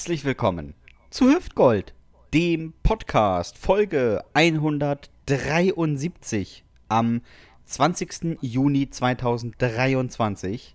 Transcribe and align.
Herzlich 0.00 0.24
willkommen 0.24 0.72
zu 1.10 1.28
Hüftgold, 1.28 1.92
dem 2.32 2.72
Podcast 2.82 3.58
Folge 3.58 4.24
173 4.32 6.64
am 6.88 7.20
20. 7.66 8.38
Juni 8.40 8.88
2023. 8.88 10.74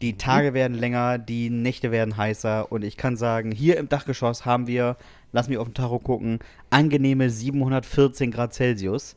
Die 0.00 0.16
Tage 0.16 0.54
werden 0.54 0.78
länger, 0.78 1.18
die 1.18 1.50
Nächte 1.50 1.90
werden 1.90 2.16
heißer 2.16 2.72
und 2.72 2.84
ich 2.84 2.96
kann 2.96 3.18
sagen, 3.18 3.52
hier 3.52 3.76
im 3.76 3.90
Dachgeschoss 3.90 4.46
haben 4.46 4.66
wir, 4.66 4.96
lass 5.30 5.50
mich 5.50 5.58
auf 5.58 5.68
den 5.68 5.74
Tacho 5.74 5.98
gucken, 5.98 6.38
angenehme 6.70 7.28
714 7.28 8.30
Grad 8.30 8.54
Celsius. 8.54 9.14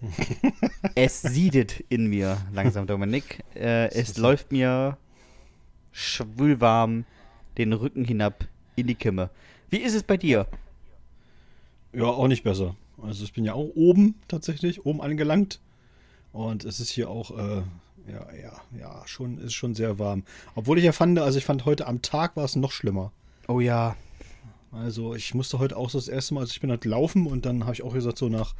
es 0.96 1.22
siedet 1.22 1.86
in 1.88 2.08
mir 2.08 2.36
langsam, 2.52 2.86
Dominik. 2.86 3.46
Äh, 3.56 3.94
es 3.94 4.18
läuft 4.18 4.52
mir 4.52 4.98
schwülwarm 5.94 7.06
den 7.58 7.72
Rücken 7.72 8.04
hinab 8.04 8.46
in 8.78 8.88
die 8.88 8.96
Kimme. 8.96 9.30
Wie 9.70 9.78
ist 9.78 9.96
es 9.96 10.04
bei 10.04 10.18
dir? 10.18 10.48
Ja, 11.92 12.06
auch 12.06 12.28
nicht 12.28 12.44
besser. 12.44 12.76
Also 13.02 13.24
ich 13.24 13.34
bin 13.34 13.44
ja 13.44 13.54
auch 13.54 13.72
oben 13.76 14.16
tatsächlich, 14.28 14.86
oben 14.86 15.02
angelangt. 15.02 15.60
Und 16.32 16.64
es 16.64 16.80
ist 16.80 16.90
hier 16.90 17.10
auch, 17.10 17.32
äh, 17.32 17.64
ja, 18.12 18.28
ja, 18.42 18.62
ja, 18.80 19.02
schon, 19.06 19.40
ist 19.40 19.54
schon 19.54 19.74
sehr 19.74 19.98
warm. 20.00 20.24
Obwohl 20.56 20.78
ich 20.78 20.84
ja 20.84 20.92
fand, 20.92 21.18
also 21.20 21.38
ich 21.38 21.46
fand 21.46 21.66
heute 21.66 21.88
am 21.88 22.02
Tag 22.02 22.36
war 22.36 22.46
es 22.46 22.56
noch 22.56 22.72
schlimmer. 22.72 23.12
Oh 23.48 23.60
ja. 23.60 23.96
Also 24.72 25.16
ich 25.16 25.34
musste 25.34 25.60
heute 25.60 25.76
auch 25.76 25.90
so 25.90 25.98
das 25.98 26.08
erste 26.08 26.36
Mal, 26.36 26.42
also 26.42 26.52
ich 26.52 26.62
bin 26.62 26.70
halt 26.70 26.86
laufen 26.86 27.26
und 27.26 27.46
dann 27.46 27.64
habe 27.64 27.74
ich 27.74 27.82
auch 27.82 27.94
gesagt, 27.94 28.18
so 28.18 28.30
nach 28.30 28.54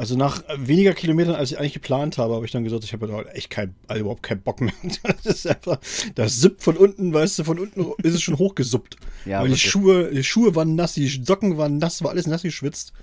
also 0.00 0.16
nach 0.16 0.42
weniger 0.56 0.94
Kilometern, 0.94 1.34
als 1.34 1.52
ich 1.52 1.58
eigentlich 1.58 1.74
geplant 1.74 2.16
habe, 2.16 2.34
habe 2.34 2.46
ich 2.46 2.52
dann 2.52 2.64
gesagt, 2.64 2.84
ich 2.84 2.94
habe 2.94 3.12
halt 3.12 3.34
echt 3.34 3.50
kein, 3.50 3.74
also 3.86 4.00
überhaupt 4.00 4.22
keinen 4.22 4.40
Bock 4.40 4.62
mehr. 4.62 4.72
Das 5.02 5.26
ist 5.26 5.46
einfach, 5.46 5.78
das 6.14 6.40
Sippt 6.40 6.62
von 6.62 6.78
unten, 6.78 7.12
weißt 7.12 7.38
du, 7.38 7.44
von 7.44 7.58
unten 7.58 7.84
ist 8.02 8.14
es 8.14 8.22
schon 8.22 8.38
hochgesuppt. 8.38 8.96
Ja, 9.26 9.42
Weil 9.42 9.50
die 9.50 9.58
Schuhe, 9.58 10.10
die 10.10 10.24
Schuhe 10.24 10.54
waren 10.54 10.74
nass, 10.74 10.94
die 10.94 11.06
Socken 11.06 11.58
waren 11.58 11.76
nass, 11.76 12.02
war 12.02 12.12
alles 12.12 12.26
nass 12.26 12.40
geschwitzt. 12.40 12.94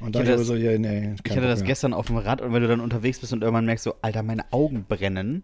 Und 0.00 0.14
dann 0.14 0.22
ich 0.22 0.28
hatte 0.30 0.38
das, 0.38 0.46
so, 0.46 0.54
ja, 0.54 0.78
nee, 0.78 1.16
ich 1.22 1.30
hatte 1.30 1.42
das 1.42 1.64
gestern 1.64 1.92
auf 1.92 2.06
dem 2.06 2.16
Rad 2.16 2.40
und 2.40 2.54
wenn 2.54 2.62
du 2.62 2.68
dann 2.68 2.80
unterwegs 2.80 3.18
bist 3.18 3.34
und 3.34 3.42
irgendwann 3.42 3.66
merkst 3.66 3.84
so, 3.84 3.96
Alter, 4.00 4.22
meine 4.22 4.50
Augen 4.50 4.86
brennen. 4.88 5.42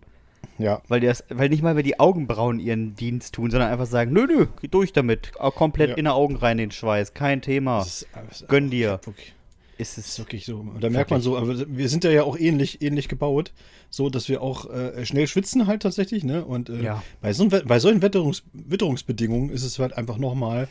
Ja. 0.57 0.81
Weil, 0.89 1.01
die 1.01 1.07
das, 1.07 1.25
weil 1.29 1.51
nicht 1.51 1.63
mal 1.63 1.75
mehr 1.75 1.83
die 1.83 2.01
Augenbrauen 2.01 2.61
ihren 2.61 2.95
Dienst 2.95 3.35
tun, 3.35 3.51
sondern 3.51 3.71
einfach 3.71 3.87
sagen, 3.87 4.15
nö, 4.15 4.27
nö, 4.27 4.47
geh 4.63 4.69
durch 4.69 4.95
damit. 4.95 5.33
Auch 5.39 5.55
komplett 5.55 5.91
ja. 5.91 5.97
in 5.97 6.05
der 6.05 6.15
Augen 6.15 6.37
rein 6.37 6.57
den 6.57 6.71
Schweiß, 6.71 7.13
kein 7.13 7.43
Thema. 7.43 7.81
Das 7.81 7.89
ist, 7.89 8.09
das 8.15 8.41
ist, 8.41 8.49
Gönn 8.49 8.71
dir. 8.71 9.01
Okay 9.07 9.35
ist 9.79 9.99
es 9.99 10.19
wirklich 10.19 10.45
so. 10.45 10.59
Und 10.59 10.83
da 10.83 10.91
merkt 10.91 11.11
man 11.11 11.21
so, 11.21 11.37
aber 11.37 11.65
wir 11.69 11.89
sind 11.89 12.05
ja, 12.05 12.11
ja 12.11 12.23
auch 12.25 12.39
ähnlich, 12.39 12.83
ähnlich 12.83 13.09
gebaut, 13.09 13.53
so 13.91 14.11
dass 14.11 14.29
wir 14.29 14.43
auch 14.43 14.71
äh, 14.71 15.05
schnell 15.05 15.27
schwitzen 15.27 15.67
halt 15.67 15.83
tatsächlich, 15.83 16.25
ne? 16.25 16.45
Und 16.45 16.69
äh, 16.69 16.83
ja. 16.83 17.03
bei, 17.21 17.33
so, 17.33 17.49
bei 17.49 17.79
solchen 17.79 18.03
Witterungs, 18.03 18.43
Witterungsbedingungen 18.53 19.51
ist 19.51 19.65
es 19.65 19.79
halt 19.79 19.97
einfach 19.97 20.19
nochmal, 20.19 20.69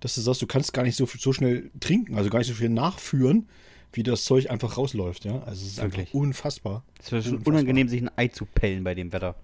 dass 0.00 0.14
du 0.14 0.20
sagst, 0.20 0.42
du 0.42 0.46
kannst 0.46 0.72
gar 0.72 0.82
nicht 0.82 0.96
so, 0.96 1.06
so 1.06 1.32
schnell 1.32 1.70
trinken, 1.80 2.16
also 2.16 2.30
gar 2.30 2.38
nicht 2.38 2.48
so 2.48 2.54
viel 2.54 2.68
nachführen, 2.68 3.48
wie 3.92 4.02
das 4.02 4.24
Zeug 4.24 4.50
einfach 4.50 4.76
rausläuft, 4.76 5.24
ja. 5.24 5.42
Also 5.42 5.64
es 5.64 5.72
ist 5.72 5.76
wirklich. 5.78 6.08
einfach 6.08 6.14
unfassbar. 6.14 6.84
Es 7.00 7.12
ist 7.12 7.26
schon 7.26 7.38
unangenehm, 7.38 7.88
sich 7.88 8.02
ein 8.02 8.10
Ei 8.16 8.28
zu 8.28 8.44
pellen 8.44 8.84
bei 8.84 8.94
dem 8.94 9.12
Wetter. 9.12 9.36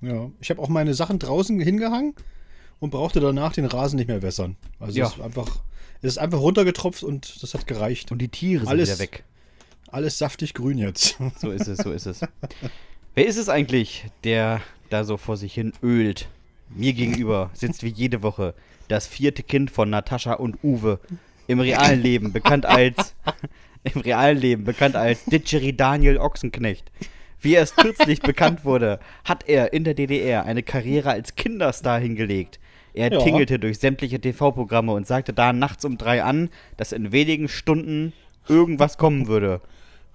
Ja, 0.00 0.30
ich 0.40 0.50
habe 0.50 0.60
auch 0.60 0.68
meine 0.68 0.94
Sachen 0.94 1.18
draußen 1.18 1.60
hingehangen 1.60 2.14
und 2.80 2.90
brauchte 2.90 3.20
danach 3.20 3.52
den 3.52 3.64
Rasen 3.64 3.96
nicht 3.96 4.08
mehr 4.08 4.22
wässern. 4.22 4.56
Also 4.80 4.98
ja. 4.98 5.06
es 5.06 5.12
ist 5.12 5.20
einfach 5.20 5.60
es 6.02 6.14
ist 6.14 6.18
einfach 6.18 6.40
runtergetropft 6.40 7.02
und 7.04 7.42
das 7.42 7.54
hat 7.54 7.66
gereicht. 7.66 8.12
Und 8.12 8.18
die 8.18 8.28
Tiere 8.28 8.66
alles, 8.66 8.88
sind 8.88 8.98
wieder 8.98 9.12
weg. 9.12 9.24
Alles 9.88 10.18
saftig 10.18 10.54
grün 10.54 10.78
jetzt. 10.78 11.16
So 11.38 11.50
ist 11.50 11.68
es, 11.68 11.78
so 11.78 11.92
ist 11.92 12.06
es. 12.06 12.20
Wer 13.14 13.26
ist 13.26 13.36
es 13.36 13.48
eigentlich, 13.48 14.06
der 14.24 14.60
da 14.90 15.04
so 15.04 15.16
vor 15.16 15.36
sich 15.36 15.54
hin 15.54 15.72
ölt? 15.82 16.28
Mir 16.70 16.92
gegenüber 16.92 17.50
sitzt 17.54 17.82
wie 17.82 17.88
jede 17.88 18.22
Woche 18.22 18.54
das 18.88 19.06
vierte 19.06 19.42
Kind 19.42 19.70
von 19.70 19.90
Natascha 19.90 20.34
und 20.34 20.58
Uwe. 20.62 20.98
Im 21.46 21.60
realen 21.60 22.02
Leben 22.02 22.32
bekannt 22.32 22.66
als 22.66 23.14
im 23.94 24.00
realen 24.00 24.38
Leben 24.38 24.64
bekannt 24.64 24.96
als 24.96 25.24
Ditcheri 25.24 25.76
Daniel 25.76 26.18
Ochsenknecht. 26.18 26.90
Wie 27.40 27.54
erst 27.54 27.76
kürzlich 27.76 28.20
bekannt 28.20 28.64
wurde, 28.64 29.00
hat 29.24 29.48
er 29.48 29.72
in 29.72 29.84
der 29.84 29.94
DDR 29.94 30.44
eine 30.44 30.62
Karriere 30.62 31.10
als 31.10 31.34
Kinderstar 31.34 31.98
hingelegt. 31.98 32.60
Er 32.94 33.12
ja. 33.12 33.20
tingelte 33.20 33.58
durch 33.58 33.78
sämtliche 33.78 34.20
TV-Programme 34.20 34.92
und 34.92 35.06
sagte 35.06 35.32
da 35.32 35.52
nachts 35.52 35.84
um 35.84 35.98
drei 35.98 36.22
an, 36.22 36.50
dass 36.76 36.92
in 36.92 37.12
wenigen 37.12 37.48
Stunden 37.48 38.12
irgendwas 38.48 38.98
kommen 38.98 39.28
würde. 39.28 39.60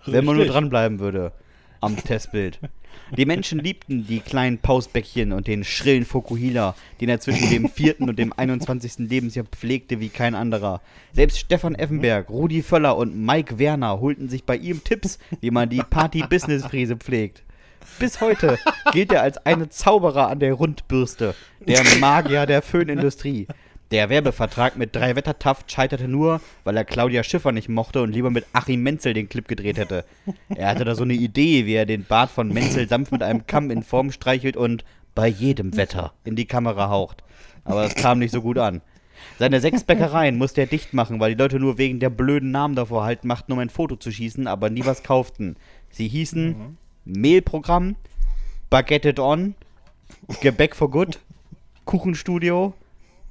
wenn 0.05 0.25
man 0.25 0.37
nur 0.37 0.45
dranbleiben 0.45 0.99
würde 0.99 1.33
am 1.81 1.95
Testbild. 2.03 2.59
Die 3.15 3.25
Menschen 3.25 3.59
liebten 3.59 4.05
die 4.05 4.19
kleinen 4.19 4.57
Pausbäckchen 4.57 5.31
und 5.31 5.47
den 5.47 5.63
schrillen 5.63 6.03
Fokuhila, 6.03 6.75
den 6.99 7.09
er 7.09 7.19
zwischen 7.19 7.49
dem 7.49 7.69
vierten 7.69 8.09
und 8.09 8.19
dem 8.19 8.33
21. 8.33 9.09
Lebensjahr 9.09 9.45
pflegte 9.45 9.99
wie 9.99 10.09
kein 10.09 10.35
anderer. 10.35 10.81
Selbst 11.13 11.39
Stefan 11.39 11.75
Effenberg, 11.75 12.29
Rudi 12.29 12.61
Völler 12.61 12.97
und 12.97 13.15
Mike 13.15 13.59
Werner 13.59 14.01
holten 14.01 14.29
sich 14.29 14.43
bei 14.43 14.57
ihm 14.57 14.83
Tipps, 14.83 15.19
wie 15.39 15.51
man 15.51 15.69
die 15.69 15.81
Party-Business-Frise 15.89 16.97
pflegt. 16.97 17.43
Bis 17.99 18.21
heute 18.21 18.59
gilt 18.91 19.11
er 19.11 19.21
als 19.23 19.37
eine 19.45 19.69
Zauberer 19.69 20.27
an 20.27 20.39
der 20.39 20.53
Rundbürste, 20.53 21.33
der 21.59 21.83
Magier 21.99 22.45
der 22.45 22.61
Föhnindustrie. 22.61 23.47
Der 23.91 24.09
Werbevertrag 24.09 24.75
mit 24.75 24.95
drei 24.95 25.15
Wettertaft 25.15 25.71
scheiterte 25.71 26.09
nur, 26.09 26.41
weil 26.65 26.75
er 26.75 26.83
Claudia 26.83 27.23
Schiffer 27.23 27.53
nicht 27.53 27.69
mochte 27.69 28.01
und 28.01 28.11
lieber 28.11 28.29
mit 28.29 28.45
Achim 28.51 28.83
Menzel 28.83 29.13
den 29.13 29.29
Clip 29.29 29.47
gedreht 29.47 29.77
hätte. 29.77 30.03
Er 30.49 30.67
hatte 30.69 30.83
da 30.83 30.93
so 30.93 31.03
eine 31.03 31.13
Idee, 31.13 31.65
wie 31.65 31.73
er 31.73 31.85
den 31.85 32.03
Bart 32.03 32.29
von 32.29 32.49
Menzel 32.49 32.89
sanft 32.89 33.13
mit 33.13 33.23
einem 33.23 33.47
Kamm 33.47 33.71
in 33.71 33.83
Form 33.83 34.11
streichelt 34.11 34.57
und 34.57 34.83
bei 35.15 35.27
jedem 35.27 35.77
Wetter 35.77 36.13
in 36.25 36.35
die 36.35 36.45
Kamera 36.45 36.89
haucht. 36.89 37.23
Aber 37.63 37.85
es 37.85 37.95
kam 37.95 38.19
nicht 38.19 38.31
so 38.31 38.41
gut 38.41 38.57
an. 38.57 38.81
Seine 39.39 39.61
sechs 39.61 39.83
Bäckereien 39.83 40.37
musste 40.37 40.61
er 40.61 40.67
dicht 40.67 40.93
machen, 40.93 41.19
weil 41.19 41.33
die 41.33 41.41
Leute 41.41 41.59
nur 41.59 41.77
wegen 41.77 41.99
der 41.99 42.09
blöden 42.09 42.51
Namen 42.51 42.75
davor 42.75 43.03
halt 43.03 43.23
machten, 43.23 43.53
um 43.53 43.59
ein 43.59 43.69
Foto 43.69 43.95
zu 43.95 44.11
schießen, 44.11 44.47
aber 44.47 44.69
nie 44.69 44.85
was 44.85 45.01
kauften. 45.01 45.55
Sie 45.89 46.07
hießen. 46.07 46.77
Mehlprogramm, 47.07 47.95
Baguette 48.69 49.09
it 49.09 49.19
on, 49.19 49.55
Gebäck 50.41 50.75
for 50.75 50.89
good, 50.89 51.19
Kuchenstudio, 51.85 52.73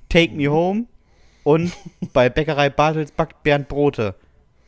Take 0.09 0.34
Me 0.34 0.48
Home 0.48 0.87
und 1.44 1.72
bei 2.12 2.28
Bäckerei 2.28 2.70
Bartels 2.70 3.12
backt 3.12 3.42
Bernd 3.42 3.69
Brote. 3.69 4.14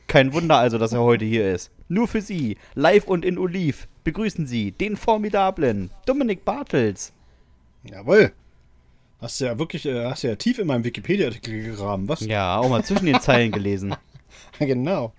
Kein 0.06 0.32
Wunder 0.32 0.58
also, 0.58 0.78
dass 0.78 0.92
er 0.92 1.00
heute 1.00 1.24
hier 1.24 1.52
ist. 1.52 1.70
Nur 1.88 2.06
für 2.06 2.20
Sie, 2.20 2.56
live 2.74 3.06
und 3.06 3.24
in 3.24 3.38
Oliv, 3.38 3.88
begrüßen 4.04 4.46
Sie 4.46 4.72
den 4.72 4.96
formidablen 4.96 5.90
Dominik 6.06 6.44
Bartels. 6.44 7.12
Jawohl. 7.84 8.32
Hast 9.20 9.40
du 9.40 9.46
ja 9.46 9.58
wirklich, 9.58 9.86
äh, 9.86 10.04
hast 10.04 10.22
du 10.22 10.28
ja 10.28 10.36
tief 10.36 10.58
in 10.58 10.66
meinem 10.66 10.84
Wikipedia-Artikel 10.84 11.62
gegraben, 11.62 12.08
was? 12.08 12.20
Ja, 12.20 12.58
auch 12.58 12.69
mal 12.69 12.84
zwischen 12.84 13.06
den 13.06 13.20
Zeilen 13.20 13.50
gelesen. 13.50 13.96
genau. 14.58 15.12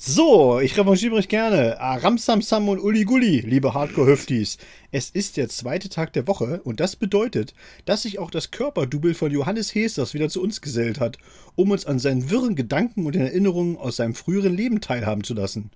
So, 0.00 0.60
ich 0.60 0.78
revanchiere 0.78 1.16
mich 1.16 1.28
gerne. 1.28 1.80
Aramsam 1.80 2.40
Sam 2.40 2.68
und 2.68 2.78
Uli 2.78 3.02
Gulli, 3.02 3.40
liebe 3.40 3.74
Hardcore-Hüftis. 3.74 4.56
Es 4.92 5.10
ist 5.10 5.36
der 5.36 5.48
zweite 5.48 5.88
Tag 5.88 6.12
der 6.12 6.28
Woche 6.28 6.60
und 6.62 6.78
das 6.78 6.94
bedeutet, 6.94 7.52
dass 7.84 8.02
sich 8.02 8.20
auch 8.20 8.30
das 8.30 8.52
Körperdouble 8.52 9.14
von 9.14 9.32
Johannes 9.32 9.74
Hesters 9.74 10.14
wieder 10.14 10.28
zu 10.28 10.40
uns 10.40 10.60
gesellt 10.60 11.00
hat, 11.00 11.18
um 11.56 11.72
uns 11.72 11.84
an 11.84 11.98
seinen 11.98 12.30
wirren 12.30 12.54
Gedanken 12.54 13.06
und 13.06 13.16
den 13.16 13.22
Erinnerungen 13.22 13.76
aus 13.76 13.96
seinem 13.96 14.14
früheren 14.14 14.56
Leben 14.56 14.80
teilhaben 14.80 15.24
zu 15.24 15.34
lassen. 15.34 15.72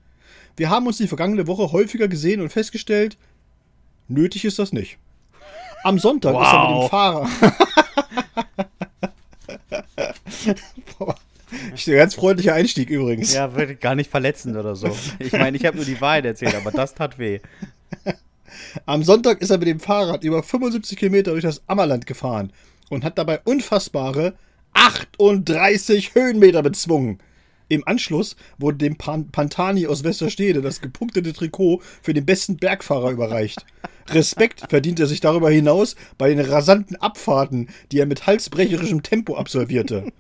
Wir 0.57 0.71
haben 0.71 0.87
uns 0.87 0.99
die 0.99 1.09
vergangene 1.09 1.49
Woche 1.49 1.73
häufiger 1.73 2.07
gesehen 2.07 2.41
und 2.41 2.51
festgestellt, 2.51 3.19
nötig 4.07 4.45
ist 4.45 4.61
das 4.61 4.73
nicht. 4.73 4.99
Am 5.83 5.99
Sonntag 5.99 6.35
wow. 6.35 6.45
ist 6.45 6.53
er 6.53 6.71
mit 6.71 6.83
dem 6.83 6.89
Fahrer. 6.91 7.29
Ganz 11.87 12.15
freundlicher 12.15 12.55
Einstieg 12.55 12.91
übrigens. 12.91 13.33
Ja, 13.35 13.55
wird 13.55 13.81
gar 13.81 13.95
nicht 13.95 14.11
verletzend 14.11 14.57
oder 14.57 14.75
so. 14.75 14.95
Ich 15.19 15.33
meine, 15.33 15.57
ich 15.57 15.65
habe 15.65 15.77
nur 15.77 15.87
die 15.87 16.01
Wahrheit 16.01 16.25
erzählt, 16.25 16.55
aber 16.55 16.71
das 16.71 16.95
tat 16.95 17.19
weh. 17.19 17.41
Am 18.87 19.03
Sonntag 19.03 19.41
ist 19.41 19.51
er 19.51 19.59
mit 19.59 19.69
dem 19.69 19.81
Fahrrad 19.81 20.25
über 20.25 20.43
75 20.43 20.99
Kilometer 20.99 21.33
durch 21.33 21.45
das 21.45 21.63
Ammerland 21.67 22.07
gefahren 22.07 22.53
und 22.91 23.05
hat 23.05 23.19
dabei 23.19 23.41
unfassbare 23.45 24.35
38 24.75 26.15
Höhenmeter 26.15 26.63
bezwungen. 26.63 27.19
Im 27.69 27.87
Anschluss 27.89 28.37
wurde 28.59 28.79
dem 28.79 28.97
Pan 28.97 29.31
Pantani 29.31 29.87
aus 29.87 30.05
Westerstede 30.05 30.61
das 30.61 30.83
gepunktete 30.83 31.33
Trikot 31.33 31.81
für 32.03 32.13
den 32.13 32.27
besten 32.27 32.59
Bergfahrer 32.59 33.11
überreicht. 33.11 33.65
Respekt 34.09 34.65
verdient 34.69 35.01
er 35.01 35.07
sich 35.07 35.21
darüber 35.21 35.49
hinaus 35.49 35.97
bei 36.19 36.29
den 36.29 36.41
rasanten 36.41 36.97
Abfahrten, 36.97 37.69
die 37.91 37.99
er 37.99 38.07
mit 38.07 38.27
halsbrecherischem 38.27 39.03
Tempo 39.03 39.37
absolvierte. 39.37 40.13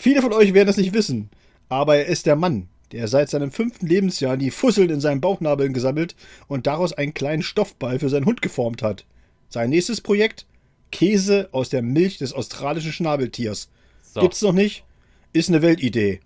Viele 0.00 0.22
von 0.22 0.32
euch 0.32 0.54
werden 0.54 0.68
es 0.68 0.76
nicht 0.76 0.92
wissen, 0.92 1.28
aber 1.68 1.96
er 1.96 2.06
ist 2.06 2.26
der 2.26 2.36
Mann, 2.36 2.68
der 2.92 3.08
seit 3.08 3.30
seinem 3.30 3.50
fünften 3.50 3.88
Lebensjahr 3.88 4.36
die 4.36 4.52
Fusseln 4.52 4.90
in 4.90 5.00
seinen 5.00 5.20
Bauchnabeln 5.20 5.72
gesammelt 5.72 6.14
und 6.46 6.68
daraus 6.68 6.92
einen 6.92 7.14
kleinen 7.14 7.42
Stoffball 7.42 7.98
für 7.98 8.08
seinen 8.08 8.24
Hund 8.24 8.40
geformt 8.40 8.80
hat. 8.80 9.06
Sein 9.48 9.70
nächstes 9.70 10.00
Projekt? 10.00 10.46
Käse 10.92 11.48
aus 11.50 11.68
der 11.68 11.82
Milch 11.82 12.18
des 12.18 12.32
australischen 12.32 12.92
Schnabeltiers. 12.92 13.70
So. 14.02 14.20
Gibt's 14.20 14.40
noch 14.40 14.52
nicht? 14.52 14.84
Ist 15.32 15.48
eine 15.48 15.62
Weltidee. 15.62 16.20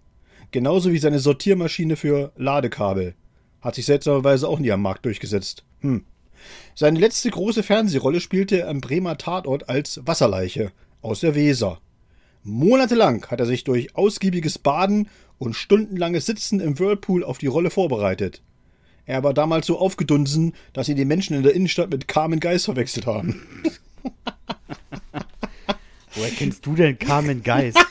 Genauso 0.50 0.92
wie 0.92 0.98
seine 0.98 1.18
Sortiermaschine 1.18 1.96
für 1.96 2.30
Ladekabel. 2.36 3.14
Hat 3.62 3.74
sich 3.74 3.86
seltsamerweise 3.86 4.48
auch 4.48 4.58
nie 4.58 4.70
am 4.70 4.82
Markt 4.82 5.06
durchgesetzt. 5.06 5.64
Hm. 5.80 6.04
Seine 6.74 6.98
letzte 6.98 7.30
große 7.30 7.62
Fernsehrolle 7.62 8.20
spielte 8.20 8.60
er 8.60 8.68
am 8.68 8.82
Bremer 8.82 9.16
Tatort 9.16 9.70
als 9.70 10.02
Wasserleiche 10.04 10.72
aus 11.00 11.20
der 11.20 11.34
Weser. 11.34 11.80
Monatelang 12.44 13.24
hat 13.26 13.38
er 13.38 13.46
sich 13.46 13.62
durch 13.62 13.94
ausgiebiges 13.94 14.58
Baden 14.58 15.08
und 15.38 15.54
stundenlanges 15.54 16.26
Sitzen 16.26 16.60
im 16.60 16.78
Whirlpool 16.78 17.22
auf 17.22 17.38
die 17.38 17.46
Rolle 17.46 17.70
vorbereitet. 17.70 18.42
Er 19.06 19.22
war 19.22 19.34
damals 19.34 19.66
so 19.66 19.78
aufgedunsen, 19.78 20.54
dass 20.72 20.88
ihn 20.88 20.96
die 20.96 21.04
Menschen 21.04 21.36
in 21.36 21.42
der 21.42 21.54
Innenstadt 21.54 21.90
mit 21.90 22.08
Carmen 22.08 22.40
Geist 22.40 22.64
verwechselt 22.64 23.06
haben. 23.06 23.42
Woher 26.14 26.30
kennst 26.30 26.66
du 26.66 26.74
denn 26.74 26.98
Carmen 26.98 27.42
Geist? 27.42 27.78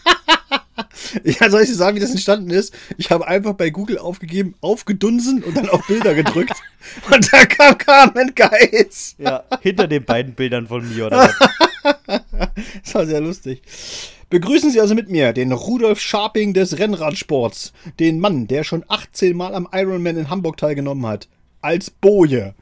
Ja, 1.23 1.49
soll 1.49 1.63
ich 1.63 1.69
dir 1.69 1.75
sagen, 1.75 1.97
wie 1.97 1.99
das 1.99 2.11
entstanden 2.11 2.49
ist? 2.51 2.73
Ich 2.97 3.11
habe 3.11 3.27
einfach 3.27 3.53
bei 3.53 3.69
Google 3.69 3.97
aufgegeben, 3.97 4.55
aufgedunsen 4.61 5.43
und 5.43 5.57
dann 5.57 5.69
auf 5.69 5.85
Bilder 5.85 6.15
gedrückt. 6.15 6.53
und 7.11 7.33
da 7.33 7.45
kam 7.45 7.77
Carmen 7.77 8.33
Geist. 8.33 9.19
Ja, 9.19 9.43
hinter 9.61 9.87
den 9.87 10.05
beiden 10.05 10.33
Bildern 10.33 10.67
von 10.67 10.87
mir, 10.87 11.07
oder 11.07 11.17
was? 11.17 12.20
Das 12.83 12.95
war 12.95 13.05
sehr 13.05 13.21
lustig. 13.21 13.61
Begrüßen 14.29 14.71
Sie 14.71 14.79
also 14.79 14.95
mit 14.95 15.09
mir 15.09 15.33
den 15.33 15.51
Rudolf 15.51 15.99
Scharping 15.99 16.53
des 16.53 16.79
Rennradsports, 16.79 17.73
den 17.99 18.19
Mann, 18.19 18.47
der 18.47 18.63
schon 18.63 18.85
18 18.87 19.35
Mal 19.35 19.53
am 19.53 19.67
Ironman 19.73 20.17
in 20.17 20.29
Hamburg 20.29 20.57
teilgenommen 20.57 21.05
hat, 21.05 21.27
als 21.61 21.89
Boje. 21.89 22.55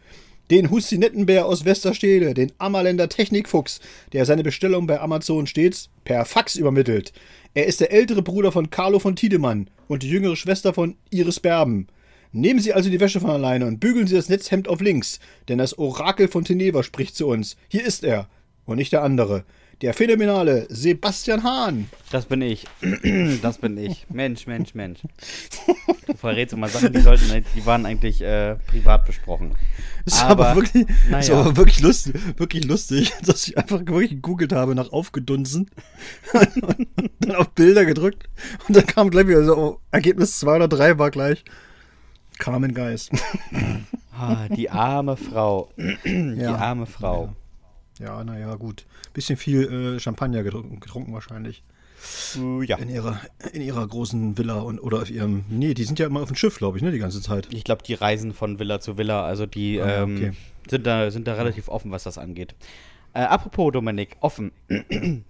Den 0.50 0.72
Hustinettenbär 0.72 1.46
aus 1.46 1.66
Westerstede, 1.66 2.34
den 2.34 2.52
Ammerländer 2.58 3.08
Technikfuchs, 3.08 3.82
der 4.14 4.26
seine 4.26 4.42
Bestellung 4.42 4.88
bei 4.88 5.00
Amazon 5.00 5.46
stets 5.46 5.90
per 6.06 6.26
Fax 6.26 6.56
übermittelt. 6.56 7.14
Er 7.54 7.68
ist 7.68 7.82
der 7.82 7.92
ältere 7.92 8.24
Bruder 8.24 8.52
von 8.52 8.72
Carlo 8.72 8.98
von 8.98 9.16
Tiedemann 9.16 9.70
und 9.88 10.02
die 10.02 10.10
jüngere 10.10 10.36
Schwester 10.36 10.74
von 10.74 10.96
Iris 11.12 11.40
Berben. 11.40 11.88
Nehmen 12.32 12.60
Sie 12.60 12.74
also 12.74 12.90
die 12.90 13.00
Wäsche 13.00 13.20
von 13.20 13.30
alleine 13.30 13.68
und 13.68 13.80
bügeln 13.80 14.08
Sie 14.08 14.16
das 14.16 14.30
Netzhemd 14.30 14.68
auf 14.68 14.82
links, 14.82 15.20
denn 15.48 15.60
das 15.60 15.78
Orakel 15.78 16.28
von 16.28 16.46
Teneva 16.46 16.82
spricht 16.82 17.16
zu 17.16 17.28
uns. 17.28 17.56
Hier 17.68 17.86
ist 17.86 18.04
er 18.04 18.28
und 18.66 18.78
nicht 18.78 18.92
der 18.92 19.04
andere. 19.04 19.46
Der 19.82 19.94
phänomenale 19.94 20.68
Sebastian 20.70 21.44
Hahn. 21.44 21.90
Das 22.12 22.26
bin 22.26 22.42
ich. 22.42 22.66
Das 23.42 23.60
bin 23.60 23.78
ich. 23.78 24.06
Mensch, 24.10 24.46
Mensch, 24.46 24.74
Mensch. 24.76 25.00
Du 26.08 26.16
verrätst 26.18 26.54
immer 26.54 26.68
Sachen, 26.68 26.92
die 26.92 27.00
sollten, 27.02 27.46
die 27.56 27.66
waren 27.66 27.86
eigentlich 27.86 28.22
äh, 28.22 28.56
privat 28.68 29.06
besprochen. 29.06 29.56
Ist 30.06 30.22
aber, 30.22 30.50
Aber, 30.50 30.56
wirklich, 30.62 30.86
naja. 31.10 31.20
ist 31.20 31.30
aber 31.30 31.56
wirklich, 31.56 31.80
lustig, 31.82 32.16
wirklich 32.38 32.66
lustig, 32.66 33.14
dass 33.26 33.48
ich 33.48 33.58
einfach 33.58 33.80
wirklich 33.86 34.10
gegoogelt 34.10 34.52
habe 34.52 34.74
nach 34.76 34.92
aufgedunsen 34.92 35.70
und 36.34 37.10
dann 37.20 37.36
auf 37.36 37.50
Bilder 37.52 37.86
gedrückt 37.86 38.28
und 38.68 38.76
dann 38.76 38.86
kam 38.88 39.10
gleich 39.12 39.28
wieder 39.28 39.46
so, 39.46 39.56
oh, 39.56 39.80
Ergebnis 39.92 40.40
2 40.40 40.56
oder 40.56 40.68
3 40.68 40.98
war 40.98 41.12
gleich 41.12 41.46
Carmen 42.40 42.74
Geist. 42.74 43.12
Ah, 44.18 44.48
die 44.50 44.70
arme 44.70 45.16
Frau. 45.16 45.70
Die 46.06 46.36
Ja. 46.42 46.56
arme 46.56 46.86
Frau. 46.88 47.26
Ja, 47.26 47.36
naja, 48.00 48.56
gut. 48.56 48.86
Bisschen 49.14 49.38
viel 49.38 49.96
äh, 49.96 50.00
Champagner 50.00 50.44
getrunken, 50.44 50.80
getrunken 50.80 51.14
wahrscheinlich. 51.14 51.64
Uh, 52.38 52.62
ja. 52.62 52.78
In 52.78 52.90
ihrer, 52.90 53.20
in 53.52 53.62
ihrer 53.62 53.86
großen 53.86 54.38
Villa 54.38 54.60
und 54.60 54.80
oder 54.80 55.02
auf 55.02 55.10
ihrem. 55.10 55.44
Nee, 55.50 55.74
die 55.74 55.84
sind 55.84 56.00
ja 56.00 56.06
immer 56.06 56.22
auf 56.22 56.30
dem 56.30 56.36
Schiff, 56.38 56.58
glaube 56.58 56.78
ich, 56.78 56.84
ne, 56.84 56.92
die 56.92 57.00
ganze 57.00 57.22
Zeit. 57.22 57.48
Ich 57.52 57.66
glaube, 57.66 57.84
die 57.84 57.94
reisen 57.94 58.34
von 58.34 58.58
Villa 58.58 58.80
zu 58.80 58.98
Villa, 58.98 59.26
also 59.26 59.46
die 59.46 59.82
Ah, 59.82 59.88
ja, 59.88 60.04
ähm, 60.04 60.16
okay. 60.16 60.32
sind, 60.70 60.88
da, 60.88 61.12
sind 61.12 61.28
da 61.28 61.34
relativ 61.34 61.68
offen, 61.68 61.92
was 61.92 62.04
das 62.04 62.18
angeht. 62.18 62.56
Äh, 63.14 63.24
apropos, 63.24 63.72
Dominik, 63.74 64.16
offen. 64.22 64.52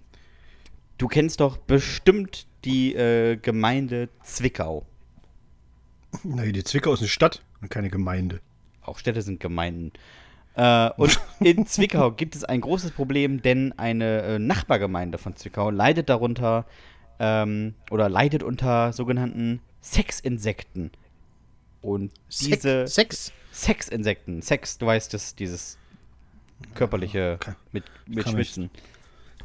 Du 0.98 1.08
kennst 1.08 1.40
doch 1.40 1.56
bestimmt 1.56 2.46
die 2.66 2.94
äh, 2.94 3.38
Gemeinde 3.38 4.10
Zwickau. 4.22 4.84
Na, 6.24 6.44
die 6.44 6.62
Zwickau 6.62 6.92
ist 6.92 7.00
eine 7.00 7.08
Stadt 7.08 7.42
und 7.62 7.70
keine 7.70 7.88
Gemeinde. 7.88 8.40
Auch 8.82 8.98
Städte 8.98 9.22
sind 9.22 9.40
Gemeinden. 9.40 9.92
Äh, 10.60 10.90
und 10.98 11.18
in 11.40 11.64
Zwickau 11.66 12.10
gibt 12.12 12.36
es 12.36 12.44
ein 12.44 12.60
großes 12.60 12.90
Problem, 12.90 13.40
denn 13.40 13.72
eine 13.78 14.22
äh, 14.22 14.38
Nachbargemeinde 14.38 15.16
von 15.16 15.34
Zwickau 15.34 15.70
leidet 15.70 16.10
darunter 16.10 16.66
ähm, 17.18 17.74
oder 17.90 18.10
leidet 18.10 18.42
unter 18.42 18.92
sogenannten 18.92 19.60
Sexinsekten. 19.82 20.90
Und 21.80 22.12
diese 22.42 22.86
Sex? 22.86 23.32
Sexinsekten, 23.52 24.42
Sex, 24.42 24.76
du 24.76 24.84
weißt 24.86 25.14
es, 25.14 25.34
dieses 25.34 25.78
körperliche 26.74 27.38
Kann- 27.40 27.56
mit, 27.72 27.84
mit 28.06 28.24
kann 28.24 28.34
mich- 28.34 28.48
Schwitzen. 28.48 28.70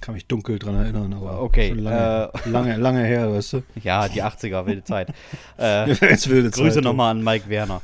Kann 0.02 0.14
mich 0.16 0.26
dunkel 0.28 0.60
dran 0.60 0.76
erinnern, 0.76 1.14
aber 1.14 1.42
Okay, 1.42 1.70
schon 1.70 1.80
lange, 1.80 2.30
lange, 2.46 2.76
lange 2.76 3.04
her, 3.06 3.32
weißt 3.32 3.54
du? 3.54 3.64
Ja, 3.82 4.10
die 4.10 4.22
80er, 4.22 4.66
wilde 4.66 4.84
Zeit. 4.84 5.14
Äh, 5.58 5.90
Jetzt 5.94 6.30
wilde 6.30 6.52
Grüße 6.52 6.82
nochmal 6.82 7.12
an 7.12 7.24
Mike 7.24 7.48
Werner. 7.50 7.82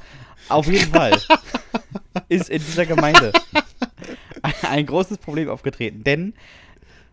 Auf 0.49 0.67
jeden 0.67 0.91
Fall 0.91 1.17
ist 2.29 2.49
in 2.49 2.59
dieser 2.59 2.85
Gemeinde 2.85 3.31
ein 4.69 4.85
großes 4.85 5.17
Problem 5.17 5.49
aufgetreten, 5.49 6.03
denn 6.03 6.33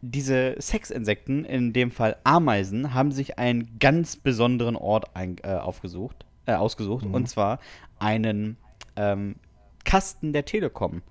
diese 0.01 0.55
Sexinsekten, 0.61 1.45
in 1.45 1.73
dem 1.73 1.91
Fall 1.91 2.17
Ameisen, 2.25 2.95
haben 2.95 3.11
sich 3.11 3.39
einen 3.39 3.79
ganz 3.81 4.17
besonderen 4.17 4.77
Ort 4.77 5.17
ein, 5.17 5.37
äh, 5.43 5.55
aufgesucht, 5.55 6.25
äh, 6.47 6.53
ausgesucht, 6.55 7.05
Mhm. 7.05 7.15
und 7.15 7.29
zwar 7.29 7.59
einen 7.99 8.57
ähm, 8.97 9.37
Kasten 9.85 10.33
der 10.33 10.45
Telekom. 10.45 11.03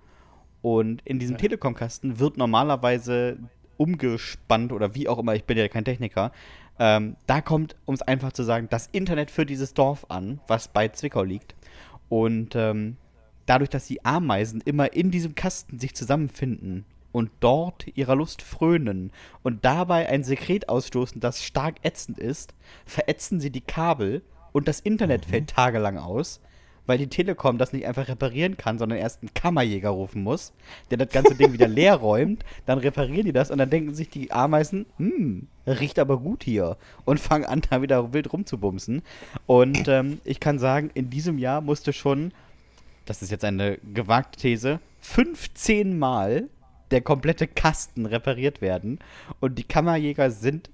Und 0.61 1.01
in 1.03 1.19
diesem 1.19 1.37
Telekom-Kasten 1.37 2.19
wird 2.19 2.37
normalerweise 2.37 3.37
umgespannt 3.77 4.71
oder 4.71 4.95
wie 4.95 5.07
auch 5.07 5.19
immer, 5.19 5.35
ich 5.35 5.43
bin 5.43 5.57
ja 5.57 5.67
kein 5.67 5.85
Techniker. 5.85 6.31
Ähm, 6.79 7.15
da 7.25 7.41
kommt, 7.41 7.75
um 7.85 7.93
es 7.93 8.01
einfach 8.01 8.31
zu 8.31 8.43
sagen, 8.43 8.67
das 8.69 8.87
Internet 8.87 9.31
für 9.31 9.45
dieses 9.45 9.73
Dorf 9.73 10.05
an, 10.09 10.39
was 10.47 10.67
bei 10.67 10.87
Zwickau 10.87 11.23
liegt. 11.23 11.55
Und 12.09 12.55
ähm, 12.55 12.97
dadurch, 13.47 13.71
dass 13.71 13.87
die 13.87 14.05
Ameisen 14.05 14.61
immer 14.63 14.93
in 14.93 15.09
diesem 15.09 15.33
Kasten 15.33 15.79
sich 15.79 15.95
zusammenfinden 15.95 16.85
und 17.11 17.31
dort 17.39 17.87
ihrer 17.95 18.15
Lust 18.15 18.43
frönen 18.43 19.11
und 19.41 19.65
dabei 19.65 20.07
ein 20.07 20.23
Sekret 20.23 20.69
ausstoßen, 20.69 21.19
das 21.19 21.43
stark 21.43 21.77
ätzend 21.81 22.19
ist, 22.19 22.53
verätzen 22.85 23.39
sie 23.39 23.49
die 23.49 23.61
Kabel 23.61 24.21
und 24.51 24.67
das 24.67 24.79
Internet 24.79 25.25
fällt 25.25 25.49
tagelang 25.49 25.97
aus, 25.97 26.41
weil 26.85 26.97
die 26.97 27.07
Telekom 27.07 27.57
das 27.57 27.73
nicht 27.73 27.85
einfach 27.85 28.07
reparieren 28.07 28.57
kann, 28.57 28.79
sondern 28.79 28.97
erst 28.99 29.21
einen 29.21 29.33
Kammerjäger 29.33 29.89
rufen 29.89 30.23
muss, 30.23 30.53
der 30.89 30.97
das 30.97 31.09
ganze 31.09 31.35
Ding 31.35 31.53
wieder 31.53 31.67
leer 31.67 31.95
räumt, 31.95 32.43
dann 32.65 32.79
reparieren 32.79 33.25
die 33.25 33.33
das 33.33 33.51
und 33.51 33.57
dann 33.57 33.69
denken 33.69 33.93
sich 33.93 34.09
die 34.09 34.31
Ameisen, 34.31 34.85
hm, 34.97 35.47
riecht 35.65 35.99
aber 35.99 36.19
gut 36.19 36.43
hier 36.43 36.77
und 37.03 37.19
fangen 37.19 37.45
an, 37.45 37.61
da 37.69 37.81
wieder 37.81 38.13
wild 38.13 38.31
rumzubumsen. 38.31 39.01
Und 39.45 39.87
ähm, 39.87 40.19
ich 40.23 40.39
kann 40.39 40.59
sagen, 40.59 40.89
in 40.93 41.09
diesem 41.09 41.37
Jahr 41.37 41.61
musste 41.61 41.93
schon, 41.93 42.31
das 43.09 43.21
ist 43.21 43.31
jetzt 43.31 43.45
eine 43.45 43.77
gewagte 43.93 44.39
These, 44.39 44.79
15 45.01 45.97
Mal 45.97 46.49
der 46.91 47.01
komplette 47.01 47.47
Kasten 47.47 48.05
repariert 48.05 48.61
werden 48.61 48.99
und 49.39 49.57
die 49.57 49.63
Kammerjäger 49.63 50.31
sind 50.31 50.69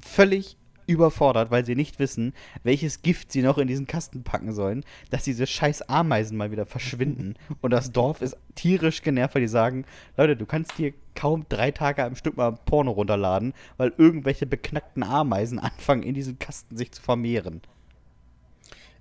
völlig 0.00 0.56
überfordert, 0.90 1.50
weil 1.50 1.64
sie 1.64 1.76
nicht 1.76 1.98
wissen, 1.98 2.34
welches 2.64 3.02
Gift 3.02 3.30
sie 3.32 3.42
noch 3.42 3.58
in 3.58 3.68
diesen 3.68 3.86
Kasten 3.86 4.24
packen 4.24 4.52
sollen, 4.52 4.84
dass 5.10 5.22
diese 5.22 5.46
scheiß 5.46 5.82
Ameisen 5.82 6.36
mal 6.36 6.50
wieder 6.50 6.66
verschwinden. 6.66 7.36
Und 7.60 7.70
das 7.70 7.92
Dorf 7.92 8.22
ist 8.22 8.36
tierisch 8.56 9.02
genervt, 9.02 9.34
weil 9.34 9.42
die 9.42 9.48
sagen, 9.48 9.84
Leute, 10.16 10.36
du 10.36 10.46
kannst 10.46 10.72
hier 10.72 10.92
kaum 11.14 11.46
drei 11.48 11.70
Tage 11.70 12.04
am 12.04 12.16
Stück 12.16 12.36
mal 12.36 12.52
Porno 12.52 12.90
runterladen, 12.90 13.54
weil 13.76 13.92
irgendwelche 13.96 14.46
beknackten 14.46 15.04
Ameisen 15.04 15.60
anfangen, 15.60 16.02
in 16.02 16.14
diesem 16.14 16.38
Kasten 16.38 16.76
sich 16.76 16.90
zu 16.90 17.00
vermehren. 17.00 17.62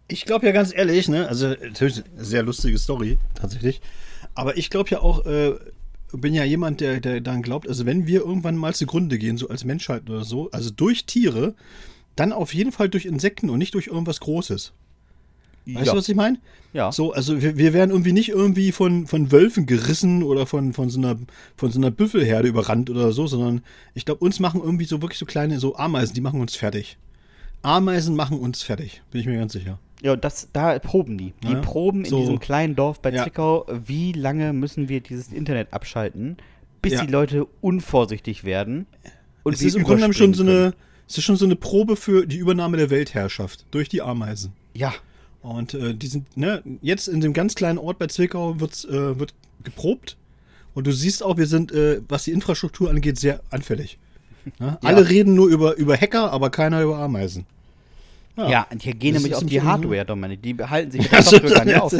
Ich 0.10 0.26
glaube 0.26 0.46
ja 0.46 0.52
ganz 0.52 0.74
ehrlich, 0.74 1.08
ne, 1.08 1.28
also 1.28 1.50
natürlich 1.50 2.04
eine 2.04 2.26
sehr 2.26 2.44
lustige 2.44 2.78
Story, 2.78 3.18
tatsächlich. 3.36 3.80
Aber 4.36 4.58
ich 4.58 4.70
glaube 4.70 4.90
ja 4.90 5.00
auch, 5.02 5.26
äh, 5.26 5.54
bin 6.12 6.34
ja 6.34 6.44
jemand, 6.44 6.82
der, 6.82 7.00
der 7.00 7.22
dann 7.22 7.42
glaubt, 7.42 7.68
also 7.68 7.86
wenn 7.86 8.08
wir 8.08 8.22
irgendwann 8.22 8.58
mal 8.58 8.74
zugrunde 8.74 9.18
gehen, 9.18 9.38
so 9.38 9.48
als 9.50 9.64
Menschheit 9.64 10.10
oder 10.10 10.24
so, 10.24 10.50
also 10.52 10.72
durch 10.72 11.06
Tiere, 11.06 11.54
dann 12.16 12.34
auf 12.34 12.54
jeden 12.54 12.72
Fall 12.72 12.90
durch 12.90 13.06
Insekten 13.06 13.50
und 13.50 13.60
nicht 13.60 13.76
durch 13.76 13.88
irgendwas 13.88 14.20
Großes. 14.20 14.74
Weißt 15.66 15.86
ja. 15.86 15.94
du, 15.94 16.00
was 16.00 16.10
ich 16.10 16.16
meine? 16.16 16.40
Ja. 16.74 16.92
So, 16.92 17.14
also 17.14 17.42
wir, 17.42 17.58
wir 17.58 17.74
werden 17.74 17.92
irgendwie 17.92 18.12
nicht 18.12 18.30
irgendwie 18.30 18.72
von, 18.72 19.08
von 19.08 19.32
Wölfen 19.32 19.66
gerissen 19.66 20.24
oder 20.24 20.46
von, 20.46 20.74
von, 20.74 20.90
so 20.90 21.00
einer, 21.00 21.18
von 21.56 21.72
so 21.72 21.80
einer 21.80 21.92
Büffelherde 21.92 22.48
überrannt 22.48 22.90
oder 22.90 23.12
so, 23.12 23.28
sondern 23.28 23.62
ich 23.94 24.06
glaube, 24.06 24.24
uns 24.24 24.40
machen 24.40 24.62
irgendwie 24.64 24.86
so 24.86 25.02
wirklich 25.02 25.20
so 25.20 25.26
kleine, 25.26 25.60
so 25.60 25.76
Ameisen, 25.76 26.14
die 26.14 26.22
machen 26.22 26.42
uns 26.42 26.56
fertig. 26.56 26.98
Ameisen 27.62 28.16
machen 28.16 28.40
uns 28.40 28.64
fertig, 28.64 29.02
bin 29.12 29.22
ich 29.22 29.28
mir 29.28 29.38
ganz 29.38 29.54
sicher. 29.54 29.80
Ja, 30.02 30.14
und 30.14 30.24
das, 30.24 30.48
da 30.54 30.80
proben 30.80 31.18
die. 31.18 31.34
Die 31.44 31.52
Ja, 31.52 31.60
proben 31.62 32.06
in 32.06 32.10
so. 32.10 32.20
diesem 32.20 32.40
kleinen 32.40 32.76
Dorf 32.76 33.02
bei 33.02 33.12
Ja. 33.12 33.24
Zwickau, 33.24 33.66
wie 33.86 34.14
lange 34.14 34.54
müssen 34.54 34.88
wir 34.90 35.02
dieses 35.02 35.34
Internet 35.34 35.74
abschalten, 35.74 36.38
bis 36.82 36.94
Ja. 36.94 37.06
die 37.06 37.12
Leute 37.12 37.46
unvorsichtig 37.62 38.44
werden. 38.46 38.86
Und 39.44 39.54
es 39.54 39.62
ist 39.62 39.76
im 39.76 39.84
Grunde 39.84 39.98
genommen 39.98 40.14
schon 40.14 40.34
so 40.34 40.44
eine, 40.44 40.74
es 41.08 41.18
ist 41.18 41.24
schon 41.24 41.36
so 41.36 41.46
eine 41.46 41.56
Probe 41.56 41.96
für 41.96 42.26
die 42.26 42.38
Übernahme 42.38 42.78
der 42.78 42.90
Weltherrschaft 42.90 43.66
durch 43.72 43.90
die 43.90 44.02
Ameisen. 44.02 44.54
Ja, 44.74 44.94
Und 45.42 45.74
äh, 45.74 45.94
die 45.96 46.08
sind, 46.08 46.36
ne, 46.38 46.62
jetzt 46.82 47.08
in 47.08 47.22
dem 47.22 47.32
ganz 47.34 47.56
kleinen 47.56 47.78
Ort 47.78 47.98
bei 48.00 48.08
Zwickau 48.08 48.60
wird's, 48.60 48.84
äh, 48.86 49.18
wird 49.20 49.34
geprobt. 49.64 50.18
Und 50.74 50.86
du 50.88 50.92
siehst 50.92 51.24
auch, 51.24 51.38
wir 51.38 51.48
sind, 51.48 51.72
äh, 51.72 52.02
was 52.08 52.26
die 52.26 52.32
Infrastruktur 52.32 52.90
angeht, 52.90 53.18
sehr 53.18 53.42
anfällig. 53.50 53.98
Ne? 54.60 54.78
Alle 54.84 55.10
reden 55.10 55.36
nur 55.36 55.48
über, 55.50 55.76
über 55.78 55.96
Hacker, 55.98 56.32
aber 56.32 56.50
keiner 56.50 56.82
über 56.84 56.98
Ameisen. 57.00 57.46
Ja, 58.48 58.68
die 58.72 58.92
gehen 58.94 59.14
Das 59.16 59.24
nämlich 59.24 59.36
auf 59.36 59.42
im 59.42 59.50
die 59.50 59.62
Hardware, 59.62 60.06
Dominik. 60.06 60.42
Die 60.42 60.54
behalten 60.54 60.92
sich 60.92 61.02
Ja, 61.04 61.10
der 61.10 61.22
Software 61.24 61.52
gar 61.52 61.66
nicht 61.66 61.80
auf. 61.80 61.92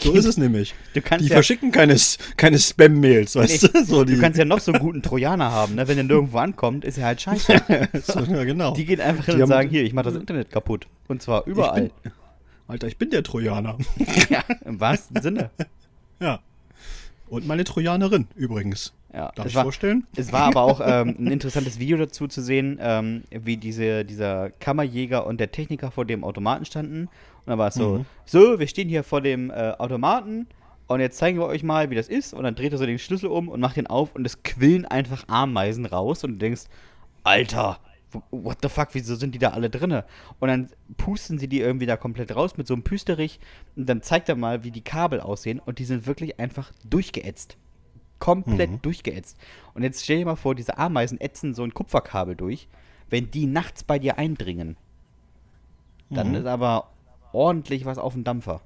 so 0.00 0.12
ist 0.12 0.24
es 0.24 0.36
nämlich. 0.36 0.74
Die 0.94 1.00
ja- 1.00 1.34
verschicken 1.34 1.70
keine, 1.72 1.96
keine 2.36 2.58
Spam-Mails, 2.58 3.34
weißt 3.36 3.62
Nee, 3.62 3.68
du? 3.80 3.84
So, 3.84 4.04
Du 4.04 4.18
kannst 4.20 4.38
ja 4.38 4.44
noch 4.44 4.60
so 4.60 4.72
einen 4.72 4.80
guten 4.80 5.02
Trojaner 5.02 5.50
haben, 5.50 5.74
ne? 5.74 5.88
Wenn 5.88 5.96
der 5.96 6.04
nirgendwo 6.04 6.38
ankommt, 6.38 6.84
ist 6.84 6.98
er 6.98 7.06
halt 7.06 7.20
scheiße. 7.20 7.60
so, 8.06 8.20
ja, 8.20 8.44
genau. 8.44 8.74
Die 8.74 8.84
gehen 8.84 9.00
einfach 9.00 9.24
hin 9.24 9.36
Die 9.36 9.42
und 9.42 9.48
sagen, 9.48 9.68
hier, 9.70 9.82
ich 9.82 9.92
mach 9.92 10.02
das 10.04 10.14
Internet 10.14 10.50
kaputt. 10.50 10.86
Und 11.08 11.22
zwar 11.22 11.46
überall. 11.46 11.86
Ich 11.86 11.92
bin, 12.02 12.12
Alter, 12.68 12.86
ich 12.86 12.96
bin 12.96 13.10
der 13.10 13.22
Trojaner. 13.22 13.76
ja, 14.30 14.42
im 14.64 14.78
wahrsten 14.80 15.20
Sinne. 15.22 15.50
ja. 16.20 16.40
Und 17.28 17.46
meine 17.46 17.64
Trojanerin 17.64 18.28
übrigens. 18.36 18.92
Ja, 19.14 19.30
Darf 19.34 19.46
ich 19.46 19.54
war, 19.54 19.62
vorstellen? 19.62 20.06
Es 20.16 20.32
war 20.32 20.42
aber 20.42 20.62
auch 20.62 20.80
ähm, 20.84 21.14
ein 21.18 21.26
interessantes 21.28 21.78
Video 21.78 21.96
dazu 21.96 22.26
zu 22.26 22.42
sehen, 22.42 22.78
ähm, 22.80 23.22
wie 23.30 23.56
diese, 23.56 24.04
dieser 24.04 24.50
Kammerjäger 24.50 25.24
und 25.26 25.38
der 25.38 25.52
Techniker 25.52 25.90
vor 25.92 26.04
dem 26.04 26.24
Automaten 26.24 26.64
standen. 26.64 27.02
Und 27.04 27.10
dann 27.46 27.58
war 27.58 27.68
es 27.68 27.74
so, 27.74 27.98
Mhm. 27.98 28.06
so, 28.24 28.58
wir 28.58 28.66
stehen 28.66 28.88
hier 28.88 29.04
vor 29.04 29.20
dem 29.20 29.50
äh, 29.50 29.72
Automaten 29.78 30.48
und 30.88 31.00
jetzt 31.00 31.16
zeigen 31.18 31.38
wir 31.38 31.46
euch 31.46 31.62
mal, 31.62 31.90
wie 31.90 31.94
das 31.94 32.08
ist. 32.08 32.34
Und 32.34 32.42
dann 32.42 32.56
dreht 32.56 32.72
er 32.72 32.78
so 32.78 32.86
den 32.86 32.98
Schlüssel 32.98 33.28
um 33.30 33.48
und 33.48 33.60
macht 33.60 33.76
den 33.76 33.86
auf 33.86 34.14
und 34.16 34.26
es 34.26 34.42
quillen 34.42 34.84
einfach 34.84 35.28
Ameisen 35.28 35.86
raus 35.86 36.24
und 36.24 36.32
du 36.32 36.38
denkst, 36.38 36.62
Alter, 37.22 37.78
what 38.30 38.58
the 38.62 38.68
fuck, 38.68 38.88
wieso 38.92 39.14
sind 39.14 39.34
die 39.34 39.38
da 39.38 39.50
alle 39.50 39.70
drinne? 39.70 40.04
Und 40.40 40.48
dann 40.48 40.68
pusten 40.96 41.38
sie 41.38 41.48
die 41.48 41.60
irgendwie 41.60 41.86
da 41.86 41.96
komplett 41.96 42.34
raus 42.34 42.56
mit 42.56 42.66
so 42.66 42.74
einem 42.74 42.82
Püsterich 42.82 43.38
und 43.76 43.88
dann 43.88 44.02
zeigt 44.02 44.28
er 44.28 44.36
mal, 44.36 44.64
wie 44.64 44.70
die 44.70 44.82
Kabel 44.82 45.20
aussehen 45.20 45.60
und 45.64 45.78
die 45.78 45.84
sind 45.84 46.06
wirklich 46.06 46.38
einfach 46.40 46.72
durchgeätzt. 46.84 47.56
Komplett 48.24 48.70
Mhm. 48.70 48.82
durchgeätzt. 48.82 49.36
Und 49.74 49.82
jetzt 49.82 50.02
stell 50.02 50.18
dir 50.18 50.24
mal 50.24 50.36
vor, 50.36 50.54
diese 50.54 50.78
Ameisen 50.78 51.20
ätzen 51.20 51.52
so 51.54 51.62
ein 51.62 51.74
Kupferkabel 51.74 52.34
durch. 52.36 52.68
Wenn 53.10 53.30
die 53.30 53.44
nachts 53.44 53.84
bei 53.84 53.98
dir 53.98 54.16
eindringen, 54.16 54.76
dann 56.08 56.30
Mhm. 56.30 56.34
ist 56.36 56.46
aber 56.46 56.88
ordentlich 57.32 57.84
was 57.84 57.98
auf 57.98 58.14
dem 58.14 58.24
Dampfer. 58.24 58.62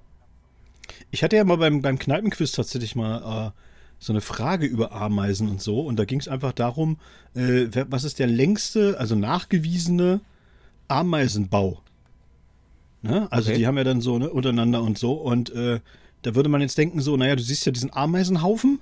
Ich 1.11 1.23
hatte 1.25 1.35
ja 1.37 1.43
mal 1.45 1.57
beim, 1.57 1.83
beim 1.83 1.99
Kneipenquiz 1.99 2.53
tatsächlich 2.53 2.95
mal 2.95 3.49
äh, 3.49 3.51
so 3.99 4.13
eine 4.13 4.21
Frage 4.21 4.65
über 4.67 4.93
Ameisen 4.93 5.49
und 5.49 5.61
so. 5.61 5.81
Und 5.81 5.99
da 5.99 6.05
ging 6.05 6.21
es 6.21 6.29
einfach 6.29 6.53
darum, 6.53 6.99
äh, 7.35 7.67
was 7.89 8.05
ist 8.05 8.21
der 8.21 8.29
längste, 8.29 8.97
also 9.01 9.17
nachgewiesene 9.17 10.21
Ameisenbau? 10.87 11.81
Ne? 13.03 13.27
Also 13.33 13.51
Okay. 13.51 13.59
die 13.59 13.67
haben 13.67 13.77
ja 13.77 13.85
dann 13.85 14.01
so 14.01 14.19
ne, 14.19 14.31
untereinander 14.31 14.83
und 14.83 14.99
so. 14.99 15.15
Und 15.15 15.51
äh, 15.51 15.81
da 16.23 16.35
würde 16.37 16.49
man 16.49 16.61
jetzt 16.61 16.79
denken, 16.79 17.01
so, 17.01 17.17
naja, 17.17 17.35
du 17.37 17.43
siehst 17.43 17.67
ja 17.67 17.73
diesen 17.73 17.93
Ameisenhaufen 17.93 18.79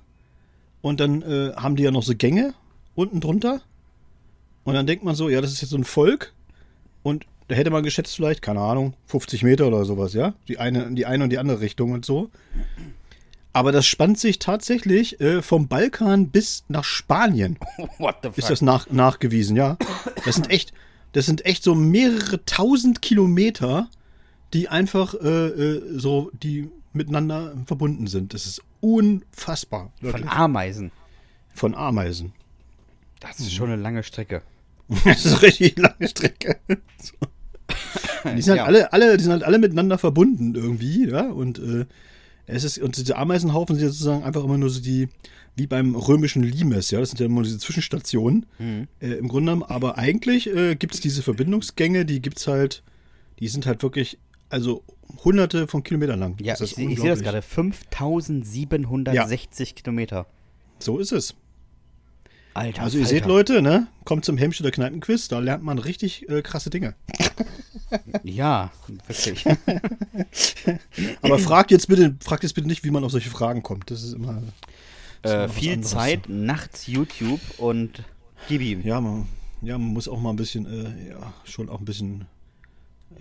und 0.81 1.01
dann 1.01 1.23
äh, 1.23 1.53
haben 1.57 1.77
die 1.77 1.83
ja 1.83 1.91
noch 1.91 2.03
so 2.03 2.15
Gänge 2.15 2.55
unten 2.95 3.21
drunter. 3.21 3.61
Und 4.65 4.75
dann 4.75 4.87
denkt 4.87 5.05
man 5.05 5.15
so, 5.15 5.29
ja, 5.29 5.41
das 5.41 5.53
ist 5.53 5.61
jetzt 5.61 5.71
so 5.71 5.77
ein 5.77 5.85
Volk. 5.85 6.33
Und 7.03 7.27
da 7.49 7.55
hätte 7.55 7.71
man 7.71 7.85
geschätzt 7.85 8.17
vielleicht, 8.17 8.43
keine 8.43 8.61
Ahnung, 8.61 8.95
50 9.07 9.45
Meter 9.45 9.69
oder 9.69 9.85
sowas, 9.85 10.13
ja? 10.13 10.35
Die 10.49 10.59
eine, 10.59 10.93
die 10.93 11.07
eine 11.07 11.25
und 11.25 11.31
die 11.31 11.39
andere 11.39 11.61
Richtung 11.61 11.93
und 11.93 12.05
so. 12.05 12.31
Aber 13.53 13.73
das 13.73 13.87
spannt 13.87 14.19
sich 14.19 14.39
tatsächlich 14.39 15.21
äh, 15.21 15.41
vom 15.41 15.69
Balkan 15.69 16.29
bis 16.29 16.65
nach 16.69 16.85
Spanien. 16.85 17.59
What 17.99 18.17
the 18.23 18.29
fuck? 18.29 18.39
Ist 18.39 18.51
das 18.51 18.63
nach, 18.63 18.91
nachgewiesen, 18.91 19.57
ja? 19.57 19.79
Das 20.25 20.35
sind 20.35 20.51
echt, 20.51 20.73
das 21.13 21.27
sind 21.27 21.47
echt 21.47 21.63
so 21.63 21.75
mehrere 21.75 22.45
tausend 22.45 23.01
Kilometer, 23.01 23.89
die 24.53 24.69
einfach 24.69 25.15
äh, 25.15 25.47
äh, 25.47 25.99
so, 25.99 26.31
die 26.43 26.69
miteinander 26.93 27.55
verbunden 27.67 28.09
sind. 28.09 28.35
Das 28.35 28.47
ist 28.47 28.63
unfassbar. 28.81 29.93
Von 30.01 30.13
wirklich. 30.13 30.31
Ameisen. 30.31 30.91
Von 31.55 31.75
Ameisen. 31.75 32.33
Das 33.21 33.41
ist 33.41 33.53
schon 33.55 33.71
eine 33.71 33.81
lange 33.81 34.03
Strecke. 34.03 34.43
Das 35.05 35.25
ist 35.25 35.33
eine 35.33 35.43
richtig 35.43 35.79
lange 35.79 36.09
Strecke. 36.09 36.59
So. 37.03 37.15
Die 38.37 38.43
sind 38.43 38.53
halt 38.53 38.59
Ja. 38.59 38.65
alle, 38.67 38.93
alle, 38.93 39.17
die 39.17 39.23
sind 39.25 39.33
halt 39.33 39.43
alle 39.45 39.59
miteinander 39.59 39.99
verbunden 39.99 40.55
irgendwie, 40.55 41.09
ja. 41.09 41.29
Und 41.31 41.59
äh, 41.59 41.87
es 42.47 42.63
ist, 42.65 42.79
und 42.79 42.97
diese 42.97 43.17
Ameisenhaufen 43.17 43.75
sind 43.77 43.85
ja 43.85 43.91
sozusagen 43.91 44.23
einfach 44.25 44.45
immer 44.45 44.59
nur 44.59 44.71
so 44.71 44.81
die, 44.81 45.09
wie 45.57 45.67
beim 45.67 45.95
römischen 45.97 46.43
Limes, 46.45 46.91
ja. 46.93 47.01
Das 47.01 47.11
sind 47.11 47.19
ja 47.21 47.27
immer 47.27 47.43
diese 47.43 47.59
Zwischenstationen 47.59 48.47
Mhm. 48.59 48.89
äh, 49.01 49.13
im 49.15 49.27
Grunde 49.29 49.53
genommen. 49.53 49.69
Aber 49.71 49.99
eigentlich 49.99 50.49
äh, 50.55 50.77
gibt 50.77 50.95
es 50.95 51.01
diese 51.01 51.23
Verbindungsgänge, 51.23 52.05
die 52.05 52.21
gibt's 52.23 52.47
halt, 52.47 52.83
die 53.41 53.49
sind 53.49 53.67
halt 53.67 53.83
wirklich, 53.83 54.19
also 54.49 54.83
hunderte 55.25 55.67
von 55.67 55.83
Kilometern 55.83 56.21
lang. 56.21 56.37
Ja, 56.41 56.55
Das 56.57 56.73
ich, 56.73 56.79
ich 56.79 57.01
sehe 57.01 57.11
das 57.11 57.23
gerade. 57.23 57.43
5760 57.43 59.75
Kilometer. 59.75 60.27
So 60.79 60.99
ist 60.99 61.13
es. 61.13 61.35
Alter. 62.55 62.83
Also 62.83 62.97
ihr 62.99 63.05
Falter. 63.05 63.17
seht, 63.19 63.27
Leute, 63.27 63.61
ne? 63.63 63.89
Kommt 64.05 64.25
zum 64.25 64.39
Hemmstädter 64.39 64.71
Kneipenquiz, 64.71 65.29
da 65.29 65.41
lernt 65.41 65.63
man 65.63 65.79
richtig 65.79 66.27
äh, 66.29 66.43
krasse 66.43 66.71
Dinge. 66.71 66.95
Ja, 68.25 68.73
wirklich. 69.07 69.45
Aber 71.23 71.39
fragt 71.39 71.71
jetzt 71.71 71.87
bitte, 71.87 72.17
fragt 72.21 72.43
jetzt 72.43 72.55
bitte 72.55 72.67
nicht, 72.67 72.83
wie 72.83 72.91
man 72.91 73.05
auf 73.05 73.13
solche 73.13 73.31
Fragen 73.31 73.63
kommt. 73.63 73.93
Das 73.93 74.03
ist 74.03 74.13
immer. 74.13 74.43
das 75.23 75.31
ist 75.31 75.35
immer 75.37 75.45
äh, 75.45 75.49
viel. 75.49 75.81
Zeit, 75.83 76.29
nachts 76.29 76.89
YouTube 76.89 77.39
und 77.59 78.03
gib 78.49 78.61
ihm. 78.61 78.83
Ja, 78.83 79.01
man, 79.01 79.29
ja, 79.63 79.79
man 79.79 79.93
muss 79.93 80.09
auch 80.09 80.19
mal 80.19 80.31
ein 80.31 80.37
bisschen, 80.37 80.67
äh, 80.67 81.11
ja, 81.11 81.33
schon 81.45 81.69
auch 81.69 81.79
ein 81.79 81.85
bisschen 81.85 82.23
äh, 82.23 82.25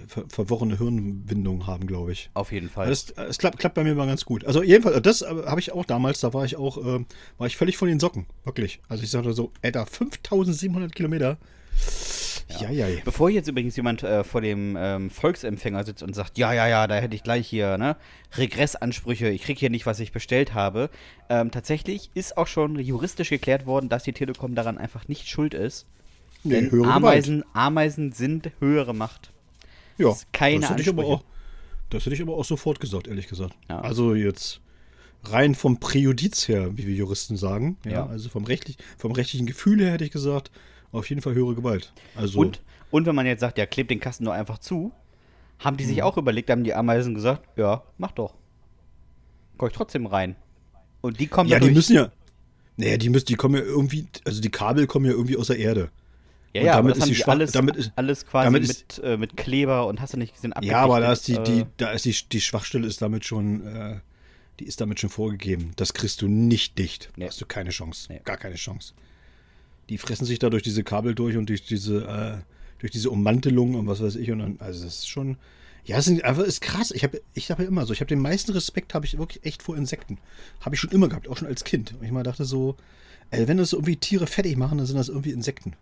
ver 0.07 0.25
verworrene 0.29 0.77
Hirnwindung 0.77 1.67
haben, 1.67 1.87
glaube 1.87 2.11
ich. 2.11 2.29
Auf 2.33 2.51
jeden 2.51 2.69
Fall. 2.69 2.87
Das, 2.89 3.11
es 3.11 3.37
klappt, 3.37 3.59
klappt 3.59 3.75
bei 3.75 3.83
mir 3.83 3.95
mal 3.95 4.07
ganz 4.07 4.25
gut. 4.25 4.45
Also 4.45 4.63
jedenfalls, 4.63 5.01
das 5.01 5.21
äh, 5.21 5.25
habe 5.45 5.59
ich 5.59 5.71
auch 5.71 5.85
damals, 5.85 6.19
da 6.19 6.33
war 6.33 6.45
ich 6.45 6.57
auch, 6.57 6.77
äh, 6.77 7.05
war 7.37 7.47
ich 7.47 7.57
völlig 7.57 7.77
von 7.77 7.87
den 7.87 7.99
Socken, 7.99 8.25
wirklich. 8.43 8.79
Also 8.87 9.03
ich 9.03 9.11
sagte 9.11 9.33
so, 9.33 9.51
Alter, 9.61 9.85
5700 9.85 10.93
Kilometer. 10.93 11.37
Ja, 12.59 12.69
ja, 12.69 12.87
ja. 12.87 13.01
Bevor 13.03 13.29
jetzt 13.29 13.47
übrigens 13.47 13.75
jemand 13.75 14.03
äh, 14.03 14.23
vor 14.23 14.41
dem 14.41 14.77
ähm, 14.79 15.09
Volksempfänger 15.09 15.83
sitzt 15.83 16.03
und 16.03 16.13
sagt, 16.13 16.37
ja, 16.37 16.53
ja, 16.53 16.67
ja, 16.67 16.87
da 16.87 16.95
hätte 16.95 17.15
ich 17.15 17.23
gleich 17.23 17.47
hier, 17.47 17.77
ne, 17.77 17.97
Regressansprüche, 18.37 19.29
ich 19.29 19.41
krieg 19.41 19.57
hier 19.57 19.69
nicht, 19.69 19.85
was 19.85 19.99
ich 19.99 20.11
bestellt 20.11 20.53
habe. 20.53 20.89
Ähm, 21.27 21.51
tatsächlich 21.51 22.11
ist 22.13 22.37
auch 22.37 22.47
schon 22.47 22.79
juristisch 22.79 23.29
geklärt 23.29 23.65
worden, 23.65 23.89
dass 23.89 24.03
die 24.03 24.13
Telekom 24.13 24.55
daran 24.55 24.77
einfach 24.77 25.07
nicht 25.07 25.27
schuld 25.27 25.53
ist. 25.53 25.87
Nee, 26.43 26.69
Ameisen, 26.83 27.43
Ameisen 27.53 28.11
sind 28.11 28.51
höhere 28.59 28.93
Macht. 28.93 29.31
Ja, 29.97 30.11
ist 30.11 30.31
keine 30.33 30.59
das 30.61 30.69
hätte 30.71 30.81
ich 30.81 30.89
aber 30.89 31.05
auch, 31.05 31.23
Das 31.89 32.05
hätte 32.05 32.15
ich 32.15 32.21
aber 32.21 32.35
auch 32.35 32.45
sofort 32.45 32.79
gesagt, 32.79 33.07
ehrlich 33.07 33.27
gesagt. 33.27 33.55
Ja. 33.69 33.79
Also 33.81 34.13
jetzt 34.15 34.59
rein 35.23 35.55
vom 35.55 35.79
Präjudiz 35.79 36.47
her, 36.47 36.77
wie 36.77 36.85
wir 36.87 36.95
Juristen 36.95 37.37
sagen. 37.37 37.77
Ja, 37.85 37.91
Ja. 37.91 38.05
Also 38.07 38.29
vom, 38.29 38.43
rechtlich, 38.45 38.77
vom 38.97 39.11
rechtlichen 39.11 39.45
Gefühl 39.45 39.79
her 39.81 39.91
hätte 39.93 40.03
ich 40.05 40.11
gesagt, 40.11 40.51
auf 40.91 41.09
jeden 41.09 41.21
Fall 41.21 41.33
höhere 41.33 41.55
Gewalt. 41.55 41.93
Also 42.15 42.39
Und, 42.39 42.61
und 42.91 43.05
wenn 43.05 43.15
man 43.15 43.25
jetzt 43.25 43.39
sagt, 43.41 43.57
ja, 43.57 43.65
klebt 43.65 43.91
den 43.91 43.99
Kasten 43.99 44.23
nur 44.25 44.33
einfach 44.33 44.57
zu, 44.59 44.91
haben 45.59 45.77
die 45.77 45.85
sich 45.85 45.97
Mhm. 45.97 46.03
auch 46.03 46.17
überlegt, 46.17 46.49
haben 46.49 46.63
die 46.63 46.73
Ameisen 46.73 47.13
gesagt, 47.15 47.47
ja, 47.57 47.83
mach 47.97 48.11
doch. 48.11 48.35
Komm 49.57 49.69
ich 49.69 49.73
trotzdem 49.73 50.05
rein. 50.05 50.35
Und 51.01 51.19
die 51.19 51.27
kommen 51.27 51.49
ja, 51.49 51.57
die 51.57 51.61
dadurch- 51.61 51.75
müssen 51.75 51.95
ja. 51.95 52.11
Naja, 52.77 52.97
die 52.97 53.09
müssen, 53.09 53.25
die 53.27 53.35
kommen 53.35 53.55
ja 53.55 53.61
irgendwie, 53.61 54.05
also 54.25 54.41
die 54.41 54.49
Kabel 54.49 54.85
kommen 54.85 55.05
ja 55.05 55.11
irgendwie 55.13 55.37
aus 55.37 55.47
der 55.47 55.57
Erde. 55.59 55.89
Ja, 56.55 56.61
Und 56.61 56.67
ja, 56.67 56.75
damit 56.77 56.97
ist 56.97 57.07
die 57.09 57.15
schwach- 57.15 57.27
alles, 57.33 57.51
damit 57.51 57.75
ist- 57.75 57.91
alles 57.97 58.25
quasi 58.25 58.45
damit 58.45 58.61
mit, 58.61 58.71
ist- 58.71 58.99
äh, 58.99 59.17
mit 59.17 59.35
Kleber 59.35 59.87
und 59.87 59.99
hast 59.99 60.13
du 60.13 60.17
nicht 60.17 60.33
gesehen, 60.35 60.53
Ja, 60.61 60.79
aber 60.83 61.01
da 61.01 61.11
ist 61.11 61.27
die, 61.27 61.37
die, 61.43 61.65
da 61.77 61.91
ist 61.91 62.05
die, 62.05 62.15
die 62.31 62.39
Schwachstelle 62.39 62.87
ist 62.87 63.01
damit 63.01 63.25
schon, 63.25 63.65
äh, 63.67 63.99
die 64.61 64.65
ist 64.65 64.79
damit 64.79 65.01
schon 65.01 65.09
vorgegeben. 65.09 65.71
Das 65.75 65.93
kriegst 65.93 66.21
du 66.21 66.29
nicht 66.29 66.79
dicht. 66.79 67.09
Nee. 67.17 67.27
Hast 67.27 67.41
du 67.41 67.45
keine 67.45 67.71
Chance. 67.71 68.05
Nee. 68.09 68.21
Gar 68.23 68.37
keine 68.37 68.55
Chance. 68.55 68.93
Die 69.89 69.97
fressen 69.97 70.23
sich 70.25 70.39
da 70.39 70.49
durch 70.49 70.63
diese 70.63 70.83
Kabel 70.85 71.13
durch 71.13 71.35
und 71.35 71.49
durch 71.49 71.65
diese, 71.65 72.05
äh, 72.05 72.41
durch 72.79 72.91
diese 72.93 73.09
Ummantelung 73.09 73.75
und 73.75 73.87
was 73.87 74.01
weiß 74.01 74.15
ich. 74.15 74.31
Und 74.31 74.39
dann, 74.39 74.55
also 74.59 74.83
das 74.85 74.99
ist 74.99 75.09
schon. 75.09 75.37
Ja, 75.83 75.97
das 75.97 76.07
ist 76.07 76.23
einfach 76.23 76.43
ist 76.43 76.61
krass. 76.61 76.91
Ich 76.91 77.03
habe 77.03 77.21
ich 77.33 77.51
hab 77.51 77.59
ja 77.59 77.65
immer 77.65 77.85
so, 77.85 77.91
ich 77.91 77.99
habe 77.99 78.07
den 78.07 78.19
meisten 78.21 78.53
Respekt, 78.53 78.93
habe 78.93 79.05
ich 79.05 79.17
wirklich 79.17 79.43
echt 79.45 79.61
vor 79.61 79.75
Insekten. 79.75 80.19
Habe 80.61 80.75
ich 80.75 80.79
schon 80.81 80.89
immer 80.91 81.09
gehabt, 81.09 81.27
auch 81.27 81.35
schon 81.37 81.49
als 81.49 81.65
Kind. 81.65 81.93
Und 81.99 82.05
ich 82.05 82.11
mal 82.11 82.23
dachte 82.23 82.45
so, 82.45 82.75
ey, 83.31 83.47
wenn 83.49 83.57
das 83.57 83.73
irgendwie 83.73 83.97
Tiere 83.97 84.25
fertig 84.25 84.55
machen, 84.57 84.77
dann 84.77 84.87
sind 84.87 84.95
das 84.95 85.09
irgendwie 85.09 85.31
Insekten. 85.31 85.73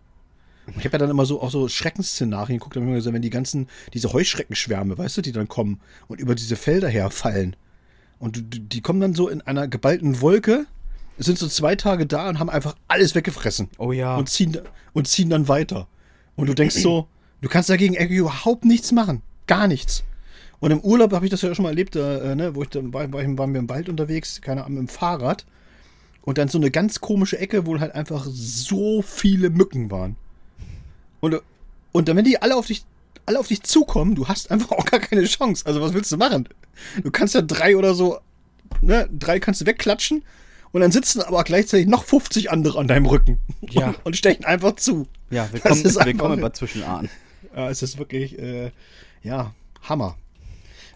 Ich 0.67 0.86
habe 0.86 0.93
ja 0.93 1.00
dann 1.00 1.10
immer 1.10 1.25
so 1.25 1.41
auch 1.41 1.51
so 1.51 1.67
Schreckensszenarien 1.67 2.60
geguckt, 2.60 2.75
immer 2.75 2.93
gesagt, 2.93 3.13
wenn 3.13 3.22
die 3.22 3.29
ganzen, 3.29 3.67
diese 3.93 4.13
Heuschreckenschwärme, 4.13 4.98
weißt 4.98 5.17
du, 5.17 5.22
die 5.22 5.32
dann 5.32 5.48
kommen 5.48 5.82
und 6.08 6.20
über 6.22 6.36
diese 6.36 6.55
Felder 6.55 6.88
herfallen. 6.88 7.55
Und 8.20 8.41
die 8.72 8.82
kommen 8.82 9.01
dann 9.01 9.13
so 9.13 9.27
in 9.27 9.41
einer 9.41 9.67
geballten 9.67 10.22
Wolke, 10.22 10.65
sind 11.17 11.38
so 11.38 11.48
zwei 11.48 11.75
Tage 11.75 12.05
da 12.05 12.29
und 12.29 12.39
haben 12.39 12.50
einfach 12.50 12.75
alles 12.88 13.15
weggefressen. 13.15 13.70
Oh 13.77 13.91
ja. 13.91 14.15
Und 14.15 14.29
ziehen, 14.29 14.58
und 14.93 15.08
ziehen 15.08 15.29
dann 15.29 15.48
weiter. 15.48 15.88
Und 16.36 16.48
du 16.48 16.53
denkst 16.53 16.75
so, 16.75 17.08
du 17.41 17.50
kannst 17.50 17.70
dagegen 17.70 17.96
überhaupt 17.96 18.65
nichts 18.65 18.91
machen. 18.91 19.22
Gar 19.46 19.67
nichts. 19.67 20.03
Und 20.60 20.72
im 20.72 20.79
Urlaub 20.79 21.12
habe 21.12 21.25
ich 21.25 21.32
das 21.32 21.41
ja 21.41 21.53
schon 21.53 21.63
mal 21.63 21.70
erlebt, 21.70 21.98
äh, 21.98 22.36
ne, 22.36 22.55
wo 22.55 22.63
ich 22.63 22.70
dann 22.70 22.93
war, 22.93 23.12
waren 23.12 23.53
wir 23.53 23.60
im 23.60 23.70
Wald 23.70 23.89
unterwegs, 23.89 24.39
keine 24.39 24.63
Ahnung, 24.63 24.77
dem 24.77 24.88
Fahrrad. 24.88 25.46
Und 26.22 26.38
dann 26.38 26.48
so 26.48 26.58
eine 26.58 26.72
ganz 26.72 27.01
komische 27.01 27.38
Ecke, 27.38 27.65
wo 27.65 27.77
halt 27.77 27.93
einfach 27.93 28.25
so 28.32 29.01
viele 29.01 29.50
Mücken 29.50 29.91
waren. 29.91 30.15
Und, 31.24 31.42
und 31.94 32.10
dann, 32.10 32.18
wenn 32.18 32.25
die 32.25 32.42
alle 32.42 32.58
auf 32.58 32.65
dich, 32.65 32.84
alle 33.25 33.39
auf 33.39 33.48
dich 33.48 33.63
zukommen, 33.63 34.13
du 34.13 34.27
hast 34.27 34.51
einfach 34.51 34.72
auch 34.72 34.84
gar 34.84 35.00
keine 35.00 35.24
Chance. 35.24 35.65
Also 35.65 35.80
was 35.80 35.94
willst 35.94 36.12
du 36.12 36.18
machen? 36.18 36.50
Du 37.01 37.12
kannst 37.12 37.34
ja 37.34 37.42
drei 37.42 37.77
oder 37.77 37.94
so, 37.94 38.20
ne, 38.82 39.08
drei 39.18 39.39
kannst 39.39 39.62
du 39.62 39.65
wegklatschen 39.65 40.25
und 40.74 40.82
dann 40.82 40.92
sitzen 40.92 41.22
aber 41.22 41.46
gleichzeitig 41.46 41.88
noch 41.88 42.03
50 42.03 42.51
andere 42.51 42.77
an 42.77 42.89
deinem 42.89 43.06
Rücken 43.06 43.39
Ja. 43.70 43.88
und, 43.88 43.96
und 44.08 44.18
stechen 44.18 44.44
einfach 44.44 44.75
zu. 44.75 45.08
ja, 45.30 45.44
Das 45.46 45.53
willkommen, 45.53 45.82
ist 45.86 45.96
einfach- 45.98 46.06
willkommen 46.08 46.42
bei 46.42 46.50
Zwischenahn. 46.60 47.10
Ja, 47.56 47.70
es 47.70 47.82
ist 47.82 47.98
wirklich, 47.98 48.38
äh, 48.38 48.72
Ja, 49.22 49.53
Hammer. 49.84 50.18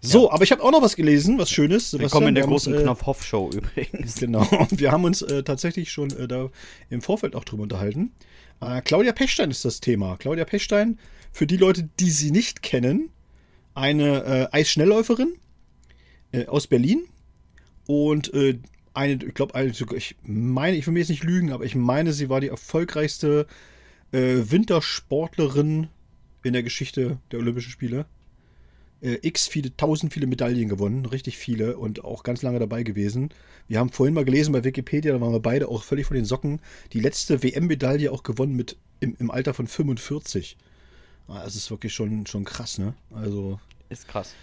So, 0.01 0.29
aber 0.31 0.43
ich 0.43 0.51
habe 0.51 0.61
auch 0.61 0.71
noch 0.71 0.81
was 0.81 0.97
gelesen, 0.97 1.37
was 1.39 1.49
Schönes. 1.49 1.97
Willkommen 1.97 2.27
in 2.27 2.35
der 2.35 2.45
großen 2.45 2.73
äh, 2.73 2.81
Knopf-Hoff-Show 2.81 3.49
übrigens. 3.53 4.15
Genau, 4.19 4.45
und 4.59 4.77
wir 4.79 4.91
haben 4.91 5.05
uns 5.05 5.21
äh, 5.21 5.41
tatsächlich 5.43 5.89
schon 5.89 6.11
äh, 6.17 6.27
da 6.27 6.49
im 6.89 7.01
Vorfeld 7.01 7.33
auch 7.35 7.45
drüber 7.45 7.63
unterhalten. 7.63 8.11
Äh, 8.61 8.81
Claudia 8.81 9.11
Pechstein 9.11 9.51
ist 9.51 9.65
das 9.65 9.79
Thema. 9.79 10.17
Claudia 10.17 10.45
Pechstein, 10.45 10.99
für 11.31 11.47
die 11.47 11.57
Leute, 11.57 11.89
die 11.99 12.09
sie 12.09 12.31
nicht 12.31 12.61
kennen, 12.61 13.09
eine 13.73 14.23
äh, 14.23 14.47
Eisschnellläuferin 14.51 15.35
äh, 16.31 16.45
aus 16.47 16.67
Berlin 16.67 17.05
und 17.85 18.33
äh, 18.33 18.59
eine, 18.93 19.23
ich 19.23 19.33
glaube, 19.35 19.53
ich 19.95 20.15
meine, 20.23 20.75
ich 20.75 20.87
will 20.87 20.93
mir 20.93 20.99
jetzt 20.99 21.09
nicht 21.09 21.23
lügen, 21.23 21.51
aber 21.51 21.65
ich 21.65 21.75
meine, 21.75 22.13
sie 22.13 22.29
war 22.29 22.41
die 22.41 22.47
erfolgreichste 22.47 23.45
äh, 24.11 24.37
Wintersportlerin 24.49 25.89
in 26.43 26.53
der 26.53 26.63
Geschichte 26.63 27.19
der 27.31 27.39
Olympischen 27.39 27.71
Spiele 27.71 28.07
äh, 29.01 29.17
x 29.21 29.47
viele, 29.47 29.75
tausend 29.75 30.13
viele 30.13 30.27
Medaillen 30.27 30.69
gewonnen, 30.69 31.05
richtig 31.05 31.37
viele 31.37 31.77
und 31.77 32.03
auch 32.03 32.23
ganz 32.23 32.41
lange 32.41 32.59
dabei 32.59 32.83
gewesen. 32.83 33.29
Wir 33.67 33.79
haben 33.79 33.89
vorhin 33.91 34.13
mal 34.13 34.25
gelesen 34.25 34.51
bei 34.53 34.63
Wikipedia, 34.63 35.13
da 35.13 35.21
waren 35.21 35.33
wir 35.33 35.39
beide 35.39 35.67
auch 35.67 35.83
völlig 35.83 36.05
von 36.05 36.15
den 36.15 36.25
Socken, 36.25 36.59
die 36.93 36.99
letzte 36.99 37.43
WM-Medaille 37.43 38.11
auch 38.11 38.23
gewonnen 38.23 38.55
mit 38.55 38.77
im, 38.99 39.15
im 39.19 39.29
Alter 39.31 39.53
von 39.53 39.67
45. 39.67 40.57
Ah, 41.27 41.43
Das 41.43 41.55
ist 41.55 41.69
wirklich 41.69 41.93
schon, 41.93 42.25
schon 42.25 42.45
krass, 42.45 42.77
ne? 42.77 42.93
Also 43.13 43.59
Ist 43.89 44.07
krass. 44.07 44.33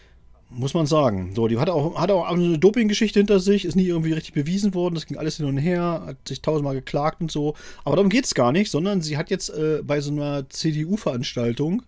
muss 0.50 0.74
man 0.74 0.86
sagen. 0.86 1.32
So, 1.34 1.48
die 1.48 1.58
hat 1.58 1.70
auch, 1.70 1.98
hat 1.98 2.10
auch 2.10 2.28
eine 2.30 2.58
Doping-Geschichte 2.58 3.18
hinter 3.18 3.40
sich, 3.40 3.64
ist 3.64 3.74
nie 3.74 3.86
irgendwie 3.86 4.12
richtig 4.12 4.34
bewiesen 4.34 4.74
worden, 4.74 4.94
das 4.94 5.06
ging 5.06 5.16
alles 5.16 5.38
hin 5.38 5.46
und 5.46 5.56
her, 5.56 6.02
hat 6.06 6.28
sich 6.28 6.42
tausendmal 6.42 6.74
geklagt 6.74 7.20
und 7.22 7.32
so. 7.32 7.54
Aber 7.84 7.96
darum 7.96 8.10
geht 8.10 8.26
es 8.26 8.34
gar 8.34 8.52
nicht, 8.52 8.70
sondern 8.70 9.00
sie 9.00 9.16
hat 9.16 9.30
jetzt 9.30 9.48
äh, 9.48 9.80
bei 9.82 10.00
so 10.00 10.12
einer 10.12 10.48
CDU-Veranstaltung 10.50 11.82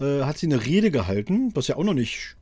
äh, 0.00 0.22
hat 0.22 0.38
sie 0.38 0.46
eine 0.46 0.64
Rede 0.64 0.90
gehalten, 0.90 1.50
was 1.54 1.68
ja 1.68 1.76
auch 1.76 1.84
noch 1.84 1.94
nicht 1.94 2.16
sch- 2.18 2.34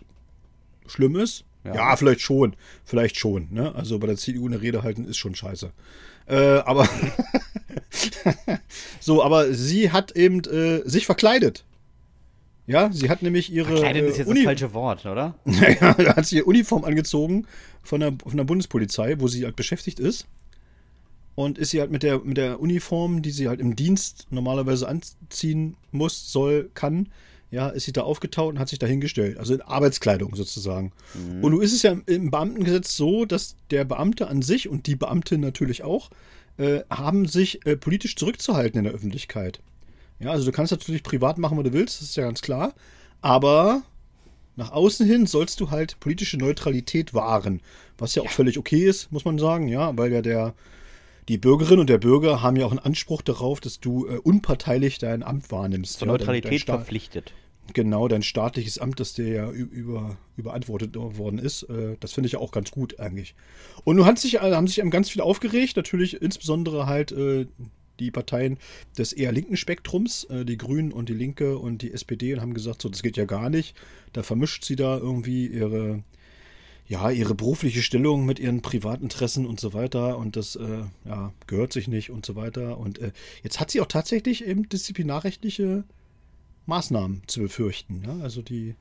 schlimm 0.90 1.16
ist. 1.16 1.44
Ja. 1.64 1.74
Ja, 1.74 1.96
vielleicht 1.96 2.20
schon. 2.20 2.54
Vielleicht 2.84 3.16
schon. 3.16 3.48
Ne? 3.50 3.74
Also 3.74 3.98
bei 3.98 4.06
der 4.06 4.16
CDU 4.16 4.46
eine 4.46 4.60
Rede 4.62 4.82
halten 4.82 5.04
ist 5.04 5.16
schon 5.16 5.34
scheiße. 5.34 5.72
Äh, 6.28 6.36
aber 6.58 6.88
so, 9.00 9.22
aber 9.22 9.52
sie 9.52 9.90
hat 9.92 10.12
eben 10.12 10.40
äh, 10.44 10.82
sich 10.88 11.06
verkleidet. 11.06 11.64
Ja, 12.66 12.90
sie 12.92 13.08
hat 13.10 13.22
nämlich 13.22 13.52
ihre 13.52 13.68
Verkleidet 13.68 14.02
äh, 14.04 14.08
ist 14.08 14.18
jetzt 14.18 14.26
Uni- 14.28 14.40
das 14.40 14.44
falsche 14.46 14.74
Wort, 14.74 15.06
oder? 15.06 15.34
naja, 15.44 15.94
da 15.94 16.16
hat 16.16 16.26
sie 16.26 16.36
ihre 16.38 16.46
Uniform 16.46 16.84
angezogen 16.84 17.46
von 17.82 18.00
der, 18.00 18.12
von 18.24 18.36
der 18.36 18.44
Bundespolizei, 18.44 19.20
wo 19.20 19.28
sie 19.28 19.44
halt 19.44 19.56
beschäftigt 19.56 20.00
ist. 20.00 20.26
Und 21.36 21.58
ist 21.58 21.70
sie 21.70 21.80
halt 21.80 21.90
mit 21.90 22.02
der, 22.02 22.20
mit 22.20 22.38
der 22.38 22.60
Uniform, 22.60 23.22
die 23.22 23.30
sie 23.30 23.46
halt 23.48 23.60
im 23.60 23.76
Dienst 23.76 24.26
normalerweise 24.30 24.88
anziehen 24.88 25.76
muss, 25.92 26.32
soll, 26.32 26.70
kann, 26.74 27.10
ja, 27.50 27.68
ist 27.68 27.84
sie 27.84 27.92
da 27.92 28.02
aufgetaucht 28.02 28.50
und 28.54 28.58
hat 28.58 28.68
sich 28.68 28.78
da 28.78 28.86
hingestellt. 28.86 29.38
Also 29.38 29.54
in 29.54 29.62
Arbeitskleidung 29.62 30.34
sozusagen. 30.34 30.92
Und 31.42 31.52
nun 31.52 31.62
ist 31.62 31.72
es 31.72 31.82
ja 31.82 31.96
im- 32.06 32.30
Beamtengesetz 32.30 32.96
so, 32.96 33.24
dass 33.24 33.56
der 33.70 33.84
Beamte 33.84 34.28
an 34.28 34.42
sich 34.42 34.68
und 34.68 34.86
die 34.86 34.96
Beamtin 34.96 35.40
natürlich 35.40 35.82
auch, 35.84 36.10
äh, 36.58 36.80
haben 36.90 37.26
sich 37.26 37.64
äh, 37.66 37.76
politisch 37.76 38.16
zurückzuhalten 38.16 38.78
in 38.78 38.84
der 38.84 38.94
Öffentlichkeit. 38.94 39.60
Ja, 40.18 40.30
also 40.30 40.46
du 40.46 40.52
kannst 40.52 40.72
natürlich 40.72 41.02
privat 41.02 41.38
machen, 41.38 41.56
was 41.58 41.64
du 41.64 41.72
willst, 41.72 42.00
das 42.00 42.08
ist 42.08 42.16
ja 42.16 42.24
ganz 42.24 42.40
klar. 42.40 42.74
Aber 43.20 43.82
nach 44.56 44.72
außen 44.72 45.06
hin 45.06 45.26
sollst 45.26 45.60
du 45.60 45.70
halt 45.70 46.00
politische 46.00 46.38
Neutralität 46.38 47.12
wahren. 47.12 47.60
Was 47.98 48.14
ja 48.14 48.22
auch 48.22 48.30
völlig 48.30 48.58
okay 48.58 48.86
ist, 48.88 49.12
muss 49.12 49.24
man 49.24 49.38
sagen, 49.38 49.68
ja, 49.68 49.96
weil 49.96 50.12
ja 50.12 50.22
der, 50.22 50.54
die 51.28 51.38
Bürgerin 51.38 51.78
und 51.80 51.88
der 51.90 51.98
Bürger 51.98 52.42
haben 52.42 52.56
ja 52.56 52.66
auch 52.66 52.70
einen 52.70 52.78
Anspruch 52.78 53.22
darauf, 53.22 53.60
dass 53.60 53.80
du 53.80 54.06
äh, 54.06 54.18
unparteilich 54.18 54.98
dein 54.98 55.22
Amt 55.22 55.50
wahrnimmst. 55.50 55.98
Zur 55.98 56.08
ja, 56.08 56.12
dein- 56.12 56.18
dein 56.18 56.26
Neutralität 56.36 56.60
Sta- 56.60 56.76
verpflichtet. 56.76 57.32
Genau, 57.72 58.06
dein 58.06 58.22
staatliches 58.22 58.78
Amt, 58.78 59.00
das 59.00 59.12
dir 59.14 59.26
ja 59.28 59.50
über, 59.50 60.16
überantwortet 60.36 60.94
worden 60.94 61.40
ist. 61.40 61.64
Äh, 61.64 61.96
das 61.98 62.12
finde 62.12 62.28
ich 62.28 62.34
ja 62.34 62.38
auch 62.38 62.52
ganz 62.52 62.70
gut 62.70 63.00
eigentlich. 63.00 63.34
Und 63.82 63.96
nun 63.96 64.04
hat 64.06 64.20
sich, 64.20 64.34
äh, 64.36 64.38
haben 64.54 64.68
sich 64.68 64.80
ganz 64.90 65.10
viel 65.10 65.20
aufgeregt, 65.20 65.76
natürlich 65.76 66.22
insbesondere 66.22 66.86
halt 66.86 67.10
äh, 67.10 67.46
die 67.98 68.12
Parteien 68.12 68.58
des 68.96 69.12
eher 69.12 69.32
linken 69.32 69.56
Spektrums, 69.56 70.24
äh, 70.24 70.44
die 70.44 70.58
Grünen 70.58 70.92
und 70.92 71.08
die 71.08 71.14
Linke 71.14 71.58
und 71.58 71.82
die 71.82 71.92
SPD, 71.92 72.34
und 72.34 72.40
haben 72.40 72.54
gesagt, 72.54 72.82
so, 72.82 72.88
das 72.88 73.02
geht 73.02 73.16
ja 73.16 73.24
gar 73.24 73.50
nicht. 73.50 73.74
Da 74.12 74.22
vermischt 74.22 74.64
sie 74.64 74.76
da 74.76 74.96
irgendwie 74.98 75.46
ihre, 75.48 76.04
ja, 76.88 77.10
ihre 77.10 77.34
berufliche 77.34 77.82
Stellung 77.82 78.24
mit 78.24 78.38
ihren 78.38 78.62
Privatinteressen 78.62 79.46
und 79.46 79.58
so 79.58 79.74
weiter 79.74 80.18
und 80.18 80.36
das 80.36 80.56
äh, 80.56 80.82
ja, 81.04 81.32
gehört 81.46 81.72
sich 81.72 81.88
nicht 81.88 82.10
und 82.10 82.24
so 82.24 82.36
weiter. 82.36 82.78
Und 82.78 82.98
äh, 82.98 83.12
jetzt 83.42 83.58
hat 83.58 83.70
sie 83.70 83.80
auch 83.80 83.86
tatsächlich 83.86 84.46
eben 84.46 84.68
disziplinarrechtliche 84.68 85.84
Maßnahmen 86.66 87.22
zu 87.26 87.40
befürchten. 87.40 88.02
Ja? 88.06 88.22
Also 88.22 88.42
die 88.42 88.76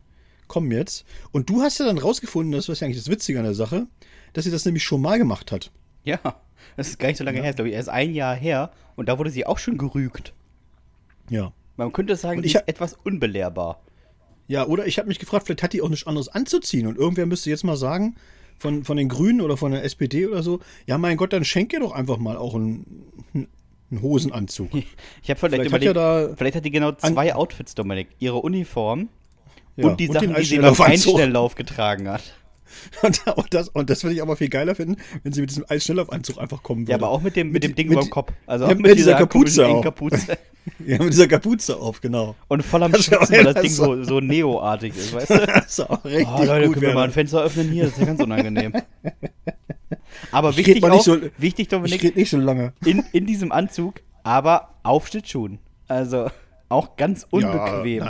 kommen 0.47 0.71
jetzt. 0.71 1.05
Und 1.31 1.49
du 1.49 1.61
hast 1.61 1.79
ja 1.79 1.85
dann 1.85 1.97
rausgefunden, 1.97 2.51
das 2.51 2.69
ist 2.69 2.79
ja 2.79 2.85
eigentlich 2.85 3.03
das 3.03 3.09
Witzige 3.09 3.39
an 3.39 3.45
der 3.45 3.55
Sache, 3.55 3.87
dass 4.33 4.45
sie 4.45 4.51
das 4.51 4.65
nämlich 4.65 4.83
schon 4.83 5.01
mal 5.01 5.17
gemacht 5.17 5.51
hat. 5.51 5.71
Ja, 6.03 6.19
das 6.77 6.89
ist 6.89 6.99
gar 6.99 7.07
nicht 7.07 7.17
so 7.17 7.23
lange 7.23 7.41
her, 7.41 7.53
glaube 7.53 7.69
ich, 7.69 7.75
erst 7.75 7.89
ein 7.89 8.13
Jahr 8.13 8.35
her 8.35 8.71
und 8.95 9.09
da 9.09 9.17
wurde 9.17 9.31
sie 9.31 9.45
auch 9.45 9.57
schon 9.57 9.77
gerügt. 9.77 10.33
Ja. 11.29 11.51
Man 11.77 11.91
könnte 11.91 12.15
sagen, 12.15 12.41
die 12.43 12.49
ich 12.49 12.55
ist 12.55 12.67
etwas 12.67 12.93
unbelehrbar. 12.93 13.81
Ja, 14.47 14.65
oder 14.67 14.85
ich 14.85 14.97
habe 14.99 15.07
mich 15.07 15.19
gefragt, 15.19 15.45
vielleicht 15.47 15.63
hat 15.63 15.73
die 15.73 15.81
auch 15.81 15.89
nichts 15.89 16.05
anderes 16.07 16.27
anzuziehen. 16.29 16.85
Und 16.87 16.97
irgendwer 16.97 17.25
müsste 17.25 17.49
jetzt 17.49 17.63
mal 17.63 17.77
sagen, 17.77 18.15
von, 18.59 18.83
von 18.83 18.95
den 18.97 19.09
Grünen 19.09 19.41
oder 19.41 19.57
von 19.57 19.71
der 19.71 19.83
SPD 19.83 20.27
oder 20.27 20.43
so, 20.43 20.59
ja 20.85 20.97
mein 20.97 21.17
Gott, 21.17 21.33
dann 21.33 21.43
schenk 21.43 21.73
ihr 21.73 21.79
doch 21.79 21.91
einfach 21.91 22.17
mal 22.17 22.37
auch 22.37 22.55
einen, 22.55 23.03
einen 23.33 24.01
Hosenanzug. 24.01 24.69
Ich 25.23 25.29
habe 25.29 25.39
vielleicht, 25.39 25.55
Vielleicht 25.55 25.73
hat 25.73 25.81
überlegt, 25.81 25.83
ja 25.85 25.93
da- 26.29 26.35
vielleicht 26.35 26.55
hat 26.55 26.65
die 26.65 26.71
genau 26.71 26.91
zwei 26.93 27.33
Outfits, 27.35 27.73
Dominik. 27.75 28.07
Ihre 28.19 28.37
Uniform 28.37 29.09
Ja, 29.75 29.87
und 29.87 29.99
die 29.99 30.07
und 30.07 30.13
Sachen, 30.13 30.35
die 30.35 30.43
sie 30.43 30.57
beim. 30.59 30.79
Einschnelllauf 30.79 31.55
getragen 31.55 32.07
hat. 32.07 32.21
Und, 33.03 33.27
und 33.27 33.53
das, 33.53 33.69
und 33.69 33.89
das 33.89 34.03
würde 34.03 34.15
ich 34.15 34.21
aber 34.21 34.35
viel 34.37 34.49
geiler 34.49 34.75
finden, 34.75 34.97
wenn 35.23 35.31
sie 35.33 35.41
mit 35.41 35.49
diesem 35.51 35.65
Eisschnelllaufanzug 35.69 36.37
einfach 36.39 36.63
kommen 36.63 36.81
würde. 36.81 36.91
Ja, 36.91 36.97
aber 36.97 37.09
auch 37.09 37.21
mit 37.21 37.35
dem, 37.35 37.51
mit 37.51 37.63
dem 37.63 37.75
Ding 37.75 37.87
mit- 37.87 37.93
über 37.97 38.05
dem 38.05 38.09
Kopf. 38.09 38.31
Also 38.47 38.65
ja, 38.65 38.71
auch 38.71 38.75
mit 38.77 38.97
dieser 38.97 39.15
Kapuze 39.15 39.61
komischen 39.63 39.77
auch. 39.77 39.83
Kapuze. 39.83 40.37
Ja, 40.83 40.97
mit 40.97 41.13
dieser 41.13 41.27
Kapuze 41.27 41.77
auf, 41.77 42.01
genau. 42.01 42.33
Und 42.47 42.63
voll 42.63 42.81
am 42.81 42.91
Schwitzen, 42.95 43.35
weil 43.35 43.43
das 43.53 43.61
Ding 43.61 43.69
so- 43.71 44.03
so, 44.03 44.19
Neo-artig 44.19 44.95
ist, 44.97 45.13
weißt 45.13 45.29
du? 45.29 45.35
Das 45.45 45.65
ist 45.67 45.79
auch 45.81 46.03
richtig 46.03 46.27
Oh, 46.27 46.43
Leute, 46.43 46.65
gut. 46.65 46.73
können 46.73 46.87
wir 46.87 46.93
mal 46.95 47.03
ein 47.03 47.11
Fenster 47.11 47.43
öffnen 47.43 47.69
hier? 47.69 47.83
Das 47.83 47.93
ist 47.93 47.99
ja 47.99 48.05
ganz 48.05 48.19
unangenehm. 48.19 48.73
Aber 50.31 50.49
Ich 50.49 50.57
wichtig 50.57 50.83
auch, 50.83 51.01
so- 51.03 51.17
wichtig, 51.37 51.65
Ich 51.65 51.67
Dominik, 51.67 52.01
rede 52.03 52.17
nicht 52.19 52.31
so 52.31 52.37
lange. 52.37 52.73
in, 52.83 53.03
in 53.11 53.27
diesem 53.27 53.51
Anzug, 53.51 54.01
aber 54.23 54.69
auf 54.81 55.07
Schlittschuhen. 55.07 55.59
Also 55.87 56.31
auch 56.69 56.95
ganz 56.97 57.27
unbequem. 57.29 57.99
Ja, 57.99 58.05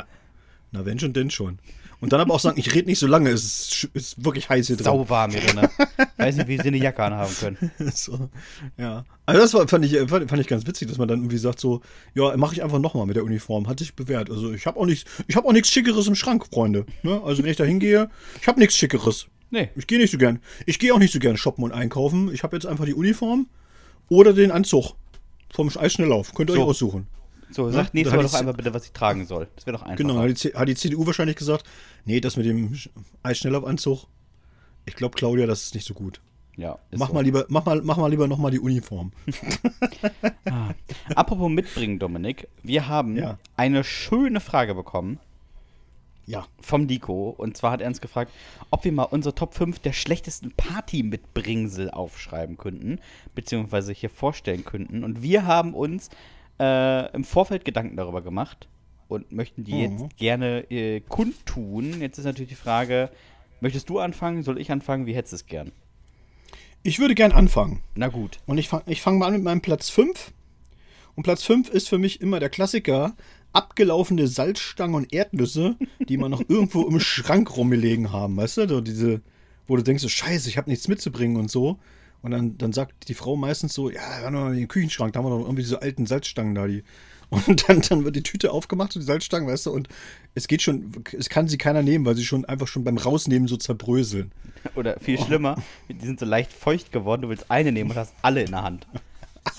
na, 0.71 0.79
na, 0.79 0.85
wenn 0.85 0.97
schon, 0.97 1.11
denn 1.11 1.29
schon. 1.31 1.59
Und 1.99 2.13
dann 2.13 2.19
aber 2.21 2.33
auch 2.33 2.39
sagen, 2.39 2.59
ich 2.59 2.73
rede 2.73 2.87
nicht 2.87 2.99
so 2.99 3.07
lange, 3.07 3.29
es 3.29 3.43
ist, 3.43 3.89
ist 3.93 4.23
wirklich 4.25 4.49
heiß 4.49 4.67
hier 4.67 4.75
drin. 4.75 4.85
Sauwarm 4.85 5.31
hier 5.31 5.41
drin. 5.41 5.67
Weiß 6.17 6.35
nicht, 6.35 6.47
wie 6.47 6.57
sie 6.57 6.67
eine 6.67 6.77
Jacke 6.77 7.03
anhaben 7.03 7.33
können. 7.39 7.71
So, 7.93 8.29
ja. 8.77 9.05
Also 9.25 9.41
das 9.41 9.53
war, 9.53 9.67
fand, 9.67 9.85
ich, 9.85 9.97
fand, 10.09 10.29
fand 10.29 10.41
ich 10.41 10.47
ganz 10.47 10.67
witzig, 10.67 10.87
dass 10.89 10.97
man 10.97 11.07
dann 11.07 11.19
irgendwie 11.19 11.37
sagt 11.37 11.59
so, 11.59 11.81
ja, 12.13 12.35
mache 12.37 12.53
ich 12.53 12.63
einfach 12.63 12.79
nochmal 12.79 13.05
mit 13.05 13.15
der 13.15 13.23
Uniform. 13.23 13.67
Hat 13.67 13.79
sich 13.79 13.95
bewährt. 13.95 14.29
Also 14.29 14.53
ich 14.53 14.65
habe 14.65 14.79
auch 14.79 14.85
nichts, 14.85 15.09
ich 15.27 15.35
habe 15.35 15.47
auch 15.47 15.53
nichts 15.53 15.71
Schickeres 15.71 16.07
im 16.07 16.15
Schrank, 16.15 16.45
Freunde. 16.51 16.85
Ne? 17.03 17.21
Also 17.23 17.43
wenn 17.43 17.51
ich 17.51 17.57
da 17.57 17.63
hingehe, 17.63 18.09
ich 18.41 18.47
habe 18.47 18.59
nichts 18.59 18.75
Schickeres. 18.75 19.27
Nee. 19.49 19.69
Ich 19.75 19.87
gehe 19.87 19.99
nicht 19.99 20.11
so 20.11 20.17
gern. 20.17 20.39
Ich 20.65 20.79
gehe 20.79 20.93
auch 20.93 20.99
nicht 20.99 21.13
so 21.13 21.19
gern 21.19 21.37
shoppen 21.37 21.63
und 21.63 21.71
einkaufen. 21.71 22.33
Ich 22.33 22.43
habe 22.43 22.55
jetzt 22.55 22.65
einfach 22.65 22.85
die 22.85 22.93
Uniform 22.93 23.47
oder 24.09 24.33
den 24.33 24.51
Anzug 24.51 24.93
vom 25.53 25.69
Eisschnelllauf. 25.75 26.33
Könnt 26.33 26.49
ihr 26.49 26.55
So. 26.55 26.63
euch 26.63 26.67
aussuchen. 26.69 27.07
So, 27.51 27.69
sagt 27.69 27.89
da 27.89 27.91
nächstes 27.93 28.15
Mal 28.15 28.23
doch 28.23 28.33
einfach 28.33 28.55
bitte, 28.57 28.73
was 28.73 28.85
ich 28.85 28.91
tragen 28.91 29.25
soll. 29.25 29.47
Das 29.55 29.65
wäre 29.65 29.77
doch 29.77 29.83
einfach. 29.83 29.97
Genau, 29.97 30.17
hat 30.17 30.43
die, 30.43 30.49
hat 30.53 30.67
die 30.67 30.75
CDU 30.75 31.05
wahrscheinlich 31.05 31.35
gesagt, 31.35 31.65
nee, 32.05 32.19
das 32.19 32.37
mit 32.37 32.45
dem 32.45 32.73
Sch- 32.73 32.89
Eisschnelllaufanzug, 33.23 34.07
ich 34.85 34.95
glaube, 34.95 35.15
Claudia, 35.15 35.45
das 35.45 35.63
ist 35.63 35.75
nicht 35.75 35.85
so 35.87 35.93
gut. 35.93 36.21
Ja, 36.57 36.79
Mach 36.95 37.09
so. 37.09 37.13
mal 37.13 37.21
lieber, 37.23 37.45
mach 37.49 37.65
mal, 37.65 37.81
mach 37.83 37.97
mal 37.97 38.07
lieber 38.09 38.27
nochmal 38.27 38.49
die 38.51 38.59
Uniform. 38.59 39.11
Apropos 41.15 41.49
mitbringen, 41.49 41.99
Dominik. 41.99 42.47
Wir 42.63 42.87
haben 42.87 43.17
Ja. 43.17 43.37
eine 43.57 43.83
schöne 43.83 44.39
Frage 44.39 44.73
bekommen 44.75 45.19
Ja. 46.25 46.45
vom 46.61 46.85
Nico. 46.85 47.29
Und 47.29 47.57
zwar 47.57 47.71
hat 47.71 47.81
er 47.81 47.87
uns 47.87 48.01
gefragt, 48.01 48.31
ob 48.71 48.83
wir 48.85 48.91
mal 48.91 49.03
unsere 49.03 49.35
Top 49.35 49.53
5 49.53 49.79
der 49.79 49.93
schlechtesten 49.93 50.51
Party-Mitbringsel 50.51 51.91
aufschreiben 51.91 52.57
könnten, 52.57 52.99
beziehungsweise 53.35 53.91
hier 53.93 54.09
vorstellen 54.09 54.63
könnten. 54.65 55.03
Und 55.03 55.21
wir 55.21 55.45
haben 55.45 55.73
uns 55.73 56.09
äh, 56.59 57.13
im 57.13 57.23
Vorfeld 57.23 57.65
Gedanken 57.65 57.95
darüber 57.97 58.21
gemacht 58.21 58.67
und 59.07 59.31
möchten 59.31 59.63
die 59.63 59.73
Mhm. 59.73 59.79
jetzt 59.81 60.17
gerne 60.17 60.69
äh, 60.71 61.01
kundtun. 61.01 62.01
Jetzt 62.01 62.17
ist 62.17 62.25
natürlich 62.25 62.49
die 62.49 62.55
Frage, 62.55 63.09
möchtest 63.61 63.89
du 63.89 63.99
anfangen? 63.99 64.43
Soll 64.43 64.59
ich 64.59 64.71
anfangen? 64.71 65.05
Wie 65.05 65.15
hättest 65.15 65.33
du 65.33 65.35
es 65.37 65.45
gern? 65.47 65.71
Ich 66.83 66.99
würde 66.99 67.15
gern 67.15 67.31
anfangen. 67.31 67.81
Na 67.95 68.07
gut. 68.09 68.39
Und 68.45 68.57
ich 68.57 68.67
fange 68.69 68.83
ich 68.87 69.01
fang 69.01 69.17
mal 69.17 69.27
an 69.27 69.33
mit 69.33 69.43
meinem 69.43 69.61
Platz 69.61 69.89
5. 69.89 70.31
Und 71.15 71.23
Platz 71.23 71.43
5 71.43 71.69
ist 71.69 71.89
für 71.89 71.97
mich 71.97 72.21
immer 72.21 72.39
der 72.39 72.49
Klassiker. 72.49 73.15
Abgelaufene 73.53 74.27
Salzstangen 74.27 74.95
und 74.95 75.13
Erdnüsse, 75.13 75.77
die 76.09 76.17
man 76.17 76.29
noch 76.31 76.41
irgendwo 76.47 76.83
im 76.83 76.99
Schrank 76.99 77.55
rumgelegen 77.55 78.11
haben, 78.11 78.35
weißt 78.37 78.57
du? 78.57 78.67
So 78.67 78.81
diese, 78.81 79.21
wo 79.65 79.77
du 79.77 79.81
denkst, 79.83 80.03
so, 80.03 80.09
scheiße, 80.09 80.49
ich 80.49 80.57
habe 80.57 80.69
nichts 80.69 80.87
mitzubringen 80.89 81.37
und 81.37 81.49
so. 81.49 81.79
Und 82.25 82.31
dann, 82.31 82.57
dann 82.57 82.73
sagt 82.73 83.07
die 83.07 83.13
Frau 83.13 83.35
meistens 83.35 83.75
so, 83.75 83.91
ja, 83.91 84.01
wir 84.17 84.25
haben 84.25 84.33
noch 84.33 84.49
den 84.49 84.67
Küchenschrank, 84.67 85.13
da 85.13 85.19
haben 85.19 85.27
wir 85.27 85.29
noch 85.29 85.41
irgendwie 85.41 85.61
diese 85.61 85.83
alten 85.83 86.07
Salzstangen 86.07 86.55
da, 86.55 86.65
die. 86.65 86.83
Und 87.29 87.69
dann, 87.69 87.81
dann 87.81 88.03
wird 88.03 88.15
die 88.15 88.23
Tüte 88.23 88.51
aufgemacht, 88.51 88.93
so 88.93 88.99
die 88.99 89.05
Salzstangen, 89.05 89.47
weißt 89.47 89.65
du, 89.65 89.71
und 89.71 89.89
es 90.35 90.47
geht 90.47 90.61
schon, 90.61 90.91
es 91.17 91.27
kann 91.27 91.47
sie 91.47 91.57
keiner 91.57 91.81
nehmen, 91.81 92.05
weil 92.05 92.15
sie 92.15 92.23
schon 92.23 92.45
einfach 92.45 92.67
schon 92.67 92.83
beim 92.83 92.99
Rausnehmen 92.99 93.47
so 93.47 93.57
zerbröseln. 93.57 94.31
Oder 94.75 94.99
viel 94.99 95.19
schlimmer, 95.19 95.55
die 95.89 96.05
sind 96.05 96.19
so 96.19 96.25
leicht 96.25 96.53
feucht 96.53 96.91
geworden, 96.91 97.23
du 97.23 97.29
willst 97.29 97.49
eine 97.49 97.71
nehmen 97.71 97.89
und 97.89 97.97
hast 97.97 98.13
alle 98.21 98.43
in 98.43 98.51
der 98.51 98.61
Hand. 98.61 98.87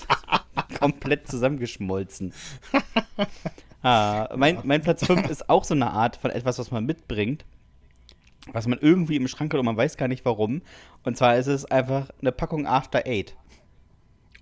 Komplett 0.79 1.27
zusammengeschmolzen. 1.27 2.33
Ah, 3.83 4.33
mein, 4.37 4.59
mein 4.63 4.81
Platz 4.81 5.05
5 5.05 5.29
ist 5.29 5.49
auch 5.49 5.65
so 5.65 5.73
eine 5.73 5.91
Art 5.91 6.15
von 6.15 6.31
etwas, 6.31 6.57
was 6.59 6.71
man 6.71 6.85
mitbringt, 6.85 7.43
was 8.53 8.67
man 8.67 8.79
irgendwie 8.79 9.15
im 9.15 9.27
Schrank 9.27 9.53
hat 9.53 9.59
und 9.59 9.65
man 9.65 9.77
weiß 9.77 9.97
gar 9.97 10.07
nicht 10.07 10.25
warum. 10.25 10.61
Und 11.03 11.17
zwar 11.17 11.37
ist 11.37 11.47
es 11.47 11.65
einfach 11.65 12.09
eine 12.21 12.31
Packung 12.31 12.65
After 12.67 13.05
Eight. 13.05 13.35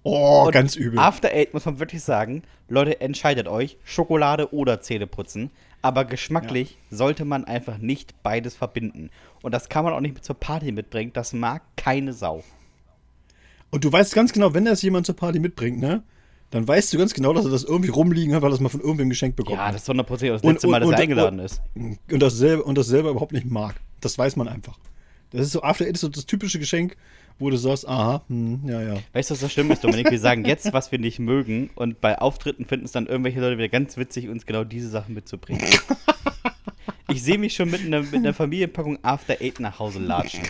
Oh, 0.04 0.44
Und 0.46 0.52
ganz 0.52 0.76
übel. 0.76 1.00
After 1.00 1.30
Eight 1.32 1.54
muss 1.54 1.66
man 1.66 1.80
wirklich 1.80 2.04
sagen, 2.04 2.44
Leute, 2.68 3.02
entscheidet 3.02 3.48
euch, 3.48 3.78
Schokolade 3.84 4.54
oder 4.54 4.80
Zähneputzen. 4.80 5.50
Aber 5.82 6.06
geschmacklich 6.06 6.78
sollte 6.90 7.26
man 7.26 7.46
einfach 7.46 7.78
nicht 7.78 8.22
beides 8.24 8.56
verbinden. 8.56 9.10
Und 9.42 9.54
das 9.54 9.70
kann 9.70 9.84
man 9.84 9.94
auch 9.94 10.00
nicht 10.00 10.16
mit 10.16 10.26
zur 10.26 10.40
Party 10.40 10.72
mitbringen. 10.72 11.12
Das 11.14 11.34
mag 11.34 11.64
keine 11.76 12.14
Sau. 12.14 12.44
Und 13.72 13.84
du 13.84 13.92
weißt 13.92 14.16
ganz 14.16 14.32
genau, 14.32 14.54
wenn 14.54 14.66
das 14.66 14.82
jemand 14.82 15.06
zur 15.06 15.16
Party 15.16 15.40
mitbringt, 15.40 15.80
ne? 15.80 16.04
Dann 16.56 16.66
weißt 16.66 16.94
du 16.94 16.98
ganz 16.98 17.14
genau, 17.14 17.34
dass 17.34 17.44
er 17.44 17.52
das 17.52 17.66
irgendwie 17.66 17.90
rumliegen 17.90 18.34
hat, 18.34 18.42
weil 18.42 18.48
er 18.48 18.52
das 18.52 18.62
mal 18.62 18.70
von 18.70 18.80
irgendwem 18.80 19.10
geschenkt 19.10 19.36
bekommen 19.36 19.58
Ja, 19.58 19.66
hat. 19.68 19.76
das 19.76 19.82
ist 19.82 19.90
hundertprozentig 19.90 20.36
das 20.36 20.42
Und- 20.42 20.54
letzte 20.54 20.68
Mal, 20.68 20.80
dass 20.80 20.88
und- 20.88 20.94
er 20.94 20.98
und- 20.98 21.02
eingeladen 21.04 21.40
ist. 21.40 21.62
Und 21.76 22.20
das, 22.22 22.38
selber, 22.38 22.66
und 22.66 22.78
das 22.78 22.88
selber 22.88 23.10
überhaupt 23.10 23.34
nicht 23.34 23.46
mag. 23.46 23.76
Das 24.00 24.18
weiß 24.18 24.38
man 24.38 24.48
einfach. 24.48 24.80
Das 25.32 25.42
ist 25.42 25.52
so, 25.52 25.64
After 25.64 25.84
Eight 25.84 25.96
ist 25.96 26.00
so 26.02 26.08
das 26.08 26.26
typische 26.26 26.58
Geschenk, 26.58 26.96
wo 27.40 27.50
du 27.50 27.58
sagst, 27.58 27.86
aha, 27.90 28.24
hm, 28.30 28.62
ja, 28.70 28.82
ja. 28.82 28.94
Weißt 29.12 29.30
du, 29.30 29.34
was 29.34 29.42
das 29.42 29.52
Schlimme 29.52 29.74
ist, 29.74 29.84
Dominik? 29.84 30.10
Wir 30.10 30.20
sagen 30.20 30.46
jetzt, 30.46 30.72
was 30.72 30.94
wir 30.94 31.00
nicht 31.00 31.20
mögen. 31.20 31.72
Und 31.76 32.00
bei 32.00 32.18
Auftritten 32.20 32.64
finden 32.64 32.86
es 32.86 32.94
dann 32.94 33.08
irgendwelche 33.08 33.42
Leute 33.42 33.58
wieder 33.58 33.68
ganz 33.68 33.98
witzig, 33.98 34.30
uns 34.30 34.46
genau 34.46 34.64
diese 34.64 34.88
Sachen 34.88 35.14
mitzubringen. 35.14 35.62
Ich 37.08 37.22
sehe 37.22 37.38
mich 37.38 37.54
schon 37.54 37.70
mit 37.70 37.82
einer, 37.82 38.02
mit 38.02 38.16
einer 38.16 38.34
Familienpackung 38.34 38.98
After 39.04 39.36
Eight 39.40 39.60
nach 39.60 39.78
Hause 39.80 40.00
latschen. 40.00 40.42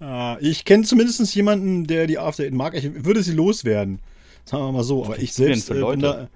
Ah, 0.00 0.36
Ich 0.40 0.64
kenne 0.64 0.84
zumindest 0.84 1.34
jemanden, 1.34 1.86
der 1.86 2.06
die 2.06 2.18
After 2.18 2.44
Eight 2.44 2.52
mag. 2.54 2.74
Ich 2.74 3.04
würde 3.04 3.22
sie 3.22 3.32
loswerden. 3.32 4.00
Sagen 4.44 4.64
wir 4.64 4.72
mal 4.72 4.84
so. 4.84 5.04
Aber 5.04 5.18
ich 5.18 5.32
selbst 5.32 5.70
äh, 5.70 5.74
bin 5.74 6.00
da, 6.00 6.28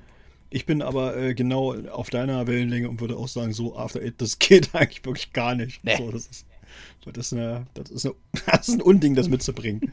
ich 0.51 0.67
bin 0.67 0.83
aber 0.83 1.17
äh, 1.17 1.35
genau 1.35 1.75
auf 1.91 2.11
deiner 2.11 2.47
Wellenlänge 2.47 2.89
und 2.89 3.01
würde 3.01 3.17
auch 3.17 3.29
sagen, 3.29 3.53
so 3.53 3.77
After 3.77 4.01
Eight, 4.01 4.15
das 4.19 4.39
geht 4.39 4.75
eigentlich 4.75 5.05
wirklich 5.05 5.33
gar 5.33 5.55
nicht. 5.55 5.83
Nee. 5.83 5.97
So, 5.97 6.11
das 6.11 6.27
ist, 6.27 6.47
das 7.05 7.27
ist, 7.27 7.33
eine, 7.33 7.67
das, 7.75 7.91
ist 7.91 8.07
eine, 8.07 8.15
das 8.47 8.69
ist 8.69 8.75
ein 8.75 8.83
Unding, 8.83 9.15
das 9.15 9.29
mitzubringen. 9.29 9.93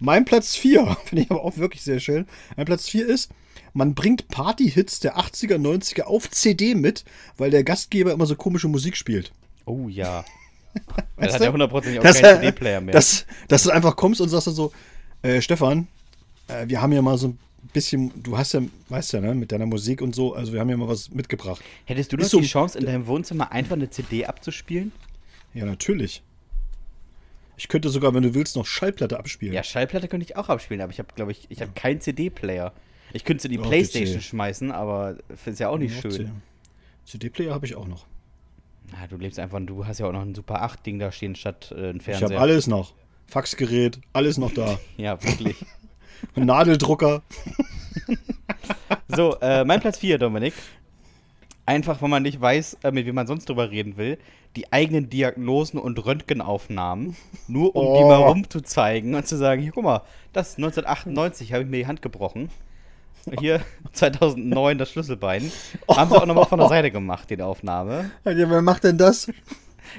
mein 0.00 0.24
Platz 0.24 0.56
4, 0.56 0.96
finde 1.04 1.24
ich 1.24 1.30
aber 1.30 1.42
auch 1.44 1.56
wirklich 1.56 1.82
sehr 1.82 2.00
schön. 2.00 2.26
Mein 2.56 2.66
Platz 2.66 2.88
4 2.88 3.06
ist, 3.06 3.30
man 3.72 3.94
bringt 3.94 4.28
Party-Hits 4.28 5.00
der 5.00 5.18
80er, 5.18 5.56
90er 5.56 6.02
auf 6.02 6.30
CD 6.30 6.74
mit, 6.74 7.04
weil 7.36 7.50
der 7.50 7.64
Gastgeber 7.64 8.12
immer 8.12 8.26
so 8.26 8.36
komische 8.36 8.68
Musik 8.68 8.96
spielt. 8.96 9.32
Oh 9.66 9.88
ja. 9.88 10.24
Das 11.16 11.34
hat 11.34 11.42
ja 11.42 11.52
hundertprozentig 11.52 12.00
auch 12.00 12.04
keinen 12.04 12.24
er- 12.24 12.36
CD-Player 12.40 12.80
mehr. 12.80 12.92
Dass, 12.92 13.26
dass 13.48 13.62
du 13.64 13.70
einfach 13.70 13.96
kommst 13.96 14.20
und 14.20 14.28
sagst 14.28 14.46
dann 14.48 14.54
so, 14.54 14.72
äh, 15.22 15.40
Stefan, 15.40 15.88
äh, 16.48 16.68
wir 16.68 16.80
haben 16.82 16.92
ja 16.92 17.02
mal 17.02 17.16
so 17.18 17.28
ein 17.28 17.38
bisschen, 17.72 18.12
du 18.22 18.36
hast 18.38 18.52
ja, 18.54 18.60
weißt 18.88 19.14
ja, 19.14 19.20
ne, 19.20 19.34
mit 19.34 19.50
deiner 19.52 19.66
Musik 19.66 20.02
und 20.02 20.14
so, 20.14 20.34
also 20.34 20.52
wir 20.52 20.60
haben 20.60 20.68
ja 20.70 20.76
mal 20.76 20.88
was 20.88 21.10
mitgebracht. 21.10 21.62
Hättest 21.84 22.12
du 22.12 22.16
noch 22.16 22.24
so- 22.26 22.40
die 22.40 22.46
Chance, 22.46 22.78
in 22.78 22.86
deinem 22.86 23.06
Wohnzimmer 23.06 23.50
einfach 23.52 23.74
eine 23.76 23.90
CD 23.90 24.26
abzuspielen? 24.26 24.92
Ja, 25.54 25.64
natürlich. 25.64 26.22
Ich 27.56 27.68
könnte 27.68 27.88
sogar, 27.88 28.12
wenn 28.14 28.22
du 28.22 28.34
willst, 28.34 28.54
noch 28.56 28.66
Schallplatte 28.66 29.18
abspielen. 29.18 29.54
Ja, 29.54 29.62
Schallplatte 29.62 30.08
könnte 30.08 30.24
ich 30.26 30.36
auch 30.36 30.50
abspielen, 30.50 30.82
aber 30.82 30.92
ich 30.92 30.98
habe, 30.98 31.08
glaube 31.16 31.32
ich, 31.32 31.46
ich 31.48 31.62
habe 31.62 31.72
keinen 31.74 32.00
CD-Player. 32.02 32.72
Ich 33.14 33.24
könnte 33.24 33.42
sie 33.42 33.48
in 33.48 33.52
die 33.52 33.58
Oh, 33.60 33.68
Playstation 33.68 34.18
PC. 34.18 34.22
schmeißen, 34.24 34.70
aber 34.72 35.16
finde 35.28 35.52
es 35.52 35.58
ja 35.60 35.70
auch 35.70 35.78
nicht 35.78 35.94
Ja, 36.04 36.10
schön. 36.10 36.30
CD-Player 37.06 37.54
habe 37.54 37.64
ich 37.64 37.74
auch 37.74 37.86
noch. 37.88 38.04
Ah, 38.92 39.06
du 39.08 39.16
lebst 39.16 39.38
einfach, 39.38 39.58
du 39.64 39.86
hast 39.86 39.98
ja 39.98 40.06
auch 40.06 40.12
noch 40.12 40.22
ein 40.22 40.34
Super 40.34 40.62
8-Ding 40.64 40.98
da 40.98 41.10
stehen 41.12 41.34
statt 41.34 41.74
äh, 41.76 41.90
ein 41.90 41.96
Ich 41.96 42.02
Fernseher. 42.02 42.28
habe 42.30 42.38
alles 42.40 42.66
noch. 42.66 42.94
Faxgerät, 43.26 44.00
alles 44.12 44.38
noch 44.38 44.52
da. 44.52 44.78
Ja, 44.96 45.22
wirklich. 45.22 45.56
Ein 46.34 46.46
Nadeldrucker. 46.46 47.22
So, 49.08 49.36
äh, 49.40 49.64
mein 49.64 49.80
Platz 49.80 49.98
4, 49.98 50.18
Dominik. 50.18 50.54
Einfach, 51.66 52.00
wenn 52.00 52.10
man 52.10 52.22
nicht 52.22 52.40
weiß, 52.40 52.78
äh, 52.84 52.90
mit 52.92 53.06
wem 53.06 53.14
man 53.16 53.26
sonst 53.26 53.48
drüber 53.48 53.70
reden 53.70 53.96
will, 53.96 54.18
die 54.54 54.72
eigenen 54.72 55.10
Diagnosen 55.10 55.78
und 55.78 56.04
Röntgenaufnahmen, 56.04 57.16
nur 57.48 57.74
um 57.76 57.94
die 57.96 58.02
Oh. 58.04 58.08
mal 58.08 58.22
rumzuzeigen 58.22 59.14
und 59.14 59.26
zu 59.26 59.36
sagen, 59.36 59.60
hier, 59.62 59.72
guck 59.72 59.84
mal, 59.84 60.02
das 60.32 60.56
1998 60.56 61.52
habe 61.52 61.64
ich 61.64 61.68
mir 61.70 61.78
die 61.78 61.86
Hand 61.86 62.02
gebrochen. 62.02 62.50
Hier 63.38 63.60
2009 63.92 64.78
das 64.78 64.90
Schlüsselbein. 64.90 65.50
Haben 65.88 66.10
sie 66.10 66.16
auch 66.16 66.26
nochmal 66.26 66.46
von 66.46 66.58
der 66.58 66.68
Seite 66.68 66.90
gemacht, 66.90 67.28
die 67.30 67.40
Aufnahme. 67.40 68.10
Ja, 68.24 68.50
wer 68.50 68.62
macht 68.62 68.84
denn 68.84 68.98
das? 68.98 69.28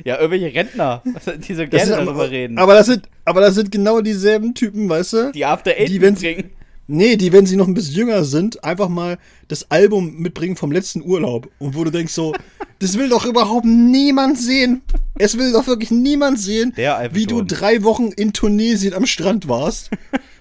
Ja, 0.04 0.20
irgendwelche 0.20 0.54
Rentner, 0.54 1.02
die 1.48 1.54
so 1.54 1.66
gerne 1.68 1.92
darüber 1.92 2.30
reden. 2.30 2.58
Aber 2.58 2.74
das, 2.74 2.88
sind, 2.88 3.10
aber 3.26 3.42
das 3.42 3.56
sind 3.56 3.72
genau 3.72 4.02
dieselben 4.02 4.54
Typen, 4.54 4.88
weißt 4.90 5.14
du? 5.14 5.32
die 5.32 5.46
After 5.46 5.72
Eight 5.72 5.90
die, 5.90 6.02
wenn 6.02 6.14
mitbringen. 6.14 6.52
Nee, 6.90 7.18
die, 7.18 7.34
wenn 7.34 7.46
sie 7.46 7.58
noch 7.58 7.68
ein 7.68 7.74
bisschen 7.74 7.96
jünger 7.96 8.24
sind, 8.24 8.64
einfach 8.64 8.88
mal 8.88 9.18
das 9.50 9.70
Album 9.70 10.16
mitbringen 10.18 10.56
vom 10.56 10.72
letzten 10.72 11.02
Urlaub. 11.02 11.50
Und 11.60 11.76
wo 11.76 11.84
du 11.84 11.92
denkst 11.92 12.14
so, 12.14 12.34
das 12.80 12.98
will 12.98 13.10
doch 13.10 13.26
überhaupt 13.26 13.66
niemand 13.66 14.38
sehen. 14.38 14.82
Es 15.20 15.38
will 15.38 15.52
doch 15.52 15.68
wirklich 15.68 15.92
niemand 15.92 16.40
sehen, 16.40 16.74
Der 16.78 17.10
wie 17.14 17.26
du 17.26 17.42
drei 17.42 17.84
Wochen 17.84 18.12
in 18.16 18.32
Tunesien 18.32 18.94
am 18.94 19.06
Strand 19.06 19.50
warst. 19.50 19.90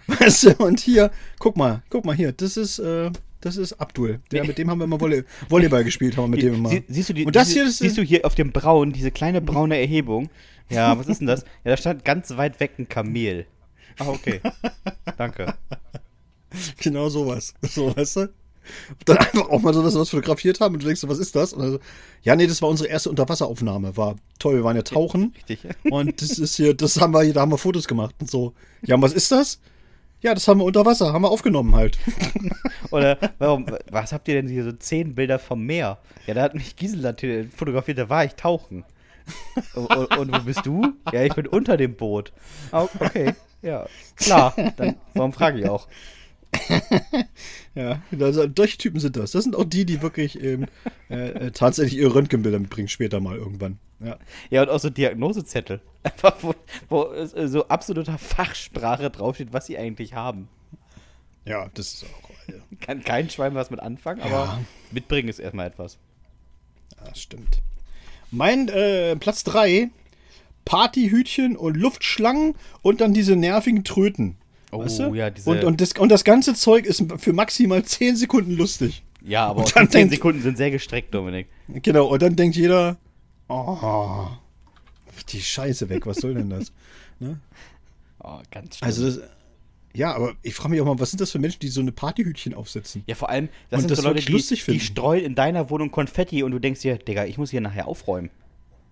Weißt 0.07 0.45
du, 0.45 0.65
und 0.65 0.81
hier, 0.81 1.11
guck 1.39 1.57
mal, 1.57 1.83
guck 1.91 2.05
mal 2.05 2.15
hier, 2.15 2.33
das 2.33 2.57
ist, 2.57 2.79
äh, 2.79 3.11
das 3.41 3.57
ist 3.57 3.75
Abdul. 3.75 4.21
Der, 4.33 4.45
mit 4.45 4.59
dem 4.59 4.71
haben 4.71 4.79
wir 4.79 4.85
immer 4.85 5.01
Volley 5.01 5.25
Volleyball 5.49 5.85
gespielt, 5.85 6.17
haben 6.17 6.25
wir 6.25 6.29
mit 6.37 6.43
dem 6.43 6.55
immer. 6.55 6.69
Sie, 6.71 6.85
siehst 6.89 7.09
du, 7.11 7.13
die, 7.13 7.25
und 7.27 7.37
das 7.37 7.49
diese- 7.49 7.61
hier 7.61 7.69
ist, 7.69 7.79
siehst 7.79 7.97
du 7.99 8.03
hier 8.03 8.25
auf 8.25 8.35
dem 8.35 8.53
Braun, 8.53 8.93
diese 8.93 9.11
kleine 9.11 9.41
braune 9.41 9.79
Erhebung? 9.79 10.29
Ja, 10.69 10.99
was 10.99 11.07
ist 11.07 11.21
denn 11.21 11.29
das? 11.29 11.43
Ja, 11.65 11.71
da 11.73 11.77
stand 11.77 12.05
ganz 12.05 12.37
weit 12.37 12.59
weg 12.61 12.73
ein 12.79 12.89
Kamel. 12.89 13.47
Ah, 13.99 14.09
okay. 14.09 14.41
Danke. 15.17 15.55
Genau 16.81 17.09
sowas. 17.09 17.55
So, 17.63 17.97
weißt 17.97 18.17
du? 18.17 18.29
Dann 19.05 19.19
einfach 19.19 19.49
auch 19.49 19.61
mal 19.63 19.73
so, 19.73 19.83
dass 19.83 19.95
wir 19.95 20.01
was 20.01 20.11
fotografiert 20.11 20.59
haben 20.59 20.75
und 20.75 20.83
du 20.83 20.87
denkst 20.87 21.01
so, 21.01 21.09
was 21.09 21.19
ist 21.19 21.37
das? 21.37 21.51
So, 21.51 21.79
ja, 22.23 22.35
nee, 22.35 22.49
das 22.49 22.61
war 22.63 22.69
unsere 22.69 22.89
erste 22.89 23.11
Unterwasseraufnahme. 23.11 23.97
War 23.97 24.17
toll, 24.41 24.57
wir 24.57 24.65
waren 24.65 24.75
ja 24.77 24.83
tauchen. 24.83 25.35
Richtig. 25.37 25.61
Und 25.91 26.21
das 26.21 26.39
ist 26.39 26.57
hier, 26.57 26.75
das 26.75 27.01
haben 27.01 27.13
wir 27.15 27.23
hier, 27.23 27.33
da 27.33 27.43
haben 27.43 27.53
wir 27.53 27.59
Fotos 27.59 27.87
gemacht 27.87 28.15
und 28.19 28.29
so. 28.31 28.55
Ja, 28.83 28.97
und 28.97 29.03
was 29.03 29.13
ist 29.13 29.31
das? 29.31 29.61
Ja, 30.27 30.35
das 30.35 30.49
haben 30.49 30.59
wir 30.59 30.65
unter 30.65 30.85
Wasser, 30.85 31.13
haben 31.13 31.23
wir 31.23 31.31
aufgenommen 31.31 31.77
halt. 31.77 32.01
Oder 32.91 33.17
warum, 33.39 33.65
was 33.93 34.13
habt 34.13 34.27
ihr 34.27 34.35
denn 34.35 34.49
hier 34.49 34.65
so 34.65 34.73
zehn 34.73 35.15
Bilder 35.15 35.39
vom 35.39 35.65
Meer? 35.65 35.99
Ja, 36.27 36.35
da 36.35 36.43
hat 36.43 36.53
mich 36.53 36.75
Gisela 36.75 37.15
fotografiert, 37.55 37.99
da 37.99 38.09
war 38.09 38.25
ich 38.25 38.35
tauchen. 38.35 38.85
Und, 39.77 39.87
und, 39.87 40.17
und 40.17 40.35
wo 40.35 40.41
bist 40.41 40.67
du? 40.67 40.83
Ja, 41.13 41.23
ich 41.23 41.33
bin 41.33 41.47
unter 41.47 41.77
dem 41.77 41.95
Boot. 41.95 42.33
Ah, 42.73 42.89
okay, 43.01 43.35
ja. 43.63 43.87
Klar, 44.17 44.53
dann 44.77 44.97
warum 45.15 45.33
frage 45.33 45.61
ich 45.61 45.69
auch? 45.69 45.87
Ja, 47.75 48.01
also, 48.19 48.47
solche 48.57 48.79
Typen 48.79 49.01
sind 49.01 49.17
das. 49.17 49.33
Das 49.33 49.45
sind 49.45 49.55
auch 49.55 49.65
die, 49.65 49.85
die 49.85 50.01
wirklich 50.01 50.43
ähm, 50.43 50.67
äh, 51.11 51.29
äh, 51.29 51.51
tatsächlich 51.51 51.99
ihre 52.01 52.15
Röntgenbilder 52.15 52.59
mitbringen, 52.59 52.89
später 52.89 53.21
mal 53.21 53.37
irgendwann. 53.37 53.79
Ja. 54.01 54.17
Ja, 54.49 54.63
und 54.63 54.71
auch 54.71 54.79
so 54.81 54.89
Diagnosezettel. 54.89 55.81
Einfach, 56.03 56.37
wo, 56.43 56.55
wo 56.89 57.13
äh, 57.13 57.49
so 57.49 57.69
absoluter 57.69 58.17
Fachsprache 58.17 59.11
draufsteht, 59.11 59.53
was 59.53 59.67
sie 59.67 59.77
eigentlich 59.77 60.15
haben. 60.15 60.49
ja, 61.45 61.69
das 61.75 61.95
ist 61.95 62.05
auch. 62.05 62.31
Ja, 62.49 62.55
Kann 62.81 63.03
kein 63.05 63.29
Schwein 63.29 63.55
was 63.55 63.71
mit 63.71 63.81
anfangen, 63.81 64.23
aber 64.23 64.31
Ja. 64.31 64.61
mitbringen 64.93 65.29
ist 65.29 65.39
erstmal 65.41 65.67
etwas. 65.67 65.99
das 67.05 67.21
stimmt. 67.21 67.61
Mein 68.31 68.69
äh, 68.69 69.17
Platz 69.17 69.45
3, 69.45 69.91
Partyhütchen 70.65 71.57
und 71.57 71.77
Luftschlangen 71.77 72.55
und 72.83 73.01
dann 73.01 73.13
diese 73.13 73.37
nervigen 73.37 73.85
Tröten. 73.85 74.37
Oh, 74.73 74.79
weißt 74.81 74.99
du? 75.01 75.15
ja, 75.15 75.31
diese- 75.31 75.49
und, 75.51 75.65
und, 75.65 75.81
das, 75.81 75.93
und 75.93 76.09
das 76.11 76.25
ganze 76.25 76.55
Zeug 76.55 76.87
ist 76.87 77.05
für 77.19 77.33
maximal 77.33 77.85
10 77.85 78.17
Sekunden 78.17 78.53
lustig. 78.57 79.03
Ja, 79.23 79.47
aber 79.47 79.65
dann 79.65 79.87
die 79.87 79.91
10 79.91 80.01
denkt- 80.01 80.15
Sekunden 80.15 80.43
sind 80.43 80.57
sehr 80.57 80.71
gestreckt, 80.71 81.15
Dominik. 81.15 81.47
Genau, 81.69 82.07
und 82.07 82.23
dann 82.23 82.37
denkt 82.37 82.57
jeder, 82.57 82.97
oh, 83.49 84.27
die 85.31 85.41
Scheiße 85.41 85.89
weg, 85.89 86.07
was 86.07 86.19
soll 86.19 86.35
denn 86.35 86.51
das? 86.51 86.73
Ne? 87.19 87.41
Oh, 88.23 88.41
ganz 88.51 88.77
schlimm. 88.77 88.87
Also 88.87 89.07
das, 89.07 89.21
ja, 89.95 90.15
aber 90.15 90.35
ich 90.43 90.55
frage 90.55 90.69
mich 90.73 90.81
auch 90.83 90.85
mal, 90.85 90.99
was 91.01 91.11
sind 91.11 91.21
das 91.23 91.31
für 91.33 91.39
Menschen, 91.39 91.61
die 91.61 91.69
so 91.69 91.81
eine 91.81 91.93
Partyhütchen 91.93 92.53
aufsetzen? 92.53 93.03
ja, 93.07 93.15
vor 93.15 93.31
allem, 93.31 93.49
das 93.71 93.79
Und 93.79 93.81
sind 93.89 93.91
das 93.93 93.99
so 94.03 94.09
Leute, 94.09 94.23
die, 94.23 94.33
lustig 94.33 94.59
die 94.59 94.65
finden. 94.67 94.81
streuen 94.81 95.25
in 95.25 95.35
deiner 95.35 95.71
Wohnung 95.71 95.91
Konfetti 95.91 96.43
und 96.43 96.51
du 96.51 96.59
denkst 96.59 96.81
dir, 96.83 96.99
Digga, 96.99 97.25
ich 97.25 97.39
muss 97.39 97.51
hier 97.51 97.63
nachher 97.63 97.89
aufräumen. 97.89 98.29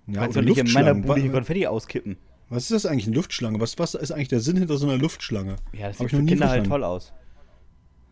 Ja, 0.07 0.21
Kannst 0.23 0.37
du 0.39 0.41
nicht 0.43 0.57
in 0.57 0.73
meiner 0.73 0.95
Bude 0.95 1.29
Konfetti 1.29 1.67
auskippen. 1.67 2.17
Was 2.55 2.65
ist 2.65 2.73
das 2.73 2.87
eigentlich, 2.87 3.07
eine 3.07 3.17
Luftschlange? 3.17 3.61
Was, 3.61 3.79
was 3.79 3.95
ist 3.95 4.13
eigentlich 4.13 4.29
der 4.29 4.41
Sinn 4.41 4.57
hinter 4.57 4.77
so 4.77 4.87
einer 4.89 4.97
Luftschlange? 4.99 5.57
Ja, 5.73 5.89
das 5.89 5.99
Hab 5.99 6.11
sieht 6.11 6.19
für 6.21 6.25
Kinder 6.25 6.49
halt 6.49 6.67
toll 6.67 6.85
aus. 6.85 7.13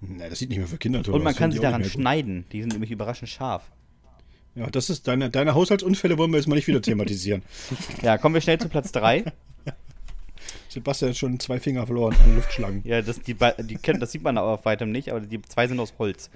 Nee, 0.00 0.28
das 0.28 0.38
sieht 0.40 0.48
nicht 0.48 0.58
mehr 0.58 0.66
für 0.66 0.78
Kinder 0.78 1.02
toll 1.02 1.14
Und 1.14 1.22
man 1.22 1.32
aus. 1.32 1.38
kann 1.38 1.52
sie 1.52 1.60
daran 1.60 1.84
schneiden. 1.84 2.44
Die 2.50 2.60
sind 2.60 2.72
nämlich 2.72 2.90
überraschend 2.90 3.28
scharf. 3.28 3.70
Ja, 4.54 4.66
das 4.68 4.90
ist 4.90 5.06
deine, 5.06 5.30
deine 5.30 5.54
Haushaltsunfälle 5.54 6.18
wollen 6.18 6.32
wir 6.32 6.38
jetzt 6.38 6.48
mal 6.48 6.56
nicht 6.56 6.66
wieder 6.66 6.82
thematisieren. 6.82 7.42
Ja, 8.02 8.18
kommen 8.18 8.34
wir 8.34 8.42
schnell 8.42 8.58
zu 8.58 8.68
Platz 8.68 8.90
3. 8.92 9.24
Sebastian 10.68 11.10
hat 11.10 11.16
schon 11.16 11.38
zwei 11.38 11.60
Finger 11.60 11.86
verloren 11.86 12.16
an 12.24 12.34
Luftschlangen. 12.34 12.82
Ja, 12.84 13.00
das, 13.02 13.20
die, 13.20 13.34
die, 13.34 13.78
das 13.98 14.12
sieht 14.12 14.22
man 14.22 14.38
aber 14.38 14.48
auf 14.48 14.64
weitem 14.64 14.90
nicht, 14.90 15.10
aber 15.10 15.20
die 15.20 15.40
zwei 15.42 15.68
sind 15.68 15.78
aus 15.78 15.94
Holz. 15.98 16.30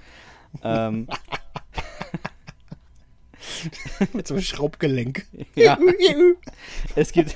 Ähm, 0.63 1.07
Mit 4.13 4.27
so 4.27 4.33
einem 4.33 4.43
Schraubgelenk. 4.43 5.25
ja, 5.55 5.77
es 6.95 7.11
gibt. 7.11 7.35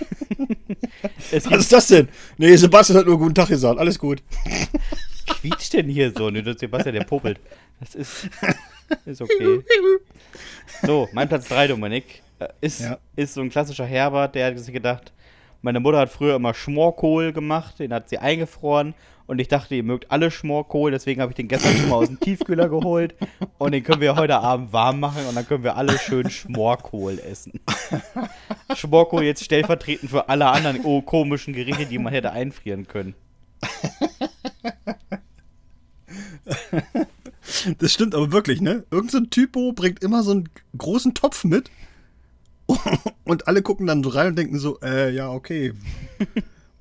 es 1.32 1.44
Was 1.46 1.50
gibt 1.50 1.56
ist 1.62 1.72
das 1.74 1.88
denn? 1.88 2.10
Nee, 2.38 2.56
Sebastian 2.56 3.00
hat 3.00 3.06
nur 3.06 3.18
guten 3.18 3.36
Tag 3.36 3.50
gesagt. 3.50 3.80
Alles 3.80 3.98
gut. 4.00 4.22
quietscht 5.28 5.74
denn 5.74 5.88
hier 5.90 6.12
so? 6.12 6.30
Ist 6.30 6.60
Sebastian, 6.60 6.96
der 6.96 7.04
popelt. 7.04 7.40
Das 7.80 7.96
ist. 7.96 8.30
Ist 9.06 9.22
okay. 9.22 9.62
So, 10.84 11.08
mein 11.14 11.30
Platz 11.30 11.48
3, 11.48 11.68
Dominik, 11.68 12.22
äh, 12.40 12.48
ist, 12.62 12.82
Ja. 12.82 12.98
ist 13.16 13.34
so 13.36 13.42
ein 13.42 13.50
klassischer 13.50 13.86
Herbert, 13.86 14.36
der 14.36 14.48
hat 14.48 14.60
sich 14.60 14.74
gedacht, 14.74 15.14
meine 15.62 15.80
Mutter 15.80 16.00
hat 16.00 16.10
früher 16.10 16.36
immer 16.36 16.54
Schmorkohl 16.54 17.32
gemacht, 17.34 17.80
den 17.80 17.94
hat 17.94 18.10
sie 18.10 18.18
eingefroren 18.18 18.94
und 19.32 19.40
ich 19.40 19.48
dachte, 19.48 19.76
ihr 19.76 19.84
mögt 19.84 20.12
alle 20.12 20.30
Schmorkohl, 20.30 20.92
deswegen 20.92 21.22
habe 21.22 21.32
ich 21.32 21.38
den 21.38 21.48
gestern 21.48 21.74
schon 21.78 21.88
mal 21.88 21.96
aus 21.96 22.08
dem 22.10 22.20
Tiefkühler 22.20 22.68
geholt 22.68 23.16
und 23.60 23.72
den 23.72 23.82
können 23.82 24.02
wir 24.02 24.18
heute 24.18 24.40
Abend 24.40 24.74
warm 24.74 25.00
machen 25.00 25.26
und 25.26 25.36
dann 25.36 25.48
können 25.48 25.64
wir 25.64 25.78
alle 25.78 25.98
schön 25.98 26.30
Schmorkohl 26.30 27.18
essen. 27.18 27.54
Schmorkohl 28.76 29.24
jetzt 29.24 29.46
stellvertretend 29.46 30.12
für 30.12 30.28
alle 30.28 30.48
anderen 30.48 30.82
oh, 30.84 31.02
komischen 31.02 31.54
Gerichte, 31.54 31.86
die 31.86 31.98
man 31.98 32.12
hätte 32.12 32.34
einfrieren 32.34 32.90
können. 32.90 33.16
Das 37.78 37.94
stimmt 37.94 38.14
aber 38.16 38.34
wirklich, 38.34 38.60
ne? 38.60 38.84
Irgend 38.92 39.12
so 39.12 39.20
ein 39.20 39.30
Typo 39.30 39.72
bringt 39.72 40.04
immer 40.04 40.24
so 40.24 40.32
einen 40.32 40.50
großen 40.78 41.14
Topf 41.14 41.46
mit. 41.46 41.72
Und 43.24 43.48
alle 43.48 43.62
gucken 43.62 43.88
dann 43.88 44.04
so 44.04 44.10
rein 44.10 44.28
und 44.28 44.36
denken 44.36 44.60
so, 44.60 44.78
äh, 44.82 45.10
ja, 45.10 45.30
okay. 45.30 45.74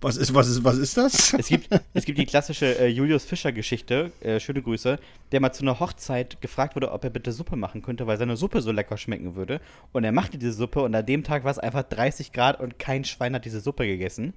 Was 0.03 0.17
ist, 0.17 0.33
was 0.35 0.49
ist, 0.49 0.65
was 0.65 0.79
ist 0.79 0.97
das? 0.97 1.35
Es 1.35 1.49
gibt, 1.49 1.69
es 1.93 2.05
gibt 2.07 2.19
die 2.19 2.25
klassische 2.25 2.79
äh, 2.79 2.87
Julius 2.87 3.25
Fischer-Geschichte, 3.25 4.11
äh, 4.21 4.41
schöne 4.41 4.63
Grüße, 4.63 4.99
der 5.31 5.41
mal 5.41 5.53
zu 5.53 5.63
einer 5.63 5.79
Hochzeit 5.79 6.41
gefragt 6.41 6.75
wurde, 6.75 6.91
ob 6.91 7.05
er 7.05 7.11
bitte 7.11 7.33
Suppe 7.33 7.57
machen 7.57 7.83
könnte, 7.83 8.07
weil 8.07 8.17
seine 8.17 8.37
Suppe 8.37 8.63
so 8.63 8.73
lecker 8.73 8.97
schmecken 8.97 9.35
würde. 9.35 9.61
Und 9.93 10.05
er 10.05 10.13
machte 10.13 10.39
diese 10.39 10.55
Suppe 10.55 10.83
und 10.83 10.95
an 10.95 11.05
dem 11.05 11.23
Tag 11.23 11.45
war 11.45 11.51
es 11.51 11.59
einfach 11.59 11.83
30 11.83 12.33
Grad 12.33 12.61
und 12.61 12.79
kein 12.79 13.05
Schwein 13.05 13.35
hat 13.35 13.45
diese 13.45 13.61
Suppe 13.61 13.87
gegessen. 13.87 14.33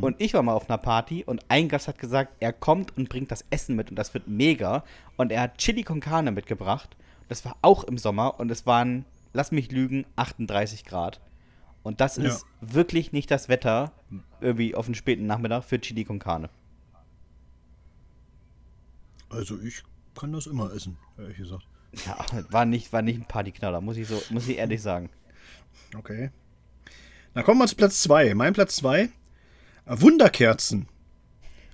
Und 0.00 0.20
ich 0.20 0.34
war 0.34 0.42
mal 0.42 0.54
auf 0.54 0.68
einer 0.68 0.78
Party 0.78 1.22
und 1.24 1.40
ein 1.48 1.68
Gast 1.68 1.86
hat 1.86 2.00
gesagt, 2.00 2.34
er 2.40 2.52
kommt 2.52 2.96
und 2.96 3.08
bringt 3.08 3.30
das 3.30 3.44
Essen 3.50 3.76
mit 3.76 3.90
und 3.90 3.96
das 3.96 4.12
wird 4.12 4.26
mega. 4.26 4.82
Und 5.16 5.30
er 5.30 5.42
hat 5.42 5.58
Chili 5.58 5.84
con 5.84 6.00
Carne 6.00 6.32
mitgebracht. 6.32 6.96
Das 7.28 7.44
war 7.44 7.56
auch 7.62 7.84
im 7.84 7.96
Sommer 7.96 8.40
und 8.40 8.50
es 8.50 8.66
waren, 8.66 9.04
lass 9.32 9.52
mich 9.52 9.70
lügen, 9.70 10.04
38 10.16 10.84
Grad. 10.84 11.20
Und 11.88 12.02
das 12.02 12.18
ist 12.18 12.44
wirklich 12.60 13.12
nicht 13.12 13.30
das 13.30 13.48
Wetter, 13.48 13.92
irgendwie 14.42 14.74
auf 14.74 14.84
den 14.84 14.94
späten 14.94 15.24
Nachmittag 15.24 15.64
für 15.64 15.80
Chili 15.80 16.04
con 16.04 16.18
Carne. 16.18 16.50
Also 19.30 19.58
ich 19.58 19.82
kann 20.14 20.30
das 20.32 20.44
immer 20.44 20.70
essen, 20.70 20.98
ehrlich 21.16 21.38
gesagt. 21.38 21.66
Ja, 22.04 22.26
war 22.50 22.66
nicht, 22.66 22.92
war 22.92 23.00
nicht 23.00 23.18
ein 23.18 23.26
Partyknaller, 23.26 23.80
muss 23.80 23.96
ich 23.96 24.06
so, 24.06 24.22
muss 24.28 24.46
ich 24.48 24.58
ehrlich 24.58 24.82
sagen. 24.82 25.08
Okay. 25.96 26.30
Dann 27.32 27.44
kommen 27.44 27.58
wir 27.58 27.66
zu 27.66 27.76
Platz 27.76 28.02
2. 28.02 28.34
Mein 28.34 28.52
Platz 28.52 28.76
2. 28.76 29.08
Wunderkerzen. 29.86 30.88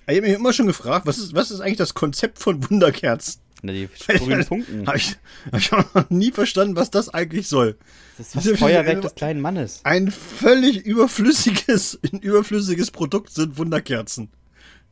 Ich 0.07 0.15
habe 0.15 0.27
mich 0.27 0.35
immer 0.35 0.53
schon 0.53 0.67
gefragt, 0.67 1.05
was 1.07 1.17
ist, 1.17 1.35
was 1.35 1.51
ist 1.51 1.59
eigentlich 1.59 1.75
das 1.75 1.93
Konzept 1.93 2.39
von 2.39 2.63
Wunderkerzen? 2.69 3.41
Na, 3.61 3.71
die 3.71 3.87
grünen 4.07 4.43
Funken. 4.43 4.87
Habe 4.87 4.97
ich, 4.97 5.15
hab 5.51 5.59
ich 5.59 5.73
auch 5.73 5.93
noch 5.93 6.09
nie 6.09 6.31
verstanden, 6.31 6.75
was 6.75 6.91
das 6.91 7.09
eigentlich 7.09 7.47
soll. 7.47 7.77
Das 8.17 8.35
ist 8.35 8.47
das 8.47 8.59
Feuerwerk 8.59 9.01
des 9.01 9.15
kleinen 9.15 9.41
Mannes. 9.41 9.81
Ein 9.83 10.11
völlig 10.11 10.85
überflüssiges, 10.85 11.99
ein 12.13 12.19
überflüssiges 12.19 12.91
Produkt 12.91 13.31
sind 13.31 13.57
Wunderkerzen. 13.57 14.29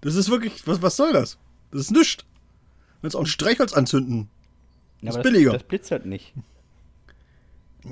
Das 0.01 0.15
ist 0.15 0.29
wirklich, 0.29 0.65
was, 0.67 0.81
was 0.81 0.95
soll 0.95 1.13
das? 1.13 1.37
Das 1.71 1.81
ist 1.81 1.91
nichts. 1.91 2.25
Jetzt 3.01 3.15
auch 3.15 3.21
ein 3.21 3.25
Streichholz 3.25 3.73
anzünden. 3.73 4.29
Ja, 5.01 5.09
ist 5.09 5.15
aber 5.15 5.23
billiger. 5.23 5.51
Das, 5.51 5.61
das 5.61 5.67
blitzt 5.67 5.91
halt 5.91 6.05
nicht. 6.05 6.33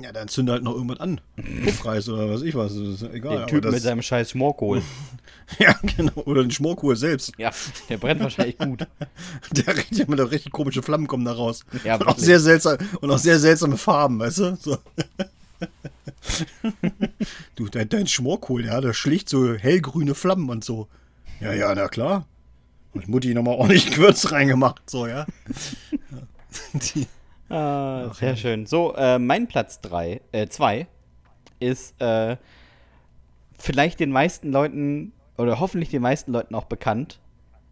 Ja, 0.00 0.10
dann 0.10 0.28
zünde 0.28 0.52
halt 0.52 0.62
noch 0.62 0.74
irgendwas 0.74 1.00
an. 1.00 1.20
Puffreis 1.64 2.08
oder 2.08 2.30
was 2.30 2.42
ich 2.42 2.54
was. 2.54 2.74
Das 2.74 2.82
ist 2.82 3.02
egal. 3.02 3.32
Den 3.32 3.38
aber 3.38 3.46
Typen 3.46 3.62
das, 3.62 3.74
mit 3.74 3.82
seinem 3.82 4.02
scheiß 4.02 4.30
Schmorkohl. 4.30 4.82
Ja, 5.58 5.78
genau. 5.82 6.12
Oder 6.24 6.42
den 6.42 6.50
Schmorkohl 6.50 6.96
selbst. 6.96 7.32
Ja, 7.36 7.50
der 7.90 7.98
brennt 7.98 8.22
wahrscheinlich 8.22 8.56
gut. 8.56 8.86
Der 9.50 9.76
richtig, 9.76 10.08
mit 10.08 10.18
der 10.18 10.30
richtig 10.30 10.50
komische 10.50 10.82
Flammen 10.82 11.06
kommen 11.06 11.26
da 11.26 11.32
raus. 11.32 11.64
Ja, 11.84 11.96
und, 11.96 12.06
auch 12.06 12.16
sehr 12.16 12.40
seltsam, 12.40 12.78
und 13.02 13.10
auch 13.10 13.18
sehr 13.18 13.38
seltsame 13.38 13.76
Farben, 13.76 14.18
weißt 14.18 14.38
du? 14.38 14.56
So. 14.56 14.78
du, 17.56 17.68
dein, 17.68 17.88
dein 17.88 18.06
Schmorkohl, 18.06 18.64
ja, 18.64 18.80
der 18.80 18.94
schlicht 18.94 19.28
so 19.28 19.52
hellgrüne 19.52 20.14
Flammen 20.14 20.48
und 20.48 20.64
so. 20.64 20.88
Ja, 21.40 21.52
ja, 21.52 21.74
na 21.74 21.88
klar. 21.88 22.26
Und 22.92 23.08
Mutti 23.08 23.34
nochmal 23.34 23.56
ordentlich 23.56 23.90
Gewürz 23.90 24.32
reingemacht, 24.32 24.88
so, 24.88 25.06
ja. 25.06 25.26
Die, 26.72 27.06
Ah, 27.52 28.12
sehr 28.14 28.36
schön. 28.36 28.66
So, 28.66 28.94
äh, 28.96 29.18
mein 29.18 29.46
Platz 29.46 29.80
3, 29.82 30.20
äh, 30.32 30.46
2 30.48 30.86
ist 31.60 32.00
äh, 32.00 32.36
vielleicht 33.58 34.00
den 34.00 34.10
meisten 34.10 34.50
Leuten 34.50 35.12
oder 35.36 35.60
hoffentlich 35.60 35.90
den 35.90 36.02
meisten 36.02 36.32
Leuten 36.32 36.54
auch 36.54 36.64
bekannt. 36.64 37.20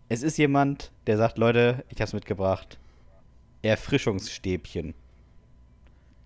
Es 0.09 0.23
ist 0.23 0.39
jemand, 0.39 0.91
der 1.07 1.17
sagt, 1.17 1.39
Leute, 1.39 1.85
ich 1.89 2.01
hab's 2.01 2.13
mitgebracht. 2.13 2.79
Erfrischungsstäbchen. 3.63 4.95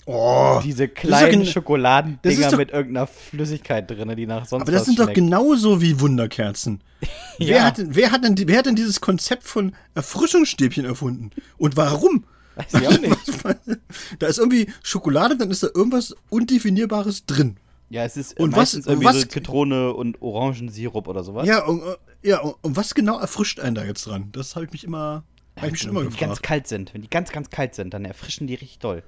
oh, 0.06 0.60
Diese 0.64 0.88
kleinen 0.88 1.44
doch 1.44 1.50
Schokoladendinger 1.50 2.50
doch- 2.50 2.58
mit 2.58 2.70
irgendeiner 2.70 3.06
Flüssigkeit 3.06 3.90
drin, 3.90 4.14
die 4.16 4.26
nach 4.26 4.46
sonst 4.46 4.62
aber 4.62 4.72
das 4.72 4.84
sind 4.86 4.98
doch 4.98 5.04
schmeckt. 5.04 5.16
genauso 5.16 5.80
wie 5.82 6.00
Wunderkerzen. 6.00 6.80
Ja. 7.38 7.48
Wer, 7.48 7.64
hat, 7.64 7.74
wer, 7.88 8.12
hat 8.12 8.22
denn, 8.24 8.36
wer 8.46 8.58
hat 8.58 8.66
denn 8.66 8.76
dieses 8.76 9.00
Konzept 9.00 9.42
von 9.42 9.74
Erfrischungsstäbchen 9.96 10.84
erfunden? 10.84 11.30
Und 11.58 11.76
warum? 11.76 12.24
Weiß 12.56 12.80
ich 12.82 12.88
auch 12.88 13.00
nicht. 13.00 13.16
Da 14.18 14.26
ist 14.26 14.38
irgendwie 14.38 14.68
Schokolade, 14.82 15.36
dann 15.36 15.50
ist 15.50 15.62
da 15.62 15.68
irgendwas 15.74 16.14
Undefinierbares 16.30 17.26
drin. 17.26 17.56
Ja, 17.90 18.04
es 18.04 18.16
ist 18.16 18.38
Und 18.40 18.56
was- 18.56 18.74
irgendwie 18.74 19.04
was- 19.06 19.20
so 19.22 19.26
Zitrone 19.26 19.92
und 19.92 20.20
Orangensirup 20.22 21.06
oder 21.08 21.22
sowas. 21.24 21.46
Ja, 21.46 21.64
und, 21.64 21.82
äh, 21.82 21.96
ja, 22.28 22.40
und, 22.40 22.54
und 22.62 22.76
was 22.76 22.94
genau 22.94 23.18
erfrischt 23.18 23.60
einen 23.60 23.74
da 23.74 23.84
jetzt 23.84 24.06
dran? 24.06 24.30
Das 24.32 24.56
habe 24.56 24.64
ich 24.66 24.72
mich 24.72 24.84
immer, 24.84 25.24
hab 25.56 25.64
ich 25.66 25.72
mich 25.72 25.80
schon 25.82 25.90
immer 25.90 26.00
wenn 26.00 26.10
die 26.10 26.16
ganz 26.16 26.30
gefragt. 26.38 26.42
kalt 26.42 26.66
sind, 26.68 26.94
wenn 26.94 27.02
die 27.02 27.10
ganz, 27.10 27.30
ganz 27.30 27.50
kalt 27.50 27.74
sind, 27.74 27.92
dann 27.94 28.04
erfrischen 28.04 28.46
die 28.46 28.54
richtig 28.54 28.78
doll. 28.78 29.02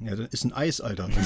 Ja, 0.00 0.14
dann 0.16 0.26
ist 0.26 0.44
ein 0.44 0.52
Eis, 0.52 0.80
Alter. 0.80 1.08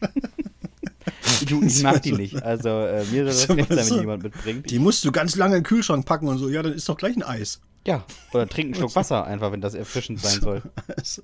Du, 1.46 1.62
ich 1.62 1.82
mag 1.82 2.02
die 2.02 2.12
nicht. 2.12 2.42
Also 2.42 2.68
äh, 2.68 3.04
mir 3.12 3.24
soll 3.24 3.24
das 3.26 3.42
So, 3.42 3.54
nicht 3.54 3.68
sein, 3.68 3.90
wenn 3.90 4.00
jemand 4.00 4.22
mitbringt. 4.22 4.70
Die 4.70 4.78
musst 4.78 5.04
du 5.04 5.12
ganz 5.12 5.36
lange 5.36 5.56
in 5.56 5.62
den 5.62 5.66
Kühlschrank 5.66 6.06
packen 6.06 6.28
und 6.28 6.38
so. 6.38 6.48
Ja, 6.48 6.62
dann 6.62 6.72
ist 6.72 6.88
doch 6.88 6.96
gleich 6.96 7.14
ein 7.16 7.22
Eis. 7.22 7.60
Ja, 7.86 8.04
oder 8.32 8.48
trink 8.48 8.66
einen 8.66 8.74
Schluck 8.74 8.94
Wasser 8.96 9.24
einfach, 9.24 9.52
wenn 9.52 9.60
das 9.60 9.74
erfrischend 9.74 10.20
sein 10.20 10.40
soll. 10.40 10.62
Also, 10.96 11.22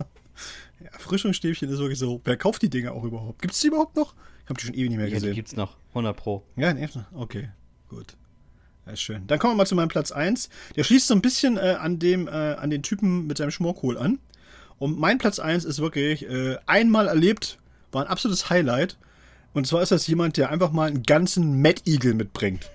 ja, 0.83 0.90
Erfrischungsstäbchen 0.92 1.68
ist 1.68 1.79
wirklich 1.79 1.98
so. 1.98 2.20
Wer 2.25 2.37
kauft 2.37 2.62
die 2.62 2.70
Dinger 2.70 2.92
auch 2.92 3.05
überhaupt? 3.05 3.42
Gibt 3.42 3.55
es 3.55 3.61
die 3.61 3.68
überhaupt 3.68 3.96
noch? 3.96 4.14
Ich 4.44 4.48
habe 4.48 4.59
die 4.61 4.66
schon 4.66 4.75
ewig 4.75 4.88
nicht 4.90 4.96
mehr 4.98 5.07
Ja, 5.07 5.14
die 5.14 5.20
gesehen. 5.20 5.35
gibt's 5.35 5.57
noch. 5.57 5.77
100 5.90 6.16
Pro. 6.16 6.42
Ja, 6.57 6.72
nee, 6.72 6.88
okay, 7.14 7.51
gut. 7.88 8.16
Ja, 8.87 8.92
ist 8.92 9.01
schön. 9.01 9.27
Dann 9.29 9.38
kommen 9.38 9.53
wir 9.55 9.59
mal 9.59 9.66
zu 9.66 9.77
meinem 9.77 9.88
Platz 9.88 10.11
1. 10.11 10.48
Der 10.77 10.83
schließt 10.85 11.07
so 11.07 11.14
ein 11.14 11.22
bisschen 11.22 11.57
äh, 11.57 11.77
an, 11.79 11.98
dem, 11.98 12.27
äh, 12.27 12.31
an 12.31 12.70
den 12.70 12.83
Typen 12.83 13.27
mit 13.27 13.38
seinem 13.38 13.51
Schmorkohl 13.53 13.96
an. 13.98 14.18
Und 14.79 14.98
mein 14.98 15.18
Platz 15.18 15.38
1 15.38 15.64
ist 15.64 15.79
wirklich 15.81 16.29
äh, 16.29 16.57
einmal 16.66 17.07
erlebt, 17.07 17.59
war 17.92 18.03
ein 18.05 18.09
absolutes 18.09 18.51
Highlight. 18.51 18.98
Und 19.53 19.66
zwar 19.68 19.83
ist 19.83 19.92
das 19.92 20.07
jemand, 20.09 20.37
der 20.37 20.51
einfach 20.51 20.72
mal 20.72 20.88
einen 20.88 21.05
ganzen 21.05 21.61
Mad 21.62 21.83
Eagle 21.85 22.14
mitbringt. 22.14 22.70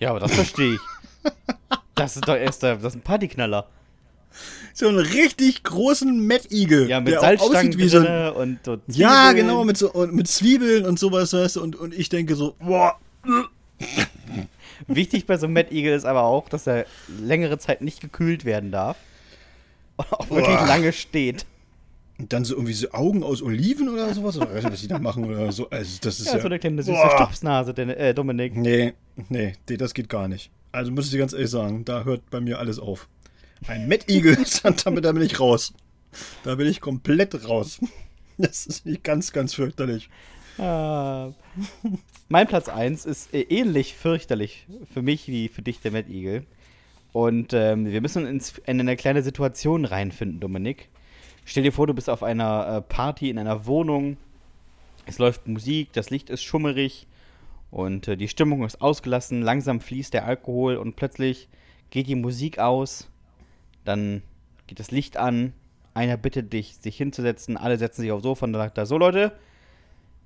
Ja, 0.00 0.10
aber 0.10 0.20
das 0.20 0.32
verstehe 0.34 0.74
ich. 0.74 0.80
Das 1.98 2.16
ist 2.16 2.26
doch 2.28 2.36
erst 2.36 2.62
der, 2.62 2.76
das 2.76 2.94
ist 2.94 3.00
ein 3.00 3.02
Partyknaller. 3.02 3.66
So 4.74 4.88
einen 4.88 4.98
richtig 4.98 5.62
großen 5.64 6.30
Eagle. 6.50 6.88
Ja, 6.88 7.00
mit 7.00 7.12
der 7.12 7.20
Salzstangen 7.20 7.76
wie 7.78 7.88
so 7.88 7.98
ein, 7.98 8.32
und 8.32 8.58
so 8.64 8.78
Ja, 8.88 9.28
Zwiebeln. 9.30 9.36
genau, 9.48 9.64
mit, 9.64 9.76
so, 9.76 9.90
und 9.92 10.14
mit 10.14 10.28
Zwiebeln 10.28 10.84
und 10.86 10.98
sowas, 10.98 11.32
weißt 11.32 11.56
du, 11.56 11.62
und, 11.62 11.76
und 11.76 11.94
ich 11.94 12.08
denke 12.08 12.34
so, 12.36 12.54
boah, 12.60 12.98
Wichtig 14.86 15.26
bei 15.26 15.36
so 15.36 15.46
einem 15.46 15.56
Eagle 15.56 15.94
ist 15.94 16.04
aber 16.04 16.22
auch, 16.22 16.48
dass 16.48 16.66
er 16.66 16.86
längere 17.20 17.58
Zeit 17.58 17.80
nicht 17.82 18.00
gekühlt 18.00 18.44
werden 18.44 18.70
darf. 18.70 18.96
Und 19.96 20.12
auch 20.12 20.30
wirklich 20.30 20.56
Boah. 20.56 20.66
lange 20.66 20.92
steht. 20.92 21.44
und 22.18 22.32
dann 22.32 22.44
so 22.44 22.54
irgendwie 22.54 22.72
so 22.72 22.90
Augen 22.92 23.22
aus 23.24 23.42
Oliven 23.42 23.88
oder 23.88 24.12
sowas, 24.14 24.36
oder 24.36 24.54
weiß 24.54 24.62
nicht, 24.64 24.72
was 24.72 24.80
die 24.82 24.88
da 24.88 24.98
machen 25.00 25.24
oder 25.24 25.50
so. 25.50 25.68
Also, 25.70 25.98
das 26.00 26.20
ist 26.20 26.26
Ja, 26.26 26.34
ja. 26.36 26.40
so 26.40 26.46
eine 26.46 26.58
kleine 26.60 26.82
süße 26.82 26.96
Boah. 26.96 27.10
Stupsnase, 27.16 27.74
denn, 27.74 27.90
äh, 27.90 28.14
Dominik. 28.14 28.56
Nee, 28.56 28.94
nee, 29.28 29.54
das 29.66 29.94
geht 29.94 30.08
gar 30.08 30.28
nicht. 30.28 30.50
Also 30.72 30.92
muss 30.92 31.06
ich 31.06 31.10
dir 31.12 31.18
ganz 31.18 31.32
ehrlich 31.32 31.50
sagen, 31.50 31.84
da 31.84 32.04
hört 32.04 32.28
bei 32.30 32.40
mir 32.40 32.58
alles 32.58 32.78
auf. 32.78 33.08
Ein 33.66 33.88
Mad 33.88 34.04
Eagle, 34.08 34.36
damit 34.84 35.04
da 35.04 35.12
bin 35.12 35.22
ich 35.22 35.40
raus. 35.40 35.72
Da 36.44 36.54
bin 36.54 36.66
ich 36.66 36.80
komplett 36.80 37.48
raus. 37.48 37.80
Das 38.40 38.66
ist 38.66 38.86
nicht 38.86 39.02
ganz, 39.02 39.32
ganz 39.32 39.52
fürchterlich. 39.54 40.10
Ah. 40.58 41.32
mein 42.28 42.46
Platz 42.46 42.68
1 42.68 43.04
ist 43.04 43.34
äh, 43.34 43.40
ähnlich 43.40 43.96
fürchterlich 43.96 44.64
für 44.94 45.02
mich 45.02 45.26
wie 45.26 45.48
für 45.48 45.60
dich, 45.60 45.80
der 45.80 45.90
Mad 45.90 46.08
Eagle. 46.08 46.44
Und 47.12 47.52
ähm, 47.52 47.86
wir 47.86 48.00
müssen 48.00 48.26
uns 48.26 48.58
in 48.64 48.78
eine 48.78 48.96
kleine 48.96 49.24
Situation 49.24 49.84
reinfinden, 49.84 50.38
Dominik. 50.38 50.88
Stell 51.44 51.64
dir 51.64 51.72
vor, 51.72 51.88
du 51.88 51.94
bist 51.94 52.08
auf 52.08 52.22
einer 52.22 52.76
äh, 52.76 52.80
Party 52.82 53.28
in 53.28 53.38
einer 53.38 53.66
Wohnung. 53.66 54.18
Es 55.04 55.18
läuft 55.18 55.48
Musik, 55.48 55.92
das 55.92 56.10
Licht 56.10 56.30
ist 56.30 56.44
schummerig 56.44 57.08
Und 57.70 58.08
äh, 58.08 58.16
die 58.16 58.28
Stimmung 58.28 58.64
ist 58.64 58.80
ausgelassen, 58.80 59.42
langsam 59.42 59.80
fließt 59.80 60.14
der 60.14 60.26
Alkohol 60.26 60.76
und 60.76 60.96
plötzlich 60.96 61.48
geht 61.90 62.06
die 62.06 62.14
Musik 62.14 62.58
aus, 62.58 63.10
dann 63.84 64.22
geht 64.66 64.80
das 64.80 64.90
Licht 64.90 65.16
an, 65.16 65.52
einer 65.94 66.16
bittet 66.16 66.52
dich, 66.52 66.76
sich 66.76 66.96
hinzusetzen, 66.96 67.56
alle 67.56 67.76
setzen 67.76 68.02
sich 68.02 68.12
aufs 68.12 68.22
Sofa 68.22 68.46
und 68.46 68.52
dann 68.52 68.62
sagt 68.62 68.78
er, 68.78 68.86
so 68.86 68.98
Leute, 68.98 69.32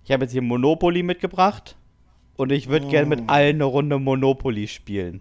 ich 0.04 0.12
habe 0.12 0.24
jetzt 0.24 0.32
hier 0.32 0.42
Monopoly 0.42 1.02
mitgebracht 1.02 1.76
und 2.36 2.52
ich 2.52 2.68
würde 2.68 2.88
gerne 2.88 3.06
mit 3.06 3.28
allen 3.28 3.56
eine 3.56 3.64
Runde 3.64 3.98
Monopoly 3.98 4.68
spielen. 4.68 5.20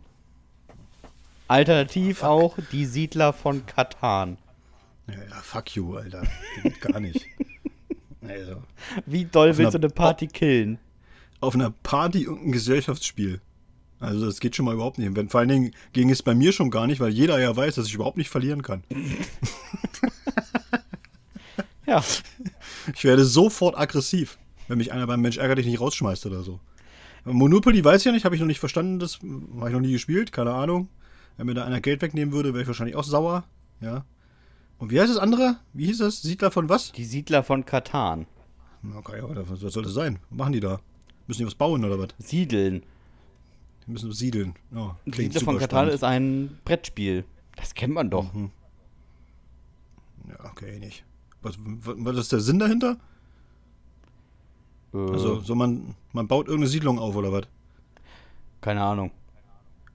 Alternativ 1.48 2.24
auch 2.24 2.58
die 2.72 2.86
Siedler 2.86 3.34
von 3.34 3.66
Katan. 3.66 4.38
Ja, 5.08 5.16
ja, 5.16 5.36
fuck 5.42 5.76
you, 5.76 5.96
Alter. 5.96 6.24
Geht 6.64 6.82
gar 6.82 7.00
nicht. 7.00 7.26
Also, 8.24 8.62
Wie 9.08 9.26
doll 9.26 9.58
willst 9.58 9.74
du 9.74 9.80
eine 9.80 9.90
Party 9.90 10.28
killen? 10.28 10.78
Auf 11.42 11.56
einer 11.56 11.72
Party 11.72 12.28
und 12.28 12.46
ein 12.46 12.52
Gesellschaftsspiel. 12.52 13.42
Also 14.00 14.26
das 14.26 14.40
geht 14.40 14.56
schon 14.56 14.66
mal 14.66 14.74
überhaupt 14.74 14.98
nicht. 14.98 15.16
Wenn, 15.16 15.30
vor 15.30 15.42
allen 15.42 15.50
Dingen 15.50 15.72
ging 15.94 16.10
es 16.10 16.24
bei 16.24 16.34
mir 16.34 16.54
schon 16.54 16.72
gar 16.72 16.88
nicht, 16.88 17.00
weil 17.00 17.12
jeder 17.12 17.40
ja 17.40 17.56
weiß, 17.56 17.76
dass 17.76 17.88
ich 17.88 17.94
überhaupt 17.94 18.18
nicht 18.18 18.30
verlieren 18.30 18.62
kann. 18.62 18.84
Ja, 21.88 22.02
Ich 22.96 23.04
werde 23.04 23.26
sofort 23.26 23.78
aggressiv, 23.78 24.38
wenn 24.70 24.78
mich 24.78 24.94
einer 24.94 25.08
beim 25.08 25.20
Mensch 25.20 25.38
ärgert 25.38 25.58
dich 25.58 25.66
nicht 25.66 25.82
rausschmeißt 25.82 26.26
oder 26.26 26.42
so. 26.42 26.62
Monopoly 27.26 27.84
weiß 27.84 28.02
ich 28.02 28.06
ja 28.06 28.12
nicht, 28.14 28.24
habe 28.24 28.36
ich 28.36 28.40
noch 28.40 28.48
nicht 28.48 28.62
verstanden, 28.62 28.98
das 29.00 29.20
habe 29.20 29.68
ich 29.68 29.74
noch 29.74 29.82
nie 29.82 29.92
gespielt, 29.92 30.32
keine 30.32 30.54
Ahnung. 30.54 30.88
Wenn 31.36 31.48
mir 31.48 31.54
da 31.54 31.66
einer 31.66 31.82
Geld 31.82 32.02
wegnehmen 32.02 32.34
würde, 32.34 32.54
wäre 32.54 32.62
ich 32.62 32.68
wahrscheinlich 32.68 32.96
auch 32.96 33.04
sauer. 33.04 33.44
Ja. 33.82 34.06
Und 34.78 34.92
wie 34.92 35.02
heißt 35.02 35.12
das 35.12 35.18
andere? 35.18 35.58
Wie 35.74 35.86
hieß 35.88 35.98
das? 35.98 36.22
Siedler 36.22 36.50
von 36.50 36.70
was? 36.70 36.92
die 36.94 37.04
Siedler 37.04 37.44
von 37.44 37.66
Katan. 37.66 38.26
Okay, 38.96 39.22
was 39.22 39.60
soll 39.60 39.84
das 39.84 39.94
sein? 39.94 40.20
Was 40.30 40.38
machen 40.38 40.54
die 40.54 40.60
da? 40.60 40.80
Müssen 41.28 41.40
die 41.42 41.46
was 41.48 41.56
bauen 41.56 41.84
oder 41.86 41.98
was? 42.00 42.10
Siedeln. 42.20 42.84
Die 43.88 43.92
müssen 43.92 44.12
siedeln. 44.12 44.56
Die 45.06 45.12
klingt 45.12 45.34
Siedler 45.34 45.46
von 45.46 45.58
Katan 45.58 45.70
spannend. 45.88 45.94
ist 45.94 46.04
ein 46.04 46.58
Brettspiel. 46.66 47.26
Das 47.56 47.74
kennt 47.74 47.94
man 47.94 48.10
doch. 48.10 48.34
Ja, 50.28 50.46
okay, 50.46 50.80
nicht. 50.80 51.04
Was, 51.42 51.56
was, 51.60 51.96
was 51.98 52.18
ist 52.18 52.32
der 52.32 52.40
Sinn 52.42 52.60
dahinter? 52.60 52.98
Äh, 54.94 54.98
Also, 54.98 55.40
so 55.42 55.56
man, 55.56 55.96
man 56.14 56.28
baut 56.28 56.48
irgendeine 56.48 56.70
Siedlung 56.70 57.00
auf 57.00 57.16
oder 57.16 57.32
was? 57.32 57.44
keine 58.62 58.84
Ahnung. 58.84 59.10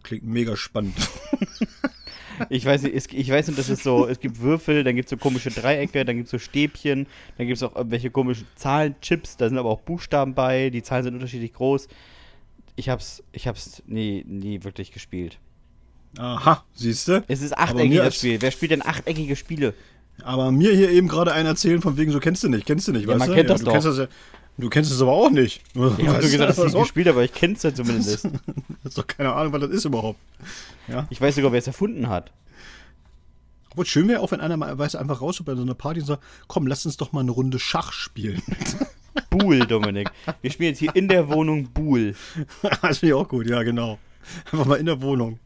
Klingt 0.03 0.25
mega 0.25 0.57
spannend. 0.57 0.97
Ich 2.51 2.65
weiß 2.67 2.83
nicht, 2.83 2.95
es, 2.95 3.07
ich 3.13 3.31
weiß 3.31 3.47
nicht, 3.49 3.59
das 3.59 3.69
ist 3.69 3.83
so, 3.83 4.07
es 4.07 4.21
gibt 4.21 4.41
Würfel, 4.41 4.85
dann 4.85 4.97
gibt 4.97 5.07
es 5.07 5.11
so 5.11 5.17
komische 5.17 5.51
Dreiecke, 5.51 6.05
dann 6.05 6.17
gibt 6.17 6.27
es 6.27 6.31
so 6.33 6.39
Stäbchen, 6.39 7.07
dann 7.39 7.47
gibt 7.47 7.57
es 7.57 7.63
auch 7.63 7.75
irgendwelche 7.77 8.11
komischen 8.11 8.47
Zahlenchips, 8.57 9.37
da 9.37 9.49
sind 9.49 9.59
aber 9.59 9.71
auch 9.71 9.81
Buchstaben 9.81 10.35
bei, 10.35 10.71
die 10.71 10.83
Zahlen 10.83 11.05
sind 11.05 11.15
unterschiedlich 11.15 11.53
groß. 11.53 11.89
Ich 12.77 12.89
hab's, 12.89 13.23
ich 13.33 13.47
hab's 13.49 13.83
nie, 13.87 14.25
nie 14.29 14.63
wirklich 14.65 14.93
gespielt. 14.93 15.39
Aha, 16.19 16.65
siehst 16.75 17.09
du? 17.09 17.25
Es 17.29 17.43
ist 17.43 17.53
Aber 17.53 17.63
achteckig, 17.65 17.91
mir 17.91 17.97
das 17.99 18.07
als- 18.07 18.17
Spiel. 18.19 18.41
Wer 18.41 18.51
spielt 18.51 18.71
denn 18.73 18.83
achteckige 18.83 19.37
Spiele? 19.37 19.75
Aber 20.23 20.51
mir 20.51 20.73
hier 20.75 20.91
eben 20.91 21.09
gerade 21.09 21.33
einer 21.35 21.51
erzählen 21.51 21.83
von 21.83 21.97
wegen 21.99 22.11
so 22.11 22.21
kennst 22.21 22.43
du 22.43 22.49
nicht, 22.49 22.65
kennst 22.67 22.89
du 22.89 22.93
nicht, 22.93 23.03
Ja, 23.03 23.09
weißt 23.09 23.19
man 23.21 23.29
du? 23.29 23.35
kennt 23.35 23.51
das 23.51 23.61
du 23.61 23.67
doch. 23.67 23.73
Kennst 23.73 23.87
das 23.87 23.99
ja, 23.99 24.07
du 24.59 24.69
kennst 24.69 24.91
es 24.91 25.01
aber 25.03 25.13
auch 25.13 25.31
nicht. 25.31 25.63
Ich 25.75 25.81
habe 25.81 25.91
so 25.91 25.97
du, 25.97 26.31
gesagt, 26.31 26.51
dass 26.51 26.59
ich 26.59 26.65
das 26.65 26.75
es 26.75 26.81
gespielt 26.81 27.07
habe, 27.09 27.17
aber 27.19 27.25
ich 27.25 27.33
kenn's 27.33 27.63
ja 27.63 27.75
zumindest. 27.75 28.29
hast 28.85 28.99
doch 28.99 29.07
keine 29.07 29.33
Ahnung, 29.33 29.53
was 29.53 29.61
das 29.63 29.71
ist 29.71 29.85
überhaupt. 29.85 30.19
Ja. 30.89 31.07
Ich 31.11 31.21
weiß 31.21 31.35
sogar, 31.35 31.53
wer 31.53 31.59
es 31.59 31.67
erfunden 31.67 32.09
hat. 32.09 32.33
Obwohl 33.71 33.87
schön 33.87 34.09
wäre 34.09 34.21
auch, 34.21 34.31
wenn 34.31 34.41
einer 34.41 34.57
mal 34.57 34.79
weiß, 34.79 34.95
einfach 34.97 35.21
raus 35.21 35.43
bei 35.45 35.55
so 35.55 35.63
einer 35.63 35.75
Party 35.75 36.01
und 36.01 36.07
sagt, 36.07 36.23
komm, 36.49 36.67
lass 36.67 36.87
uns 36.87 36.97
doch 36.97 37.13
mal 37.13 37.21
eine 37.21 37.31
Runde 37.33 37.59
Schach 37.59 37.93
spielen. 37.93 38.41
Buhl, 39.31 39.61
Dominik. 39.67 40.11
Wir 40.41 40.51
spielen 40.51 40.71
jetzt 40.71 40.79
hier 40.79 40.95
in 40.97 41.09
der 41.09 41.29
Wohnung 41.29 41.69
Buhl. 41.73 42.15
das 42.83 42.99
finde 42.99 43.15
ich 43.15 43.21
auch 43.21 43.29
gut, 43.29 43.49
ja, 43.49 43.63
genau. 43.63 43.99
Einfach 44.53 44.65
mal 44.67 44.77
in 44.77 44.87
der 44.87 45.03
Wohnung. 45.03 45.39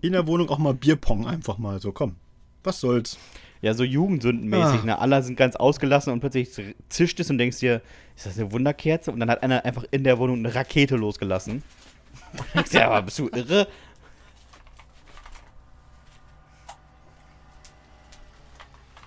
In 0.00 0.12
der 0.12 0.26
Wohnung 0.26 0.48
auch 0.48 0.58
mal 0.58 0.74
Bierpong 0.74 1.26
einfach 1.26 1.58
mal 1.58 1.80
so, 1.80 1.92
komm. 1.92 2.16
Was 2.62 2.80
soll's? 2.80 3.18
Ja, 3.62 3.74
so 3.74 3.84
jugendsündenmäßig, 3.84 4.80
Ah. 4.82 4.84
ne? 4.86 4.98
Alle 4.98 5.22
sind 5.22 5.36
ganz 5.36 5.56
ausgelassen 5.56 6.12
und 6.12 6.20
plötzlich 6.20 6.50
zischt 6.88 7.18
es 7.20 7.30
und 7.30 7.38
denkst 7.38 7.58
dir, 7.58 7.80
ist 8.16 8.26
das 8.26 8.38
eine 8.38 8.50
Wunderkerze? 8.50 9.12
Und 9.12 9.20
dann 9.20 9.30
hat 9.30 9.42
einer 9.42 9.64
einfach 9.64 9.84
in 9.90 10.04
der 10.04 10.18
Wohnung 10.18 10.38
eine 10.38 10.54
Rakete 10.54 10.96
losgelassen. 10.96 11.62
Denkst 12.54 12.70
dir, 12.70 12.86
aber 12.86 13.02
bist 13.02 13.18
du 13.18 13.28
irre? 13.28 13.68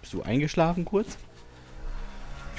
Bist 0.01 0.13
du 0.13 0.21
eingeschlafen 0.21 0.85
kurz? 0.85 1.17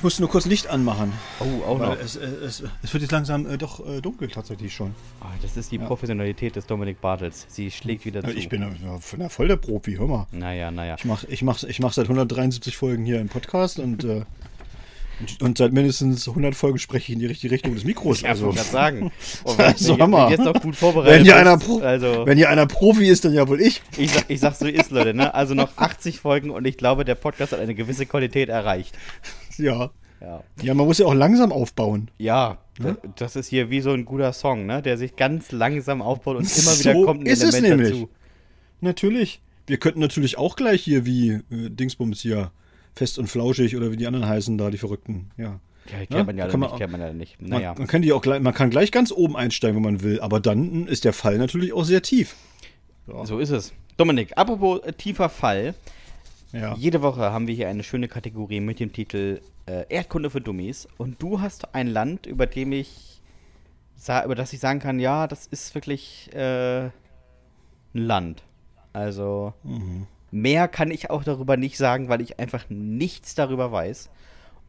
Ich 0.00 0.02
musste 0.02 0.22
nur 0.22 0.30
kurz 0.30 0.46
Licht 0.46 0.66
anmachen. 0.66 1.12
Oh, 1.40 1.62
auch 1.66 1.78
noch. 1.78 2.00
es, 2.00 2.16
äh, 2.16 2.24
es, 2.24 2.62
es 2.82 2.92
wird 2.94 3.02
jetzt 3.02 3.10
langsam 3.10 3.46
äh, 3.46 3.58
doch 3.58 3.86
äh, 3.86 4.00
dunkel 4.00 4.28
tatsächlich 4.28 4.74
schon. 4.74 4.94
Ah, 5.20 5.26
das 5.42 5.58
ist 5.58 5.70
die 5.70 5.78
Professionalität 5.78 6.56
des 6.56 6.64
Dominik 6.64 7.02
Bartels. 7.02 7.44
Sie 7.50 7.70
schlägt 7.70 8.06
wieder 8.06 8.24
zu. 8.24 8.30
Ich 8.30 8.48
bin 8.48 8.62
ja, 8.62 8.70
ja, 9.18 9.28
voll 9.28 9.48
der 9.48 9.56
Profi, 9.56 9.96
hör 9.96 10.06
mal. 10.06 10.26
Naja, 10.32 10.70
naja. 10.70 10.96
Ich 10.96 11.04
mache 11.04 11.26
ich 11.26 11.42
mach, 11.42 11.62
ich 11.64 11.80
mach 11.80 11.92
seit 11.92 12.06
173 12.06 12.78
Folgen 12.78 13.04
hier 13.04 13.20
einen 13.20 13.28
Podcast 13.28 13.78
und, 13.78 14.04
äh, 14.04 14.22
und, 15.40 15.58
seit 15.58 15.72
mindestens 15.72 16.28
100 16.28 16.54
Folgen 16.54 16.78
spreche 16.78 17.04
ich 17.10 17.14
in 17.14 17.18
die 17.20 17.26
richtige 17.26 17.52
Richtung 17.52 17.74
des 17.74 17.84
Mikros. 17.84 18.22
Ja, 18.22 18.30
also, 18.30 18.46
wollte 18.46 18.58
gerade 18.58 18.70
sagen. 18.70 19.02
Und 19.44 19.58
Also, 19.60 19.98
wenn, 19.98 20.12
wenn 20.12 20.28
jetzt 20.30 20.44
noch 20.44 20.60
gut 20.62 20.76
vorbereitet 20.76 21.14
wenn, 21.18 21.24
hier 21.24 21.36
einer 21.36 21.58
Pro 21.58 21.78
also 21.80 22.26
wenn 22.26 22.36
hier 22.38 22.48
einer 22.50 22.66
Profi 22.66 23.06
ist, 23.08 23.24
dann 23.24 23.32
ja 23.34 23.46
wohl 23.48 23.60
ich. 23.60 23.82
ich 23.98 24.10
sag, 24.12 24.24
ich 24.28 24.40
sag 24.40 24.54
so 24.54 24.66
ist, 24.66 24.90
Leute, 24.90 25.14
ne? 25.14 25.32
Also 25.34 25.54
noch 25.54 25.76
80 25.76 26.20
Folgen 26.20 26.50
und 26.50 26.66
ich 26.66 26.76
glaube, 26.76 27.04
der 27.04 27.14
Podcast 27.14 27.52
hat 27.52 27.60
eine 27.60 27.74
gewisse 27.74 28.06
Qualität 28.06 28.48
erreicht. 28.48 28.96
Ja. 29.58 29.90
Ja. 30.20 30.42
Ja, 30.60 30.74
man 30.74 30.86
muss 30.86 30.98
ja 30.98 31.06
auch 31.06 31.14
langsam 31.14 31.50
aufbauen. 31.50 32.10
Ja, 32.18 32.58
da- 32.78 32.96
das 33.16 33.36
ist 33.36 33.48
hier 33.48 33.70
wie 33.70 33.80
so 33.80 33.90
ein 33.92 34.04
guter 34.04 34.32
Song, 34.34 34.66
ne? 34.66 34.82
Der 34.82 34.98
sich 34.98 35.16
ganz 35.16 35.50
langsam 35.50 36.02
aufbaut 36.02 36.36
und 36.36 36.42
immer 36.44 36.78
wieder 36.78 36.92
So 36.92 37.04
kommt 37.06 37.22
ein 37.22 37.26
ist 37.26 37.42
es 37.42 37.54
Element 37.54 37.80
nämlich. 37.82 38.00
dazu. 38.02 38.10
Natürlich. 38.80 39.40
Wir 39.66 39.76
könnten 39.78 40.00
natürlich 40.00 40.36
auch 40.36 40.56
gleich 40.56 40.82
hier 40.82 41.06
wie 41.06 41.30
äh, 41.30 41.40
Dingsbums 41.70 42.20
hier 42.20 42.50
fest 43.00 43.18
und 43.18 43.28
flauschig 43.28 43.74
oder 43.78 43.90
wie 43.90 43.96
die 43.96 44.06
anderen 44.06 44.28
heißen 44.28 44.58
da, 44.58 44.68
die 44.70 44.76
Verrückten. 44.76 45.30
Ja. 45.38 45.58
Ja, 45.90 45.98
kennt 46.00 46.10
Ja, 46.12 46.24
man 46.24 46.36
ja 46.36 46.46
kann 46.46 46.50
leider 46.50 46.58
man 46.58 46.68
nicht, 46.68 46.78
kennt 46.78 46.92
man 46.92 47.00
ja 47.00 47.12
nicht. 47.14 47.40
Man, 47.40 47.50
Naja. 47.50 47.74
man, 47.78 47.86
kann 47.86 48.02
die 48.02 48.12
auch 48.12 48.20
gleich, 48.20 48.42
man 48.42 48.52
kann 48.52 48.68
gleich 48.68 48.92
ganz 48.92 49.10
oben 49.10 49.36
einsteigen, 49.36 49.76
wenn 49.76 49.82
man 49.94 50.02
will, 50.02 50.20
aber 50.20 50.38
dann 50.38 50.86
ist 50.86 51.04
der 51.06 51.14
Fall 51.14 51.38
natürlich 51.38 51.72
auch 51.72 51.84
sehr 51.84 52.02
tief. 52.02 52.36
So 53.24 53.38
ist 53.38 53.48
es. 53.50 53.72
Dominik, 53.96 54.36
apropos 54.36 54.80
äh, 54.82 54.92
tiefer 54.92 55.30
Fall. 55.30 55.74
Ja. 56.52 56.74
Jede 56.76 57.00
Woche 57.00 57.32
haben 57.32 57.46
wir 57.46 57.54
hier 57.54 57.68
eine 57.68 57.82
schöne 57.82 58.06
Kategorie 58.08 58.60
mit 58.60 58.80
dem 58.80 58.92
Titel 58.92 59.40
äh, 59.64 59.84
Erdkunde 59.88 60.28
für 60.28 60.42
Dummies. 60.42 60.86
Und 60.98 61.22
du 61.22 61.40
hast 61.40 61.74
ein 61.74 61.86
Land, 61.86 62.26
über 62.26 62.46
dem 62.46 62.72
ich 62.72 63.22
über 64.24 64.34
das 64.34 64.52
ich 64.52 64.60
sagen 64.60 64.80
kann, 64.80 64.98
ja, 64.98 65.26
das 65.26 65.46
ist 65.46 65.74
wirklich 65.74 66.30
äh, 66.34 66.84
ein 66.84 66.90
Land. 67.94 68.42
Also 68.92 69.54
Mhm. 69.62 70.06
Mehr 70.30 70.68
kann 70.68 70.90
ich 70.90 71.10
auch 71.10 71.24
darüber 71.24 71.56
nicht 71.56 71.76
sagen, 71.76 72.08
weil 72.08 72.20
ich 72.20 72.38
einfach 72.38 72.64
nichts 72.68 73.34
darüber 73.34 73.72
weiß. 73.72 74.10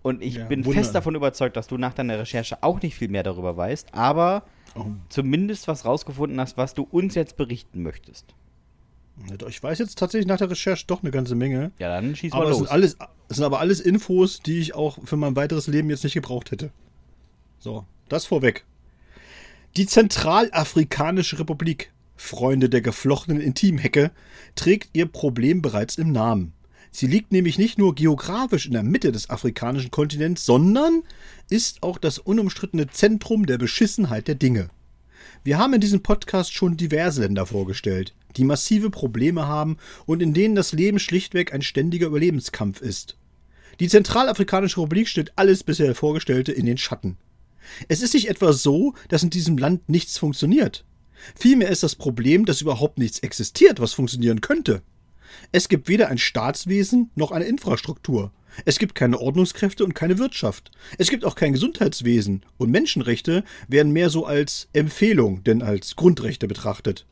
Und 0.04 0.24
ich 0.24 0.36
Ja, 0.36 0.46
bin 0.46 0.66
Wunder. 0.66 0.80
fest 0.80 0.96
davon 0.96 1.14
überzeugt, 1.16 1.56
dass 1.56 1.68
du 1.68 1.78
nach 1.78 1.94
deiner 1.94 2.18
Recherche 2.18 2.64
auch 2.64 2.82
nicht 2.82 2.96
viel 2.96 3.08
mehr 3.10 3.24
darüber 3.24 3.56
weißt, 3.56 3.94
aber 3.94 4.44
Oh. 4.74 4.86
zumindest 5.10 5.68
was 5.68 5.86
rausgefunden 5.86 6.40
hast, 6.40 6.58
was 6.58 6.74
du 6.74 6.84
uns 6.90 7.14
jetzt 7.16 7.36
berichten 7.38 7.84
möchtest. 7.84 8.34
Ich 9.48 9.62
weiß 9.62 9.78
jetzt 9.80 10.00
tatsächlich 10.00 10.28
nach 10.28 10.38
der 10.38 10.50
Recherche 10.50 10.86
doch 10.88 11.04
eine 11.04 11.12
ganze 11.12 11.36
Menge. 11.36 11.72
Ja, 11.78 11.90
dann 11.90 12.16
schieß 12.16 12.32
mal 12.32 12.40
Aber 12.42 12.50
es 12.50 12.52
los. 12.52 12.60
sind, 12.60 12.72
alles, 12.72 12.98
es 13.28 13.36
sind 13.36 13.46
aber 13.46 13.60
alles 13.60 13.80
Infos, 13.82 14.40
die 14.40 14.60
ich 14.60 14.74
auch 14.74 14.98
für 15.04 15.18
mein 15.18 15.36
weiteres 15.36 15.68
Leben 15.68 15.90
jetzt 15.90 16.04
nicht 16.04 16.14
gebraucht 16.14 16.50
hätte. 16.52 16.72
So, 17.60 17.86
das 18.10 18.26
vorweg. 18.26 18.66
Die 19.78 19.86
Zentralafrikanische 19.86 21.38
Republik, 21.40 21.92
Freunde 22.22 22.70
der 22.70 22.82
geflochtenen 22.82 23.42
Intimhecke, 23.42 24.12
trägt 24.56 24.92
ihr 24.94 25.08
Problem 25.08 25.62
bereits 25.62 25.98
im 25.98 26.12
Namen. 26.12 26.54
Sie 26.92 27.08
liegt 27.08 27.32
nämlich 27.32 27.58
nicht 27.58 27.78
nur 27.78 27.96
geografisch 27.96 28.68
in 28.68 28.74
der 28.74 28.84
Mitte 28.84 29.12
des 29.12 29.30
afrikanischen 29.30 29.92
Kontinents, 29.92 30.46
sondern 30.46 31.04
ist 31.50 31.84
auch 31.84 31.98
das 31.98 32.20
unumstrittene 32.20 32.88
Zentrum 32.88 33.48
der 33.48 33.58
Beschissenheit 33.58 34.28
der 34.28 34.36
Dinge. 34.36 34.70
Wir 35.44 35.58
haben 35.58 35.74
in 35.74 35.82
diesem 35.82 36.04
Podcast 36.04 36.54
schon 36.54 36.78
diverse 36.78 37.22
Länder 37.22 37.46
vorgestellt, 37.48 38.14
die 38.38 38.44
massive 38.44 38.92
Probleme 38.92 39.48
haben 39.48 39.78
und 40.06 40.22
in 40.22 40.34
denen 40.34 40.56
das 40.56 40.74
Leben 40.74 41.00
schlichtweg 41.00 41.54
ein 41.54 41.64
ständiger 41.64 42.08
Überlebenskampf 42.08 42.82
ist. 42.82 43.18
Die 43.80 43.90
Zentralafrikanische 43.90 44.80
Republik 44.80 45.08
stellt 45.08 45.34
alles 45.38 45.64
bisher 45.64 45.96
Vorgestellte 45.96 46.52
in 46.52 46.68
den 46.68 46.78
Schatten. 46.78 47.18
Es 47.88 48.02
ist 48.02 48.14
nicht 48.14 48.30
etwa 48.30 48.54
so, 48.54 48.94
dass 49.10 49.24
in 49.24 49.32
diesem 49.32 49.58
Land 49.58 49.90
nichts 49.90 50.18
funktioniert. 50.18 50.86
Vielmehr 51.36 51.70
ist 51.70 51.84
das 51.84 51.96
Problem, 51.96 52.46
dass 52.46 52.62
überhaupt 52.62 52.98
nichts 52.98 53.20
existiert, 53.20 53.80
was 53.80 53.94
funktionieren 53.94 54.42
könnte. 54.42 54.82
Es 55.52 55.70
gibt 55.70 55.88
weder 55.88 56.10
ein 56.10 56.18
Staatswesen 56.18 57.10
noch 57.16 57.32
eine 57.32 57.46
Infrastruktur. 57.46 58.32
Es 58.66 58.80
gibt 58.80 58.96
keine 58.96 59.20
Ordnungskräfte 59.20 59.86
und 59.86 59.94
keine 59.94 60.18
Wirtschaft. 60.18 60.72
Es 60.98 61.10
gibt 61.10 61.24
auch 61.24 61.36
kein 61.36 61.54
Gesundheitswesen 61.54 62.46
und 62.58 62.70
Menschenrechte 62.70 63.44
werden 63.68 63.94
mehr 63.94 64.10
so 64.10 64.26
als 64.26 64.68
Empfehlung, 64.74 65.44
denn 65.44 65.62
als 65.62 65.96
Grundrechte 65.96 66.48
betrachtet. 66.48 67.06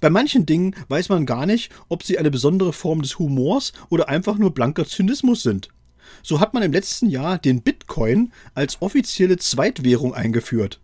Bei 0.00 0.10
manchen 0.10 0.46
Dingen 0.46 0.76
weiß 0.88 1.08
man 1.08 1.26
gar 1.26 1.46
nicht, 1.46 1.72
ob 1.88 2.02
sie 2.02 2.18
eine 2.18 2.30
besondere 2.30 2.72
Form 2.72 3.02
des 3.02 3.18
Humors 3.18 3.72
oder 3.88 4.08
einfach 4.08 4.38
nur 4.38 4.54
blanker 4.54 4.86
Zynismus 4.86 5.42
sind. 5.42 5.68
So 6.22 6.40
hat 6.40 6.54
man 6.54 6.62
im 6.62 6.72
letzten 6.72 7.08
Jahr 7.08 7.38
den 7.38 7.62
Bitcoin 7.62 8.32
als 8.54 8.82
offizielle 8.82 9.38
Zweitwährung 9.38 10.14
eingeführt. 10.14 10.80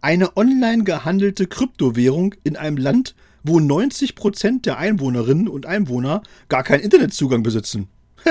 Eine 0.00 0.36
online 0.36 0.84
gehandelte 0.84 1.46
Kryptowährung 1.46 2.34
in 2.44 2.56
einem 2.56 2.76
Land, 2.76 3.14
wo 3.42 3.58
90% 3.58 4.62
der 4.62 4.78
Einwohnerinnen 4.78 5.48
und 5.48 5.66
Einwohner 5.66 6.22
gar 6.48 6.62
keinen 6.62 6.80
Internetzugang 6.80 7.42
besitzen. 7.42 7.88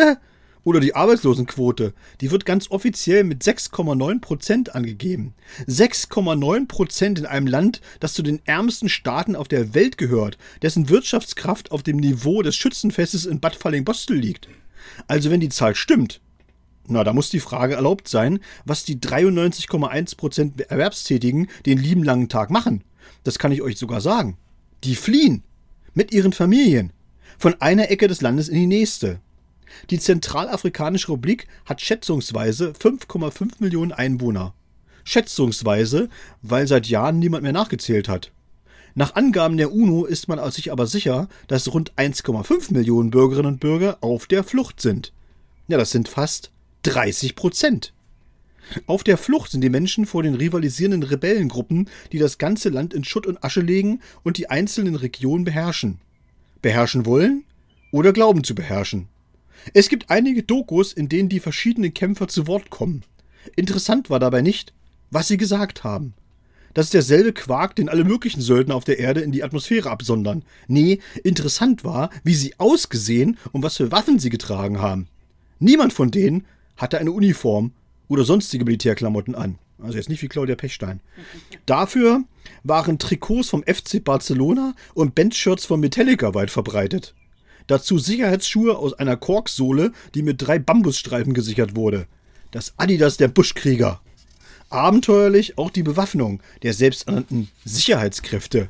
Oder 0.65 0.79
die 0.79 0.95
Arbeitslosenquote, 0.95 1.93
die 2.21 2.31
wird 2.31 2.45
ganz 2.45 2.71
offiziell 2.71 3.25
mit 3.25 3.43
6,9% 3.43 4.69
angegeben. 4.69 5.33
6,9% 5.67 7.19
in 7.19 7.25
einem 7.25 7.47
Land, 7.47 7.81
das 7.99 8.13
zu 8.13 8.23
den 8.23 8.41
ärmsten 8.45 8.87
Staaten 8.87 9.35
auf 9.35 9.49
der 9.49 9.73
Welt 9.73 9.97
gehört, 9.97 10.37
dessen 10.61 10.87
Wirtschaftskraft 10.87 11.71
auf 11.71 11.83
dem 11.83 11.97
Niveau 11.97 12.41
des 12.41 12.55
Schützenfestes 12.55 13.25
in 13.25 13.41
Bad 13.41 13.55
Falling-Bostel 13.55 14.17
liegt. 14.17 14.47
Also 15.07 15.31
wenn 15.31 15.41
die 15.41 15.49
Zahl 15.49 15.75
stimmt, 15.75 16.21
na, 16.87 17.03
da 17.03 17.13
muss 17.13 17.29
die 17.29 17.39
Frage 17.39 17.75
erlaubt 17.75 18.07
sein, 18.07 18.39
was 18.65 18.83
die 18.83 18.97
93,1% 18.97 20.67
Erwerbstätigen 20.67 21.47
den 21.65 21.77
lieben 21.77 22.03
langen 22.03 22.29
Tag 22.29 22.49
machen. 22.49 22.83
Das 23.23 23.39
kann 23.39 23.51
ich 23.51 23.61
euch 23.61 23.77
sogar 23.77 24.01
sagen. 24.01 24.37
Die 24.83 24.95
fliehen. 24.95 25.43
Mit 25.93 26.11
ihren 26.11 26.33
Familien. 26.33 26.91
Von 27.37 27.55
einer 27.61 27.89
Ecke 27.89 28.07
des 28.07 28.21
Landes 28.21 28.49
in 28.49 28.55
die 28.55 28.67
nächste. 28.67 29.19
Die 29.89 29.99
Zentralafrikanische 29.99 31.11
Republik 31.11 31.47
hat 31.65 31.81
schätzungsweise 31.81 32.71
5,5 32.71 33.53
Millionen 33.59 33.91
Einwohner. 33.91 34.53
Schätzungsweise, 35.03 36.09
weil 36.41 36.67
seit 36.67 36.87
Jahren 36.87 37.19
niemand 37.19 37.43
mehr 37.43 37.53
nachgezählt 37.53 38.09
hat. 38.09 38.31
Nach 38.95 39.15
Angaben 39.15 39.57
der 39.57 39.73
UNO 39.73 40.05
ist 40.05 40.27
man 40.27 40.51
sich 40.51 40.71
aber 40.71 40.85
sicher, 40.85 41.27
dass 41.47 41.73
rund 41.73 41.93
1,5 41.95 42.73
Millionen 42.73 43.09
Bürgerinnen 43.09 43.53
und 43.53 43.59
Bürger 43.59 43.97
auf 44.01 44.27
der 44.27 44.43
Flucht 44.43 44.81
sind. 44.81 45.13
Ja, 45.67 45.77
das 45.77 45.91
sind 45.91 46.07
fast 46.07 46.52
30 46.83 47.35
Prozent. 47.35 47.93
Auf 48.87 49.03
der 49.03 49.17
Flucht 49.17 49.51
sind 49.51 49.61
die 49.61 49.69
Menschen 49.69 50.05
vor 50.05 50.23
den 50.23 50.35
rivalisierenden 50.35 51.03
Rebellengruppen, 51.03 51.89
die 52.11 52.19
das 52.19 52.37
ganze 52.37 52.69
Land 52.69 52.93
in 52.93 53.03
Schutt 53.03 53.27
und 53.27 53.43
Asche 53.43 53.61
legen 53.61 54.01
und 54.23 54.37
die 54.37 54.49
einzelnen 54.49 54.95
Regionen 54.95 55.43
beherrschen. 55.43 55.99
Beherrschen 56.61 57.05
wollen 57.05 57.43
oder 57.91 58.13
glauben 58.13 58.43
zu 58.43 58.55
beherrschen. 58.55 59.07
Es 59.73 59.89
gibt 59.89 60.09
einige 60.09 60.43
Dokus, 60.43 60.93
in 60.93 61.09
denen 61.09 61.29
die 61.29 61.39
verschiedenen 61.39 61.93
Kämpfer 61.93 62.27
zu 62.27 62.47
Wort 62.47 62.69
kommen. 62.69 63.03
Interessant 63.55 64.09
war 64.09 64.19
dabei 64.19 64.41
nicht, 64.41 64.73
was 65.11 65.27
sie 65.27 65.37
gesagt 65.37 65.83
haben. 65.83 66.13
Das 66.73 66.87
ist 66.87 66.93
derselbe 66.93 67.33
Quark, 67.33 67.75
den 67.75 67.87
alle 67.87 68.03
möglichen 68.03 68.41
Söldner 68.41 68.75
auf 68.75 68.83
der 68.83 68.97
Erde 68.97 69.21
in 69.21 69.31
die 69.31 69.43
Atmosphäre 69.43 69.91
absondern. 69.91 70.43
Nee, 70.67 70.99
interessant 71.23 71.83
war, 71.83 72.09
wie 72.23 72.33
sie 72.33 72.55
ausgesehen 72.57 73.37
und 73.51 73.61
was 73.61 73.77
für 73.77 73.91
Waffen 73.91 74.17
sie 74.17 74.31
getragen 74.31 74.81
haben. 74.81 75.07
Niemand 75.59 75.93
von 75.93 76.09
denen 76.09 76.45
hatte 76.77 76.99
eine 76.99 77.11
Uniform 77.11 77.71
oder 78.07 78.23
sonstige 78.23 78.65
Militärklamotten 78.65 79.35
an. 79.35 79.57
Also 79.81 79.97
jetzt 79.97 80.09
nicht 80.09 80.21
wie 80.21 80.27
Claudia 80.27 80.55
Pechstein. 80.55 81.01
Dafür 81.65 82.23
waren 82.63 82.99
Trikots 82.99 83.49
vom 83.49 83.63
FC 83.63 84.03
Barcelona 84.03 84.75
und 84.93 85.15
Bandshirts 85.15 85.65
von 85.65 85.79
Metallica 85.79 86.33
weit 86.33 86.51
verbreitet. 86.51 87.13
Dazu 87.67 87.97
Sicherheitsschuhe 87.97 88.77
aus 88.77 88.93
einer 88.93 89.17
Korksohle, 89.17 89.91
die 90.15 90.21
mit 90.21 90.41
drei 90.41 90.59
Bambusstreifen 90.59 91.33
gesichert 91.33 91.75
wurde. 91.75 92.07
Das 92.51 92.73
Adidas 92.77 93.17
der 93.17 93.29
Buschkrieger. 93.29 94.01
Abenteuerlich 94.69 95.57
auch 95.57 95.69
die 95.69 95.83
Bewaffnung 95.83 96.41
der 96.61 96.73
selbsternannten 96.73 97.49
Sicherheitskräfte. 97.63 98.69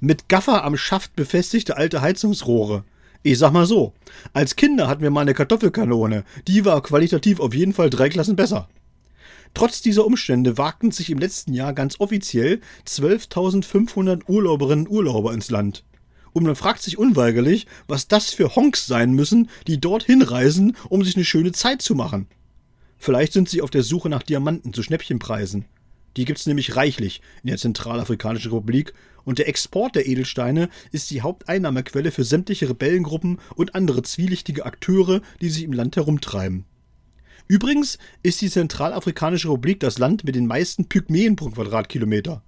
Mit 0.00 0.28
Gaffer 0.28 0.64
am 0.64 0.76
Schaft 0.76 1.16
befestigte 1.16 1.76
alte 1.76 2.00
Heizungsrohre. 2.00 2.84
Ich 3.26 3.40
sag 3.40 3.52
mal 3.52 3.66
so, 3.66 3.92
als 4.34 4.54
Kinder 4.54 4.86
hatten 4.86 5.02
wir 5.02 5.10
mal 5.10 5.22
eine 5.22 5.34
Kartoffelkanone, 5.34 6.22
die 6.46 6.64
war 6.64 6.80
qualitativ 6.80 7.40
auf 7.40 7.54
jeden 7.54 7.72
Fall 7.72 7.90
drei 7.90 8.08
Klassen 8.08 8.36
besser. 8.36 8.68
Trotz 9.52 9.82
dieser 9.82 10.06
Umstände 10.06 10.58
wagten 10.58 10.92
sich 10.92 11.10
im 11.10 11.18
letzten 11.18 11.52
Jahr 11.52 11.72
ganz 11.72 11.98
offiziell 11.98 12.60
12.500 12.86 14.28
Urlauberinnen 14.28 14.86
und 14.86 14.92
Urlauber 14.92 15.34
ins 15.34 15.50
Land. 15.50 15.82
Und 16.34 16.44
man 16.44 16.54
fragt 16.54 16.82
sich 16.82 16.98
unweigerlich, 16.98 17.66
was 17.88 18.06
das 18.06 18.30
für 18.30 18.54
Honks 18.54 18.86
sein 18.86 19.12
müssen, 19.12 19.50
die 19.66 19.80
dorthin 19.80 20.22
reisen, 20.22 20.76
um 20.88 21.02
sich 21.02 21.16
eine 21.16 21.24
schöne 21.24 21.50
Zeit 21.50 21.82
zu 21.82 21.96
machen. 21.96 22.28
Vielleicht 22.96 23.32
sind 23.32 23.48
sie 23.48 23.60
auf 23.60 23.70
der 23.70 23.82
Suche 23.82 24.08
nach 24.08 24.22
Diamanten 24.22 24.72
zu 24.72 24.84
Schnäppchenpreisen. 24.84 25.64
Die 26.16 26.26
gibt's 26.26 26.46
nämlich 26.46 26.76
reichlich 26.76 27.22
in 27.42 27.48
der 27.48 27.58
Zentralafrikanischen 27.58 28.52
Republik 28.52 28.94
und 29.26 29.38
der 29.38 29.48
Export 29.48 29.96
der 29.96 30.06
Edelsteine 30.06 30.70
ist 30.92 31.10
die 31.10 31.20
Haupteinnahmequelle 31.20 32.12
für 32.12 32.24
sämtliche 32.24 32.70
Rebellengruppen 32.70 33.40
und 33.56 33.74
andere 33.74 34.02
zwielichtige 34.02 34.64
Akteure, 34.64 35.20
die 35.42 35.50
sich 35.50 35.64
im 35.64 35.74
Land 35.74 35.96
herumtreiben. 35.96 36.64
Übrigens 37.48 37.98
ist 38.22 38.40
die 38.40 38.50
Zentralafrikanische 38.50 39.48
Republik 39.48 39.80
das 39.80 39.98
Land 39.98 40.24
mit 40.24 40.36
den 40.36 40.46
meisten 40.46 40.88
Pygmäen 40.88 41.36
pro 41.36 41.50
Quadratkilometer. 41.50 42.42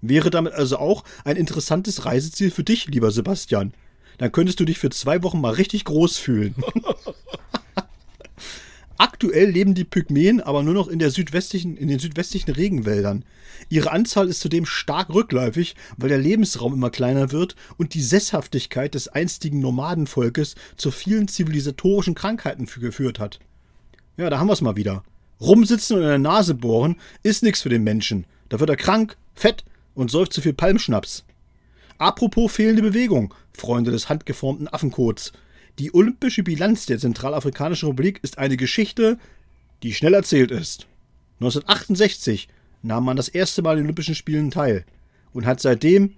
Wäre 0.00 0.30
damit 0.30 0.52
also 0.52 0.78
auch 0.78 1.04
ein 1.24 1.36
interessantes 1.36 2.04
Reiseziel 2.04 2.50
für 2.50 2.64
dich, 2.64 2.86
lieber 2.86 3.10
Sebastian. 3.10 3.72
Dann 4.18 4.32
könntest 4.32 4.58
du 4.58 4.64
dich 4.64 4.78
für 4.78 4.90
zwei 4.90 5.22
Wochen 5.22 5.40
mal 5.40 5.54
richtig 5.54 5.84
groß 5.84 6.18
fühlen. 6.18 6.56
Aktuell 8.98 9.50
leben 9.50 9.74
die 9.74 9.84
Pygmäen 9.84 10.40
aber 10.40 10.64
nur 10.64 10.74
noch 10.74 10.88
in, 10.88 10.98
der 10.98 11.12
südwestlichen, 11.12 11.76
in 11.76 11.86
den 11.86 12.00
südwestlichen 12.00 12.50
Regenwäldern. 12.50 13.24
Ihre 13.68 13.92
Anzahl 13.92 14.28
ist 14.28 14.40
zudem 14.40 14.66
stark 14.66 15.10
rückläufig, 15.10 15.76
weil 15.96 16.08
der 16.08 16.18
Lebensraum 16.18 16.74
immer 16.74 16.90
kleiner 16.90 17.30
wird 17.30 17.54
und 17.76 17.94
die 17.94 18.02
Sesshaftigkeit 18.02 18.94
des 18.94 19.06
einstigen 19.06 19.60
Nomadenvolkes 19.60 20.56
zu 20.76 20.90
vielen 20.90 21.28
zivilisatorischen 21.28 22.16
Krankheiten 22.16 22.66
geführt 22.66 23.20
hat. 23.20 23.38
Ja, 24.16 24.30
da 24.30 24.40
haben 24.40 24.48
wir 24.48 24.52
es 24.52 24.62
mal 24.62 24.76
wieder. 24.76 25.04
Rumsitzen 25.40 25.96
und 25.96 26.02
in 26.02 26.08
der 26.08 26.18
Nase 26.18 26.54
bohren 26.54 26.96
ist 27.22 27.44
nichts 27.44 27.62
für 27.62 27.68
den 27.68 27.84
Menschen. 27.84 28.26
Da 28.48 28.58
wird 28.58 28.70
er 28.70 28.76
krank, 28.76 29.16
fett 29.34 29.64
und 29.94 30.10
säuft 30.10 30.32
zu 30.32 30.40
viel 30.40 30.54
Palmschnaps. 30.54 31.24
Apropos 31.98 32.52
fehlende 32.52 32.82
Bewegung, 32.82 33.32
Freunde 33.52 33.92
des 33.92 34.08
handgeformten 34.08 34.66
Affenkots. 34.66 35.32
Die 35.78 35.94
olympische 35.94 36.42
Bilanz 36.42 36.86
der 36.86 36.98
Zentralafrikanischen 36.98 37.88
Republik 37.88 38.18
ist 38.22 38.38
eine 38.38 38.56
Geschichte, 38.56 39.16
die 39.84 39.94
schnell 39.94 40.14
erzählt 40.14 40.50
ist. 40.50 40.88
1968 41.40 42.48
nahm 42.82 43.04
man 43.04 43.16
das 43.16 43.28
erste 43.28 43.62
Mal 43.62 43.72
in 43.72 43.78
den 43.78 43.86
Olympischen 43.86 44.16
Spielen 44.16 44.50
teil 44.50 44.84
und 45.32 45.46
hat 45.46 45.60
seitdem 45.60 46.14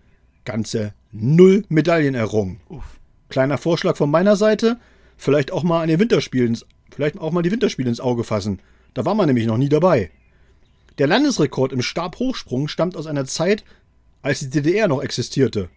ganze 0.46 0.94
null 1.12 1.64
Medaillen 1.68 2.14
errungen. 2.14 2.60
Uff. 2.70 2.98
Kleiner 3.28 3.58
Vorschlag 3.58 3.96
von 3.96 4.10
meiner 4.10 4.34
Seite, 4.34 4.78
vielleicht 5.18 5.52
auch 5.52 5.62
mal 5.62 5.82
an 5.82 5.88
den 5.88 6.00
Winterspielen, 6.00 6.58
vielleicht 6.90 7.18
auch 7.18 7.30
mal 7.30 7.42
die 7.42 7.52
Winterspiele 7.52 7.90
ins 7.90 8.00
Auge 8.00 8.24
fassen. 8.24 8.60
Da 8.94 9.04
war 9.04 9.14
man 9.14 9.26
nämlich 9.26 9.46
noch 9.46 9.58
nie 9.58 9.68
dabei. 9.68 10.10
Der 10.96 11.06
Landesrekord 11.06 11.72
im 11.72 11.82
Stabhochsprung 11.82 12.66
stammt 12.66 12.96
aus 12.96 13.06
einer 13.06 13.26
Zeit, 13.26 13.64
als 14.22 14.40
die 14.40 14.50
DDR 14.50 14.88
noch 14.88 15.02
existierte. 15.02 15.68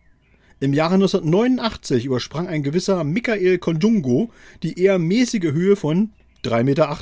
Im 0.63 0.71
Jahre 0.71 0.93
1989 0.93 2.05
übersprang 2.05 2.47
ein 2.47 2.63
gewisser 2.63 3.03
Michael 3.03 3.57
Kondungo 3.57 4.31
die 4.63 4.79
eher 4.79 4.97
mäßige 4.97 5.51
Höhe 5.51 5.75
von 5.75 6.13
3,80 6.45 6.63
Meter 6.63 6.97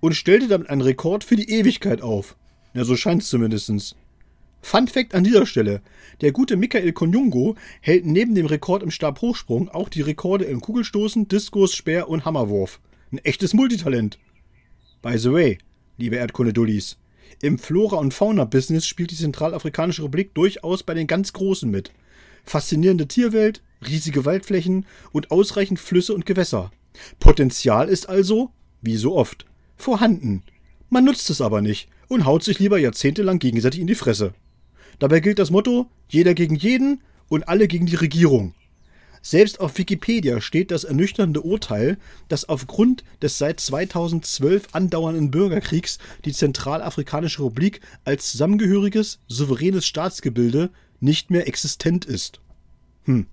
und 0.00 0.16
stellte 0.16 0.48
damit 0.48 0.68
einen 0.68 0.80
Rekord 0.80 1.22
für 1.22 1.36
die 1.36 1.52
Ewigkeit 1.52 2.02
auf. 2.02 2.34
Ja, 2.74 2.82
so 2.82 2.96
scheint 2.96 3.22
es 3.22 3.28
zumindest. 3.28 3.94
Fun 4.60 4.88
Fact 4.88 5.14
an 5.14 5.22
dieser 5.22 5.46
Stelle: 5.46 5.82
Der 6.20 6.32
gute 6.32 6.56
Michael 6.56 6.92
Kondungo 6.92 7.54
hält 7.80 8.06
neben 8.06 8.34
dem 8.34 8.46
Rekord 8.46 8.82
im 8.82 8.90
Stabhochsprung 8.90 9.68
auch 9.68 9.88
die 9.88 10.02
Rekorde 10.02 10.46
im 10.46 10.60
Kugelstoßen, 10.60 11.28
Diskus, 11.28 11.76
Speer 11.76 12.08
und 12.08 12.24
Hammerwurf. 12.24 12.80
Ein 13.12 13.18
echtes 13.18 13.54
Multitalent. 13.54 14.18
By 15.00 15.16
the 15.16 15.30
way, 15.30 15.58
liebe 15.96 16.16
Erdkunde-Dullis, 16.16 16.96
im 17.40 17.60
Flora- 17.60 17.98
und 17.98 18.14
Fauna-Business 18.14 18.84
spielt 18.84 19.12
die 19.12 19.16
Zentralafrikanische 19.16 20.02
Republik 20.02 20.34
durchaus 20.34 20.82
bei 20.82 20.94
den 20.94 21.06
ganz 21.06 21.32
Großen 21.32 21.70
mit. 21.70 21.92
Faszinierende 22.48 23.06
Tierwelt, 23.06 23.62
riesige 23.86 24.24
Waldflächen 24.24 24.86
und 25.12 25.30
ausreichend 25.30 25.78
Flüsse 25.78 26.14
und 26.14 26.24
Gewässer. 26.24 26.70
Potenzial 27.20 27.90
ist 27.90 28.08
also, 28.08 28.52
wie 28.80 28.96
so 28.96 29.14
oft, 29.14 29.44
vorhanden. 29.76 30.42
Man 30.88 31.04
nutzt 31.04 31.28
es 31.28 31.42
aber 31.42 31.60
nicht 31.60 31.90
und 32.08 32.24
haut 32.24 32.42
sich 32.42 32.58
lieber 32.58 32.78
jahrzehntelang 32.78 33.38
gegenseitig 33.38 33.80
in 33.80 33.86
die 33.86 33.94
Fresse. 33.94 34.32
Dabei 34.98 35.20
gilt 35.20 35.38
das 35.38 35.50
Motto: 35.50 35.90
jeder 36.08 36.32
gegen 36.32 36.56
jeden 36.56 37.02
und 37.28 37.48
alle 37.48 37.68
gegen 37.68 37.84
die 37.84 37.96
Regierung. 37.96 38.54
Selbst 39.20 39.60
auf 39.60 39.76
Wikipedia 39.76 40.40
steht 40.40 40.70
das 40.70 40.84
ernüchternde 40.84 41.42
Urteil, 41.42 41.98
dass 42.28 42.48
aufgrund 42.48 43.04
des 43.20 43.36
seit 43.36 43.60
2012 43.60 44.68
andauernden 44.72 45.30
Bürgerkriegs 45.30 45.98
die 46.24 46.32
Zentralafrikanische 46.32 47.40
Republik 47.42 47.82
als 48.04 48.30
zusammengehöriges, 48.30 49.18
souveränes 49.28 49.86
Staatsgebilde 49.86 50.70
nicht 51.00 51.30
mehr 51.30 51.46
existent 51.46 52.04
ist. 52.04 52.40
Hm. 53.04 53.26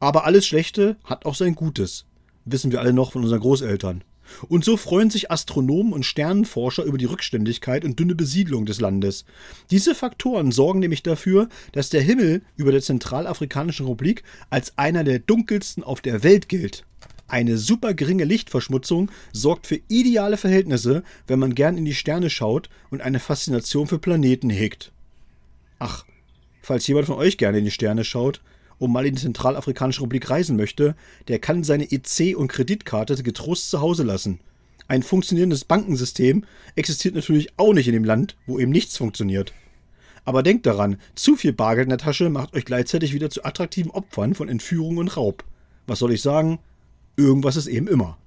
Aber 0.00 0.24
alles 0.24 0.46
Schlechte 0.46 0.96
hat 1.04 1.26
auch 1.26 1.34
sein 1.34 1.54
Gutes. 1.54 2.06
Wissen 2.44 2.72
wir 2.72 2.80
alle 2.80 2.92
noch 2.92 3.12
von 3.12 3.22
unseren 3.22 3.40
Großeltern. 3.40 4.04
Und 4.48 4.64
so 4.64 4.76
freuen 4.76 5.10
sich 5.10 5.30
Astronomen 5.30 5.92
und 5.92 6.06
Sternenforscher 6.06 6.84
über 6.84 6.98
die 6.98 7.04
Rückständigkeit 7.04 7.84
und 7.84 7.98
dünne 7.98 8.14
Besiedlung 8.14 8.66
des 8.66 8.80
Landes. 8.80 9.24
Diese 9.70 9.94
Faktoren 9.94 10.50
sorgen 10.50 10.80
nämlich 10.80 11.02
dafür, 11.02 11.48
dass 11.72 11.90
der 11.90 12.00
Himmel 12.00 12.42
über 12.56 12.72
der 12.72 12.80
Zentralafrikanischen 12.80 13.86
Republik 13.86 14.22
als 14.50 14.76
einer 14.78 15.04
der 15.04 15.18
dunkelsten 15.18 15.84
auf 15.84 16.00
der 16.00 16.22
Welt 16.22 16.48
gilt. 16.48 16.84
Eine 17.26 17.56
super 17.56 17.94
geringe 17.94 18.24
Lichtverschmutzung 18.24 19.10
sorgt 19.32 19.66
für 19.66 19.80
ideale 19.88 20.36
Verhältnisse, 20.36 21.02
wenn 21.26 21.38
man 21.38 21.54
gern 21.54 21.78
in 21.78 21.84
die 21.84 21.94
Sterne 21.94 22.30
schaut 22.30 22.68
und 22.90 23.00
eine 23.00 23.18
Faszination 23.18 23.86
für 23.86 23.98
Planeten 23.98 24.50
hegt. 24.50 24.92
Ach, 25.78 26.04
falls 26.64 26.86
jemand 26.86 27.06
von 27.06 27.16
euch 27.16 27.38
gerne 27.38 27.58
in 27.58 27.64
die 27.64 27.70
Sterne 27.70 28.04
schaut 28.04 28.40
und 28.78 28.92
mal 28.92 29.06
in 29.06 29.14
die 29.14 29.22
Zentralafrikanische 29.22 30.00
Republik 30.00 30.30
reisen 30.30 30.56
möchte, 30.56 30.96
der 31.28 31.38
kann 31.38 31.62
seine 31.62 31.90
EC 31.90 32.36
und 32.36 32.48
Kreditkarte 32.48 33.22
getrost 33.22 33.70
zu 33.70 33.80
Hause 33.80 34.02
lassen. 34.02 34.40
Ein 34.88 35.02
funktionierendes 35.02 35.64
Bankensystem 35.64 36.44
existiert 36.74 37.14
natürlich 37.14 37.48
auch 37.56 37.72
nicht 37.72 37.86
in 37.86 37.94
dem 37.94 38.04
Land, 38.04 38.36
wo 38.46 38.58
eben 38.58 38.72
nichts 38.72 38.96
funktioniert. 38.96 39.52
Aber 40.24 40.42
denkt 40.42 40.66
daran, 40.66 40.98
zu 41.14 41.36
viel 41.36 41.52
Bargeld 41.52 41.86
in 41.86 41.90
der 41.90 41.98
Tasche 41.98 42.30
macht 42.30 42.54
euch 42.54 42.64
gleichzeitig 42.64 43.12
wieder 43.12 43.30
zu 43.30 43.44
attraktiven 43.44 43.90
Opfern 43.90 44.34
von 44.34 44.48
Entführung 44.48 44.96
und 44.96 45.16
Raub. 45.16 45.44
Was 45.86 45.98
soll 45.98 46.12
ich 46.12 46.22
sagen? 46.22 46.58
Irgendwas 47.16 47.56
ist 47.56 47.66
eben 47.66 47.88
immer. 47.88 48.18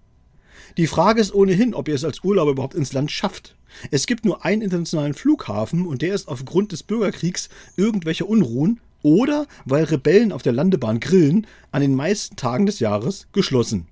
Die 0.76 0.88
Frage 0.88 1.22
ist 1.22 1.34
ohnehin, 1.34 1.74
ob 1.74 1.88
ihr 1.88 1.96
es 1.96 2.04
als 2.04 2.24
Urlauber 2.24 2.52
überhaupt 2.52 2.76
ins 2.76 2.94
Land 2.94 3.12
schafft. 3.12 3.56
Es 3.92 4.08
gibt 4.08 4.26
nur 4.26 4.44
einen 4.44 4.62
internationalen 4.62 5.14
Flughafen 5.14 5.86
und 5.86 6.02
der 6.02 6.14
ist 6.14 6.28
aufgrund 6.28 6.72
des 6.72 6.84
Bürgerkriegs 6.84 7.50
irgendwelcher 7.76 8.28
Unruhen 8.28 8.80
oder 9.04 9.48
weil 9.66 9.86
Rebellen 9.86 10.32
auf 10.32 10.42
der 10.42 10.54
Landebahn 10.54 11.00
grillen 11.00 11.48
an 11.72 11.82
den 11.82 11.96
meisten 11.96 12.36
Tagen 12.36 12.66
des 12.66 12.80
Jahres 12.80 13.28
geschlossen. 13.32 13.88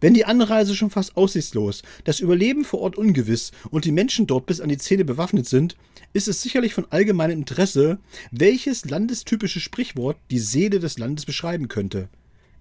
Wenn 0.00 0.14
die 0.14 0.26
Anreise 0.26 0.76
schon 0.76 0.90
fast 0.90 1.16
aussichtslos, 1.16 1.82
das 2.04 2.20
Überleben 2.20 2.64
vor 2.64 2.80
Ort 2.80 2.96
ungewiss 2.96 3.50
und 3.70 3.84
die 3.84 3.90
Menschen 3.90 4.28
dort 4.28 4.46
bis 4.46 4.60
an 4.60 4.68
die 4.68 4.78
Zähne 4.78 5.04
bewaffnet 5.04 5.46
sind, 5.46 5.76
ist 6.12 6.28
es 6.28 6.40
sicherlich 6.40 6.72
von 6.72 6.86
allgemeinem 6.90 7.38
Interesse, 7.38 7.98
welches 8.30 8.84
landestypische 8.84 9.58
Sprichwort 9.58 10.16
die 10.30 10.38
Seele 10.38 10.78
des 10.78 10.98
Landes 10.98 11.26
beschreiben 11.26 11.66
könnte. 11.66 12.08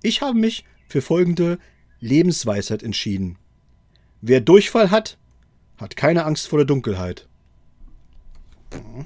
Ich 0.02 0.22
habe 0.22 0.38
mich 0.38 0.66
für 0.90 1.02
folgende 1.02 1.60
Lebensweisheit 2.00 2.84
entschieden. 2.84 3.38
Wer 4.22 4.42
Durchfall 4.42 4.92
hat, 4.92 5.18
hat 5.78 5.96
keine 5.96 6.26
Angst 6.26 6.48
vor 6.48 6.60
der 6.60 6.66
Dunkelheit. 6.66 7.28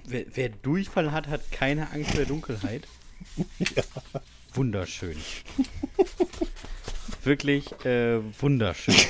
Wer, 0.08 0.26
wer 0.34 0.50
Durchfall 0.50 1.12
hat, 1.12 1.28
hat 1.28 1.52
keine 1.52 1.92
Angst 1.92 2.12
vor 2.12 2.20
der 2.20 2.28
Dunkelheit. 2.28 2.88
ja. 3.60 3.84
Wunderschön. 4.54 5.18
Wirklich 7.24 7.72
äh, 7.86 8.20
wunderschön. 8.40 8.96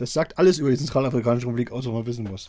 Das 0.00 0.14
sagt 0.14 0.38
alles 0.38 0.58
über 0.58 0.70
die 0.70 0.78
Zentralafrikanische 0.78 1.46
Republik 1.46 1.72
aus, 1.72 1.84
was 1.84 1.92
man 1.92 2.06
wissen 2.06 2.24
muss. 2.24 2.48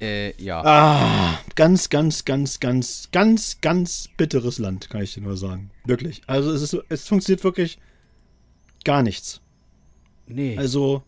Äh, 0.00 0.40
ja. 0.42 0.62
Ah, 0.64 1.40
ganz, 1.56 1.88
ganz, 1.88 2.24
ganz, 2.24 2.60
ganz, 2.60 3.08
ganz, 3.10 3.60
ganz 3.60 4.08
bitteres 4.16 4.58
Land, 4.58 4.90
kann 4.90 5.02
ich 5.02 5.14
dir 5.14 5.22
nur 5.22 5.36
sagen. 5.36 5.70
Wirklich. 5.84 6.22
Also 6.26 6.52
es, 6.52 6.62
ist, 6.62 6.76
es 6.88 7.08
funktioniert 7.08 7.42
wirklich 7.42 7.78
gar 8.84 9.02
nichts. 9.02 9.40
Nee. 10.26 10.56
Also, 10.56 11.02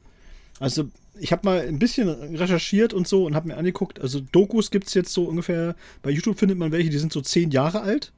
also 0.58 0.88
ich 1.18 1.32
habe 1.32 1.42
mal 1.44 1.60
ein 1.60 1.78
bisschen 1.78 2.08
recherchiert 2.08 2.92
und 2.92 3.06
so 3.06 3.26
und 3.26 3.34
habe 3.34 3.48
mir 3.48 3.56
angeguckt, 3.56 4.00
also 4.00 4.20
Dokus 4.20 4.70
gibt 4.70 4.88
es 4.88 4.94
jetzt 4.94 5.12
so 5.12 5.24
ungefähr, 5.24 5.76
bei 6.02 6.10
YouTube 6.10 6.38
findet 6.38 6.58
man 6.58 6.72
welche, 6.72 6.90
die 6.90 6.98
sind 6.98 7.12
so 7.12 7.20
zehn 7.20 7.50
Jahre 7.50 7.82
alt. 7.82 8.12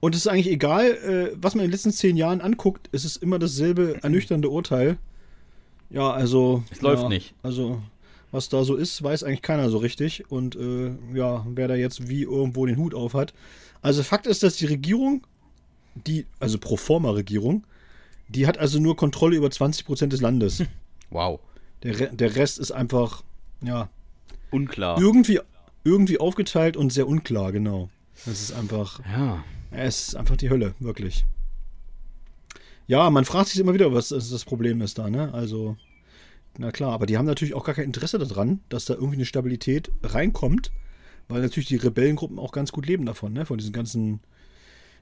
Und 0.00 0.14
es 0.14 0.22
ist 0.22 0.26
eigentlich 0.28 0.50
egal, 0.50 0.86
äh, 0.86 1.36
was 1.36 1.54
man 1.54 1.64
in 1.64 1.68
den 1.68 1.72
letzten 1.72 1.92
zehn 1.92 2.16
Jahren 2.16 2.40
anguckt, 2.40 2.88
es 2.92 3.04
ist 3.04 3.16
immer 3.16 3.38
dasselbe 3.38 3.98
ernüchternde 4.02 4.48
Urteil. 4.48 4.98
Ja, 5.90 6.10
also. 6.10 6.62
Es 6.70 6.80
läuft 6.80 7.02
ja, 7.02 7.08
nicht. 7.08 7.34
Also, 7.42 7.82
was 8.30 8.48
da 8.48 8.64
so 8.64 8.76
ist, 8.76 9.02
weiß 9.02 9.24
eigentlich 9.24 9.42
keiner 9.42 9.70
so 9.70 9.78
richtig. 9.78 10.30
Und 10.30 10.56
äh, 10.56 10.92
ja, 11.14 11.44
wer 11.48 11.68
da 11.68 11.74
jetzt 11.74 12.08
wie 12.08 12.22
irgendwo 12.22 12.66
den 12.66 12.76
Hut 12.76 12.94
auf 12.94 13.14
hat. 13.14 13.34
Also, 13.82 14.02
Fakt 14.02 14.26
ist, 14.26 14.42
dass 14.42 14.56
die 14.56 14.66
Regierung, 14.66 15.26
die, 15.94 16.26
also 16.38 16.58
Proforma-Regierung, 16.58 17.64
die 18.28 18.46
hat 18.46 18.58
also 18.58 18.78
nur 18.78 18.96
Kontrolle 18.96 19.36
über 19.36 19.48
20% 19.48 20.06
des 20.08 20.20
Landes. 20.20 20.62
Wow. 21.12 21.40
Der, 21.82 21.98
Re 21.98 22.10
der 22.12 22.36
Rest 22.36 22.60
ist 22.60 22.70
einfach, 22.70 23.24
ja. 23.62 23.88
Unklar. 24.52 25.00
Irgendwie, 25.00 25.40
irgendwie 25.82 26.18
aufgeteilt 26.18 26.76
und 26.76 26.92
sehr 26.92 27.08
unklar, 27.08 27.50
genau. 27.50 27.88
Das 28.26 28.40
ist 28.40 28.52
einfach. 28.52 29.00
Ja. 29.04 29.42
Es 29.72 30.08
ist 30.08 30.14
einfach 30.14 30.36
die 30.36 30.50
Hölle, 30.50 30.74
wirklich. 30.78 31.24
Ja, 32.86 33.08
man 33.10 33.24
fragt 33.24 33.48
sich 33.48 33.60
immer 33.60 33.74
wieder, 33.74 33.92
was 33.92 34.10
das 34.10 34.44
Problem 34.44 34.80
ist 34.82 34.98
da, 34.98 35.10
ne? 35.10 35.32
Also, 35.32 35.76
na 36.58 36.72
klar, 36.72 36.92
aber 36.92 37.06
die 37.06 37.16
haben 37.16 37.26
natürlich 37.26 37.54
auch 37.54 37.64
gar 37.64 37.74
kein 37.74 37.84
Interesse 37.84 38.18
daran, 38.18 38.60
dass 38.68 38.84
da 38.84 38.94
irgendwie 38.94 39.16
eine 39.16 39.24
Stabilität 39.24 39.90
reinkommt, 40.02 40.72
weil 41.28 41.42
natürlich 41.42 41.68
die 41.68 41.76
Rebellengruppen 41.76 42.38
auch 42.38 42.52
ganz 42.52 42.72
gut 42.72 42.86
leben 42.86 43.06
davon, 43.06 43.32
ne? 43.32 43.46
Von 43.46 43.58
diesen 43.58 43.72
ganzen 43.72 44.20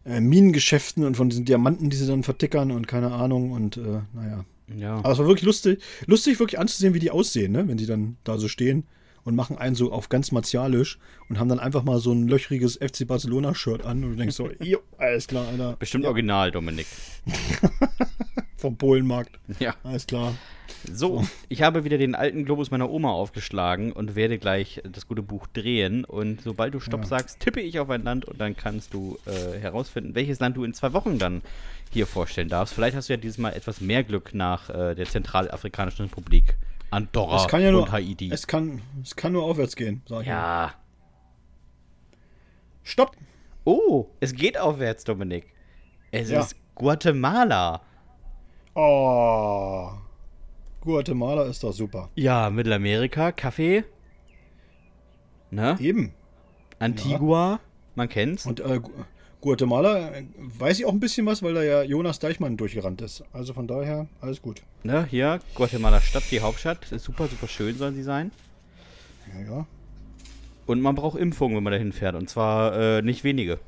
äh, 0.04 0.20
Minengeschäften 0.20 1.04
und 1.04 1.16
von 1.16 1.30
diesen 1.30 1.44
Diamanten, 1.44 1.90
die 1.90 1.96
sie 1.96 2.06
dann 2.06 2.22
vertickern 2.22 2.70
und 2.70 2.86
keine 2.86 3.12
Ahnung 3.12 3.52
und 3.52 3.76
äh, 3.76 4.00
naja. 4.12 4.44
Ja. 4.76 4.96
Aber 4.98 5.12
es 5.12 5.18
war 5.18 5.26
wirklich 5.26 5.46
lustig, 5.46 5.80
lustig 6.06 6.38
wirklich 6.38 6.58
anzusehen, 6.58 6.92
wie 6.92 6.98
die 6.98 7.10
aussehen, 7.10 7.52
ne? 7.52 7.66
Wenn 7.68 7.78
die 7.78 7.86
dann 7.86 8.18
da 8.24 8.36
so 8.38 8.48
stehen 8.48 8.84
und 9.24 9.34
machen 9.34 9.58
einen 9.58 9.74
so 9.74 9.92
auf 9.92 10.08
ganz 10.08 10.32
martialisch 10.32 10.98
und 11.28 11.38
haben 11.38 11.48
dann 11.48 11.60
einfach 11.60 11.82
mal 11.82 11.98
so 11.98 12.12
ein 12.12 12.28
löchriges 12.28 12.76
FC 12.76 13.06
Barcelona-Shirt 13.06 13.84
an 13.84 14.04
und 14.04 14.12
du 14.12 14.16
denkst 14.16 14.36
so, 14.36 14.50
jo, 14.60 14.78
alles 14.96 15.26
klar, 15.26 15.48
Alter. 15.48 15.76
Bestimmt 15.78 16.04
ja. 16.04 16.10
original, 16.10 16.50
Dominik. 16.50 16.86
Vom 18.58 18.76
Polenmarkt. 18.76 19.38
Ja. 19.60 19.74
Alles 19.84 20.06
klar. 20.06 20.34
So, 20.92 21.24
ich 21.48 21.62
habe 21.62 21.84
wieder 21.84 21.96
den 21.96 22.14
alten 22.14 22.44
Globus 22.44 22.70
meiner 22.70 22.90
Oma 22.90 23.10
aufgeschlagen 23.12 23.92
und 23.92 24.16
werde 24.16 24.38
gleich 24.38 24.82
das 24.84 25.06
gute 25.06 25.22
Buch 25.22 25.46
drehen. 25.46 26.04
Und 26.04 26.42
sobald 26.42 26.74
du 26.74 26.80
Stopp 26.80 27.02
Ja. 27.02 27.06
sagst, 27.06 27.40
tippe 27.40 27.60
ich 27.60 27.78
auf 27.78 27.88
ein 27.88 28.02
Land 28.02 28.24
und 28.26 28.40
dann 28.40 28.56
kannst 28.56 28.92
du 28.94 29.16
äh, 29.26 29.58
herausfinden, 29.58 30.14
welches 30.14 30.40
Land 30.40 30.56
du 30.56 30.64
in 30.64 30.74
zwei 30.74 30.92
Wochen 30.92 31.18
dann 31.18 31.42
hier 31.90 32.06
vorstellen 32.06 32.48
darfst. 32.48 32.74
Vielleicht 32.74 32.96
hast 32.96 33.08
du 33.08 33.12
ja 33.14 33.16
dieses 33.16 33.38
Mal 33.38 33.50
etwas 33.54 33.80
mehr 33.80 34.02
Glück 34.04 34.34
nach 34.34 34.68
äh, 34.70 34.94
der 34.94 35.06
Zentralafrikanischen 35.06 36.06
Republik, 36.06 36.56
Andorra 36.90 37.36
Es 37.44 37.48
kann 37.48 37.62
ja 37.62 37.70
nur, 37.70 37.82
und 37.84 37.92
Haiti. 37.92 38.30
es 38.32 38.46
kann, 38.46 38.82
es 39.02 39.14
kann 39.16 39.32
nur 39.32 39.44
aufwärts 39.44 39.76
gehen, 39.76 40.02
sag 40.08 40.22
ich 40.22 40.26
mal. 40.28 40.32
ja. 40.34 40.74
Stopp! 42.82 43.16
Oh, 43.64 44.06
es 44.20 44.34
geht 44.34 44.58
aufwärts, 44.58 45.04
Dominik. 45.04 45.46
Es 46.10 46.30
Ja. 46.30 46.40
ist 46.40 46.56
Guatemala. 46.74 47.82
Oh. 48.80 49.90
Guatemala 50.80 51.42
ist 51.44 51.64
doch 51.64 51.72
super. 51.72 52.10
Ja, 52.14 52.48
Mittelamerika, 52.48 53.32
Kaffee. 53.32 53.82
Ne? 55.50 55.76
Eben. 55.80 56.12
Antigua, 56.78 57.58
man 57.96 58.08
kennt's. 58.08 58.46
Und 58.46 58.60
äh, 58.60 58.78
Gu- 58.78 58.92
Guatemala 59.40 60.10
äh, 60.10 60.24
weiß 60.36 60.78
ich 60.78 60.86
auch 60.86 60.92
ein 60.92 61.00
bisschen 61.00 61.26
was, 61.26 61.42
weil 61.42 61.54
da 61.54 61.62
ja 61.64 61.82
Jonas 61.82 62.20
Deichmann 62.20 62.56
durchgerannt 62.56 63.00
ist. 63.02 63.24
Also 63.32 63.52
von 63.52 63.66
daher, 63.66 64.06
alles 64.20 64.40
gut. 64.40 64.62
Ne, 64.84 65.04
hier, 65.10 65.40
Guatemala 65.56 66.00
Stadt, 66.00 66.22
die 66.30 66.40
Hauptstadt. 66.40 66.92
Ist 66.92 67.04
super, 67.04 67.26
super 67.26 67.48
schön 67.48 67.76
soll 67.76 67.92
sie 67.94 68.04
sein. 68.04 68.30
Ja, 69.34 69.54
ja. 69.56 69.66
Und 70.66 70.80
man 70.82 70.94
braucht 70.94 71.18
Impfungen, 71.18 71.56
wenn 71.56 71.64
man 71.64 71.72
dahin 71.72 71.92
fährt. 71.92 72.14
Und 72.14 72.30
zwar 72.30 72.78
äh, 72.98 73.02
nicht 73.02 73.24
wenige. 73.24 73.58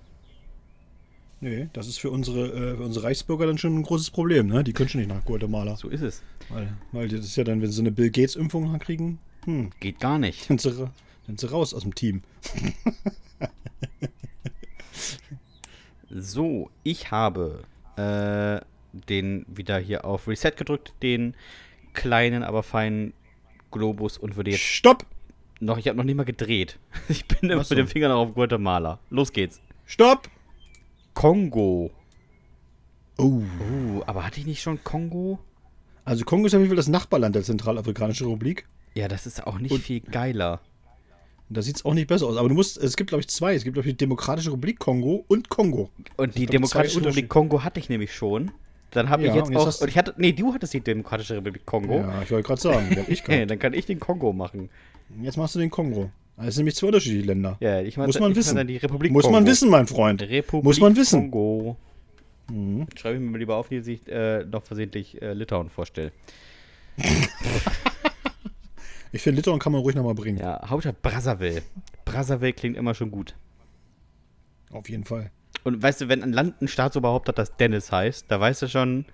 Nee, 1.43 1.69
das 1.73 1.87
ist 1.89 1.99
für 1.99 2.11
unsere, 2.11 2.49
äh, 2.49 2.77
für 2.77 2.83
unsere 2.83 3.07
Reichsbürger 3.07 3.47
dann 3.47 3.57
schon 3.57 3.75
ein 3.79 3.83
großes 3.83 4.11
Problem, 4.11 4.47
ne? 4.49 4.63
Die 4.63 4.73
können 4.75 4.89
schon 4.91 5.01
nicht 5.01 5.09
nach 5.09 5.25
Guatemala. 5.25 5.75
So 5.77 5.89
ist 5.89 6.03
es. 6.03 6.23
Weil, 6.51 6.69
weil 6.93 7.09
das 7.09 7.21
ist 7.25 7.37
ja 7.37 7.45
dann, 7.45 7.63
wenn 7.63 7.71
sie 7.73 7.81
eine 7.81 7.93
Bill 7.93 8.11
Gates-Impfung 8.11 8.79
kriegen, 8.79 9.19
hm, 9.47 9.71
Geht 9.81 10.01
gar 10.01 10.19
nicht. 10.19 10.45
sind 10.45 10.61
sie, 10.61 10.79
ra- 10.79 10.93
sind 11.27 11.41
sie 11.41 11.51
raus 11.51 11.73
aus 11.73 11.83
dem 11.83 11.95
Team. 11.95 12.23
So, 16.13 16.71
ich 16.83 17.11
habe 17.13 17.63
äh, 17.97 18.61
den 19.09 19.47
wieder 19.49 19.79
hier 19.79 20.05
auf 20.05 20.27
Reset 20.27 20.51
gedrückt, 20.57 20.93
den 21.03 21.35
kleinen, 21.93 22.43
aber 22.43 22.63
feinen 22.63 23.13
Globus 23.71 24.19
und 24.19 24.35
würde 24.37 24.51
jetzt 24.51 24.61
Stopp! 24.61 25.07
noch, 25.61 25.79
ich 25.79 25.87
habe 25.87 25.97
noch 25.97 26.05
nicht 26.05 26.17
mal 26.17 26.25
gedreht. 26.25 26.79
Ich 27.09 27.27
bin 27.27 27.49
immer 27.51 27.63
so. 27.63 27.75
mit 27.75 27.85
dem 27.85 27.87
Finger 27.89 28.09
noch 28.09 28.17
auf 28.19 28.35
Guatemala. 28.35 28.99
Los 29.11 29.33
geht's. 29.33 29.61
Stopp! 29.87 30.29
Kongo. 31.21 31.91
Oh. 33.19 33.25
Uh, 33.43 34.03
aber 34.07 34.25
hatte 34.25 34.41
ich 34.41 34.47
nicht 34.47 34.63
schon 34.63 34.83
Kongo? 34.83 35.39
Also 36.07 36.25
Kongo 36.25 36.47
ist 36.47 36.55
auf 36.55 36.61
jeden 36.61 36.71
Fall 36.71 36.77
das 36.77 36.89
Nachbarland 36.89 37.35
der 37.35 37.43
Zentralafrikanischen 37.43 38.27
Republik. 38.27 38.67
Ja, 38.95 39.07
das 39.07 39.27
ist 39.27 39.47
auch 39.47 39.59
nicht 39.59 39.73
Und- 39.73 39.83
viel 39.83 40.01
geiler. 40.01 40.61
Da 41.51 41.61
sieht 41.61 41.77
es 41.77 41.85
auch 41.85 41.93
nicht 41.93 42.07
besser 42.07 42.27
aus. 42.27 42.39
Aber 42.39 42.49
du 42.49 42.55
musst, 42.55 42.79
es 42.79 42.97
gibt, 42.97 43.09
glaube 43.11 43.21
ich, 43.21 43.29
zwei. 43.29 43.55
Es 43.55 43.65
gibt, 43.65 43.75
glaube 43.75 43.87
ich, 43.89 43.95
die 43.95 43.99
Demokratische 43.99 44.51
Republik 44.53 44.79
Kongo 44.79 45.25
und 45.29 45.51
Kongo. 45.51 45.91
Und 46.17 46.37
die 46.37 46.47
glaub, 46.47 46.53
Demokratische 46.53 47.01
Republik 47.01 47.29
Kongo 47.29 47.65
hatte 47.65 47.81
ich 47.81 47.91
nämlich 47.91 48.15
schon. 48.15 48.53
Dann 48.93 49.11
habe 49.11 49.25
Ja, 49.25 49.31
ich 49.31 49.35
jetzt 49.35 49.51
jetzt 49.51 49.83
auch. 49.83 49.87
ich 49.89 49.99
hatte. 49.99 50.15
Nee, 50.17 50.33
du 50.33 50.55
hattest 50.55 50.73
die 50.73 50.81
Demokratische 50.81 51.37
Republik 51.37 51.67
Kongo. 51.67 51.97
Ja, 51.99 52.23
ich 52.23 52.31
wollte 52.31 52.47
gerade 52.47 52.61
sagen, 52.63 53.05
ich 53.09 53.25
gehabt. 53.25 53.51
dann 53.51 53.59
kann 53.59 53.75
ich 53.75 53.85
den 53.85 54.01
Kongo 54.01 54.33
machen. 54.33 54.71
Jetzt 55.21 55.37
machst 55.37 55.55
du 55.55 55.59
den 55.59 55.71
Kongo. 55.71 56.11
Das 56.43 56.55
sind 56.55 56.63
nämlich 56.63 56.77
zwei 56.77 56.87
unterschiedliche 56.89 57.27
Länder. 57.27 57.57
Ja, 57.61 57.81
ich 57.81 57.97
mach, 57.97 58.07
Muss 58.07 58.19
man 58.19 58.35
wissen. 58.35 58.67
Die 58.67 58.77
Republik 58.79 59.13
Muss 59.13 59.25
Kongo. 59.25 59.39
man 59.39 59.47
wissen, 59.47 59.71
mein 59.71 59.87
Freund. 59.87 60.23
Republik 60.23 60.65
Muss 60.65 60.81
man 60.81 60.97
wissen. 60.97 61.27
Mhm. 61.27 61.31
Kongo. 61.31 61.77
Schreibe 62.97 63.17
ich 63.17 63.21
mir 63.21 63.31
mal 63.31 63.39
lieber 63.39 63.57
auf, 63.57 63.69
die 63.69 63.81
sich 63.81 64.09
äh, 64.09 64.45
noch 64.45 64.63
versehentlich 64.63 65.21
äh, 65.23 65.35
Litauen 65.35 65.71
vorstelle. 65.71 66.13
Ich 69.13 69.23
finde, 69.23 69.39
Litauen 69.39 69.59
kann 69.59 69.73
man 69.73 69.81
ruhig 69.81 69.97
nochmal 69.97 70.15
bringen. 70.15 70.39
Ja, 70.39 70.69
Hauptstadt 70.69 71.03
Brazzaville. 71.03 71.63
Brazzaville 72.05 72.53
klingt 72.53 72.77
immer 72.77 72.95
schon 72.95 73.11
gut. 73.11 73.35
Auf 74.71 74.89
jeden 74.89 75.05
Fall. 75.05 75.33
Und 75.65 75.83
weißt 75.83 76.03
du, 76.03 76.09
wenn 76.09 76.23
ein 76.23 76.33
Land 76.33 76.63
ein 76.63 76.69
Staatsoberhaupt 76.69 77.29
hat, 77.29 77.39
das 77.39 77.57
Dennis 77.57 77.91
heißt, 77.91 78.27
da 78.29 78.39
weißt 78.39 78.63
du 78.63 78.69
schon, 78.69 79.05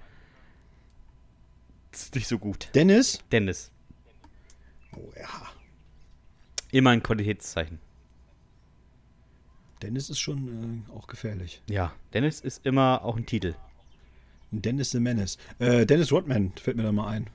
das 1.92 2.02
ist 2.02 2.14
nicht 2.14 2.28
so 2.28 2.38
gut. 2.38 2.68
Dennis? 2.74 3.20
Dennis. 3.32 3.70
Oh 4.94 5.10
ja. 5.18 5.28
Immer 6.72 6.90
ein 6.90 7.02
Qualitätszeichen. 7.02 7.78
Dennis 9.82 10.08
ist 10.10 10.18
schon 10.20 10.84
äh, 10.88 10.92
auch 10.96 11.06
gefährlich. 11.06 11.62
Ja, 11.68 11.92
Dennis 12.14 12.40
ist 12.40 12.64
immer 12.66 13.04
auch 13.04 13.16
ein 13.16 13.26
Titel. 13.26 13.54
Dennis 14.50 14.90
the 14.90 15.00
Menace. 15.00 15.38
Äh, 15.58 15.84
Dennis 15.86 16.12
Rodman 16.12 16.52
fällt 16.60 16.76
mir 16.76 16.82
da 16.84 16.92
mal 16.92 17.08
ein. 17.08 17.26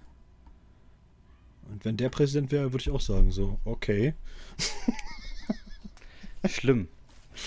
Und 1.72 1.86
wenn 1.86 1.98
der 1.98 2.10
Präsident 2.10 2.52
wäre, 2.52 2.74
würde 2.74 2.82
ich 2.82 2.90
auch 2.90 3.02
sagen, 3.02 3.32
so, 3.32 3.60
okay. 3.64 4.14
Schlimm. 6.50 6.88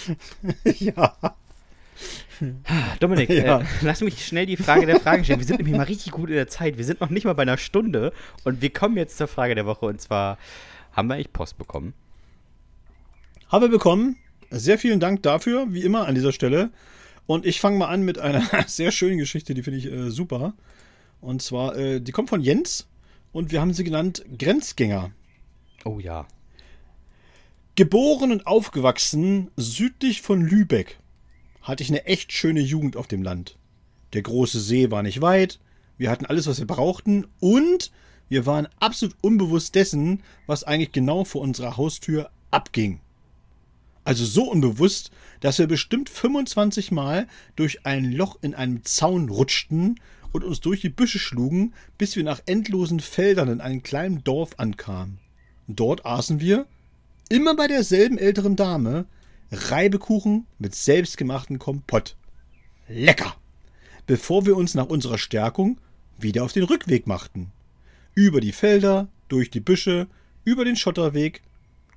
ja. 0.65 1.17
Dominik, 3.01 3.31
Ja. 3.31 3.61
äh, 3.61 3.65
lass 3.83 4.01
mich 4.01 4.25
schnell 4.25 4.47
die 4.47 4.57
Frage 4.57 4.87
der 4.87 5.01
Fragen 5.01 5.25
stellen. 5.25 5.41
Wir 5.41 5.47
sind 5.47 5.59
nämlich 5.59 5.77
mal 5.77 5.85
richtig 5.85 6.13
gut 6.13 6.29
in 6.29 6.37
der 6.37 6.49
Zeit. 6.49 6.79
Wir 6.79 6.85
sind 6.85 7.01
noch 7.01 7.11
nicht 7.11 7.25
mal 7.25 7.35
bei 7.35 7.43
einer 7.43 7.59
Stunde 7.59 8.13
und 8.45 8.63
wir 8.63 8.71
kommen 8.73 8.97
jetzt 8.97 9.17
zur 9.17 9.29
Frage 9.29 9.55
der 9.55 9.67
Woche 9.67 9.87
und 9.87 10.01
zwar 10.01 10.39
haben 10.95 11.09
wir 11.09 11.15
eigentlich 11.15 11.33
Post 11.33 11.59
bekommen. 11.59 11.95
Haben 13.49 13.63
wir 13.63 13.71
bekommen. 13.71 14.17
Sehr 14.51 14.79
vielen 14.79 15.01
Dank 15.01 15.23
dafür, 15.23 15.67
wie 15.71 15.83
immer 15.83 16.07
an 16.07 16.15
dieser 16.15 16.33
Stelle. 16.33 16.71
Und 17.27 17.47
ich 17.47 17.61
fange 17.61 17.79
mal 17.79 17.89
an 17.89 18.03
mit 18.03 18.19
einer 18.19 18.43
sehr 18.67 18.93
schönen 18.93 19.19
Geschichte, 19.19 19.55
die 19.55 19.63
finde 19.63 19.79
ich 19.79 19.87
äh, 19.87 20.11
super. 20.11 20.55
Und 21.21 21.43
zwar, 21.43 21.77
äh, 21.77 22.01
die 22.01 22.13
kommt 22.13 22.31
von 22.31 22.41
Jens 22.41 22.87
und 23.33 23.51
wir 23.51 23.61
haben 23.61 23.73
sie 23.73 23.85
genannt 23.85 24.25
Grenzgänger. 24.39 25.11
Oh 25.85 25.99
ja. 25.99 26.27
Geboren 27.77 28.31
und 28.31 28.47
aufgewachsen 28.47 29.51
südlich 29.57 30.23
von 30.23 30.43
Lübeck 30.43 30.99
hatte 31.63 31.83
ich 31.83 31.89
eine 31.89 32.05
echt 32.05 32.33
schöne 32.33 32.61
Jugend 32.61 32.97
auf 32.97 33.09
dem 33.09 33.23
Land. 33.23 33.57
Der 34.13 34.23
große 34.23 34.61
See 34.61 34.91
war 34.91 35.03
nicht 35.03 35.21
weit, 35.23 35.59
wir 35.97 36.11
hatten 36.11 36.27
alles, 36.27 36.47
was 36.47 36.59
wir 36.59 36.67
brauchten 36.67 37.27
und 37.41 37.91
wir 38.29 38.47
waren 38.47 38.69
absolut 38.81 39.17
unbewusst 39.21 39.75
dessen, 39.75 40.23
was 40.47 40.65
eigentlich 40.65 40.93
genau 40.93 41.25
vor 41.25 41.43
unserer 41.43 41.77
Haustür 41.77 42.31
abging. 42.51 43.01
Also 44.05 44.25
so 44.25 44.51
unbewusst, 44.51 45.11
dass 45.41 45.59
wir 45.59 45.67
bestimmt 45.67 46.11
25 46.11 46.93
Mal 46.93 47.27
durch 47.57 47.87
ein 47.87 48.13
Loch 48.13 48.39
in 48.43 48.55
einem 48.55 48.85
Zaun 48.85 49.29
rutschten 49.29 49.99
und 50.33 50.45
uns 50.45 50.61
durch 50.61 50.81
die 50.81 50.91
Büsche 50.91 51.19
schlugen, 51.19 51.75
bis 51.97 52.17
wir 52.17 52.25
nach 52.25 52.43
endlosen 52.47 53.01
Feldern 53.01 53.49
in 53.49 53.61
einem 53.61 53.83
kleinen 53.83 54.23
Dorf 54.25 54.51
ankamen. 54.59 55.19
Dort 55.69 56.05
aßen 56.05 56.41
wir, 56.41 56.67
immer 57.31 57.57
bei 57.57 57.67
derselben 57.67 58.19
älteren 58.19 58.57
Dame, 58.57 59.07
Reibekuchen 59.51 60.47
mit 60.59 60.75
selbstgemachten 60.75 61.59
Kompott. 61.59 62.17
Lecker! 62.89 63.37
Bevor 64.07 64.45
wir 64.45 64.57
uns 64.57 64.75
nach 64.75 64.87
unserer 64.87 65.17
Stärkung 65.17 65.79
wieder 66.19 66.45
auf 66.45 66.53
den 66.53 66.65
Rückweg 66.65 67.07
machten. 67.07 67.53
Über 68.15 68.41
die 68.41 68.53
Felder, 68.53 69.09
durch 69.29 69.51
die 69.51 69.61
Büsche, 69.61 70.07
über 70.45 70.65
den 70.65 70.77
Schotterweg, 70.77 71.43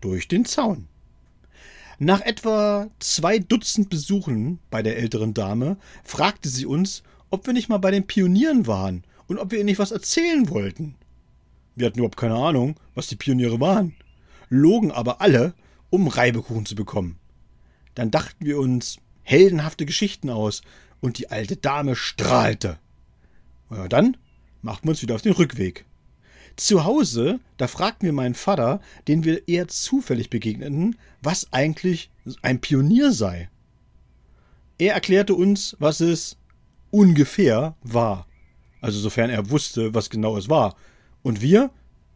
durch 0.01 0.27
den 0.27 0.45
Zaun. 0.45 0.87
Nach 1.99 2.21
etwa 2.21 2.87
zwei 2.99 3.39
Dutzend 3.39 3.89
Besuchen 3.89 4.59
bei 4.69 4.83
der 4.83 4.97
älteren 4.97 5.33
Dame 5.33 5.77
fragte 6.03 6.47
sie 6.47 6.65
uns, 6.65 7.01
ob 7.31 7.47
wir 7.47 7.53
nicht 7.53 7.69
mal 7.69 7.79
bei 7.79 7.91
den 7.91 8.05
Pionieren 8.05 8.67
waren 8.67 9.03
und 9.27 9.39
ob 9.39 9.51
wir 9.51 9.57
ihr 9.57 9.65
nicht 9.65 9.79
was 9.79 9.91
erzählen 9.91 10.49
wollten. 10.49 10.95
Wir 11.75 11.87
hatten 11.87 11.99
überhaupt 11.99 12.17
keine 12.17 12.35
Ahnung, 12.35 12.79
was 12.93 13.07
die 13.07 13.15
Pioniere 13.15 13.59
waren, 13.59 13.95
logen 14.49 14.91
aber 14.91 15.21
alle, 15.21 15.53
um 15.89 16.07
Reibekuchen 16.07 16.65
zu 16.65 16.75
bekommen. 16.75 17.17
Dann 17.95 18.11
dachten 18.11 18.45
wir 18.45 18.59
uns 18.59 18.97
heldenhafte 19.23 19.87
Geschichten 19.87 20.29
aus 20.29 20.61
und 21.01 21.17
die 21.17 21.31
alte 21.31 21.55
Dame 21.57 21.95
strahlte. 21.95 22.77
Ja, 23.71 23.87
dann 23.87 24.17
machten 24.61 24.85
wir 24.87 24.91
uns 24.91 25.01
wieder 25.01 25.15
auf 25.15 25.23
den 25.23 25.33
Rückweg. 25.33 25.86
Zu 26.57 26.85
Hause, 26.85 27.39
da 27.57 27.67
fragten 27.67 28.07
wir 28.07 28.13
meinen 28.13 28.33
Vater, 28.33 28.81
den 29.07 29.23
wir 29.23 29.47
eher 29.47 29.67
zufällig 29.67 30.31
begegneten, 30.31 30.97
was 31.21 31.53
eigentlich 31.53 32.09
ein 32.41 32.59
Pionier 32.59 33.11
sei. 33.11 33.49
Er 34.79 34.95
erklärte 34.95 35.35
uns, 35.35 35.75
was 35.79 35.99
es 35.99 36.35
ungefähr 36.89 37.75
war. 37.83 38.25
Also 38.81 38.99
sofern 38.99 39.29
er 39.29 39.51
wusste, 39.51 39.93
was 39.93 40.09
genau 40.09 40.35
es 40.35 40.49
war. 40.49 40.75
Und 41.21 41.41
wir? 41.41 41.69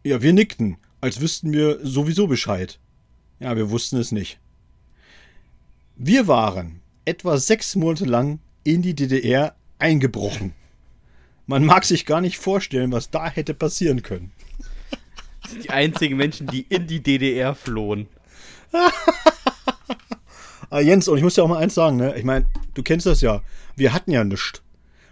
Ja, 0.04 0.24
wir 0.24 0.34
nickten, 0.34 0.78
als 1.02 1.22
wüssten 1.22 1.54
wir 1.54 1.80
sowieso 1.86 2.26
Bescheid. 2.26 2.80
Ja, 3.40 3.56
wir 3.56 3.70
wussten 3.70 3.98
es 3.98 4.12
nicht. 4.12 4.40
Wir 5.96 6.28
waren 6.28 6.82
etwa 7.06 7.38
sechs 7.38 7.76
Monate 7.76 8.06
lang 8.06 8.40
in 8.64 8.82
die 8.82 8.96
DDR 8.96 9.56
eingebrochen. 9.78 10.54
Man 11.52 11.66
mag 11.66 11.84
sich 11.84 12.06
gar 12.06 12.22
nicht 12.22 12.38
vorstellen, 12.38 12.94
was 12.94 13.10
da 13.10 13.30
hätte 13.30 13.54
passieren 13.54 14.04
können. 14.04 14.32
Die 15.64 15.70
einzigen 15.70 16.16
Menschen, 16.16 16.48
die 16.48 16.62
in 16.70 16.88
die 16.88 17.04
DDR 17.04 17.54
flohen. 17.56 18.08
Ah, 20.70 20.80
Jens, 20.80 21.10
und 21.10 21.18
ich 21.18 21.24
muss 21.24 21.36
dir 21.36 21.44
auch 21.44 21.50
mal 21.50 21.58
eins 21.58 21.74
sagen, 21.76 21.98
ne? 21.98 22.16
Ich 22.18 22.24
meine, 22.24 22.46
du 22.76 22.82
kennst 22.82 23.06
das 23.06 23.20
ja. 23.20 23.42
Wir 23.76 23.92
hatten 23.94 24.10
ja 24.12 24.24
nichts. 24.24 24.62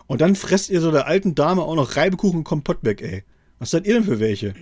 Und 0.07 0.21
dann 0.21 0.37
fresst 0.37 0.69
ihr 0.69 0.79
so 0.79 0.89
der 0.89 1.05
alten 1.05 1.35
Dame 1.35 1.63
auch 1.63 1.75
noch 1.75 1.97
Reibekuchen 1.97 2.37
und 2.39 2.43
Kompott 2.45 2.77
weg, 2.83 3.01
ey. 3.01 3.25
Was 3.59 3.71
seid 3.71 3.85
ihr 3.85 3.95
denn 3.95 4.05
für 4.05 4.21
welche? 4.21 4.53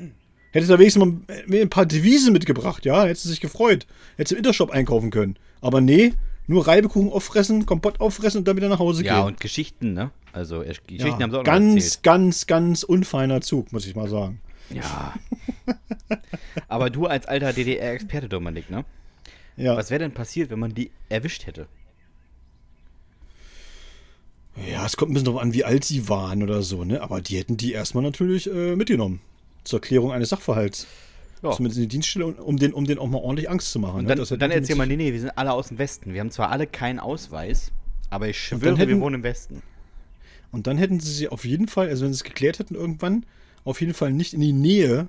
Hättest 0.51 0.71
du 0.71 0.79
wenigstens 0.79 1.05
mal 1.05 1.13
mir 1.45 1.61
ein 1.61 1.69
paar 1.69 1.85
Devisen 1.85 2.33
mitgebracht, 2.33 2.83
ja? 2.83 3.03
Hättest 3.05 3.25
du 3.25 3.29
sich 3.29 3.41
gefreut. 3.41 3.85
Hättest 4.15 4.31
du 4.31 4.35
im 4.35 4.39
Intershop 4.39 4.71
einkaufen 4.71 5.11
können. 5.11 5.37
Aber 5.61 5.81
nee, 5.81 6.15
nur 6.47 6.65
Reibekuchen 6.65 7.11
auffressen, 7.11 7.67
Kompott 7.67 7.99
auffressen 8.01 8.39
und 8.39 8.47
dann 8.47 8.57
wieder 8.57 8.69
nach 8.69 8.79
Hause 8.79 9.03
Ja, 9.05 9.19
gehen. 9.19 9.27
und 9.27 9.39
Geschichten, 9.39 9.93
ne? 9.93 10.09
Also, 10.37 10.61
äh, 10.61 10.67
Geschichten 10.67 11.07
Ja, 11.07 11.13
haben 11.19 11.31
sie 11.31 11.37
auch 11.37 11.43
noch 11.43 11.43
ganz, 11.43 12.01
ganz, 12.03 12.45
ganz 12.45 12.83
unfeiner 12.83 13.41
Zug, 13.41 13.73
muss 13.73 13.87
ich 13.87 13.95
mal 13.95 14.07
sagen. 14.07 14.39
Ja. 14.69 15.15
Aber 16.67 16.91
du 16.91 17.07
als 17.07 17.25
alter 17.25 17.53
DDR-Experte, 17.53 18.29
Dominik, 18.29 18.69
ne? 18.69 18.85
Ja. 19.55 19.75
Was 19.75 19.89
wäre 19.89 19.99
denn 19.99 20.11
passiert, 20.11 20.51
wenn 20.51 20.59
man 20.59 20.75
die 20.75 20.91
erwischt 21.09 21.47
hätte? 21.47 21.67
Ja, 24.71 24.85
es 24.85 24.95
kommt 24.95 25.11
ein 25.11 25.13
bisschen 25.15 25.25
darauf 25.25 25.41
an, 25.41 25.53
wie 25.53 25.63
alt 25.63 25.83
sie 25.83 26.07
waren 26.07 26.43
oder 26.43 26.61
so, 26.61 26.83
ne? 26.83 27.01
Aber 27.01 27.19
die 27.19 27.37
hätten 27.37 27.57
die 27.57 27.71
erstmal 27.73 28.03
natürlich 28.03 28.47
äh, 28.47 28.75
mitgenommen. 28.75 29.19
Zur 29.63 29.81
Klärung 29.81 30.11
eines 30.11 30.29
Sachverhalts. 30.29 30.85
Ja. 31.41 31.51
Zumindest 31.51 31.77
in 31.77 31.83
die 31.83 31.87
Dienststelle, 31.89 32.27
um 32.27 32.57
den, 32.57 32.73
um 32.73 32.85
den 32.85 32.99
auch 32.99 33.07
mal 33.07 33.19
ordentlich 33.19 33.49
Angst 33.49 33.71
zu 33.71 33.79
machen. 33.79 33.99
Und 33.99 34.05
ne? 34.05 34.15
dann, 34.15 34.19
hätten 34.23 34.39
dann 34.39 34.51
erzähl 34.51 34.75
mal, 34.75 34.85
nee, 34.85 34.97
nee, 34.97 35.13
wir 35.13 35.19
sind 35.19 35.31
alle 35.35 35.51
aus 35.51 35.69
dem 35.69 35.79
Westen. 35.79 36.13
Wir 36.13 36.21
haben 36.21 36.31
zwar 36.31 36.51
alle 36.51 36.67
keinen 36.67 36.99
Ausweis, 36.99 37.71
aber 38.11 38.27
ich 38.27 38.39
schwöre, 38.39 38.61
wir 38.61 38.77
hätten- 38.77 39.01
wohnen 39.01 39.15
im 39.15 39.23
Westen. 39.23 39.63
Und 40.51 40.67
dann 40.67 40.77
hätten 40.77 40.99
sie 40.99 41.11
sie 41.11 41.29
auf 41.29 41.45
jeden 41.45 41.67
Fall, 41.67 41.89
also 41.89 42.05
wenn 42.05 42.13
sie 42.13 42.17
es 42.17 42.23
geklärt 42.23 42.59
hätten 42.59 42.75
irgendwann, 42.75 43.25
auf 43.63 43.81
jeden 43.81 43.93
Fall 43.93 44.11
nicht 44.13 44.33
in 44.33 44.41
die 44.41 44.53
Nähe 44.53 45.07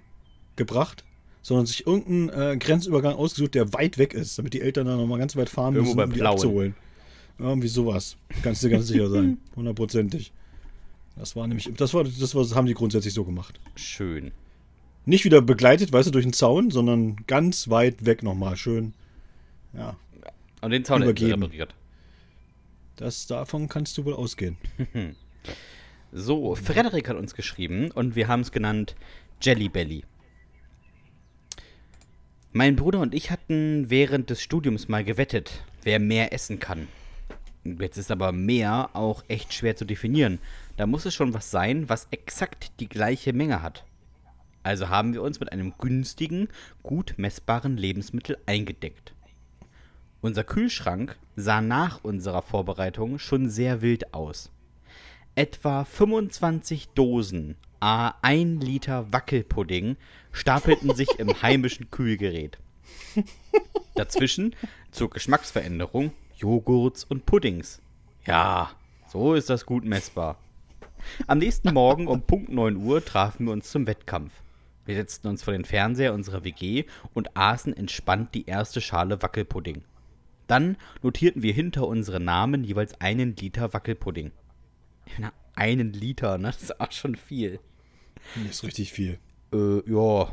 gebracht, 0.56 1.04
sondern 1.42 1.66
sich 1.66 1.86
irgendeinen 1.86 2.28
äh, 2.28 2.56
Grenzübergang 2.58 3.14
ausgesucht, 3.14 3.54
der 3.54 3.72
weit 3.72 3.96
weg 3.98 4.12
ist, 4.14 4.36
damit 4.38 4.52
die 4.54 4.60
Eltern 4.60 4.86
dann 4.86 4.98
nochmal 4.98 5.18
ganz 5.18 5.36
weit 5.36 5.48
fahren 5.48 5.74
Irgendwo 5.74 5.94
müssen, 5.94 6.08
um 6.08 6.12
die 6.12 6.18
Plauen. 6.20 6.34
abzuholen. 6.34 6.74
Irgendwie 7.38 7.68
sowas. 7.68 8.16
Kannst 8.42 8.64
du 8.64 8.68
ganz 8.68 8.88
sicher 8.88 9.08
sein. 9.08 9.38
Hundertprozentig. 9.56 10.32
Das 11.16 11.36
war 11.36 11.46
nämlich, 11.46 11.70
das 11.76 11.94
war, 11.94 12.04
das 12.04 12.34
war, 12.34 12.42
das 12.42 12.54
haben 12.54 12.66
die 12.66 12.74
grundsätzlich 12.74 13.14
so 13.14 13.24
gemacht. 13.24 13.60
Schön. 13.76 14.32
Nicht 15.06 15.24
wieder 15.24 15.40
begleitet, 15.40 15.92
weißt 15.92 16.08
du, 16.08 16.10
durch 16.12 16.24
den 16.24 16.32
Zaun, 16.32 16.70
sondern 16.70 17.16
ganz 17.26 17.70
weit 17.70 18.04
weg 18.04 18.22
nochmal. 18.22 18.56
Schön. 18.56 18.92
Ja, 19.72 19.96
Und 20.60 20.70
den 20.72 20.84
Zaun 20.84 21.02
Übergeben. 21.02 21.42
repariert. 21.44 21.74
das, 22.96 23.26
davon 23.26 23.68
kannst 23.68 23.96
du 23.98 24.04
wohl 24.04 24.14
ausgehen. 24.14 24.56
So, 26.12 26.54
Frederik 26.54 27.08
hat 27.08 27.16
uns 27.16 27.34
geschrieben 27.34 27.90
und 27.90 28.16
wir 28.16 28.28
haben 28.28 28.40
es 28.40 28.52
genannt 28.52 28.96
Jelly 29.40 29.68
Belly. 29.68 30.04
Mein 32.52 32.76
Bruder 32.76 33.00
und 33.00 33.14
ich 33.14 33.30
hatten 33.30 33.90
während 33.90 34.30
des 34.30 34.40
Studiums 34.40 34.88
mal 34.88 35.04
gewettet, 35.04 35.62
wer 35.82 35.98
mehr 35.98 36.32
essen 36.32 36.58
kann. 36.58 36.88
Jetzt 37.64 37.98
ist 37.98 38.10
aber 38.10 38.32
mehr 38.32 38.90
auch 38.94 39.22
echt 39.28 39.52
schwer 39.52 39.76
zu 39.76 39.84
definieren. 39.84 40.38
Da 40.76 40.86
muss 40.86 41.04
es 41.04 41.14
schon 41.14 41.34
was 41.34 41.50
sein, 41.50 41.88
was 41.88 42.08
exakt 42.10 42.72
die 42.80 42.88
gleiche 42.88 43.32
Menge 43.34 43.62
hat. 43.62 43.84
Also 44.62 44.88
haben 44.88 45.12
wir 45.12 45.22
uns 45.22 45.40
mit 45.40 45.52
einem 45.52 45.74
günstigen, 45.78 46.48
gut 46.82 47.14
messbaren 47.16 47.76
Lebensmittel 47.76 48.38
eingedeckt. 48.46 49.12
Unser 50.20 50.44
Kühlschrank 50.44 51.16
sah 51.36 51.60
nach 51.60 52.02
unserer 52.02 52.42
Vorbereitung 52.42 53.18
schon 53.18 53.50
sehr 53.50 53.82
wild 53.82 54.14
aus. 54.14 54.50
Etwa 55.38 55.84
25 55.84 56.88
Dosen 56.96 57.54
A 57.78 58.14
1 58.22 58.60
Liter 58.60 59.12
Wackelpudding 59.12 59.96
stapelten 60.32 60.96
sich 60.96 61.16
im 61.20 61.28
heimischen 61.42 61.92
Kühlgerät. 61.92 62.58
Dazwischen 63.94 64.56
zur 64.90 65.10
Geschmacksveränderung 65.10 66.10
Joghurts 66.38 67.04
und 67.04 67.24
Puddings. 67.24 67.80
Ja, 68.26 68.72
so 69.06 69.34
ist 69.34 69.48
das 69.48 69.64
gut 69.64 69.84
messbar. 69.84 70.38
Am 71.28 71.38
nächsten 71.38 71.72
Morgen 71.72 72.08
um 72.08 72.22
Punkt 72.22 72.48
9 72.48 72.74
Uhr 72.74 73.04
trafen 73.04 73.46
wir 73.46 73.52
uns 73.52 73.70
zum 73.70 73.86
Wettkampf. 73.86 74.32
Wir 74.86 74.96
setzten 74.96 75.28
uns 75.28 75.44
vor 75.44 75.52
den 75.52 75.64
Fernseher 75.64 76.14
unserer 76.14 76.42
WG 76.42 76.86
und 77.14 77.36
aßen 77.36 77.76
entspannt 77.76 78.34
die 78.34 78.46
erste 78.46 78.80
Schale 78.80 79.22
Wackelpudding. 79.22 79.84
Dann 80.48 80.76
notierten 81.00 81.44
wir 81.44 81.52
hinter 81.52 81.86
unsere 81.86 82.18
Namen 82.18 82.64
jeweils 82.64 83.00
einen 83.00 83.36
Liter 83.36 83.72
Wackelpudding. 83.72 84.32
Na, 85.18 85.32
einen 85.54 85.92
Liter, 85.92 86.38
ne? 86.38 86.48
Das 86.48 86.62
ist 86.62 86.80
auch 86.80 86.92
schon 86.92 87.16
viel. 87.16 87.60
Das 88.36 88.56
ist 88.56 88.64
richtig 88.64 88.92
viel. 88.92 89.18
Äh, 89.52 89.90
ja, 89.90 90.28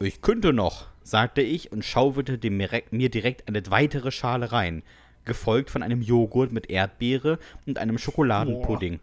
ich 0.00 0.20
könnte 0.20 0.52
noch, 0.52 0.86
sagte 1.02 1.40
ich 1.40 1.72
und 1.72 1.84
schaufelte 1.84 2.50
mir 2.50 3.08
direkt 3.10 3.48
eine 3.48 3.62
weitere 3.70 4.10
Schale 4.10 4.52
rein, 4.52 4.82
gefolgt 5.24 5.70
von 5.70 5.82
einem 5.82 6.02
Joghurt 6.02 6.52
mit 6.52 6.70
Erdbeere 6.70 7.38
und 7.66 7.78
einem 7.78 7.98
Schokoladenpudding. 7.98 9.00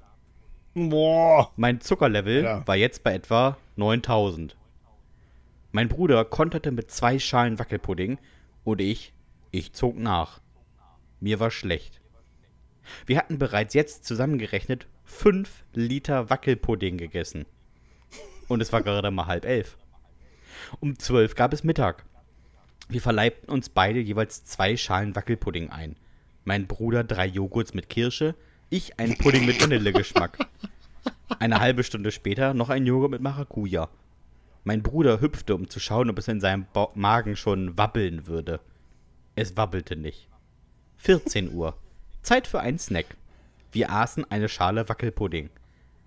Boah. 0.73 1.51
Mein 1.55 1.82
Zuckerlevel 1.82 2.43
Ja. 2.43 2.67
war 2.67 2.76
jetzt 2.76 3.03
bei 3.03 3.13
etwa 3.13 3.57
9000. 3.78 4.55
Mein 5.71 5.88
Bruder 5.89 6.23
konterte 6.26 6.71
mit 6.71 6.91
zwei 6.91 7.19
Schalen 7.19 7.59
Wackelpudding 7.59 8.17
und 8.63 8.82
ich, 8.82 9.13
ich 9.51 9.73
zog 9.73 9.97
nach. 9.97 10.41
Mir 11.19 11.39
war 11.39 11.51
schlecht. 11.51 12.01
Wir 13.05 13.17
hatten 13.17 13.38
bereits 13.39 13.73
jetzt 13.73 14.05
zusammengerechnet 14.05 14.88
5 15.05 15.63
Liter 15.73 16.29
Wackelpudding 16.29 16.97
gegessen. 16.97 17.45
Und 18.47 18.61
es 18.61 18.71
war 18.73 18.81
gerade 18.83 19.11
mal 19.11 19.25
halb 19.27 19.45
elf. 19.45 19.77
Um 20.79 20.97
zwölf 20.99 21.36
gab 21.36 21.53
es 21.53 21.63
Mittag. 21.63 22.05
Wir 22.88 23.01
verleibten 23.01 23.49
uns 23.51 23.69
beide 23.69 23.99
jeweils 23.99 24.45
zwei 24.45 24.77
Schalen 24.77 25.15
Wackelpudding 25.15 25.69
ein. 25.69 25.95
Mein 26.43 26.67
Bruder 26.67 27.03
drei 27.03 27.25
Joghurts 27.25 27.73
mit 27.73 27.89
Kirsche, 27.89 28.36
ich 28.69 28.99
einen 28.99 29.17
Pudding 29.17 29.45
mit 29.45 29.61
Vanillegeschmack. 29.61 30.38
Eine 31.39 31.59
halbe 31.59 31.83
Stunde 31.83 32.11
später 32.11 32.53
noch 32.53 32.69
ein 32.69 32.86
Joghurt 32.86 33.11
mit 33.11 33.21
Maracuja. 33.21 33.89
Mein 34.63 34.83
Bruder 34.83 35.21
hüpfte, 35.21 35.55
um 35.55 35.69
zu 35.69 35.79
schauen, 35.79 36.09
ob 36.09 36.19
es 36.19 36.27
in 36.27 36.39
seinem 36.39 36.65
Ba- 36.73 36.89
Magen 36.95 37.36
schon 37.36 37.77
wabbeln 37.77 38.27
würde. 38.27 38.59
Es 39.36 39.57
wabbelte 39.57 39.95
nicht. 39.95 40.27
14 40.97 41.51
Uhr. 41.53 41.75
Zeit 42.26 42.47
für 42.47 42.59
einen 42.59 42.80
Snack. 42.80 43.05
Wir 43.71 43.91
aßen 43.91 44.30
eine 44.32 44.49
Schale 44.49 44.89
Wackelpudding. 44.89 45.49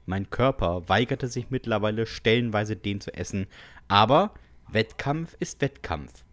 Mein 0.05 0.31
Körper 0.31 0.89
weigerte 0.89 1.29
sich 1.29 1.51
mittlerweile 1.51 2.07
stellenweise 2.07 2.77
den 2.77 3.01
zu 3.01 3.14
essen, 3.14 3.47
aber 3.87 4.35
Wettkampf 4.69 5.37
ist 5.39 5.61
Wettkampf. 5.61 6.25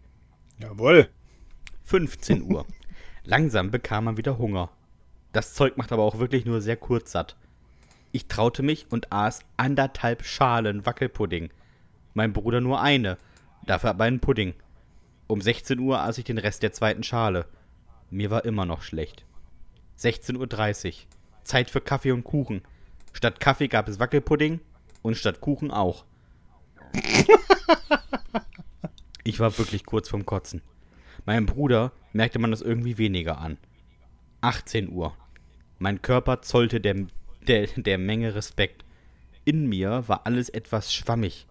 Jawohl. 0.58 1.08
15 1.84 2.42
Uhr. 2.42 2.66
Langsam 3.24 3.70
bekam 3.70 4.04
man 4.04 4.16
wieder 4.16 4.38
Hunger. 4.38 4.70
Das 5.32 5.54
Zeug 5.54 5.76
macht 5.76 5.92
aber 5.92 6.02
auch 6.02 6.18
wirklich 6.18 6.46
nur 6.46 6.60
sehr 6.60 6.76
kurz 6.76 7.12
satt. 7.12 7.36
Ich 8.12 8.26
traute 8.26 8.62
mich 8.62 8.86
und 8.90 9.12
aß 9.12 9.40
anderthalb 9.56 10.24
Schalen 10.24 10.84
Wackelpudding. 10.84 11.50
Mein 12.14 12.32
Bruder 12.32 12.60
nur 12.60 12.80
eine, 12.80 13.18
dafür 13.66 13.90
aber 13.90 14.04
einen 14.04 14.20
Pudding. 14.20 14.54
Um 15.28 15.40
16 15.40 15.78
Uhr 15.78 16.00
aß 16.00 16.18
ich 16.18 16.24
den 16.24 16.38
Rest 16.38 16.62
der 16.62 16.72
zweiten 16.72 17.02
Schale. 17.02 17.46
Mir 18.10 18.30
war 18.30 18.44
immer 18.44 18.64
noch 18.64 18.82
schlecht. 18.82 19.26
16.30 19.98 20.86
Uhr. 20.86 20.94
Zeit 21.44 21.70
für 21.70 21.80
Kaffee 21.80 22.12
und 22.12 22.24
Kuchen. 22.24 22.62
Statt 23.12 23.40
Kaffee 23.40 23.68
gab 23.68 23.88
es 23.88 23.98
Wackelpudding 23.98 24.60
und 25.02 25.16
statt 25.16 25.40
Kuchen 25.40 25.70
auch. 25.70 26.04
Ich 29.26 29.40
war 29.40 29.58
wirklich 29.58 29.84
kurz 29.84 30.08
vorm 30.08 30.24
Kotzen. 30.24 30.62
Meinem 31.24 31.46
Bruder 31.46 31.90
merkte 32.12 32.38
man 32.38 32.52
das 32.52 32.62
irgendwie 32.62 32.96
weniger 32.96 33.38
an. 33.38 33.58
18 34.40 34.88
Uhr. 34.88 35.16
Mein 35.80 36.00
Körper 36.00 36.42
zollte 36.42 36.80
der, 36.80 37.08
der, 37.48 37.66
der 37.74 37.98
Menge 37.98 38.36
Respekt. 38.36 38.84
In 39.44 39.66
mir 39.68 40.04
war 40.06 40.26
alles 40.26 40.48
etwas 40.48 40.94
schwammig, 40.94 41.48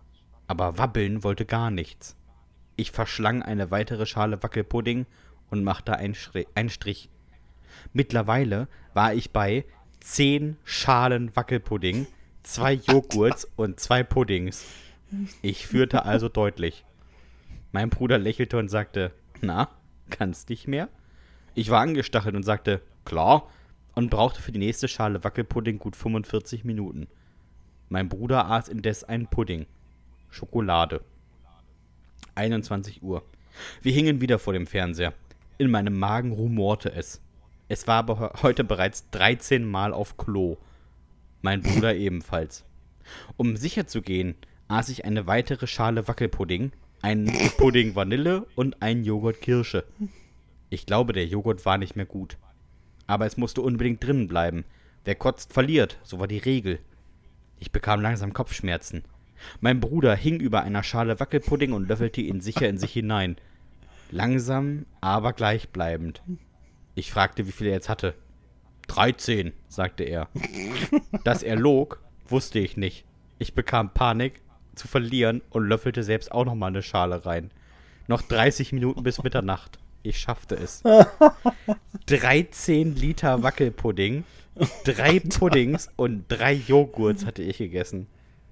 aber 0.47 0.77
wabbeln 0.77 1.25
wollte 1.25 1.45
gar 1.45 1.69
nichts. 1.69 2.15
Ich 2.77 2.91
verschlang 2.91 3.43
eine 3.43 3.71
weitere 3.71 4.05
Schale 4.05 4.41
Wackelpudding 4.41 5.05
und 5.49 5.65
machte 5.65 5.97
einen, 5.97 6.15
Strich. 6.15 7.09
Mittlerweile 7.93 8.67
war 8.93 9.13
ich 9.13 9.31
bei 9.31 9.65
10 10.01 10.57
Schalen 10.63 11.35
Wackelpudding, 11.35 12.07
zwei 12.43 12.73
Joghurts 12.73 13.47
und 13.55 13.79
zwei 13.79 14.03
Puddings. 14.03 14.65
Ich 15.41 15.67
führte 15.67 16.05
also 16.05 16.29
deutlich. 16.29 16.85
Mein 17.71 17.89
Bruder 17.89 18.17
lächelte 18.17 18.57
und 18.57 18.69
sagte, 18.69 19.11
na, 19.41 19.69
kannst 20.09 20.49
nicht 20.49 20.67
mehr? 20.67 20.89
Ich 21.53 21.69
war 21.69 21.81
angestachelt 21.81 22.35
und 22.35 22.43
sagte, 22.43 22.81
klar, 23.05 23.49
und 23.95 24.09
brauchte 24.09 24.41
für 24.41 24.51
die 24.51 24.59
nächste 24.59 24.87
Schale 24.87 25.23
Wackelpudding 25.23 25.79
gut 25.79 25.95
45 25.95 26.65
Minuten. 26.65 27.07
Mein 27.89 28.09
Bruder 28.09 28.47
aß 28.47 28.67
indes 28.67 29.03
einen 29.03 29.27
Pudding. 29.27 29.65
Schokolade. 30.29 31.01
21 32.35 33.01
Uhr. 33.01 33.23
Wir 33.81 33.93
hingen 33.93 34.21
wieder 34.21 34.37
vor 34.37 34.53
dem 34.53 34.67
Fernseher. 34.67 35.13
In 35.57 35.71
meinem 35.71 35.97
Magen 35.97 36.33
rumorte 36.33 36.91
es. 36.91 37.21
Es 37.67 37.87
war 37.87 37.95
aber 37.97 38.19
he- 38.33 38.43
heute 38.43 38.63
bereits 38.63 39.09
13 39.11 39.65
Mal 39.65 39.93
auf 39.93 40.17
Klo. 40.17 40.57
Mein 41.41 41.61
Bruder 41.61 41.95
ebenfalls. 41.95 42.63
Um 43.37 43.55
sicher 43.57 43.87
zu 43.87 44.01
gehen, 44.01 44.35
aß 44.67 44.89
ich 44.89 45.05
eine 45.05 45.27
weitere 45.27 45.67
Schale 45.67 46.07
Wackelpudding, 46.07 46.71
einen 47.01 47.31
Pudding 47.57 47.95
Vanille 47.95 48.47
und 48.55 48.81
einen 48.81 49.03
Joghurt 49.03 49.41
Kirsche. 49.41 49.83
Ich 50.69 50.85
glaube, 50.85 51.13
der 51.13 51.25
Joghurt 51.27 51.65
war 51.65 51.77
nicht 51.77 51.95
mehr 51.95 52.05
gut. 52.05 52.37
Aber 53.07 53.25
es 53.27 53.37
musste 53.37 53.61
unbedingt 53.61 54.03
drinnen 54.03 54.27
bleiben. 54.27 54.65
Wer 55.03 55.13
kotzt, 55.15 55.53
verliert, 55.53 55.99
so 56.03 56.19
war 56.19 56.27
die 56.27 56.39
Regel. 56.39 56.79
Ich 57.59 57.71
bekam 57.71 58.01
langsam 58.01 58.33
Kopfschmerzen. 58.33 59.03
Mein 59.61 59.79
Bruder 59.79 60.15
hing 60.15 60.39
über 60.39 60.63
einer 60.63 60.81
Schale 60.81 61.19
Wackelpudding 61.19 61.73
und 61.73 61.87
löffelte 61.87 62.21
ihn 62.21 62.41
sicher 62.41 62.67
in 62.67 62.79
sich 62.79 62.93
hinein. 62.93 63.35
Langsam, 64.09 64.85
aber 65.01 65.33
gleichbleibend. 65.33 66.23
Ich 66.95 67.11
fragte, 67.11 67.45
wie 67.45 67.51
viel 67.51 67.67
er 67.67 67.73
jetzt 67.73 67.89
hatte. 67.89 68.15
13, 68.87 69.53
sagte 69.67 70.03
er. 70.03 70.29
Dass 71.23 71.43
er 71.43 71.55
log, 71.55 72.01
wusste 72.27 72.59
ich 72.59 72.77
nicht. 72.77 73.05
Ich 73.37 73.53
bekam 73.53 73.93
Panik 73.93 74.41
zu 74.75 74.87
verlieren 74.87 75.41
und 75.49 75.67
löffelte 75.67 76.03
selbst 76.03 76.31
auch 76.31 76.45
noch 76.45 76.55
mal 76.55 76.67
eine 76.67 76.81
Schale 76.81 77.25
rein. 77.25 77.51
Noch 78.07 78.21
30 78.21 78.71
Minuten 78.71 79.03
bis 79.03 79.21
Mitternacht. 79.23 79.79
Ich 80.03 80.19
schaffte 80.19 80.55
es. 80.55 80.83
13 82.05 82.95
Liter 82.95 83.41
Wackelpudding, 83.41 84.23
drei 84.83 85.19
Puddings 85.19 85.89
und 85.95 86.25
drei 86.27 86.53
Joghurts 86.53 87.25
hatte 87.25 87.41
ich 87.41 87.57
gegessen. 87.57 88.07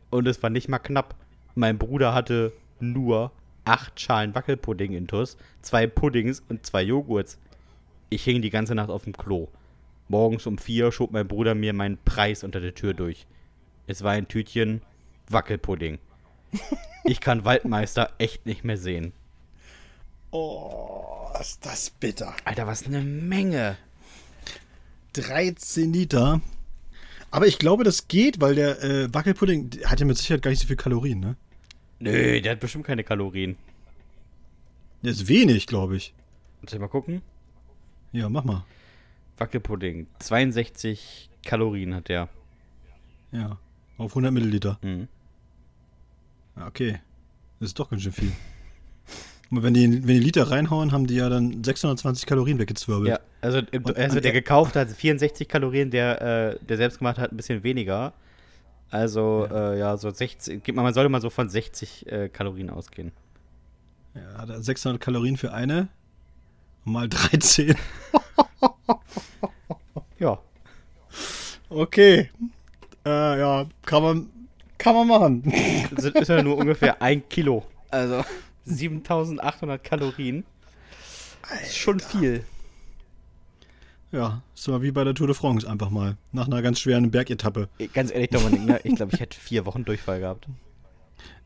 Und 0.09 0.27
es 0.27 0.41
war 0.41 0.49
nicht 0.49 0.67
mal 0.67 0.79
knapp. 0.79 1.15
Mein 1.55 1.77
Bruder 1.77 2.13
hatte 2.13 2.51
nur 2.79 3.31
acht 3.65 3.99
Schalen 3.99 4.33
Wackelpudding 4.33 4.93
intus, 4.93 5.37
zwei 5.61 5.87
Puddings 5.87 6.41
und 6.49 6.65
zwei 6.65 6.81
Joghurts. 6.81 7.37
Ich 8.13 8.23
hing 8.25 8.43
die 8.43 8.51
ganze 8.51 8.75
Nacht 8.75 8.91
auf 8.91 9.05
dem 9.05 9.13
Klo. 9.13 9.47
Morgens 10.07 10.45
um 10.45 10.59
vier 10.59 10.91
schob 10.91 11.11
mein 11.11 11.27
Bruder 11.27 11.55
mir 11.55 11.73
meinen 11.73 11.97
Preis 11.97 12.43
unter 12.43 12.61
der 12.61 12.75
Tür 12.75 12.93
durch. 12.93 13.25
Es 13.87 14.03
war 14.03 14.11
ein 14.11 14.27
Tütchen 14.27 14.81
Wackelpudding. 15.29 15.97
Ich 17.05 17.19
kann 17.19 17.43
Waldmeister 17.43 18.13
echt 18.17 18.45
nicht 18.45 18.63
mehr 18.63 18.77
sehen. 18.77 19.11
Oh, 20.31 21.27
ist 21.37 21.65
das 21.65 21.89
bitter. 21.89 22.33
Alter, 22.45 22.65
was 22.65 22.85
eine 22.85 23.01
Menge. 23.01 23.77
13 25.11 25.91
Liter. 25.91 26.39
Aber 27.29 27.45
ich 27.45 27.59
glaube, 27.59 27.83
das 27.83 28.07
geht, 28.07 28.39
weil 28.39 28.55
der 28.55 28.81
äh, 28.81 29.13
Wackelpudding 29.13 29.71
der 29.71 29.91
hat 29.91 29.99
ja 29.99 30.05
mit 30.05 30.17
Sicherheit 30.17 30.41
gar 30.41 30.51
nicht 30.51 30.61
so 30.61 30.67
viel 30.67 30.77
Kalorien, 30.77 31.19
ne? 31.19 31.35
Nö, 31.99 32.39
der 32.39 32.53
hat 32.53 32.61
bestimmt 32.61 32.85
keine 32.85 33.03
Kalorien. 33.03 33.57
Der 35.01 35.11
ist 35.11 35.27
wenig, 35.27 35.67
glaube 35.67 35.97
ich. 35.97 36.13
Soll 36.61 36.75
ich 36.75 36.79
mal 36.79 36.87
gucken? 36.87 37.21
Ja, 38.13 38.29
mach 38.29 38.43
mal. 38.45 38.63
Wackelpudding. 39.37 40.07
62 40.19 41.29
Kalorien 41.45 41.93
hat 41.95 42.07
der. 42.09 42.29
Ja. 43.31 43.57
Auf 43.97 44.11
100 44.11 44.31
Milliliter. 44.31 44.79
Mhm. 44.81 45.07
Ja, 46.55 46.67
okay. 46.67 46.99
Das 47.59 47.69
ist 47.69 47.79
doch 47.79 47.89
ganz 47.89 48.03
schön 48.03 48.11
viel. 48.11 48.31
Und 49.49 49.61
wenn 49.63 49.73
die, 49.73 49.91
wenn 49.91 50.15
die 50.15 50.19
Liter 50.19 50.49
reinhauen, 50.49 50.91
haben 50.91 51.05
die 51.05 51.15
ja 51.15 51.29
dann 51.29 51.63
620 51.63 52.25
Kalorien 52.25 52.57
weggezwirbelt. 52.59 53.09
Ja, 53.09 53.19
also, 53.41 53.59
im, 53.71 53.83
Und- 53.83 53.97
also 53.97 54.15
und 54.17 54.23
der 54.25 54.33
er- 54.33 54.39
gekaufte 54.41 54.79
hat 54.79 54.89
64 54.89 55.47
Kalorien, 55.47 55.91
der, 55.91 56.21
äh, 56.53 56.65
der 56.65 56.77
selbstgemachte 56.77 57.21
hat 57.21 57.31
ein 57.31 57.37
bisschen 57.37 57.63
weniger. 57.63 58.13
Also, 58.89 59.47
ja, 59.49 59.73
äh, 59.73 59.79
ja 59.79 59.97
so 59.97 60.09
60, 60.09 60.63
gibt 60.63 60.75
man 60.75 60.83
man 60.85 60.93
sollte 60.93 61.09
mal 61.09 61.21
so 61.21 61.29
von 61.29 61.49
60 61.49 62.07
äh, 62.11 62.29
Kalorien 62.29 62.69
ausgehen. 62.69 63.11
Ja, 64.15 64.37
hat 64.39 64.49
er 64.49 64.61
600 64.61 65.01
Kalorien 65.01 65.37
für 65.37 65.51
eine. 65.53 65.87
Mal 66.85 67.09
13. 67.09 67.75
Ja. 70.19 70.39
Okay. 71.69 72.29
Äh, 73.05 73.39
ja, 73.39 73.65
kann 73.85 74.03
man, 74.03 74.29
kann 74.77 74.95
man 74.95 75.07
machen. 75.07 75.53
Das 75.93 76.05
ist 76.05 76.29
ja 76.29 76.41
nur 76.41 76.57
ungefähr 76.57 77.01
ein 77.01 77.27
Kilo. 77.27 77.65
Also 77.89 78.23
7800 78.63 79.83
Kalorien. 79.83 80.45
Ist 81.61 81.77
schon 81.77 81.99
viel. 81.99 82.45
Ja, 84.13 84.43
ist 84.55 84.67
mal 84.69 84.81
wie 84.81 84.91
bei 84.91 85.03
der 85.03 85.13
Tour 85.13 85.27
de 85.27 85.35
France 85.35 85.69
einfach 85.69 85.89
mal. 85.89 86.15
Nach 86.31 86.47
einer 86.47 86.61
ganz 86.61 86.79
schweren 86.79 87.11
Bergetappe. 87.11 87.67
Ganz 87.93 88.11
ehrlich, 88.11 88.29
Dominik, 88.29 88.63
ne? 88.63 88.79
ich 88.83 88.95
glaube, 88.95 89.13
ich 89.13 89.19
hätte 89.19 89.37
vier 89.37 89.65
Wochen 89.65 89.83
Durchfall 89.83 90.21
gehabt. 90.21 90.47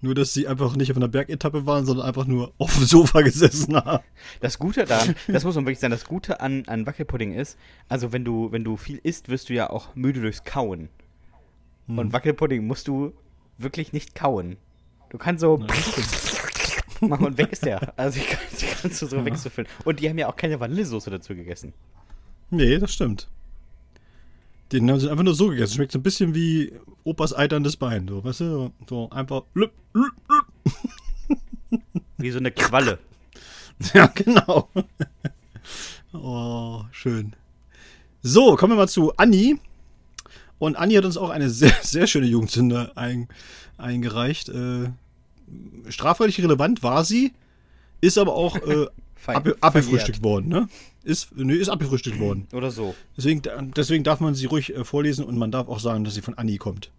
Nur, 0.01 0.15
dass 0.15 0.33
sie 0.33 0.47
einfach 0.47 0.75
nicht 0.75 0.91
auf 0.91 0.97
einer 0.97 1.07
Bergetappe 1.07 1.65
waren, 1.65 1.85
sondern 1.85 2.05
einfach 2.05 2.25
nur 2.25 2.53
auf 2.57 2.75
dem 2.75 2.85
Sofa 2.85 3.21
gesessen 3.21 3.75
haben. 3.75 4.03
Das 4.41 4.59
Gute 4.59 4.85
daran, 4.85 5.15
das 5.27 5.43
muss 5.43 5.55
man 5.55 5.65
wirklich 5.65 5.79
sagen, 5.79 5.91
das 5.91 6.05
Gute 6.05 6.39
an, 6.39 6.63
an 6.67 6.85
Wackelpudding 6.85 7.33
ist, 7.33 7.57
also 7.89 8.11
wenn 8.13 8.25
du, 8.25 8.51
wenn 8.51 8.63
du 8.63 8.77
viel 8.77 8.99
isst, 9.03 9.29
wirst 9.29 9.49
du 9.49 9.53
ja 9.53 9.69
auch 9.69 9.95
müde 9.95 10.21
durchs 10.21 10.43
Kauen. 10.43 10.89
Hm. 11.87 11.97
Und 11.97 12.13
Wackelpudding 12.13 12.65
musst 12.65 12.87
du 12.87 13.13
wirklich 13.57 13.93
nicht 13.93 14.15
kauen. 14.15 14.57
Du 15.09 15.17
kannst 15.17 15.41
so 15.41 15.57
machen 17.01 17.25
und 17.25 17.37
weg 17.37 17.51
ist 17.51 17.65
der. 17.65 17.93
Also 17.97 18.19
die 18.19 18.25
kannst, 18.25 18.61
die 18.61 18.65
kannst 18.65 19.01
du 19.01 19.07
so 19.07 19.25
wegzufüllen. 19.25 19.69
Und 19.85 19.99
die 19.99 20.09
haben 20.09 20.17
ja 20.17 20.27
auch 20.27 20.35
keine 20.35 20.59
Vanillesoße 20.59 21.09
dazu 21.09 21.35
gegessen. 21.35 21.73
Nee, 22.49 22.77
das 22.77 22.93
stimmt. 22.93 23.29
Den 24.71 24.89
haben 24.89 24.99
sie 24.99 25.09
einfach 25.09 25.23
nur 25.23 25.35
so 25.35 25.47
gegessen. 25.47 25.75
Schmeckt 25.75 25.91
so 25.91 25.99
ein 25.99 26.03
bisschen 26.03 26.35
wie 26.35 26.73
Opas 27.03 27.33
eiterndes 27.33 27.77
Bein. 27.77 28.07
So, 28.07 28.23
weißt 28.23 28.41
du? 28.41 28.71
So 28.89 29.09
einfach. 29.09 29.43
Lüpp, 29.53 29.71
lüpp, 29.93 30.13
lüpp. 30.29 31.81
Wie 32.17 32.31
so 32.31 32.39
eine 32.39 32.51
Qualle. 32.51 32.99
Ja, 33.93 34.07
genau. 34.07 34.69
Oh, 36.13 36.83
schön. 36.91 37.35
So, 38.23 38.55
kommen 38.55 38.73
wir 38.73 38.77
mal 38.77 38.87
zu 38.87 39.15
Anni. 39.17 39.59
Und 40.57 40.75
Anni 40.75 40.95
hat 40.95 41.05
uns 41.05 41.17
auch 41.17 41.29
eine 41.29 41.49
sehr, 41.49 41.75
sehr 41.81 42.07
schöne 42.07 42.25
Jugendsünde 42.25 42.93
ein, 42.95 43.27
eingereicht. 43.77 44.49
Äh, 44.49 44.89
strafrechtlich 45.89 46.43
relevant 46.43 46.81
war 46.81 47.03
sie, 47.03 47.33
ist 48.01 48.17
aber 48.17 48.33
auch 48.33 48.55
äh, 48.55 48.87
Fe- 49.17 49.35
ab, 49.35 49.47
abgefrühstückt 49.61 50.23
worden, 50.23 50.47
ne? 50.49 50.69
Ist, 51.03 51.35
nee, 51.37 51.53
ist 51.55 51.69
abgefrühstückt 51.69 52.19
worden. 52.19 52.47
Oder 52.53 52.71
so. 52.71 52.95
Deswegen, 53.15 53.41
deswegen 53.75 54.03
darf 54.03 54.19
man 54.19 54.35
sie 54.35 54.45
ruhig 54.45 54.75
äh, 54.75 54.83
vorlesen 54.83 55.23
und 55.25 55.37
man 55.37 55.51
darf 55.51 55.67
auch 55.69 55.79
sagen, 55.79 56.03
dass 56.03 56.13
sie 56.15 56.21
von 56.21 56.37
Anni 56.37 56.57
kommt. 56.57 56.91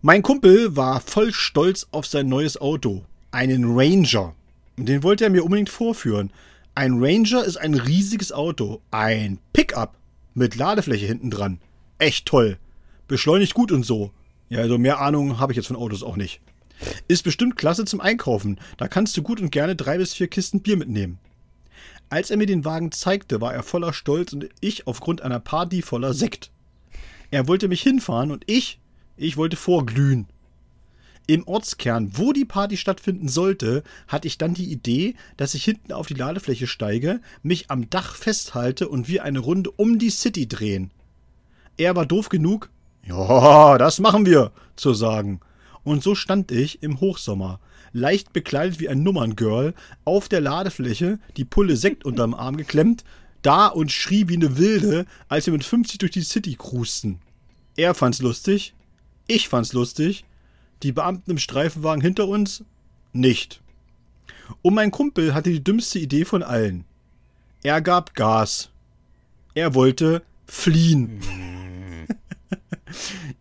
Mein 0.00 0.22
Kumpel 0.22 0.76
war 0.76 1.00
voll 1.00 1.32
stolz 1.32 1.86
auf 1.92 2.06
sein 2.06 2.28
neues 2.28 2.60
Auto. 2.60 3.04
Einen 3.30 3.64
Ranger. 3.78 4.34
Und 4.76 4.88
Den 4.88 5.02
wollte 5.02 5.24
er 5.24 5.30
mir 5.30 5.44
unbedingt 5.44 5.70
vorführen. 5.70 6.30
Ein 6.74 7.02
Ranger 7.02 7.44
ist 7.44 7.56
ein 7.56 7.74
riesiges 7.74 8.32
Auto. 8.32 8.80
Ein 8.90 9.38
Pickup 9.52 9.94
mit 10.34 10.56
Ladefläche 10.56 11.06
hinten 11.06 11.30
dran. 11.30 11.58
Echt 11.98 12.26
toll. 12.26 12.58
Beschleunigt 13.08 13.54
gut 13.54 13.70
und 13.72 13.84
so. 13.86 14.10
Ja, 14.48 14.58
also 14.60 14.76
mehr 14.76 15.00
Ahnung 15.00 15.38
habe 15.38 15.52
ich 15.52 15.56
jetzt 15.56 15.66
von 15.68 15.76
Autos 15.76 16.02
auch 16.02 16.16
nicht. 16.16 16.40
Ist 17.08 17.24
bestimmt 17.24 17.56
klasse 17.56 17.84
zum 17.84 18.00
Einkaufen. 18.00 18.58
Da 18.76 18.88
kannst 18.88 19.16
du 19.16 19.22
gut 19.22 19.40
und 19.40 19.50
gerne 19.50 19.76
drei 19.76 19.98
bis 19.98 20.14
vier 20.14 20.28
Kisten 20.28 20.60
Bier 20.60 20.76
mitnehmen. 20.76 21.18
Als 22.10 22.30
er 22.30 22.36
mir 22.36 22.46
den 22.46 22.64
Wagen 22.64 22.92
zeigte, 22.92 23.40
war 23.40 23.54
er 23.54 23.62
voller 23.62 23.92
Stolz 23.92 24.32
und 24.32 24.48
ich 24.60 24.86
aufgrund 24.86 25.22
einer 25.22 25.40
Party 25.40 25.82
voller 25.82 26.12
Sekt. 26.12 26.50
Er 27.30 27.48
wollte 27.48 27.68
mich 27.68 27.82
hinfahren 27.82 28.30
und 28.30 28.44
ich, 28.46 28.78
ich 29.16 29.36
wollte 29.36 29.56
vorglühen. 29.56 30.26
Im 31.26 31.46
Ortskern, 31.46 32.10
wo 32.14 32.32
die 32.32 32.44
Party 32.44 32.76
stattfinden 32.76 33.28
sollte, 33.28 33.84
hatte 34.08 34.26
ich 34.26 34.38
dann 34.38 34.54
die 34.54 34.70
Idee, 34.70 35.14
dass 35.36 35.54
ich 35.54 35.64
hinten 35.64 35.92
auf 35.92 36.06
die 36.06 36.14
Ladefläche 36.14 36.66
steige, 36.66 37.20
mich 37.42 37.70
am 37.70 37.88
Dach 37.88 38.16
festhalte 38.16 38.88
und 38.88 39.08
wir 39.08 39.22
eine 39.22 39.38
Runde 39.38 39.70
um 39.70 39.98
die 39.98 40.10
City 40.10 40.48
drehen. 40.48 40.90
Er 41.78 41.96
war 41.96 42.04
doof 42.04 42.28
genug, 42.28 42.70
ja, 43.06 43.78
das 43.78 43.98
machen 43.98 44.26
wir, 44.26 44.52
zu 44.76 44.94
sagen. 44.94 45.40
Und 45.84 46.02
so 46.02 46.14
stand 46.14 46.52
ich 46.52 46.82
im 46.82 47.00
Hochsommer, 47.00 47.60
leicht 47.92 48.32
bekleidet 48.32 48.80
wie 48.80 48.88
ein 48.88 49.02
Nummerngirl, 49.02 49.74
auf 50.04 50.28
der 50.28 50.40
Ladefläche, 50.40 51.18
die 51.36 51.44
Pulle 51.44 51.76
Sekt 51.76 52.04
unterm 52.04 52.34
Arm 52.34 52.56
geklemmt, 52.56 53.04
da 53.42 53.66
und 53.66 53.90
schrie 53.90 54.28
wie 54.28 54.36
eine 54.36 54.56
Wilde, 54.56 55.06
als 55.28 55.46
wir 55.46 55.52
mit 55.52 55.64
50 55.64 55.98
durch 55.98 56.12
die 56.12 56.22
City 56.22 56.54
cruisten. 56.56 57.18
Er 57.76 57.94
fand's 57.94 58.22
lustig, 58.22 58.74
ich 59.26 59.48
fand's 59.48 59.72
lustig, 59.72 60.24
die 60.82 60.92
Beamten 60.92 61.32
im 61.32 61.38
Streifenwagen 61.38 62.02
hinter 62.02 62.28
uns 62.28 62.64
nicht. 63.12 63.60
Und 64.62 64.74
mein 64.74 64.90
Kumpel 64.90 65.34
hatte 65.34 65.50
die 65.50 65.64
dümmste 65.64 65.98
Idee 65.98 66.24
von 66.24 66.42
allen. 66.42 66.84
Er 67.62 67.80
gab 67.80 68.14
Gas. 68.14 68.70
Er 69.54 69.74
wollte 69.74 70.22
fliehen. 70.46 71.20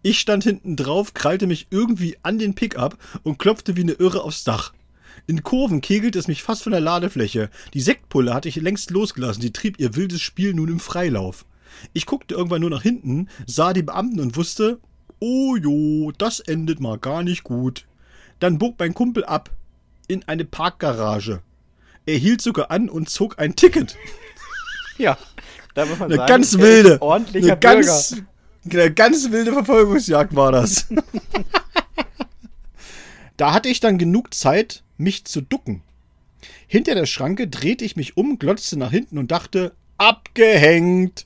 Ich 0.01 0.19
stand 0.19 0.43
hinten 0.43 0.75
drauf, 0.75 1.13
krallte 1.13 1.47
mich 1.47 1.67
irgendwie 1.69 2.17
an 2.23 2.39
den 2.39 2.55
Pickup 2.55 2.97
und 3.23 3.39
klopfte 3.39 3.75
wie 3.75 3.81
eine 3.81 3.93
Irre 3.93 4.23
aufs 4.23 4.43
Dach. 4.43 4.73
In 5.27 5.43
Kurven 5.43 5.81
kegelte 5.81 6.19
es 6.19 6.27
mich 6.27 6.43
fast 6.43 6.63
von 6.63 6.71
der 6.71 6.81
Ladefläche. 6.81 7.49
Die 7.73 7.81
Sektpulle 7.81 8.33
hatte 8.33 8.49
ich 8.49 8.55
längst 8.55 8.91
losgelassen, 8.91 9.41
die 9.41 9.53
trieb 9.53 9.79
ihr 9.79 9.95
wildes 9.95 10.21
Spiel 10.21 10.53
nun 10.53 10.69
im 10.69 10.79
Freilauf. 10.79 11.45
Ich 11.93 12.05
guckte 12.05 12.35
irgendwann 12.35 12.61
nur 12.61 12.69
nach 12.69 12.81
hinten, 12.81 13.29
sah 13.45 13.73
die 13.73 13.83
Beamten 13.83 14.19
und 14.19 14.35
wusste, 14.35 14.79
oh 15.19 15.55
jo, 15.55 16.11
das 16.17 16.39
endet 16.39 16.79
mal 16.79 16.97
gar 16.97 17.23
nicht 17.23 17.43
gut. 17.43 17.85
Dann 18.39 18.57
bog 18.57 18.75
mein 18.79 18.93
Kumpel 18.93 19.23
ab 19.23 19.51
in 20.07 20.27
eine 20.27 20.45
Parkgarage. 20.45 21.41
Er 22.05 22.17
hielt 22.17 22.41
sogar 22.41 22.71
an 22.71 22.89
und 22.89 23.09
zog 23.09 23.39
ein 23.39 23.55
Ticket. 23.55 23.95
Ja. 24.97 25.17
Da 25.73 25.85
muss 25.85 25.99
man 25.99 26.09
Eine 26.09 26.17
sagen, 26.17 26.27
ganz 26.27 26.57
wilde, 26.57 27.01
Ordentlicher 27.01 27.53
eine 27.53 27.59
ganz, 27.59 28.21
eine 28.65 28.93
ganz 28.93 29.31
wilde 29.31 29.53
Verfolgungsjagd 29.53 30.35
war 30.35 30.51
das. 30.51 30.87
da 33.37 33.53
hatte 33.53 33.69
ich 33.69 33.79
dann 33.79 33.97
genug 33.97 34.33
Zeit, 34.33 34.83
mich 34.97 35.25
zu 35.25 35.41
ducken. 35.41 35.81
Hinter 36.67 36.95
der 36.95 37.05
Schranke 37.05 37.47
drehte 37.47 37.83
ich 37.83 37.95
mich 37.95 38.17
um, 38.17 38.39
glotzte 38.39 38.77
nach 38.77 38.91
hinten 38.91 39.17
und 39.17 39.31
dachte, 39.31 39.73
abgehängt. 39.97 41.25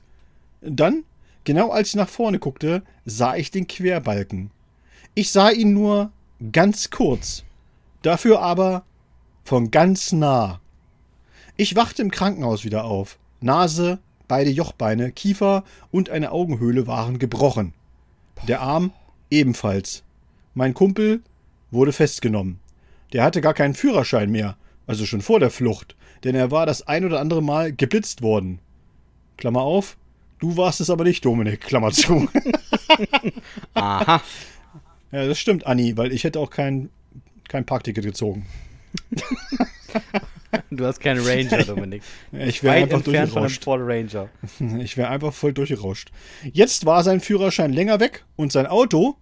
Dann, 0.60 1.04
genau 1.44 1.70
als 1.70 1.88
ich 1.90 1.94
nach 1.94 2.08
vorne 2.08 2.38
guckte, 2.38 2.82
sah 3.04 3.36
ich 3.36 3.50
den 3.50 3.66
Querbalken. 3.66 4.50
Ich 5.14 5.30
sah 5.30 5.50
ihn 5.50 5.72
nur 5.72 6.10
ganz 6.52 6.90
kurz, 6.90 7.44
dafür 8.02 8.40
aber 8.40 8.84
von 9.44 9.70
ganz 9.70 10.12
nah. 10.12 10.60
Ich 11.56 11.76
wachte 11.76 12.02
im 12.02 12.10
Krankenhaus 12.10 12.64
wieder 12.64 12.84
auf. 12.84 13.18
Nase, 13.40 13.98
beide 14.28 14.50
Jochbeine, 14.50 15.12
Kiefer 15.12 15.64
und 15.90 16.10
eine 16.10 16.32
Augenhöhle 16.32 16.86
waren 16.86 17.18
gebrochen. 17.18 17.72
Der 18.48 18.60
Arm 18.60 18.92
ebenfalls. 19.30 20.02
Mein 20.54 20.74
Kumpel 20.74 21.22
wurde 21.70 21.92
festgenommen. 21.92 22.60
Der 23.12 23.22
hatte 23.22 23.40
gar 23.40 23.54
keinen 23.54 23.74
Führerschein 23.74 24.30
mehr, 24.30 24.56
also 24.86 25.06
schon 25.06 25.22
vor 25.22 25.40
der 25.40 25.50
Flucht, 25.50 25.96
denn 26.24 26.34
er 26.34 26.50
war 26.50 26.66
das 26.66 26.86
ein 26.86 27.04
oder 27.04 27.20
andere 27.20 27.42
Mal 27.42 27.72
geblitzt 27.72 28.22
worden. 28.22 28.58
Klammer 29.36 29.62
auf, 29.62 29.96
du 30.38 30.56
warst 30.56 30.80
es 30.80 30.90
aber 30.90 31.04
nicht, 31.04 31.24
Dominik, 31.24 31.60
Klammer 31.60 31.92
zu. 31.92 32.28
Aha. 33.74 34.22
ja, 35.12 35.26
das 35.26 35.38
stimmt, 35.38 35.66
Anni, 35.66 35.96
weil 35.96 36.12
ich 36.12 36.24
hätte 36.24 36.40
auch 36.40 36.50
kein, 36.50 36.90
kein 37.48 37.64
Parkticket 37.64 38.04
gezogen. 38.04 38.46
Du 40.70 40.84
hast 40.84 41.00
keinen 41.00 41.24
Ranger, 41.24 41.64
Dominik. 41.64 42.02
Ich 42.32 42.62
wäre 42.62 42.74
einfach 42.74 42.98
entfernt 42.98 43.30
von 43.30 43.38
einem 43.44 43.48
durchgerauscht. 43.48 43.64
Ford 43.64 43.80
Ranger. 43.82 44.28
Ich 44.82 44.96
wäre 44.96 45.08
einfach 45.08 45.32
voll 45.32 45.52
durchgerauscht. 45.52 46.10
Jetzt 46.52 46.86
war 46.86 47.02
sein 47.02 47.20
Führerschein 47.20 47.72
länger 47.72 48.00
weg 48.00 48.24
und 48.36 48.52
sein 48.52 48.66
Auto? 48.66 49.16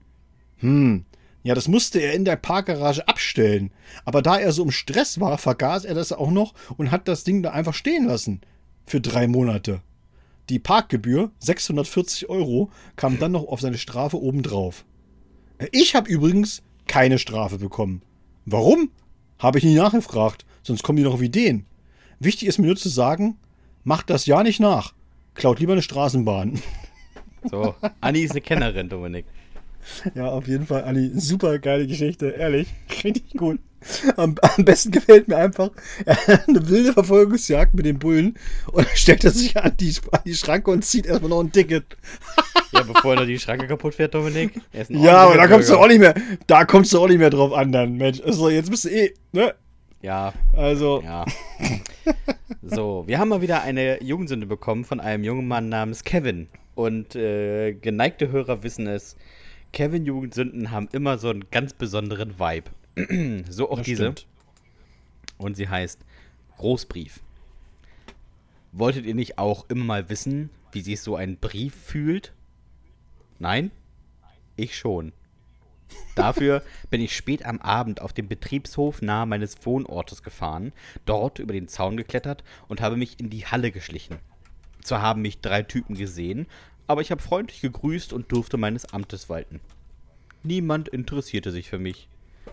Hm. 0.59 1.05
Ja, 1.43 1.55
das 1.55 1.69
musste 1.69 2.01
er 2.01 2.15
in 2.15 2.25
der 2.25 2.37
Parkgarage 2.37 3.07
abstellen. 3.07 3.71
Aber 4.05 4.23
da 4.23 4.39
er 4.39 4.53
so 4.53 4.63
im 4.63 4.71
Stress 4.71 5.21
war, 5.21 5.37
vergaß 5.37 5.85
er 5.85 5.95
das 5.95 6.13
auch 6.13 6.31
noch 6.31 6.55
und 6.79 6.91
hat 6.91 7.07
das 7.07 7.23
Ding 7.25 7.43
da 7.43 7.51
einfach 7.51 7.75
stehen 7.75 8.07
lassen. 8.07 8.41
Für 8.87 9.01
drei 9.01 9.29
Monate. 9.29 9.83
Die 10.49 10.59
Parkgebühr, 10.59 11.31
640 11.39 12.29
Euro, 12.29 12.71
kam 12.97 13.19
dann 13.19 13.33
noch 13.33 13.45
auf 13.47 13.61
seine 13.61 13.79
Strafe 13.79 14.21
obendrauf. 14.21 14.85
Ich 15.73 15.95
habe 15.95 16.11
übrigens 16.11 16.63
keine 16.87 17.19
Strafe 17.19 17.59
bekommen. 17.59 18.03
Warum? 18.45 18.91
Habe 19.39 19.59
ich 19.59 19.65
nie 19.65 19.75
nachgefragt, 19.75 20.45
sonst 20.65 20.83
kommen 20.83 20.97
die 20.97 21.05
noch 21.05 21.15
auf 21.15 21.23
Ideen. 21.23 21.67
Wichtig 22.19 22.49
ist 22.49 22.59
mir 22.59 22.67
nur 22.67 22.77
zu 22.77 22.89
sagen, 22.89 23.37
macht 23.85 24.11
das 24.11 24.27
ja 24.27 24.43
nicht 24.43 24.59
nach. 24.59 24.93
Klaut 25.35 25.61
lieber 25.61 25.73
eine 25.73 25.83
Straßenbahn. 25.83 26.61
So, 27.51 27.75
Anni 28.01 28.21
ist 28.21 28.31
eine 28.31 28.41
Kennerin, 28.41 28.89
Dominik. 28.89 29.27
Ja, 30.15 30.29
auf 30.29 30.49
jeden 30.49 30.67
Fall, 30.67 30.85
Anni. 30.85 31.11
Super 31.15 31.59
geile 31.59 31.87
Geschichte, 31.87 32.29
ehrlich. 32.31 32.69
Richtig 33.05 33.35
gut. 33.37 33.61
Am, 34.17 34.35
am 34.41 34.65
besten 34.65 34.91
gefällt 34.91 35.29
mir 35.29 35.37
einfach 35.37 35.69
er 36.07 36.17
hat 36.27 36.49
eine 36.49 36.67
wilde 36.71 36.95
Verfolgungsjagd 36.95 37.75
mit 37.75 37.85
den 37.85 37.99
Bullen 37.99 38.39
und 38.73 38.87
dann 38.87 38.97
stellt 38.97 39.25
er 39.25 39.31
sich 39.31 39.57
an 39.59 39.77
die, 39.79 39.95
an 40.11 40.21
die 40.25 40.35
Schranke 40.35 40.71
und 40.71 40.87
zieht 40.87 41.05
erstmal 41.05 41.29
noch 41.29 41.41
ein 41.41 41.53
Ticket. 41.53 41.85
Ja, 42.73 42.83
bevor 42.83 43.17
er 43.17 43.27
die 43.27 43.39
Schranke 43.39 43.67
kaputt 43.67 43.95
fährt, 43.95 44.15
Dominik. 44.15 44.59
Ja, 44.89 45.19
aber 45.19 45.37
da 45.37 45.47
kommst 45.47 45.69
du 45.69 45.77
auch 45.77 45.87
nicht 45.87 46.01
mehr, 46.01 46.15
da 46.47 46.65
kommst 46.65 46.95
du 46.95 46.99
auch 46.99 47.09
nicht 47.09 47.19
mehr 47.19 47.29
drauf 47.29 47.53
an 47.53 47.73
dann, 47.73 47.97
Mensch. 47.97 48.23
Also 48.23 48.49
jetzt 48.49 48.71
bist 48.71 48.87
du 48.87 48.89
eh, 48.89 49.13
ne? 49.33 49.55
Ja, 50.05 50.35
Also, 50.53 51.01
ja. 51.01 51.25
So, 52.61 53.05
wir 53.07 53.19
haben 53.19 53.31
mal 53.31 53.41
wieder 53.41 53.63
eine 53.63 54.03
Jugendsünde 54.03 54.47
bekommen 54.47 54.85
von 54.85 55.01
einem 55.01 55.25
jungen 55.25 55.49
Mann 55.49 55.71
namens 55.71 56.05
Kevin. 56.05 56.49
Und 56.75 57.17
äh, 57.17 57.73
geneigte 57.73 58.31
Hörer 58.31 58.63
wissen 58.63 58.87
es, 58.87 59.17
Kevin-Jugendsünden 59.73 60.71
haben 60.71 60.91
immer 60.93 61.17
so 61.17 61.31
einen 61.31 61.49
ganz 61.51 61.73
besonderen 61.73 62.39
Vibe. 62.39 62.71
so 63.51 63.71
auch 63.71 63.79
das 63.79 63.87
diese. 63.87 64.03
stimmt. 64.03 64.27
Und 65.39 65.57
sie 65.57 65.71
heißt 65.71 66.01
Großbrief. 66.59 67.23
Wolltet 68.73 69.07
ihr 69.07 69.15
nicht 69.15 69.39
auch 69.39 69.71
immer 69.71 69.85
mal 69.85 70.11
wissen, 70.11 70.51
wie 70.73 70.83
sich 70.83 71.01
so 71.01 71.17
ein 71.17 71.39
Brief 71.39 71.75
fühlt? 71.75 72.35
Nein? 73.39 73.71
Ich 74.57 74.77
schon. 74.77 75.13
Dafür 76.15 76.63
bin 76.91 77.01
ich 77.01 77.17
spät 77.17 77.45
am 77.45 77.61
Abend 77.61 78.01
auf 78.01 78.13
dem 78.13 78.29
Betriebshof 78.29 79.03
nahe 79.03 79.27
meines 79.27 79.65
Wohnortes 79.67 80.23
gefahren, 80.23 80.73
dort 81.07 81.39
über 81.39 81.53
den 81.53 81.69
Zaun 81.69 81.97
geklettert 81.97 82.45
und 82.69 82.81
habe 82.81 82.97
mich 82.97 83.19
in 83.19 83.31
die 83.31 83.47
Halle 83.47 83.71
geschlichen. 83.73 84.19
Zwar 84.83 85.03
haben 85.03 85.23
mich 85.23 85.41
drei 85.41 85.63
Typen 85.63 85.97
gesehen, 85.97 86.47
aber 86.87 87.01
ich 87.01 87.11
habe 87.11 87.23
freundlich 87.23 87.61
gegrüßt 87.61 88.13
und 88.13 88.31
durfte 88.31 88.57
meines 88.57 88.93
Amtes 88.93 89.29
walten. 89.29 89.61
Niemand 90.43 90.89
interessierte 90.89 91.51
sich 91.51 91.69
für 91.69 91.79
mich. 91.79 92.09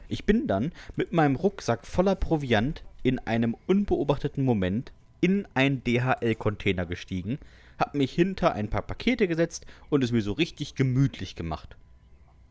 Ich 0.07 0.25
bin 0.25 0.47
dann 0.47 0.71
mit 0.95 1.11
meinem 1.11 1.35
Rucksack 1.35 1.85
voller 1.85 2.15
Proviant 2.15 2.83
in 3.03 3.19
einem 3.19 3.55
unbeobachteten 3.67 4.43
Moment 4.43 4.91
in 5.19 5.47
einen 5.53 5.83
DHL-Container 5.83 6.85
gestiegen, 6.85 7.37
hab 7.77 7.95
mich 7.95 8.11
hinter 8.11 8.53
ein 8.53 8.69
paar 8.69 8.81
Pakete 8.81 9.27
gesetzt 9.27 9.65
und 9.89 10.03
es 10.03 10.11
mir 10.11 10.21
so 10.21 10.33
richtig 10.33 10.75
gemütlich 10.75 11.35
gemacht. 11.35 11.75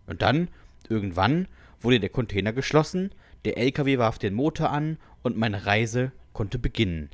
Und 0.06 0.22
dann, 0.22 0.48
irgendwann, 0.88 1.48
wurde 1.80 2.00
der 2.00 2.08
Container 2.08 2.52
geschlossen, 2.52 3.10
der 3.44 3.58
LKW 3.58 3.98
warf 3.98 4.18
den 4.18 4.34
Motor 4.34 4.70
an 4.70 4.98
und 5.22 5.36
meine 5.36 5.66
Reise 5.66 6.12
konnte 6.32 6.58
beginnen. 6.58 7.10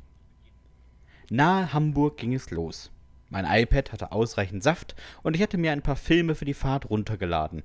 Nahe 1.29 1.73
Hamburg 1.73 2.17
ging 2.17 2.33
es 2.33 2.51
los. 2.51 2.91
Mein 3.29 3.45
iPad 3.45 3.91
hatte 3.91 4.11
ausreichend 4.11 4.63
Saft 4.63 4.95
und 5.23 5.35
ich 5.35 5.41
hatte 5.41 5.57
mir 5.57 5.71
ein 5.71 5.81
paar 5.81 5.97
Filme 5.97 6.35
für 6.35 6.45
die 6.45 6.53
Fahrt 6.53 6.89
runtergeladen. 6.89 7.63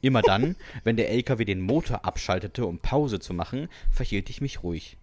Immer 0.00 0.22
dann, 0.22 0.56
wenn 0.84 0.96
der 0.96 1.10
LKW 1.10 1.44
den 1.44 1.60
Motor 1.60 2.04
abschaltete, 2.04 2.66
um 2.66 2.78
Pause 2.78 3.20
zu 3.20 3.34
machen, 3.34 3.68
verhielt 3.90 4.30
ich 4.30 4.40
mich 4.40 4.62
ruhig. 4.62 4.96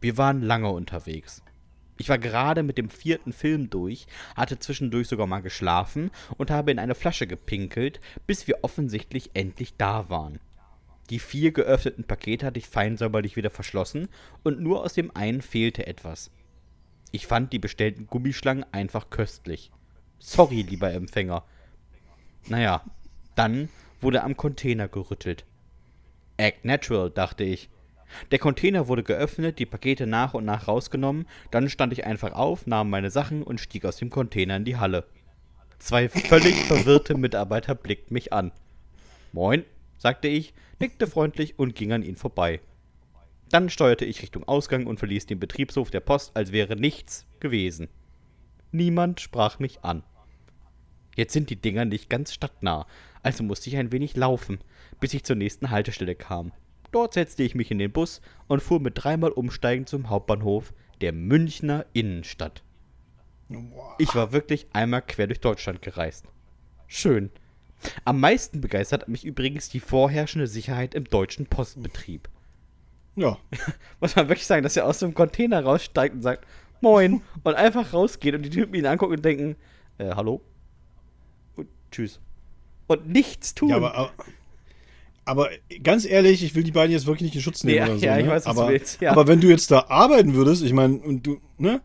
Wir 0.00 0.18
waren 0.18 0.42
lange 0.42 0.68
unterwegs. 0.68 1.42
Ich 1.96 2.08
war 2.08 2.18
gerade 2.18 2.62
mit 2.62 2.76
dem 2.76 2.90
vierten 2.90 3.32
Film 3.32 3.70
durch, 3.70 4.06
hatte 4.36 4.58
zwischendurch 4.58 5.08
sogar 5.08 5.26
mal 5.26 5.42
geschlafen 5.42 6.10
und 6.36 6.50
habe 6.50 6.70
in 6.70 6.78
eine 6.78 6.94
Flasche 6.94 7.26
gepinkelt, 7.26 8.00
bis 8.26 8.46
wir 8.48 8.58
offensichtlich 8.62 9.30
endlich 9.34 9.76
da 9.76 10.08
waren. 10.08 10.40
Die 11.10 11.18
vier 11.18 11.52
geöffneten 11.52 12.04
Pakete 12.04 12.46
hatte 12.46 12.58
ich 12.58 12.66
fein 12.66 12.96
säuberlich 12.96 13.36
wieder 13.36 13.50
verschlossen 13.50 14.08
und 14.42 14.60
nur 14.60 14.82
aus 14.82 14.94
dem 14.94 15.14
einen 15.14 15.42
fehlte 15.42 15.86
etwas. 15.86 16.30
Ich 17.12 17.26
fand 17.26 17.52
die 17.52 17.58
bestellten 17.58 18.06
Gummischlangen 18.06 18.64
einfach 18.72 19.10
köstlich. 19.10 19.70
Sorry, 20.18 20.62
lieber 20.62 20.92
Empfänger. 20.92 21.44
Naja, 22.48 22.82
dann 23.36 23.68
wurde 24.00 24.24
am 24.24 24.36
Container 24.36 24.88
gerüttelt. 24.88 25.44
Act 26.36 26.64
natural, 26.64 27.10
dachte 27.10 27.44
ich. 27.44 27.68
Der 28.30 28.38
Container 28.38 28.88
wurde 28.88 29.02
geöffnet, 29.02 29.58
die 29.58 29.66
Pakete 29.66 30.06
nach 30.06 30.34
und 30.34 30.44
nach 30.44 30.68
rausgenommen, 30.68 31.26
dann 31.50 31.68
stand 31.68 31.92
ich 31.92 32.06
einfach 32.06 32.32
auf, 32.32 32.66
nahm 32.66 32.90
meine 32.90 33.10
Sachen 33.10 33.42
und 33.42 33.60
stieg 33.60 33.84
aus 33.84 33.96
dem 33.96 34.10
Container 34.10 34.56
in 34.56 34.64
die 34.64 34.76
Halle. 34.76 35.04
Zwei 35.78 36.08
völlig 36.08 36.54
verwirrte 36.66 37.16
Mitarbeiter 37.16 37.74
blickten 37.74 38.14
mich 38.14 38.32
an. 38.32 38.52
Moin, 39.32 39.64
sagte 39.98 40.28
ich, 40.28 40.54
nickte 40.78 41.06
freundlich 41.06 41.58
und 41.58 41.74
ging 41.74 41.92
an 41.92 42.02
ihnen 42.02 42.16
vorbei. 42.16 42.60
Dann 43.50 43.68
steuerte 43.68 44.04
ich 44.04 44.22
Richtung 44.22 44.44
Ausgang 44.44 44.86
und 44.86 44.98
verließ 44.98 45.26
den 45.26 45.38
Betriebshof 45.38 45.90
der 45.90 46.00
Post, 46.00 46.36
als 46.36 46.52
wäre 46.52 46.76
nichts 46.76 47.26
gewesen. 47.40 47.88
Niemand 48.72 49.20
sprach 49.20 49.58
mich 49.58 49.84
an. 49.84 50.02
Jetzt 51.16 51.32
sind 51.32 51.50
die 51.50 51.60
Dinger 51.60 51.84
nicht 51.84 52.10
ganz 52.10 52.32
stadtnah, 52.32 52.86
also 53.22 53.44
musste 53.44 53.70
ich 53.70 53.76
ein 53.76 53.92
wenig 53.92 54.16
laufen, 54.16 54.58
bis 55.00 55.14
ich 55.14 55.24
zur 55.24 55.36
nächsten 55.36 55.70
Haltestelle 55.70 56.14
kam. 56.14 56.52
Dort 56.94 57.14
setzte 57.14 57.42
ich 57.42 57.56
mich 57.56 57.72
in 57.72 57.80
den 57.80 57.90
Bus 57.90 58.20
und 58.46 58.62
fuhr 58.62 58.78
mit 58.78 58.92
dreimal 58.94 59.32
Umsteigen 59.32 59.84
zum 59.84 60.10
Hauptbahnhof 60.10 60.72
der 61.00 61.12
Münchner 61.12 61.86
Innenstadt. 61.92 62.62
Ich 63.98 64.14
war 64.14 64.30
wirklich 64.30 64.68
einmal 64.72 65.02
quer 65.02 65.26
durch 65.26 65.40
Deutschland 65.40 65.82
gereist. 65.82 66.26
Schön. 66.86 67.30
Am 68.04 68.20
meisten 68.20 68.60
begeistert 68.60 69.02
hat 69.02 69.08
mich 69.08 69.24
übrigens 69.24 69.68
die 69.68 69.80
vorherrschende 69.80 70.46
Sicherheit 70.46 70.94
im 70.94 71.02
deutschen 71.02 71.46
Postbetrieb. 71.46 72.28
Ja. 73.16 73.38
Muss 74.00 74.14
man 74.14 74.28
wirklich 74.28 74.46
sagen, 74.46 74.62
dass 74.62 74.76
er 74.76 74.86
aus 74.86 75.00
dem 75.00 75.14
Container 75.14 75.64
raussteigt 75.64 76.14
und 76.14 76.22
sagt, 76.22 76.46
Moin, 76.80 77.22
und 77.42 77.54
einfach 77.56 77.92
rausgeht 77.92 78.36
und 78.36 78.42
die 78.42 78.50
Typen 78.50 78.76
ihn 78.76 78.86
angucken 78.86 79.14
und 79.14 79.24
denken, 79.24 79.56
äh, 79.98 80.14
hallo? 80.14 80.42
Und 81.56 81.68
tschüss. 81.90 82.20
Und 82.86 83.08
nichts 83.08 83.52
tun. 83.52 83.70
Ja, 83.70 83.78
aber, 83.78 84.12
aber, 85.24 85.48
ganz 85.82 86.04
ehrlich, 86.04 86.42
ich 86.44 86.54
will 86.54 86.62
die 86.64 86.72
beiden 86.72 86.92
jetzt 86.92 87.06
wirklich 87.06 87.22
nicht 87.28 87.36
in 87.36 87.40
Schutz 87.42 87.64
nehmen 87.64 87.76
Ja, 87.78 87.84
oder 87.86 87.98
so. 87.98 88.04
ja, 88.06 88.18
ich 88.18 88.24
ne? 88.26 88.30
weiß, 88.30 88.46
was 88.46 88.56
aber, 88.56 88.66
du 88.66 88.72
willst, 88.74 89.00
ja. 89.00 89.10
aber 89.12 89.26
wenn 89.26 89.40
du 89.40 89.48
jetzt 89.48 89.70
da 89.70 89.86
arbeiten 89.88 90.34
würdest, 90.34 90.62
ich 90.62 90.72
meine, 90.72 90.96
und 90.98 91.26
du, 91.26 91.40
ne? 91.58 91.80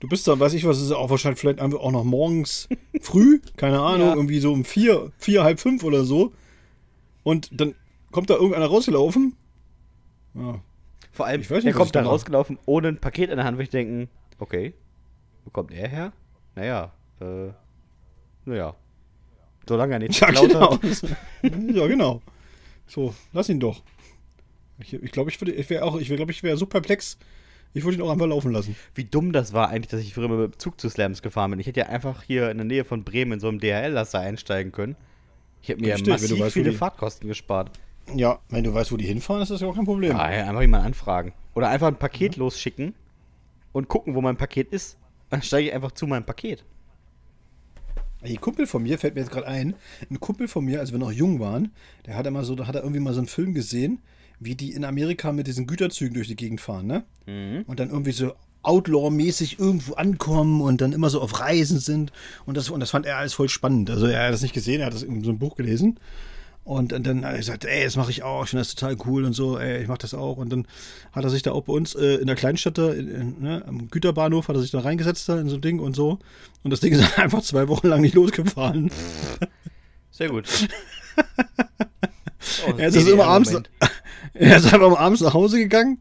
Du 0.00 0.08
bist 0.08 0.28
da, 0.28 0.38
weiß 0.38 0.52
ich 0.52 0.66
was, 0.66 0.80
ist 0.82 0.92
auch 0.92 1.08
wahrscheinlich 1.08 1.40
vielleicht 1.40 1.60
einfach 1.60 1.78
auch 1.78 1.90
noch 1.92 2.04
morgens 2.04 2.68
früh, 3.00 3.40
keine 3.56 3.80
Ahnung, 3.80 4.08
Ja. 4.08 4.14
irgendwie 4.14 4.38
so 4.38 4.52
um 4.52 4.64
vier, 4.64 5.12
vier, 5.18 5.42
halb 5.44 5.60
fünf 5.60 5.82
oder 5.82 6.04
so. 6.04 6.32
Und 7.22 7.48
dann 7.58 7.74
kommt 8.10 8.28
da 8.28 8.34
irgendeiner 8.34 8.66
rausgelaufen. 8.66 9.34
Ja. 10.34 10.60
Vor 11.10 11.26
allem, 11.26 11.40
Ich 11.40 11.50
weiß 11.50 11.58
nicht, 11.64 11.66
der 11.66 11.72
kommt 11.74 11.94
da 11.94 12.02
rausgelaufen 12.02 12.58
ohne 12.66 12.88
ein 12.88 12.98
Paket 13.00 13.30
in 13.30 13.36
der 13.36 13.46
Hand, 13.46 13.56
wo 13.56 13.62
ich 13.62 13.70
denken, 13.70 14.08
okay, 14.38 14.74
wo 15.44 15.50
kommt 15.50 15.72
er 15.72 15.88
her? 15.88 16.12
Naja, 16.54 16.92
äh, 17.20 17.50
naja. 18.44 18.74
Solange 19.66 19.94
er 19.94 19.98
nichts 20.00 20.20
Ja, 20.20 20.30
genau. 20.30 20.78
ja, 21.42 21.86
genau. 21.86 22.20
So, 22.86 23.14
lass 23.32 23.48
ihn 23.48 23.60
doch. 23.60 23.82
Ich 24.78 24.88
glaube, 24.88 25.04
ich, 25.06 25.12
glaub, 25.12 25.28
ich, 25.28 25.40
ich 25.42 25.70
wäre 25.70 25.84
auch, 25.84 25.96
ich 25.98 26.08
glaube, 26.08 26.32
ich 26.32 26.42
wäre 26.42 26.56
so 26.56 26.66
perplex. 26.66 27.16
Ich 27.74 27.84
würde 27.84 27.96
ihn 27.96 28.02
auch 28.02 28.10
einfach 28.10 28.26
laufen 28.26 28.52
lassen. 28.52 28.76
Wie 28.94 29.04
dumm 29.04 29.32
das 29.32 29.52
war 29.52 29.68
eigentlich, 29.68 29.88
dass 29.88 30.00
ich 30.00 30.14
früher 30.14 30.28
mit 30.28 30.52
dem 30.54 30.58
Zug 30.58 30.80
zu 30.80 30.88
Slams 30.88 31.22
gefahren 31.22 31.50
bin. 31.50 31.60
Ich 31.60 31.66
hätte 31.66 31.80
ja 31.80 31.86
einfach 31.86 32.22
hier 32.22 32.50
in 32.50 32.58
der 32.58 32.64
Nähe 32.66 32.84
von 32.84 33.02
Bremen 33.04 33.32
in 33.32 33.40
so 33.40 33.48
einem 33.48 33.58
DHL-Laster 33.60 34.20
einsteigen 34.20 34.70
können. 34.72 34.96
Ich 35.62 35.68
hätte 35.68 35.80
mir 35.80 35.88
Richtig, 35.94 36.04
du 36.04 36.10
massiv 36.10 36.40
weißt, 36.40 36.52
viele 36.52 36.70
die- 36.70 36.76
Fahrtkosten 36.76 37.26
gespart. 37.28 37.70
Ja, 38.14 38.38
wenn 38.50 38.64
du 38.64 38.74
weißt, 38.74 38.92
wo 38.92 38.96
die 38.96 39.06
hinfahren, 39.06 39.42
ist 39.42 39.50
das 39.50 39.60
ja 39.62 39.66
auch 39.66 39.74
kein 39.74 39.86
Problem. 39.86 40.12
Ja, 40.16 40.30
ja, 40.30 40.46
einfach 40.48 40.60
jemanden 40.60 40.86
anfragen. 40.88 41.32
Oder 41.54 41.70
einfach 41.70 41.86
ein 41.88 41.96
Paket 41.98 42.36
losschicken 42.36 42.94
und 43.72 43.88
gucken, 43.88 44.14
wo 44.14 44.20
mein 44.20 44.36
Paket 44.36 44.68
ist. 44.72 44.98
Dann 45.30 45.40
steige 45.42 45.68
ich 45.68 45.74
einfach 45.74 45.92
zu 45.92 46.06
meinem 46.06 46.24
Paket. 46.24 46.64
Ein 48.24 48.40
Kumpel 48.40 48.66
von 48.66 48.82
mir, 48.82 48.98
fällt 48.98 49.14
mir 49.14 49.20
jetzt 49.20 49.30
gerade 49.30 49.46
ein, 49.46 49.74
ein 50.10 50.18
Kumpel 50.18 50.48
von 50.48 50.64
mir, 50.64 50.80
als 50.80 50.92
wir 50.92 50.98
noch 50.98 51.12
jung 51.12 51.40
waren, 51.40 51.72
der 52.06 52.16
hat 52.16 52.26
immer 52.26 52.44
so, 52.44 52.54
da 52.54 52.66
hat 52.66 52.74
er 52.74 52.82
irgendwie 52.82 53.00
mal 53.00 53.12
so 53.14 53.20
einen 53.20 53.28
Film 53.28 53.54
gesehen, 53.54 54.00
wie 54.40 54.54
die 54.54 54.72
in 54.72 54.84
Amerika 54.84 55.32
mit 55.32 55.46
diesen 55.46 55.66
Güterzügen 55.66 56.14
durch 56.14 56.28
die 56.28 56.36
Gegend 56.36 56.60
fahren, 56.60 56.86
ne? 56.86 57.04
Und 57.66 57.78
dann 57.80 57.90
irgendwie 57.90 58.12
so 58.12 58.32
Outlaw-mäßig 58.62 59.58
irgendwo 59.58 59.94
ankommen 59.94 60.60
und 60.62 60.80
dann 60.80 60.92
immer 60.92 61.10
so 61.10 61.20
auf 61.20 61.38
Reisen 61.38 61.78
sind. 61.78 62.12
Und 62.46 62.56
das, 62.56 62.70
und 62.70 62.80
das 62.80 62.90
fand 62.90 63.04
er 63.06 63.18
alles 63.18 63.34
voll 63.34 63.48
spannend. 63.50 63.90
Also 63.90 64.06
er 64.06 64.26
hat 64.26 64.32
das 64.32 64.42
nicht 64.42 64.54
gesehen, 64.54 64.80
er 64.80 64.86
hat 64.86 64.94
das 64.94 65.02
in 65.02 65.22
so 65.22 65.30
einem 65.30 65.38
Buch 65.38 65.54
gelesen. 65.54 66.00
Und 66.64 66.92
dann, 66.92 67.02
dann 67.02 67.24
hat 67.26 67.32
er 67.32 67.38
gesagt, 67.38 67.66
ey, 67.66 67.84
das 67.84 67.96
mache 67.96 68.10
ich 68.10 68.22
auch, 68.22 68.44
ich 68.44 68.50
finde 68.50 68.62
das 68.62 68.74
total 68.74 68.96
cool 69.04 69.24
und 69.24 69.34
so, 69.34 69.58
ey, 69.58 69.82
ich 69.82 69.88
mache 69.88 69.98
das 69.98 70.14
auch. 70.14 70.38
Und 70.38 70.50
dann 70.50 70.66
hat 71.12 71.22
er 71.22 71.28
sich 71.28 71.42
da 71.42 71.52
auch 71.52 71.64
bei 71.64 71.74
uns 71.74 71.94
äh, 71.94 72.14
in 72.16 72.26
der 72.26 72.36
Kleinstadt 72.36 72.78
da, 72.78 72.90
in, 72.90 73.08
in, 73.08 73.42
ne, 73.42 73.62
am 73.66 73.90
Güterbahnhof, 73.90 74.48
hat 74.48 74.56
er 74.56 74.62
sich 74.62 74.70
da 74.70 74.80
reingesetzt 74.80 75.28
da 75.28 75.38
in 75.38 75.50
so 75.50 75.56
ein 75.56 75.60
Ding 75.60 75.78
und 75.78 75.94
so. 75.94 76.18
Und 76.62 76.70
das 76.70 76.80
Ding 76.80 76.94
ist 76.94 77.18
einfach 77.18 77.42
zwei 77.42 77.68
Wochen 77.68 77.88
lang 77.88 78.00
nicht 78.00 78.14
losgefahren. 78.14 78.90
Sehr 80.10 80.30
gut. 80.30 80.48
Oh, 82.66 82.72
Er 82.78 82.88
ist 82.88 82.96
also 82.96 83.12
immer 83.12 83.26
abends, 83.26 83.52
er 84.34 84.56
ist 84.56 84.72
einfach 84.72 84.98
abends 84.98 85.20
nach 85.20 85.34
Hause 85.34 85.58
gegangen. 85.58 85.98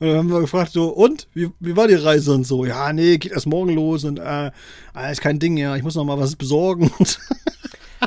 Und 0.00 0.08
dann 0.08 0.16
haben 0.16 0.30
wir 0.32 0.40
gefragt, 0.40 0.72
so, 0.72 0.88
und? 0.88 1.28
Wie, 1.32 1.50
wie 1.60 1.76
war 1.76 1.86
die 1.86 1.94
Reise 1.94 2.32
und 2.32 2.44
so? 2.44 2.64
Ja, 2.64 2.92
nee, 2.92 3.18
geht 3.18 3.30
erst 3.30 3.46
morgen 3.46 3.72
los 3.72 4.02
und 4.02 4.18
äh, 4.18 4.50
ist 5.12 5.20
kein 5.20 5.38
Ding, 5.38 5.56
ja, 5.56 5.76
ich 5.76 5.84
muss 5.84 5.94
noch 5.94 6.04
mal 6.04 6.18
was 6.18 6.34
besorgen. 6.34 6.90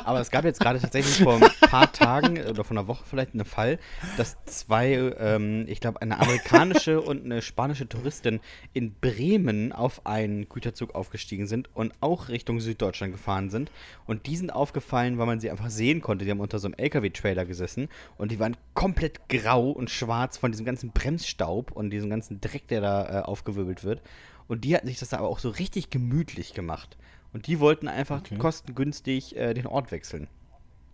Aber 0.04 0.20
es 0.20 0.30
gab 0.30 0.44
jetzt 0.44 0.60
gerade 0.60 0.80
tatsächlich 0.80 1.22
vor 1.22 1.34
ein 1.34 1.50
paar 1.60 1.92
Tagen 1.92 2.38
oder 2.44 2.64
vor 2.64 2.76
einer 2.76 2.86
Woche 2.86 3.04
vielleicht 3.08 3.34
einen 3.34 3.44
Fall, 3.44 3.78
dass 4.16 4.36
zwei, 4.44 4.92
ähm, 5.18 5.64
ich 5.68 5.80
glaube, 5.80 6.02
eine 6.02 6.18
amerikanische 6.18 7.00
und 7.02 7.24
eine 7.24 7.42
spanische 7.42 7.88
Touristin 7.88 8.40
in 8.72 8.94
Bremen 8.94 9.72
auf 9.72 10.06
einen 10.06 10.48
Güterzug 10.48 10.94
aufgestiegen 10.94 11.46
sind 11.46 11.74
und 11.74 11.92
auch 12.00 12.28
Richtung 12.28 12.60
Süddeutschland 12.60 13.12
gefahren 13.12 13.50
sind. 13.50 13.70
Und 14.06 14.26
die 14.26 14.36
sind 14.36 14.52
aufgefallen, 14.52 15.18
weil 15.18 15.26
man 15.26 15.40
sie 15.40 15.50
einfach 15.50 15.70
sehen 15.70 16.00
konnte. 16.00 16.24
Die 16.24 16.30
haben 16.30 16.40
unter 16.40 16.58
so 16.58 16.68
einem 16.68 16.74
LKW-Trailer 16.74 17.44
gesessen 17.44 17.88
und 18.18 18.30
die 18.30 18.38
waren 18.38 18.56
komplett 18.74 19.28
grau 19.28 19.70
und 19.70 19.90
schwarz 19.90 20.36
von 20.38 20.52
diesem 20.52 20.66
ganzen 20.66 20.90
Bremsstaub 20.90 21.72
und 21.72 21.90
diesem 21.90 22.10
ganzen 22.10 22.40
Dreck, 22.40 22.68
der 22.68 22.80
da 22.80 23.20
äh, 23.20 23.22
aufgewirbelt 23.22 23.84
wird. 23.84 24.02
Und 24.48 24.64
die 24.64 24.74
hatten 24.74 24.86
sich 24.86 24.98
das 24.98 25.08
da 25.10 25.18
aber 25.18 25.28
auch 25.28 25.38
so 25.38 25.50
richtig 25.50 25.90
gemütlich 25.90 26.54
gemacht. 26.54 26.96
Und 27.32 27.46
die 27.46 27.60
wollten 27.60 27.88
einfach 27.88 28.20
Okay. 28.20 28.36
kostengünstig 28.38 29.36
äh, 29.36 29.52
den 29.54 29.66
Ort 29.66 29.90
wechseln. 29.92 30.28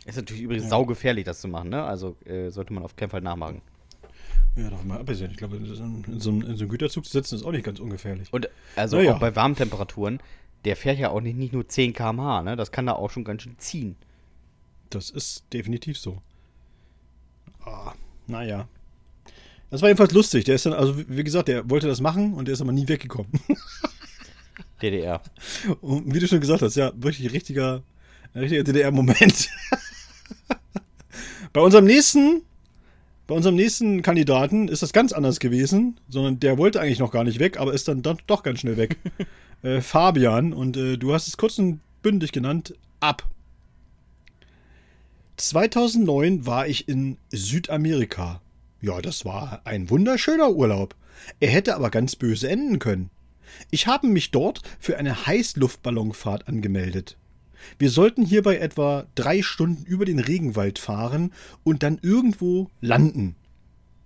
Ist 0.04 0.16
natürlich 0.16 0.42
übrigens 0.42 0.68
saugefährlich, 0.68 1.24
das 1.24 1.40
zu 1.40 1.46
machen, 1.48 1.68
ne? 1.70 1.84
Also 1.84 2.16
äh, 2.24 2.50
sollte 2.50 2.72
man 2.72 2.82
auf 2.82 2.96
keinen 2.96 3.10
Fall 3.10 3.20
nachmachen. 3.20 3.62
ja, 4.56 4.68
davon 4.68 4.88
mal 4.88 4.98
abgesehen. 4.98 5.30
Ich 5.30 5.36
glaube, 5.36 5.56
in 5.56 5.66
so, 5.66 5.82
einem- 5.82 6.04
in, 6.08 6.18
so 6.20 6.30
einem, 6.30 6.68
Güterzug 6.68 7.04
zu 7.06 7.12
sitzen 7.12 7.36
ist 7.36 7.44
auch 7.44 7.52
nicht 7.52 7.64
ganz 7.64 7.78
ungefährlich. 7.78 8.32
Und 8.32 8.48
also 8.74 8.96
Naja. 8.96 9.14
auch 9.14 9.20
bei 9.20 9.36
warmen 9.36 9.54
Temperaturen, 9.54 10.18
der 10.64 10.74
fährt 10.76 10.98
ja 10.98 11.10
auch 11.10 11.20
nicht, 11.20 11.36
nicht 11.36 11.52
nur 11.52 11.68
10 11.68 11.92
km/h, 11.92 12.42
ne? 12.42 12.56
Das 12.56 12.72
kann 12.72 12.86
da 12.86 12.92
auch 12.94 13.10
schon 13.10 13.22
ganz 13.24 13.42
schön 13.42 13.56
ziehen. 13.58 13.94
Das 14.90 15.08
ist 15.10 15.44
definitiv 15.52 15.96
so. 15.98 16.20
Ah, 17.64 17.92
naja. 18.26 18.66
Das 19.70 19.80
war 19.82 19.88
jedenfalls 19.88 20.12
lustig. 20.12 20.44
Der 20.44 20.56
ist 20.56 20.66
dann, 20.66 20.72
also 20.74 20.98
wie- 20.98 21.06
wie 21.16 21.24
gesagt, 21.24 21.46
der 21.48 21.70
wollte 21.70 21.86
das 21.86 22.00
machen 22.00 22.34
und 22.34 22.46
der 22.48 22.54
ist 22.54 22.60
aber 22.60 22.72
nie 22.72 22.88
weggekommen. 22.88 23.30
DDR. 24.82 25.22
Und 25.80 26.12
wie 26.12 26.18
du 26.18 26.26
schon 26.26 26.40
gesagt 26.40 26.62
hast, 26.62 26.76
ja, 26.76 26.92
wirklich 26.96 27.32
richtiger, 27.32 27.82
ein 28.34 28.40
richtiger 28.40 28.64
DDR-Moment. 28.64 29.48
Bei 31.52 31.60
unserem 31.60 31.84
nächsten, 31.84 32.42
bei 33.26 33.34
unserem 33.34 33.56
nächsten 33.56 34.00
Kandidaten 34.00 34.68
ist 34.68 34.82
das 34.82 34.94
ganz 34.94 35.12
anders 35.12 35.38
gewesen, 35.38 36.00
sondern 36.08 36.40
der 36.40 36.56
wollte 36.56 36.80
eigentlich 36.80 36.98
noch 36.98 37.12
gar 37.12 37.24
nicht 37.24 37.40
weg, 37.40 37.60
aber 37.60 37.74
ist 37.74 37.88
dann 37.88 38.00
doch, 38.00 38.18
doch 38.26 38.42
ganz 38.42 38.60
schnell 38.60 38.78
weg. 38.78 38.96
äh, 39.62 39.82
Fabian, 39.82 40.54
und 40.54 40.78
äh, 40.78 40.96
du 40.96 41.12
hast 41.12 41.28
es 41.28 41.36
kurz 41.36 41.58
und 41.58 41.80
bündig 42.02 42.32
genannt, 42.32 42.74
ab. 43.00 43.28
2009 45.36 46.46
war 46.46 46.66
ich 46.66 46.88
in 46.88 47.18
Südamerika. 47.30 48.40
Ja, 48.80 49.00
das 49.00 49.24
war 49.24 49.60
ein 49.64 49.90
wunderschöner 49.90 50.50
Urlaub. 50.50 50.94
Er 51.38 51.50
hätte 51.50 51.76
aber 51.76 51.90
ganz 51.90 52.16
böse 52.16 52.48
enden 52.48 52.78
können. 52.78 53.10
Ich 53.70 53.86
habe 53.86 54.06
mich 54.06 54.30
dort 54.30 54.62
für 54.78 54.98
eine 54.98 55.26
Heißluftballonfahrt 55.26 56.48
angemeldet. 56.48 57.16
Wir 57.78 57.90
sollten 57.90 58.24
hierbei 58.24 58.58
etwa 58.58 59.06
drei 59.14 59.42
Stunden 59.42 59.84
über 59.84 60.04
den 60.04 60.18
Regenwald 60.18 60.78
fahren 60.78 61.32
und 61.62 61.82
dann 61.82 61.98
irgendwo 62.02 62.70
landen. 62.80 63.36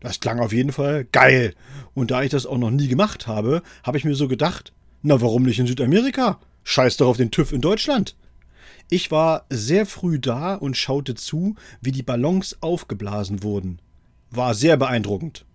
Das 0.01 0.20
klang 0.20 0.40
auf 0.40 0.53
jeden 0.53 0.72
Fall 0.72 1.05
geil. 1.05 1.55
Und 1.94 2.11
da 2.11 2.22
ich 2.22 2.30
das 2.30 2.47
auch 2.47 2.59
noch 2.59 2.70
nie 2.70 2.88
gemacht 2.88 3.26
habe, 3.26 3.62
habe 3.82 3.99
ich 3.99 4.05
mir 4.05 4.14
so 4.14 4.28
gedacht, 4.28 4.72
na 5.03 5.20
warum 5.20 5.44
nicht 5.44 5.59
in 5.59 5.66
Südamerika? 5.66 6.38
Scheiß 6.64 6.99
doch 6.99 7.09
auf 7.09 7.16
den 7.16 7.30
TÜV 7.30 7.53
in 7.53 7.61
Deutschland. 7.61 8.16
Ich 8.90 9.11
war 9.11 9.47
sehr 9.51 9.86
früh 9.86 10.18
da 10.18 10.55
und 10.55 10.76
schaute 10.76 11.14
zu, 11.14 11.57
wie 11.80 11.92
die 11.92 12.03
Ballons 12.03 12.59
aufgeblasen 12.61 13.42
wurden. 13.42 13.80
War 14.30 14.55
sehr 14.55 14.76
beeindruckend. 14.76 15.45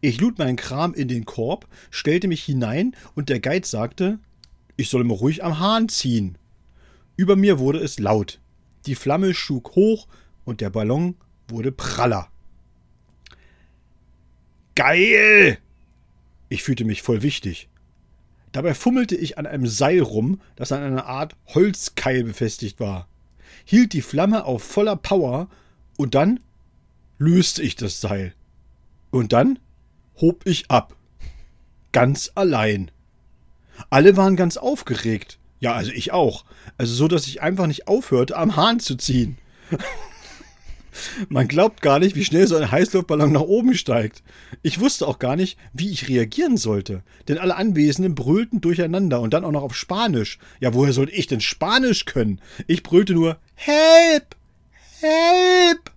Ich 0.00 0.20
lud 0.20 0.38
meinen 0.38 0.56
Kram 0.56 0.94
in 0.94 1.08
den 1.08 1.24
Korb, 1.24 1.68
stellte 1.90 2.28
mich 2.28 2.42
hinein 2.44 2.96
und 3.14 3.28
der 3.28 3.40
Guide 3.40 3.66
sagte, 3.66 4.18
ich 4.76 4.88
solle 4.88 5.04
mir 5.04 5.14
ruhig 5.14 5.44
am 5.44 5.58
Hahn 5.58 5.88
ziehen. 5.88 6.38
Über 7.16 7.36
mir 7.36 7.58
wurde 7.58 7.78
es 7.78 7.98
laut. 7.98 8.40
Die 8.86 8.94
Flamme 8.94 9.34
schlug 9.34 9.74
hoch 9.76 10.08
und 10.44 10.60
der 10.60 10.70
Ballon 10.70 11.14
wurde 11.48 11.72
praller. 11.72 12.28
Geil! 14.74 15.58
Ich 16.48 16.62
fühlte 16.62 16.84
mich 16.84 17.02
voll 17.02 17.22
wichtig. 17.22 17.68
Dabei 18.52 18.74
fummelte 18.74 19.16
ich 19.16 19.38
an 19.38 19.46
einem 19.46 19.66
Seil 19.66 20.00
rum, 20.00 20.40
das 20.56 20.72
an 20.72 20.82
einer 20.82 21.06
Art 21.06 21.36
Holzkeil 21.48 22.24
befestigt 22.24 22.80
war, 22.80 23.08
hielt 23.64 23.92
die 23.92 24.02
Flamme 24.02 24.44
auf 24.44 24.62
voller 24.62 24.96
Power 24.96 25.48
und 25.96 26.14
dann 26.14 26.40
löste 27.18 27.62
ich 27.62 27.76
das 27.76 28.00
Seil. 28.00 28.34
Und 29.10 29.32
dann 29.32 29.58
hob 30.16 30.46
ich 30.46 30.70
ab. 30.70 30.96
Ganz 31.92 32.32
allein. 32.34 32.90
Alle 33.90 34.16
waren 34.16 34.36
ganz 34.36 34.56
aufgeregt. 34.56 35.38
Ja, 35.60 35.74
also 35.74 35.92
ich 35.92 36.12
auch. 36.12 36.44
Also 36.76 36.94
so, 36.94 37.08
dass 37.08 37.26
ich 37.26 37.42
einfach 37.42 37.66
nicht 37.66 37.86
aufhörte, 37.88 38.36
am 38.36 38.56
Hahn 38.56 38.80
zu 38.80 38.96
ziehen. 38.96 39.38
Man 41.28 41.48
glaubt 41.48 41.80
gar 41.80 41.98
nicht, 41.98 42.16
wie 42.16 42.24
schnell 42.24 42.46
so 42.46 42.56
ein 42.56 42.70
Heißluftballon 42.70 43.32
nach 43.32 43.40
oben 43.40 43.74
steigt. 43.74 44.22
Ich 44.62 44.80
wusste 44.80 45.06
auch 45.06 45.18
gar 45.18 45.36
nicht, 45.36 45.58
wie 45.72 45.90
ich 45.90 46.08
reagieren 46.08 46.56
sollte. 46.56 47.02
Denn 47.28 47.38
alle 47.38 47.56
Anwesenden 47.56 48.14
brüllten 48.14 48.60
durcheinander 48.60 49.20
und 49.20 49.32
dann 49.32 49.44
auch 49.44 49.52
noch 49.52 49.62
auf 49.62 49.76
Spanisch. 49.76 50.38
Ja, 50.60 50.74
woher 50.74 50.92
sollte 50.92 51.12
ich 51.12 51.26
denn 51.26 51.40
Spanisch 51.40 52.04
können? 52.04 52.40
Ich 52.66 52.82
brüllte 52.82 53.14
nur 53.14 53.38
Help! 53.54 54.36
Help! 55.00 55.90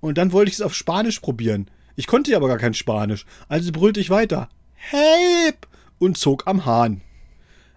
Und 0.00 0.18
dann 0.18 0.32
wollte 0.32 0.48
ich 0.48 0.54
es 0.54 0.62
auf 0.62 0.74
Spanisch 0.74 1.20
probieren. 1.20 1.68
Ich 1.96 2.06
konnte 2.06 2.30
ja 2.30 2.36
aber 2.36 2.48
gar 2.48 2.58
kein 2.58 2.74
Spanisch, 2.74 3.26
also 3.48 3.72
brüllte 3.72 4.00
ich 4.00 4.10
weiter. 4.10 4.48
Help! 4.74 5.66
und 6.02 6.18
zog 6.18 6.48
am 6.48 6.66
Hahn. 6.66 7.00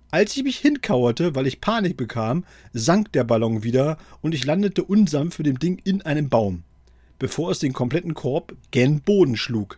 Als 0.09 0.35
ich 0.35 0.43
mich 0.43 0.57
hinkauerte, 0.57 1.35
weil 1.35 1.45
ich 1.45 1.61
Panik 1.61 1.95
bekam, 1.95 2.43
sank 2.73 3.11
der 3.11 3.23
Ballon 3.23 3.61
wieder 3.61 3.97
und 4.21 4.33
ich 4.33 4.45
landete 4.45 4.83
unsanft 4.83 5.37
mit 5.37 5.45
dem 5.45 5.59
Ding 5.59 5.79
in 5.83 6.01
einem 6.01 6.29
Baum, 6.29 6.63
bevor 7.19 7.51
es 7.51 7.59
den 7.59 7.73
kompletten 7.73 8.15
Korb 8.15 8.55
gen 8.71 9.01
Boden 9.01 9.37
schlug. 9.37 9.77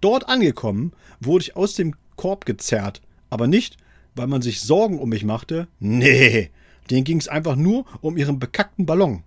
Dort 0.00 0.28
angekommen, 0.28 0.92
wurde 1.20 1.42
ich 1.42 1.56
aus 1.56 1.74
dem 1.74 1.94
Korb 2.16 2.46
gezerrt, 2.46 3.02
aber 3.28 3.46
nicht, 3.46 3.76
weil 4.14 4.26
man 4.26 4.40
sich 4.40 4.62
Sorgen 4.62 4.98
um 4.98 5.10
mich 5.10 5.24
machte. 5.24 5.68
Nee, 5.78 6.50
denen 6.90 7.04
ging 7.04 7.18
es 7.18 7.28
einfach 7.28 7.56
nur 7.56 7.84
um 8.00 8.16
ihren 8.16 8.38
bekackten 8.38 8.86
Ballon. 8.86 9.22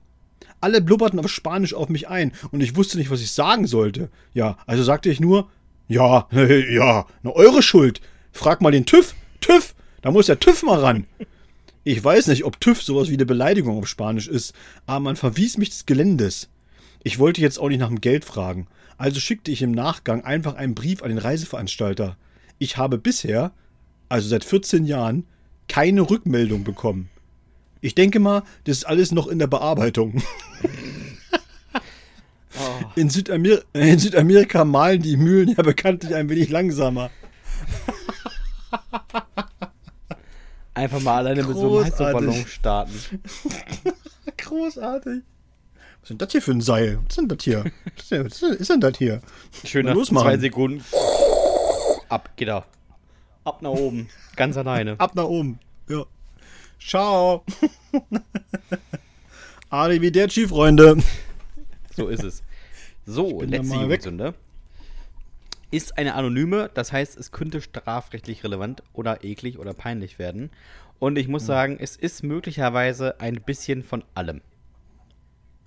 Alle 0.61 0.81
blubberten 0.81 1.19
auf 1.19 1.29
Spanisch 1.29 1.73
auf 1.73 1.89
mich 1.89 2.09
ein 2.09 2.31
und 2.51 2.61
ich 2.61 2.75
wusste 2.75 2.97
nicht, 2.97 3.09
was 3.09 3.21
ich 3.21 3.31
sagen 3.31 3.67
sollte. 3.67 4.09
Ja, 4.33 4.57
also 4.65 4.83
sagte 4.83 5.09
ich 5.09 5.19
nur, 5.19 5.49
ja, 5.87 6.27
ja, 6.31 7.05
ne, 7.23 7.35
eure 7.35 7.61
Schuld. 7.61 8.01
Frag 8.31 8.61
mal 8.61 8.71
den 8.71 8.85
TÜV. 8.85 9.15
TÜV, 9.41 9.73
da 10.01 10.11
muss 10.11 10.27
der 10.27 10.39
TÜV 10.39 10.63
mal 10.63 10.79
ran. 10.79 11.07
Ich 11.83 12.03
weiß 12.03 12.27
nicht, 12.27 12.43
ob 12.43 12.59
TÜV 12.59 12.81
sowas 12.83 13.09
wie 13.09 13.13
eine 13.13 13.25
Beleidigung 13.25 13.77
auf 13.77 13.87
Spanisch 13.87 14.27
ist, 14.27 14.53
aber 14.85 14.99
man 14.99 15.15
verwies 15.15 15.57
mich 15.57 15.69
des 15.69 15.85
Geländes. 15.85 16.49
Ich 17.03 17.19
wollte 17.19 17.41
jetzt 17.41 17.57
auch 17.59 17.69
nicht 17.69 17.79
nach 17.79 17.87
dem 17.87 18.01
Geld 18.01 18.25
fragen, 18.25 18.67
also 18.97 19.19
schickte 19.19 19.49
ich 19.49 19.61
im 19.61 19.71
Nachgang 19.71 20.23
einfach 20.25 20.55
einen 20.55 20.75
Brief 20.75 21.01
an 21.01 21.09
den 21.09 21.17
Reiseveranstalter. 21.17 22.17
Ich 22.57 22.75
habe 22.75 22.97
bisher, 22.97 23.53
also 24.09 24.27
seit 24.27 24.43
14 24.43 24.85
Jahren, 24.85 25.25
keine 25.69 26.01
Rückmeldung 26.09 26.65
bekommen. 26.65 27.09
Ich 27.81 27.95
denke 27.95 28.19
mal, 28.19 28.43
das 28.65 28.77
ist 28.79 28.83
alles 28.85 29.11
noch 29.11 29.27
in 29.27 29.39
der 29.39 29.47
Bearbeitung. 29.47 30.21
oh. 32.57 32.85
in, 32.95 33.09
Südamer 33.09 33.59
in, 33.73 33.99
Südamerika 33.99 34.65
malen 34.65 35.01
die 35.01 35.17
Mühlen 35.17 35.49
ja 35.49 35.63
bekanntlich 35.63 36.13
ein 36.13 36.29
wenig 36.29 36.49
langsamer. 36.49 37.09
Einfach 40.73 41.01
mal 41.01 41.17
alleine 41.17 41.43
mit 41.43 41.57
so 41.57 41.77
einem 41.77 41.85
Heißluftballon 41.85 42.45
starten. 42.47 42.93
Großartig. 44.37 45.23
Was 46.01 46.03
ist 46.03 46.09
denn 46.09 46.17
das 46.17 46.31
hier 46.31 46.41
für 46.41 46.51
ein 46.51 46.61
Seil? 46.61 46.99
Was 46.99 47.09
ist 47.09 47.17
denn 47.17 47.27
das 47.27 47.43
hier? 47.43 47.65
Was 48.09 48.41
ist 48.41 48.69
denn 48.69 48.79
das 48.81 48.97
hier? 48.97 49.21
Schön 49.65 49.85
nach 49.85 50.01
zwei 50.05 50.37
Sekunden. 50.37 50.83
Ab 52.07 52.29
geht 52.35 52.47
er. 52.47 52.65
Ab 53.43 53.61
nach 53.61 53.71
oben. 53.71 54.09
Ganz 54.35 54.57
alleine. 54.57 54.95
Ab 54.99 55.15
nach 55.15 55.25
oben. 55.25 55.59
Ja. 55.89 56.05
Ciao. 56.79 57.43
Arrivederci, 59.69 60.47
Freunde. 60.47 60.97
So 61.95 62.07
ist 62.07 62.23
es. 62.23 62.43
So, 63.05 63.41
letzte 63.41 63.75
Jugendsünde. 63.75 64.33
Ist 65.71 65.97
eine 65.97 66.15
anonyme, 66.15 66.71
das 66.73 66.91
heißt, 66.91 67.17
es 67.17 67.31
könnte 67.31 67.61
strafrechtlich 67.61 68.43
relevant 68.43 68.81
oder 68.93 69.23
eklig 69.23 69.59
oder 69.59 69.73
peinlich 69.73 70.17
werden. 70.17 70.49
Und 70.97 71.17
ich 71.17 71.27
muss 71.27 71.43
ja. 71.43 71.47
sagen, 71.47 71.77
es 71.79 71.95
ist 71.95 72.23
möglicherweise 72.23 73.19
ein 73.19 73.35
bisschen 73.35 73.83
von 73.83 74.03
allem. 74.15 74.41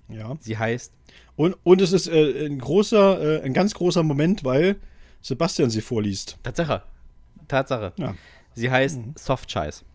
Ja. 0.09 0.35
Sie 0.41 0.57
heißt. 0.57 0.91
Und, 1.35 1.55
und 1.63 1.81
es 1.81 1.93
ist 1.93 2.07
äh, 2.07 2.45
ein 2.45 2.59
großer, 2.59 3.41
äh, 3.41 3.45
ein 3.45 3.53
ganz 3.53 3.73
großer 3.73 4.03
Moment, 4.03 4.43
weil 4.43 4.75
Sebastian 5.21 5.69
sie 5.69 5.81
vorliest. 5.81 6.37
Tatsache. 6.43 6.83
Tatsache. 7.47 7.93
Ja. 7.97 8.15
Sie 8.53 8.69
heißt 8.69 8.97
mhm. 8.97 9.13
Soft 9.15 9.49
Scheiß. 9.49 9.85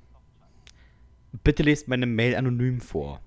Bitte 1.32 1.62
lest 1.62 1.88
meine 1.88 2.06
Mail 2.06 2.36
anonym 2.36 2.80
vor. 2.80 3.20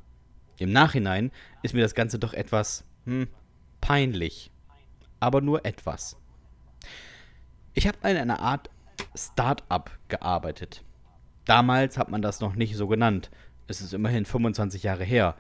Im 0.58 0.72
Nachhinein 0.72 1.32
ist 1.64 1.74
mir 1.74 1.82
das 1.82 1.96
Ganze 1.96 2.20
doch 2.20 2.34
etwas 2.34 2.86
hm, 3.06 3.28
peinlich. 3.80 4.52
Aber 5.20 5.42
nur 5.42 5.66
etwas. 5.66 6.18
Ich 7.74 7.88
habe 7.88 7.98
in 8.10 8.18
einer 8.18 8.40
Art 8.40 8.70
Start-up 9.16 9.98
gearbeitet. 10.08 10.84
Damals 11.46 11.98
hat 11.98 12.10
man 12.10 12.22
das 12.22 12.40
noch 12.40 12.56
nicht 12.56 12.76
so 12.76 12.88
genannt. 12.88 13.32
Es 13.68 13.82
ist 13.82 13.94
immerhin 13.94 14.26
25 14.26 14.84
Jahre 14.84 15.04
her. 15.04 15.36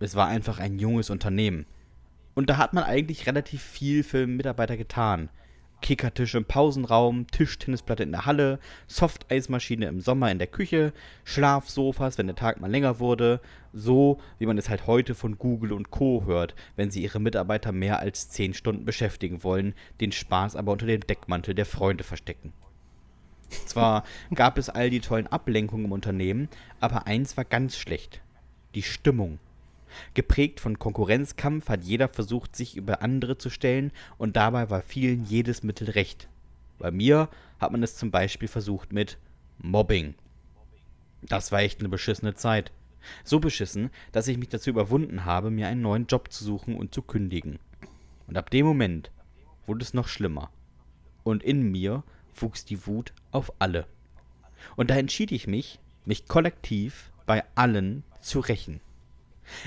Es 0.00 0.14
war 0.14 0.28
einfach 0.28 0.58
ein 0.58 0.78
junges 0.78 1.10
Unternehmen. 1.10 1.66
Und 2.34 2.50
da 2.50 2.58
hat 2.58 2.74
man 2.74 2.84
eigentlich 2.84 3.26
relativ 3.26 3.62
viel 3.62 4.04
für 4.04 4.26
Mitarbeiter 4.26 4.76
getan. 4.76 5.30
Kickertisch 5.82 6.34
im 6.34 6.44
Pausenraum, 6.44 7.26
Tischtennisplatte 7.26 8.02
in 8.02 8.12
der 8.12 8.26
Halle, 8.26 8.58
Softeismaschine 8.86 9.86
im 9.86 10.00
Sommer 10.00 10.30
in 10.30 10.38
der 10.38 10.46
Küche, 10.46 10.92
Schlafsofas, 11.24 12.18
wenn 12.18 12.26
der 12.26 12.36
Tag 12.36 12.60
mal 12.60 12.70
länger 12.70 12.98
wurde, 12.98 13.40
so 13.72 14.18
wie 14.38 14.46
man 14.46 14.58
es 14.58 14.68
halt 14.68 14.86
heute 14.86 15.14
von 15.14 15.38
Google 15.38 15.72
und 15.72 15.90
Co. 15.90 16.24
hört, 16.24 16.54
wenn 16.76 16.90
sie 16.90 17.02
ihre 17.02 17.20
Mitarbeiter 17.20 17.72
mehr 17.72 18.00
als 18.00 18.30
10 18.30 18.54
Stunden 18.54 18.84
beschäftigen 18.84 19.44
wollen, 19.44 19.74
den 20.00 20.12
Spaß 20.12 20.56
aber 20.56 20.72
unter 20.72 20.86
dem 20.86 21.06
Deckmantel 21.06 21.54
der 21.54 21.66
Freunde 21.66 22.04
verstecken. 22.04 22.52
Zwar 23.48 24.04
gab 24.34 24.58
es 24.58 24.68
all 24.68 24.90
die 24.90 25.00
tollen 25.00 25.26
Ablenkungen 25.26 25.86
im 25.86 25.92
Unternehmen, 25.92 26.48
aber 26.80 27.06
eins 27.06 27.36
war 27.36 27.44
ganz 27.44 27.76
schlecht. 27.76 28.20
Die 28.74 28.82
Stimmung. 28.82 29.38
Geprägt 30.14 30.60
von 30.60 30.78
Konkurrenzkampf 30.78 31.68
hat 31.68 31.84
jeder 31.84 32.08
versucht, 32.08 32.56
sich 32.56 32.76
über 32.76 33.02
andere 33.02 33.38
zu 33.38 33.50
stellen, 33.50 33.92
und 34.18 34.36
dabei 34.36 34.70
war 34.70 34.82
vielen 34.82 35.24
jedes 35.24 35.62
Mittel 35.62 35.90
recht. 35.90 36.28
Bei 36.78 36.90
mir 36.90 37.28
hat 37.58 37.72
man 37.72 37.82
es 37.82 37.96
zum 37.96 38.10
Beispiel 38.10 38.48
versucht 38.48 38.92
mit 38.92 39.18
Mobbing. 39.58 40.14
Das 41.22 41.52
war 41.52 41.60
echt 41.60 41.80
eine 41.80 41.88
beschissene 41.88 42.34
Zeit. 42.34 42.72
So 43.24 43.40
beschissen, 43.40 43.90
dass 44.12 44.28
ich 44.28 44.38
mich 44.38 44.48
dazu 44.48 44.70
überwunden 44.70 45.24
habe, 45.24 45.50
mir 45.50 45.68
einen 45.68 45.82
neuen 45.82 46.06
Job 46.06 46.32
zu 46.32 46.44
suchen 46.44 46.76
und 46.76 46.94
zu 46.94 47.02
kündigen. 47.02 47.58
Und 48.26 48.36
ab 48.36 48.50
dem 48.50 48.66
Moment 48.66 49.10
wurde 49.66 49.82
es 49.82 49.94
noch 49.94 50.08
schlimmer. 50.08 50.50
Und 51.22 51.42
in 51.42 51.70
mir 51.70 52.02
wuchs 52.34 52.64
die 52.64 52.86
Wut 52.86 53.12
auf 53.30 53.52
alle. 53.58 53.86
Und 54.76 54.90
da 54.90 54.96
entschied 54.96 55.32
ich 55.32 55.46
mich, 55.46 55.78
mich 56.04 56.26
kollektiv 56.26 57.10
bei 57.26 57.44
allen 57.54 58.04
zu 58.20 58.40
rächen. 58.40 58.80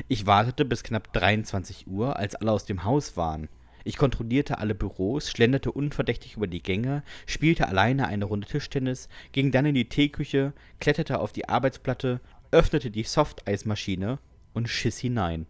Ich 0.07 0.25
wartete 0.25 0.65
bis 0.65 0.83
knapp 0.83 1.11
23 1.13 1.87
Uhr, 1.87 2.15
als 2.17 2.35
alle 2.35 2.51
aus 2.51 2.65
dem 2.65 2.83
Haus 2.83 3.17
waren. 3.17 3.49
Ich 3.83 3.97
kontrollierte 3.97 4.57
alle 4.57 4.75
Büros, 4.75 5.29
schlenderte 5.29 5.71
unverdächtig 5.71 6.35
über 6.35 6.47
die 6.47 6.61
Gänge, 6.61 7.03
spielte 7.25 7.67
alleine 7.67 8.07
eine 8.07 8.25
Runde 8.25 8.47
Tischtennis, 8.47 9.07
ging 9.31 9.51
dann 9.51 9.65
in 9.65 9.75
die 9.75 9.89
Teeküche, 9.89 10.53
kletterte 10.79 11.19
auf 11.19 11.31
die 11.31 11.47
Arbeitsplatte, 11.47 12.19
öffnete 12.51 12.91
die 12.91 13.03
Softeismaschine 13.03 14.19
und 14.53 14.67
schiss 14.67 14.99
hinein. 14.99 15.45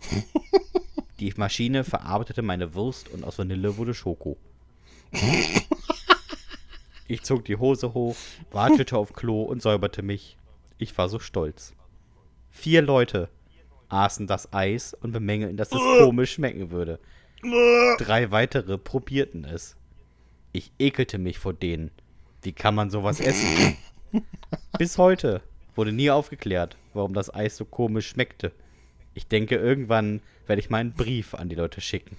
die 1.20 1.32
Maschine 1.36 1.84
verarbeitete 1.84 2.42
meine 2.42 2.74
Wurst 2.74 3.08
und 3.08 3.24
aus 3.24 3.38
Vanille 3.38 3.76
wurde 3.76 3.94
Schoko. 3.94 4.36
Ich 7.06 7.22
zog 7.22 7.44
die 7.44 7.56
Hose 7.56 7.94
hoch, 7.94 8.16
watschelte 8.50 8.96
auf 8.96 9.12
Klo 9.12 9.42
und 9.42 9.62
säuberte 9.62 10.02
mich. 10.02 10.36
Ich 10.78 10.96
war 10.96 11.08
so 11.08 11.18
stolz. 11.18 11.74
Vier 12.50 12.82
Leute 12.82 13.28
aßen 13.88 14.26
das 14.26 14.52
Eis 14.52 14.94
und 14.94 15.12
bemängelten, 15.12 15.56
dass 15.56 15.72
es 15.72 15.78
komisch 15.78 16.32
schmecken 16.34 16.70
würde. 16.70 16.98
Drei 17.98 18.30
weitere 18.30 18.78
probierten 18.78 19.44
es. 19.44 19.76
Ich 20.52 20.72
ekelte 20.78 21.18
mich 21.18 21.38
vor 21.38 21.52
denen. 21.52 21.90
Wie 22.42 22.52
kann 22.52 22.74
man 22.74 22.90
sowas 22.90 23.20
essen? 23.20 23.76
Bis 24.78 24.98
heute 24.98 25.42
wurde 25.74 25.92
nie 25.92 26.10
aufgeklärt, 26.10 26.76
warum 26.92 27.14
das 27.14 27.34
Eis 27.34 27.56
so 27.56 27.64
komisch 27.64 28.08
schmeckte. 28.08 28.52
Ich 29.14 29.26
denke, 29.26 29.56
irgendwann 29.56 30.20
werde 30.46 30.60
ich 30.60 30.70
meinen 30.70 30.92
Brief 30.92 31.34
an 31.34 31.48
die 31.48 31.56
Leute 31.56 31.80
schicken. 31.80 32.16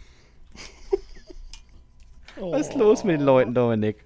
Was 2.40 2.70
ist 2.70 2.76
los 2.76 3.04
mit 3.04 3.20
den 3.20 3.26
Leuten, 3.26 3.54
Dominik? 3.54 4.04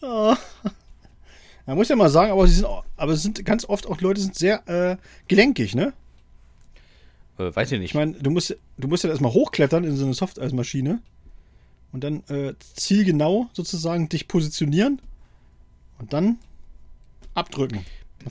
Man 1.66 1.76
muss 1.76 1.88
ja 1.88 1.96
mal 1.96 2.08
sagen, 2.08 2.32
aber 2.32 2.46
sie 2.46 2.54
sind, 2.54 2.68
aber 2.96 3.12
es 3.12 3.22
sind 3.22 3.44
ganz 3.44 3.64
oft 3.64 3.86
auch 3.86 4.00
Leute 4.00 4.20
sind 4.20 4.36
sehr 4.36 4.66
äh, 4.68 4.96
gelenkig, 5.26 5.74
ne? 5.74 5.92
Äh, 7.38 7.54
weiß 7.54 7.72
ich 7.72 7.80
nicht. 7.80 7.90
Ich 7.90 7.94
meine, 7.94 8.12
du 8.12 8.30
musst, 8.30 8.56
du 8.78 8.88
musst 8.88 9.04
ja 9.04 9.10
erstmal 9.10 9.32
hochklettern 9.32 9.84
in 9.84 9.96
so 9.96 10.04
eine 10.04 10.14
Softeismaschine 10.14 11.00
und 11.92 12.04
dann 12.04 12.22
äh, 12.28 12.54
zielgenau 12.74 13.50
sozusagen 13.52 14.08
dich 14.08 14.28
positionieren 14.28 15.02
und 15.98 16.12
dann 16.12 16.38
abdrücken. 17.34 17.84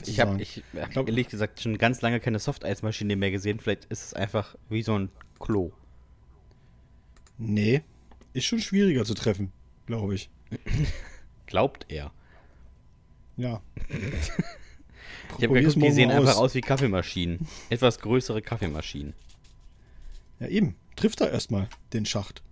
Ich 0.04 0.20
habe 0.20 0.40
ich 0.40 0.62
hab 0.74 1.08
ehrlich 1.08 1.28
gesagt 1.28 1.60
schon 1.60 1.78
ganz 1.78 2.02
lange 2.02 2.20
keine 2.20 2.38
Softeismaschine 2.38 3.16
mehr 3.16 3.30
gesehen. 3.30 3.60
Vielleicht 3.60 3.86
ist 3.86 4.04
es 4.04 4.14
einfach 4.14 4.56
wie 4.68 4.82
so 4.82 4.98
ein 4.98 5.10
Klo. 5.38 5.72
Nee, 7.38 7.82
ist 8.32 8.44
schon 8.44 8.60
schwieriger 8.60 9.04
zu 9.04 9.14
treffen, 9.14 9.52
glaube 9.86 10.14
ich. 10.14 10.30
Glaubt 11.46 11.86
er. 11.88 12.12
Ja. 13.36 13.60
Ich 15.38 15.44
habe 15.44 15.54
geguckt, 15.54 15.76
die 15.76 15.90
sehen 15.90 16.08
mal 16.08 16.16
einfach 16.16 16.36
aus. 16.36 16.38
aus 16.38 16.54
wie 16.54 16.60
Kaffeemaschinen. 16.60 17.46
Etwas 17.68 17.98
größere 18.00 18.42
Kaffeemaschinen. 18.42 19.14
Ja, 20.40 20.48
eben. 20.48 20.76
Trifft 20.96 21.20
er 21.20 21.30
erstmal 21.30 21.68
den 21.92 22.06
Schacht. 22.06 22.42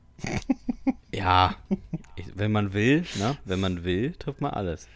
Ja, 1.12 1.56
ich, 2.16 2.26
wenn 2.34 2.52
man 2.52 2.72
will, 2.74 3.04
ne? 3.18 3.36
Wenn 3.44 3.60
man 3.60 3.84
will, 3.84 4.12
trifft 4.18 4.40
man 4.40 4.52
alles. 4.52 4.88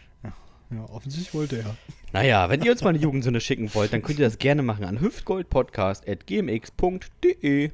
Ja, 0.71 0.85
offensichtlich 0.91 1.33
wollte 1.33 1.61
er. 1.61 1.75
Naja, 2.13 2.51
wenn 2.51 2.63
ihr 2.63 2.71
uns 2.73 2.83
mal 2.83 2.91
eine 2.91 2.99
Jugendsünde 2.99 3.41
schicken 3.41 3.75
wollt, 3.75 3.95
dann 3.95 4.03
könnt 4.03 4.19
ihr 4.19 4.27
das 4.27 4.37
gerne 4.37 4.63
machen 4.63 4.85
an 4.85 5.01
hüftgoldpodcast.gmx.de. 5.01 7.71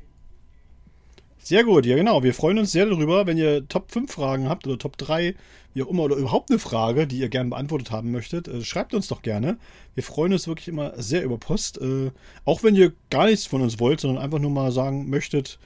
Sehr 1.45 1.63
gut, 1.63 1.85
ja 1.85 1.95
genau. 1.95 2.23
Wir 2.23 2.33
freuen 2.33 2.59
uns 2.59 2.73
sehr 2.73 2.87
darüber, 2.87 3.27
wenn 3.27 3.37
ihr 3.37 3.69
Top 3.69 3.93
5 3.93 4.11
Fragen 4.11 4.49
habt 4.49 4.67
oder 4.67 4.79
Top 4.79 4.97
3, 4.97 5.35
wie 5.75 5.83
auch 5.83 5.91
immer, 5.91 6.05
oder 6.05 6.17
überhaupt 6.17 6.51
eine 6.51 6.59
Frage, 6.59 7.07
die 7.07 7.19
ihr 7.19 7.29
gerne 7.29 7.51
beantwortet 7.51 7.91
haben 7.91 8.11
möchtet. 8.13 8.49
Äh, 8.49 8.65
schreibt 8.65 8.95
uns 8.95 9.09
doch 9.09 9.21
gerne. 9.21 9.59
Wir 9.95 10.03
freuen 10.03 10.33
uns 10.33 10.49
wirklich 10.49 10.69
immer 10.69 10.95
sehr 10.97 11.23
über 11.23 11.37
Post. 11.37 11.79
Äh, 11.83 12.13
auch 12.47 12.63
wenn 12.63 12.75
ihr 12.75 12.95
gar 13.11 13.27
nichts 13.27 13.45
von 13.45 13.61
uns 13.61 13.79
wollt, 13.79 14.01
sondern 14.01 14.23
einfach 14.25 14.39
nur 14.39 14.51
mal 14.51 14.73
sagen 14.73 15.11
möchtet, 15.11 15.59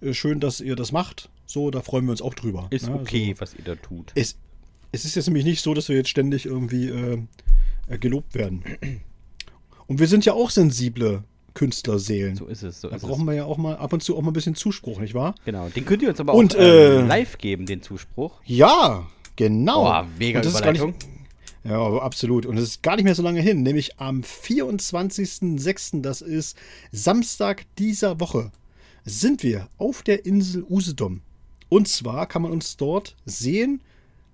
äh, 0.00 0.14
schön, 0.14 0.40
dass 0.40 0.62
ihr 0.62 0.76
das 0.76 0.92
macht. 0.92 1.28
So, 1.44 1.70
da 1.70 1.82
freuen 1.82 2.06
wir 2.06 2.12
uns 2.12 2.22
auch 2.22 2.32
drüber. 2.32 2.68
Ist 2.70 2.88
ne? 2.88 2.94
okay, 2.94 3.34
So. 3.34 3.42
was 3.42 3.52
ihr 3.52 3.64
da 3.64 3.74
tut. 3.74 4.12
Es, 4.14 4.38
es 4.92 5.04
ist 5.04 5.14
jetzt 5.14 5.26
nämlich 5.26 5.44
nicht 5.44 5.60
so, 5.60 5.74
dass 5.74 5.90
wir 5.90 5.96
jetzt 5.96 6.08
ständig 6.08 6.46
irgendwie 6.46 6.88
äh, 6.88 7.18
äh, 7.88 7.98
gelobt 7.98 8.34
werden. 8.34 8.64
Und 9.86 10.00
wir 10.00 10.06
sind 10.06 10.24
ja 10.24 10.32
auch 10.32 10.48
sensible 10.48 11.22
Künstlerseelen. 11.58 12.36
So 12.36 12.46
ist 12.46 12.62
es, 12.62 12.80
so 12.80 12.88
da 12.88 12.94
ist 12.94 13.02
brauchen 13.02 13.22
es. 13.22 13.26
wir 13.26 13.34
ja 13.34 13.44
auch 13.44 13.56
mal 13.56 13.76
ab 13.76 13.92
und 13.92 14.00
zu 14.00 14.16
auch 14.16 14.22
mal 14.22 14.30
ein 14.30 14.32
bisschen 14.32 14.54
Zuspruch, 14.54 15.00
nicht 15.00 15.14
wahr? 15.14 15.34
Genau, 15.44 15.68
den 15.68 15.84
könnt 15.84 16.02
ihr 16.02 16.08
uns 16.08 16.20
aber 16.20 16.32
Und, 16.34 16.54
auch 16.54 16.60
ähm, 16.60 16.66
äh, 16.66 17.06
live 17.06 17.36
geben, 17.38 17.66
den 17.66 17.82
Zuspruch. 17.82 18.40
Ja, 18.44 19.08
genau. 19.34 19.82
Boah, 19.82 20.06
mega 20.20 20.38
Und 20.38 20.46
das 20.46 20.54
ist 20.54 20.62
gar 20.62 20.70
Überleitung. 20.70 20.90
Nicht, 20.92 21.08
ja, 21.64 21.80
aber 21.80 22.04
absolut. 22.04 22.46
Und 22.46 22.58
es 22.58 22.62
ist 22.62 22.82
gar 22.84 22.94
nicht 22.94 23.04
mehr 23.04 23.16
so 23.16 23.24
lange 23.24 23.40
hin, 23.40 23.64
nämlich 23.64 23.98
am 23.98 24.20
24.06., 24.20 26.00
das 26.00 26.20
ist 26.20 26.56
Samstag 26.92 27.64
dieser 27.76 28.20
Woche, 28.20 28.52
sind 29.04 29.42
wir 29.42 29.66
auf 29.78 30.04
der 30.04 30.26
Insel 30.26 30.62
Usedom. 30.62 31.22
Und 31.68 31.88
zwar 31.88 32.28
kann 32.28 32.42
man 32.42 32.52
uns 32.52 32.76
dort 32.76 33.16
sehen, 33.24 33.82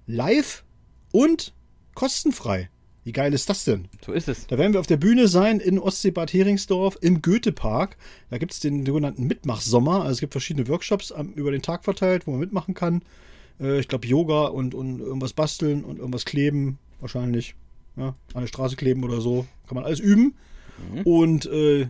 live 0.06 0.62
und 1.10 1.55
kostenfrei. 1.94 2.68
Wie 3.05 3.12
geil 3.12 3.35
ist 3.35 3.51
das 3.51 3.64
denn? 3.64 3.89
So 4.05 4.12
ist 4.12 4.28
es. 4.28 4.47
Da 4.47 4.56
werden 4.56 4.72
wir 4.72 4.81
auf 4.81 4.86
der 4.86 4.97
Bühne 4.97 5.28
sein 5.28 5.60
in 5.60 5.78
Ostseebad 5.78 6.32
Heringsdorf 6.32 6.97
im 7.02 7.20
Goethepark. 7.20 7.98
Da 8.31 8.39
gibt 8.39 8.52
es 8.52 8.60
den 8.60 8.86
sogenannten 8.86 9.26
Mitmachsommer. 9.26 10.01
Also 10.01 10.12
es 10.12 10.20
gibt 10.20 10.32
verschiedene 10.32 10.66
Workshops 10.68 11.12
am, 11.12 11.28
über 11.35 11.51
den 11.51 11.60
Tag 11.60 11.85
verteilt, 11.85 12.26
wo 12.26 12.31
man 12.31 12.40
mitmachen 12.40 12.72
kann. 12.72 13.02
Äh, 13.60 13.78
ich 13.78 13.89
glaube 13.89 14.06
Yoga 14.06 14.47
und, 14.47 14.74
und 14.74 15.01
irgendwas 15.01 15.35
basteln 15.35 15.85
und 15.85 15.98
irgendwas 15.98 16.24
kleben 16.24 16.78
wahrscheinlich. 17.01 17.55
Ja, 17.97 18.14
an 18.32 18.40
der 18.40 18.47
Straße 18.48 18.76
kleben 18.76 19.05
oder 19.05 19.20
so. 19.20 19.47
Kann 19.68 19.76
man 19.76 19.85
alles 19.85 20.01
üben. 20.01 20.35
Und 21.05 21.47
äh, 21.47 21.86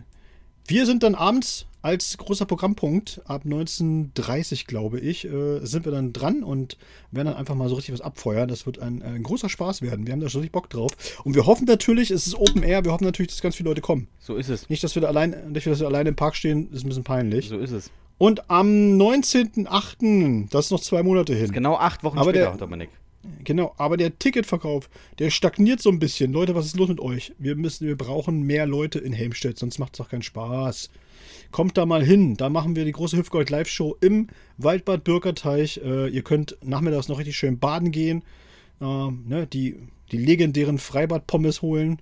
wir 0.67 0.85
sind 0.85 1.03
dann 1.03 1.15
abends 1.15 1.65
als 1.81 2.17
großer 2.17 2.45
Programmpunkt 2.45 3.21
ab 3.25 3.43
19.30 3.45 4.65
glaube 4.65 4.99
ich, 4.99 5.25
äh, 5.25 5.59
sind 5.63 5.85
wir 5.85 5.91
dann 5.91 6.13
dran 6.13 6.43
und 6.43 6.77
werden 7.11 7.27
dann 7.27 7.35
einfach 7.37 7.53
mal 7.53 7.69
so 7.69 7.75
richtig 7.75 7.93
was 7.93 8.01
abfeuern. 8.01 8.47
Das 8.47 8.65
wird 8.65 8.79
ein, 8.79 9.03
ein 9.03 9.21
großer 9.21 9.49
Spaß 9.49 9.83
werden. 9.83 10.07
Wir 10.07 10.13
haben 10.13 10.19
da 10.19 10.27
schon 10.29 10.41
richtig 10.41 10.51
Bock 10.53 10.67
drauf. 10.69 10.93
Und 11.23 11.35
wir 11.35 11.45
hoffen 11.45 11.65
natürlich, 11.65 12.09
es 12.09 12.25
ist 12.25 12.33
Open 12.35 12.63
Air, 12.63 12.83
wir 12.85 12.91
hoffen 12.91 13.03
natürlich, 13.03 13.31
dass 13.31 13.41
ganz 13.41 13.55
viele 13.55 13.69
Leute 13.69 13.81
kommen. 13.81 14.07
So 14.19 14.35
ist 14.35 14.49
es. 14.49 14.67
Nicht, 14.69 14.83
dass 14.83 14.95
wir 14.95 15.03
da 15.03 15.09
allein, 15.09 15.51
nicht, 15.51 15.67
dass 15.67 15.79
wir 15.79 15.85
alleine 15.85 16.09
im 16.09 16.15
Park 16.15 16.35
stehen, 16.35 16.71
ist 16.71 16.83
ein 16.83 16.87
bisschen 16.87 17.03
peinlich. 17.03 17.49
So 17.49 17.59
ist 17.59 17.71
es. 17.71 17.91
Und 18.17 18.49
am 18.49 18.67
19.08., 19.49 20.49
das 20.49 20.65
ist 20.65 20.71
noch 20.71 20.79
zwei 20.79 21.03
Monate 21.03 21.35
hin. 21.35 21.51
Genau 21.51 21.75
acht 21.75 22.03
Wochen 22.03 22.17
Aber 22.17 22.31
später, 22.31 22.45
der- 22.51 22.57
Dominik. 22.57 22.89
Genau, 23.43 23.73
aber 23.77 23.97
der 23.97 24.17
Ticketverkauf, 24.17 24.89
der 25.19 25.29
stagniert 25.29 25.81
so 25.81 25.89
ein 25.89 25.99
bisschen. 25.99 26.33
Leute, 26.33 26.55
was 26.55 26.65
ist 26.65 26.77
los 26.77 26.89
mit 26.89 26.99
euch? 26.99 27.33
Wir 27.37 27.55
müssen, 27.55 27.87
wir 27.87 27.97
brauchen 27.97 28.43
mehr 28.43 28.65
Leute 28.65 28.99
in 28.99 29.13
Helmstedt, 29.13 29.57
sonst 29.57 29.79
macht 29.79 29.93
es 29.93 29.97
doch 29.97 30.09
keinen 30.09 30.23
Spaß. 30.23 30.89
Kommt 31.51 31.77
da 31.77 31.85
mal 31.85 32.03
hin, 32.03 32.37
da 32.37 32.49
machen 32.49 32.75
wir 32.75 32.85
die 32.85 32.91
große 32.91 33.17
Hüfgold 33.17 33.49
Live 33.49 33.69
Show 33.69 33.95
im 34.01 34.27
Waldbad 34.57 35.03
Bürgerteich. 35.03 35.79
Äh, 35.83 36.09
ihr 36.09 36.23
könnt 36.23 36.57
nachmittags 36.63 37.07
noch 37.07 37.19
richtig 37.19 37.37
schön 37.37 37.59
baden 37.59 37.91
gehen, 37.91 38.23
ähm, 38.81 39.23
ne, 39.27 39.47
die, 39.47 39.77
die 40.11 40.17
legendären 40.17 40.77
Freibad-Pommes 40.77 41.61
holen 41.61 42.01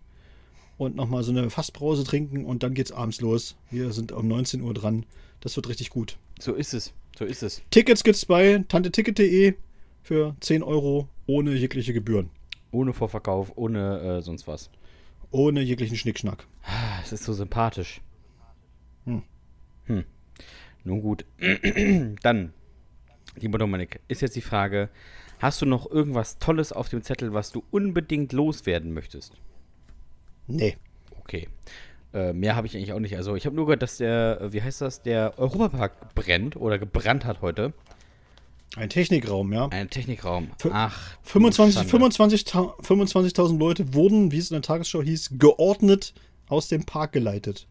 und 0.78 0.96
nochmal 0.96 1.24
so 1.24 1.32
eine 1.32 1.50
Fassbrause 1.50 2.04
trinken 2.04 2.46
und 2.46 2.64
dann 2.64 2.74
geht's 2.74 2.92
abends 2.92 3.22
los. 3.22 3.56
Wir 3.70 3.92
sind 3.92 4.12
um 4.12 4.28
19 4.28 4.62
Uhr 4.62 4.74
dran. 4.74 5.06
Das 5.42 5.56
wird 5.56 5.70
richtig 5.70 5.90
gut. 5.90 6.18
So 6.40 6.54
ist 6.54 6.74
es. 6.74 6.94
So 7.18 7.26
ist 7.26 7.44
es. 7.44 7.62
Tickets 7.70 8.04
gibt's 8.04 8.26
bei 8.26 8.64
tanteticket.de 8.68 9.54
für 10.04 10.36
10 10.42 10.62
Euro 10.62 11.08
ohne 11.26 11.54
jegliche 11.54 11.94
Gebühren. 11.94 12.30
Ohne 12.72 12.94
Vorverkauf, 12.94 13.54
ohne 13.56 14.00
äh, 14.00 14.22
sonst 14.22 14.48
was. 14.48 14.70
Ohne 15.32 15.62
jeglichen 15.62 15.98
Schnickschnack. 15.98 16.46
Ah, 16.64 17.00
Es 17.02 17.12
ist 17.12 17.24
so 17.24 17.34
sympathisch. 17.34 18.02
Hm. 19.06 19.24
Hm. 19.86 20.04
Nun 20.84 21.02
gut. 21.02 21.26
Dann, 22.22 22.54
lieber 23.36 23.58
Dominik, 23.58 24.00
ist 24.08 24.22
jetzt 24.22 24.36
die 24.36 24.42
Frage: 24.42 24.90
Hast 25.40 25.62
du 25.62 25.66
noch 25.66 25.90
irgendwas 25.90 26.38
Tolles 26.40 26.72
auf 26.74 26.90
dem 26.90 27.02
Zettel, 27.02 27.34
was 27.34 27.52
du 27.52 27.64
unbedingt 27.72 28.34
loswerden 28.34 28.94
möchtest? 28.94 29.34
Nee. 30.48 30.78
Okay. 31.22 31.48
Äh, 32.14 32.34
mehr 32.34 32.56
habe 32.56 32.68
ich 32.68 32.76
eigentlich 32.76 32.94
auch 32.94 33.00
nicht. 33.00 33.16
Also, 33.16 33.36
ich 33.36 33.46
habe 33.46 33.56
nur 33.56 33.66
gehört, 33.66 33.82
dass 33.82 33.98
der, 33.98 34.40
äh, 34.42 34.54
wie 34.54 34.62
heißt 34.62 34.82
das, 34.82 35.02
der 35.02 35.40
Europapark 35.40 36.14
brennt 36.16 36.56
oder 36.58 36.78
gebrannt 36.78 37.26
hat 37.26 37.42
heute. 37.42 37.74
Ein 38.76 38.90
Technikraum, 38.90 39.54
ja. 39.54 39.68
Ein 39.68 39.90
Technikraum. 39.90 40.50
Ach. 40.72 41.18
du 41.24 41.30
25 41.30 41.90
Schande. 41.92 42.14
25.000 42.14 42.80
25.000 42.82 43.58
Leute 43.58 43.94
wurden, 43.94 44.32
wie 44.32 44.40
es 44.40 44.50
in 44.50 44.56
der 44.56 44.62
Tagesschau 44.62 45.02
hieß, 45.02 45.34
geordnet 45.38 46.14
aus 46.48 46.68
dem 46.68 46.86
Park 46.86 47.12
geleitet. 47.12 47.68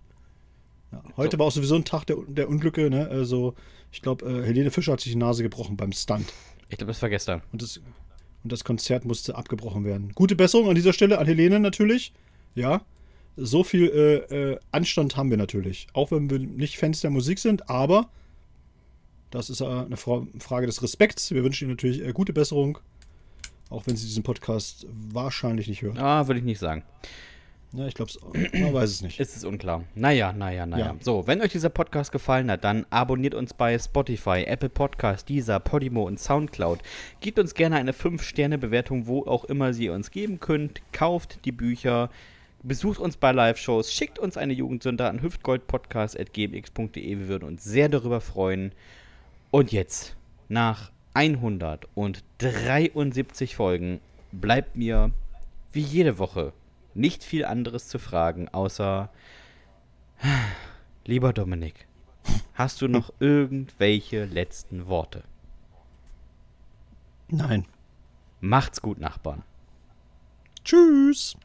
Ja, 0.93 1.03
heute 1.17 1.37
So. 1.37 1.39
war 1.41 1.47
auch 1.47 1.53
sowieso 1.53 1.75
ein 1.75 1.85
Tag 1.85 2.07
der, 2.07 2.17
der 2.29 2.49
Unglücke. 2.49 2.89
Ne? 2.89 3.09
Also, 3.09 3.55
ich 3.91 4.03
glaube, 4.03 4.27
äh, 4.27 4.45
Helene 4.45 4.71
Fischer 4.71 4.93
hat 4.93 5.01
sich 5.01 5.13
die 5.13 5.19
Nase 5.19 5.43
gebrochen 5.43 5.77
beim 5.77 5.93
Stunt. 5.93 6.33
Ich 6.69 6.79
glaube, 6.79 6.93
das 6.93 7.03
war 7.03 7.09
gestern. 7.09 7.43
Und 7.53 7.63
das, 7.63 7.79
und 8.45 8.53
das 8.53 8.63
Konzert 8.65 9.05
musste 9.05 9.37
abgebrochen 9.37 9.85
werden. 9.85 10.13
Gute 10.15 10.37
Besserung 10.37 10.69
an 10.69 10.75
dieser 10.75 10.93
Stelle 10.93 11.19
an 11.19 11.27
Helene 11.27 11.59
natürlich. 11.61 12.13
Ja. 12.55 12.83
So 13.37 13.65
viel 13.65 13.89
äh, 13.89 14.53
äh, 14.53 14.59
Anstand 14.71 15.17
haben 15.17 15.31
wir 15.31 15.37
natürlich. 15.39 15.87
Auch 15.95 16.11
wenn 16.11 16.29
wir 16.31 16.39
nicht 16.39 16.77
Fans 16.79 17.01
der 17.01 17.11
Musik 17.11 17.39
sind, 17.39 17.69
aber 17.71 18.11
das 19.33 19.51
ist 19.51 19.61
äh, 19.61 19.65
eine 19.65 19.97
Fra 19.97 20.25
Frage 20.39 20.67
des 20.67 20.83
Respekts. 20.83 21.33
Wir 21.33 21.43
wünschen 21.43 21.65
Ihnen 21.65 21.73
natürlich 21.73 22.05
äh, 22.05 22.13
gute 22.13 22.33
Besserung. 22.33 22.79
Auch 23.71 23.87
wenn 23.87 23.97
Sie 23.97 24.07
diesen 24.07 24.23
Podcast 24.23 24.87
wahrscheinlich 24.91 25.67
nicht 25.67 25.83
hören. 25.83 25.99
Ah, 25.99 26.29
würde 26.29 26.39
ich 26.39 26.45
nicht 26.45 26.59
sagen. 26.59 26.85
Ja, 27.73 27.87
ich 27.87 27.95
glaube, 27.95 28.13
man 28.53 28.75
weiß 28.75 28.91
es 28.91 29.01
nicht. 29.01 29.19
Ist 29.19 29.35
es 29.35 29.45
unklar. 29.45 29.85
Naja, 29.95 30.35
naja, 30.35 30.67
naja. 30.67 30.87
Ja. 30.87 30.97
So, 31.01 31.27
wenn 31.27 31.41
euch 31.41 31.53
dieser 31.53 31.71
Podcast 31.71 32.13
gefallen 32.13 32.51
hat, 32.51 32.65
dann 32.65 32.85
abonniert 32.91 33.35
uns 33.35 33.55
bei 33.55 33.79
Spotify, 33.79 34.45
Apple 34.47 34.69
Podcast, 34.69 35.31
Deezer, 35.31 35.59
Podimo 35.59 36.07
und 36.07 36.21
Soundcloud. 36.21 36.81
Gebt 37.21 37.39
uns 37.39 37.55
gerne 37.55 37.77
eine 37.77 37.93
5-Sterne-Bewertung, 37.93 39.07
wo 39.07 39.23
auch 39.23 39.47
immer 39.47 39.73
Sie 39.73 39.89
uns 39.89 40.11
geben 40.11 40.39
könnt. 40.39 40.83
Kauft 40.93 41.47
die 41.47 41.53
Bücher. 41.53 42.11
Besucht 42.63 42.99
uns 42.99 43.17
bei 43.17 43.33
Live-Shows. 43.33 43.91
Schickt 43.91 44.19
uns 44.19 44.37
eine 44.37 44.53
Jugendsünder 44.53 45.09
an 45.09 45.23
hüftgoldpodcast.gmx.de. 45.23 47.19
Wir 47.19 47.29
würden 47.29 47.49
uns 47.49 47.65
sehr 47.65 47.89
darüber 47.89 48.21
freuen. 48.21 48.73
Und 49.53 49.71
jetzt, 49.71 50.17
nach 50.49 50.91
173 51.13 53.55
Folgen, 53.55 54.01
bleibt 54.33 54.75
mir 54.77 55.13
wie 55.73 55.83
jede 55.83 56.19
Woche 56.19 56.55
nicht 56.95 57.23
viel 57.23 57.45
anderes 57.45 57.87
zu 57.87 57.99
fragen, 57.99 58.49
außer, 58.49 59.11
lieber 61.05 61.35
Dominik, 61.35 61.87
hast 62.55 62.81
du 62.81 62.89
noch 62.89 63.13
irgendwelche 63.21 64.25
letzten 64.25 64.87
Worte? 64.87 65.23
Nein. 67.29 67.67
Macht's 68.41 68.81
gut, 68.81 69.01
Nachbarn. 69.01 69.43
Tschüss. 70.65 71.37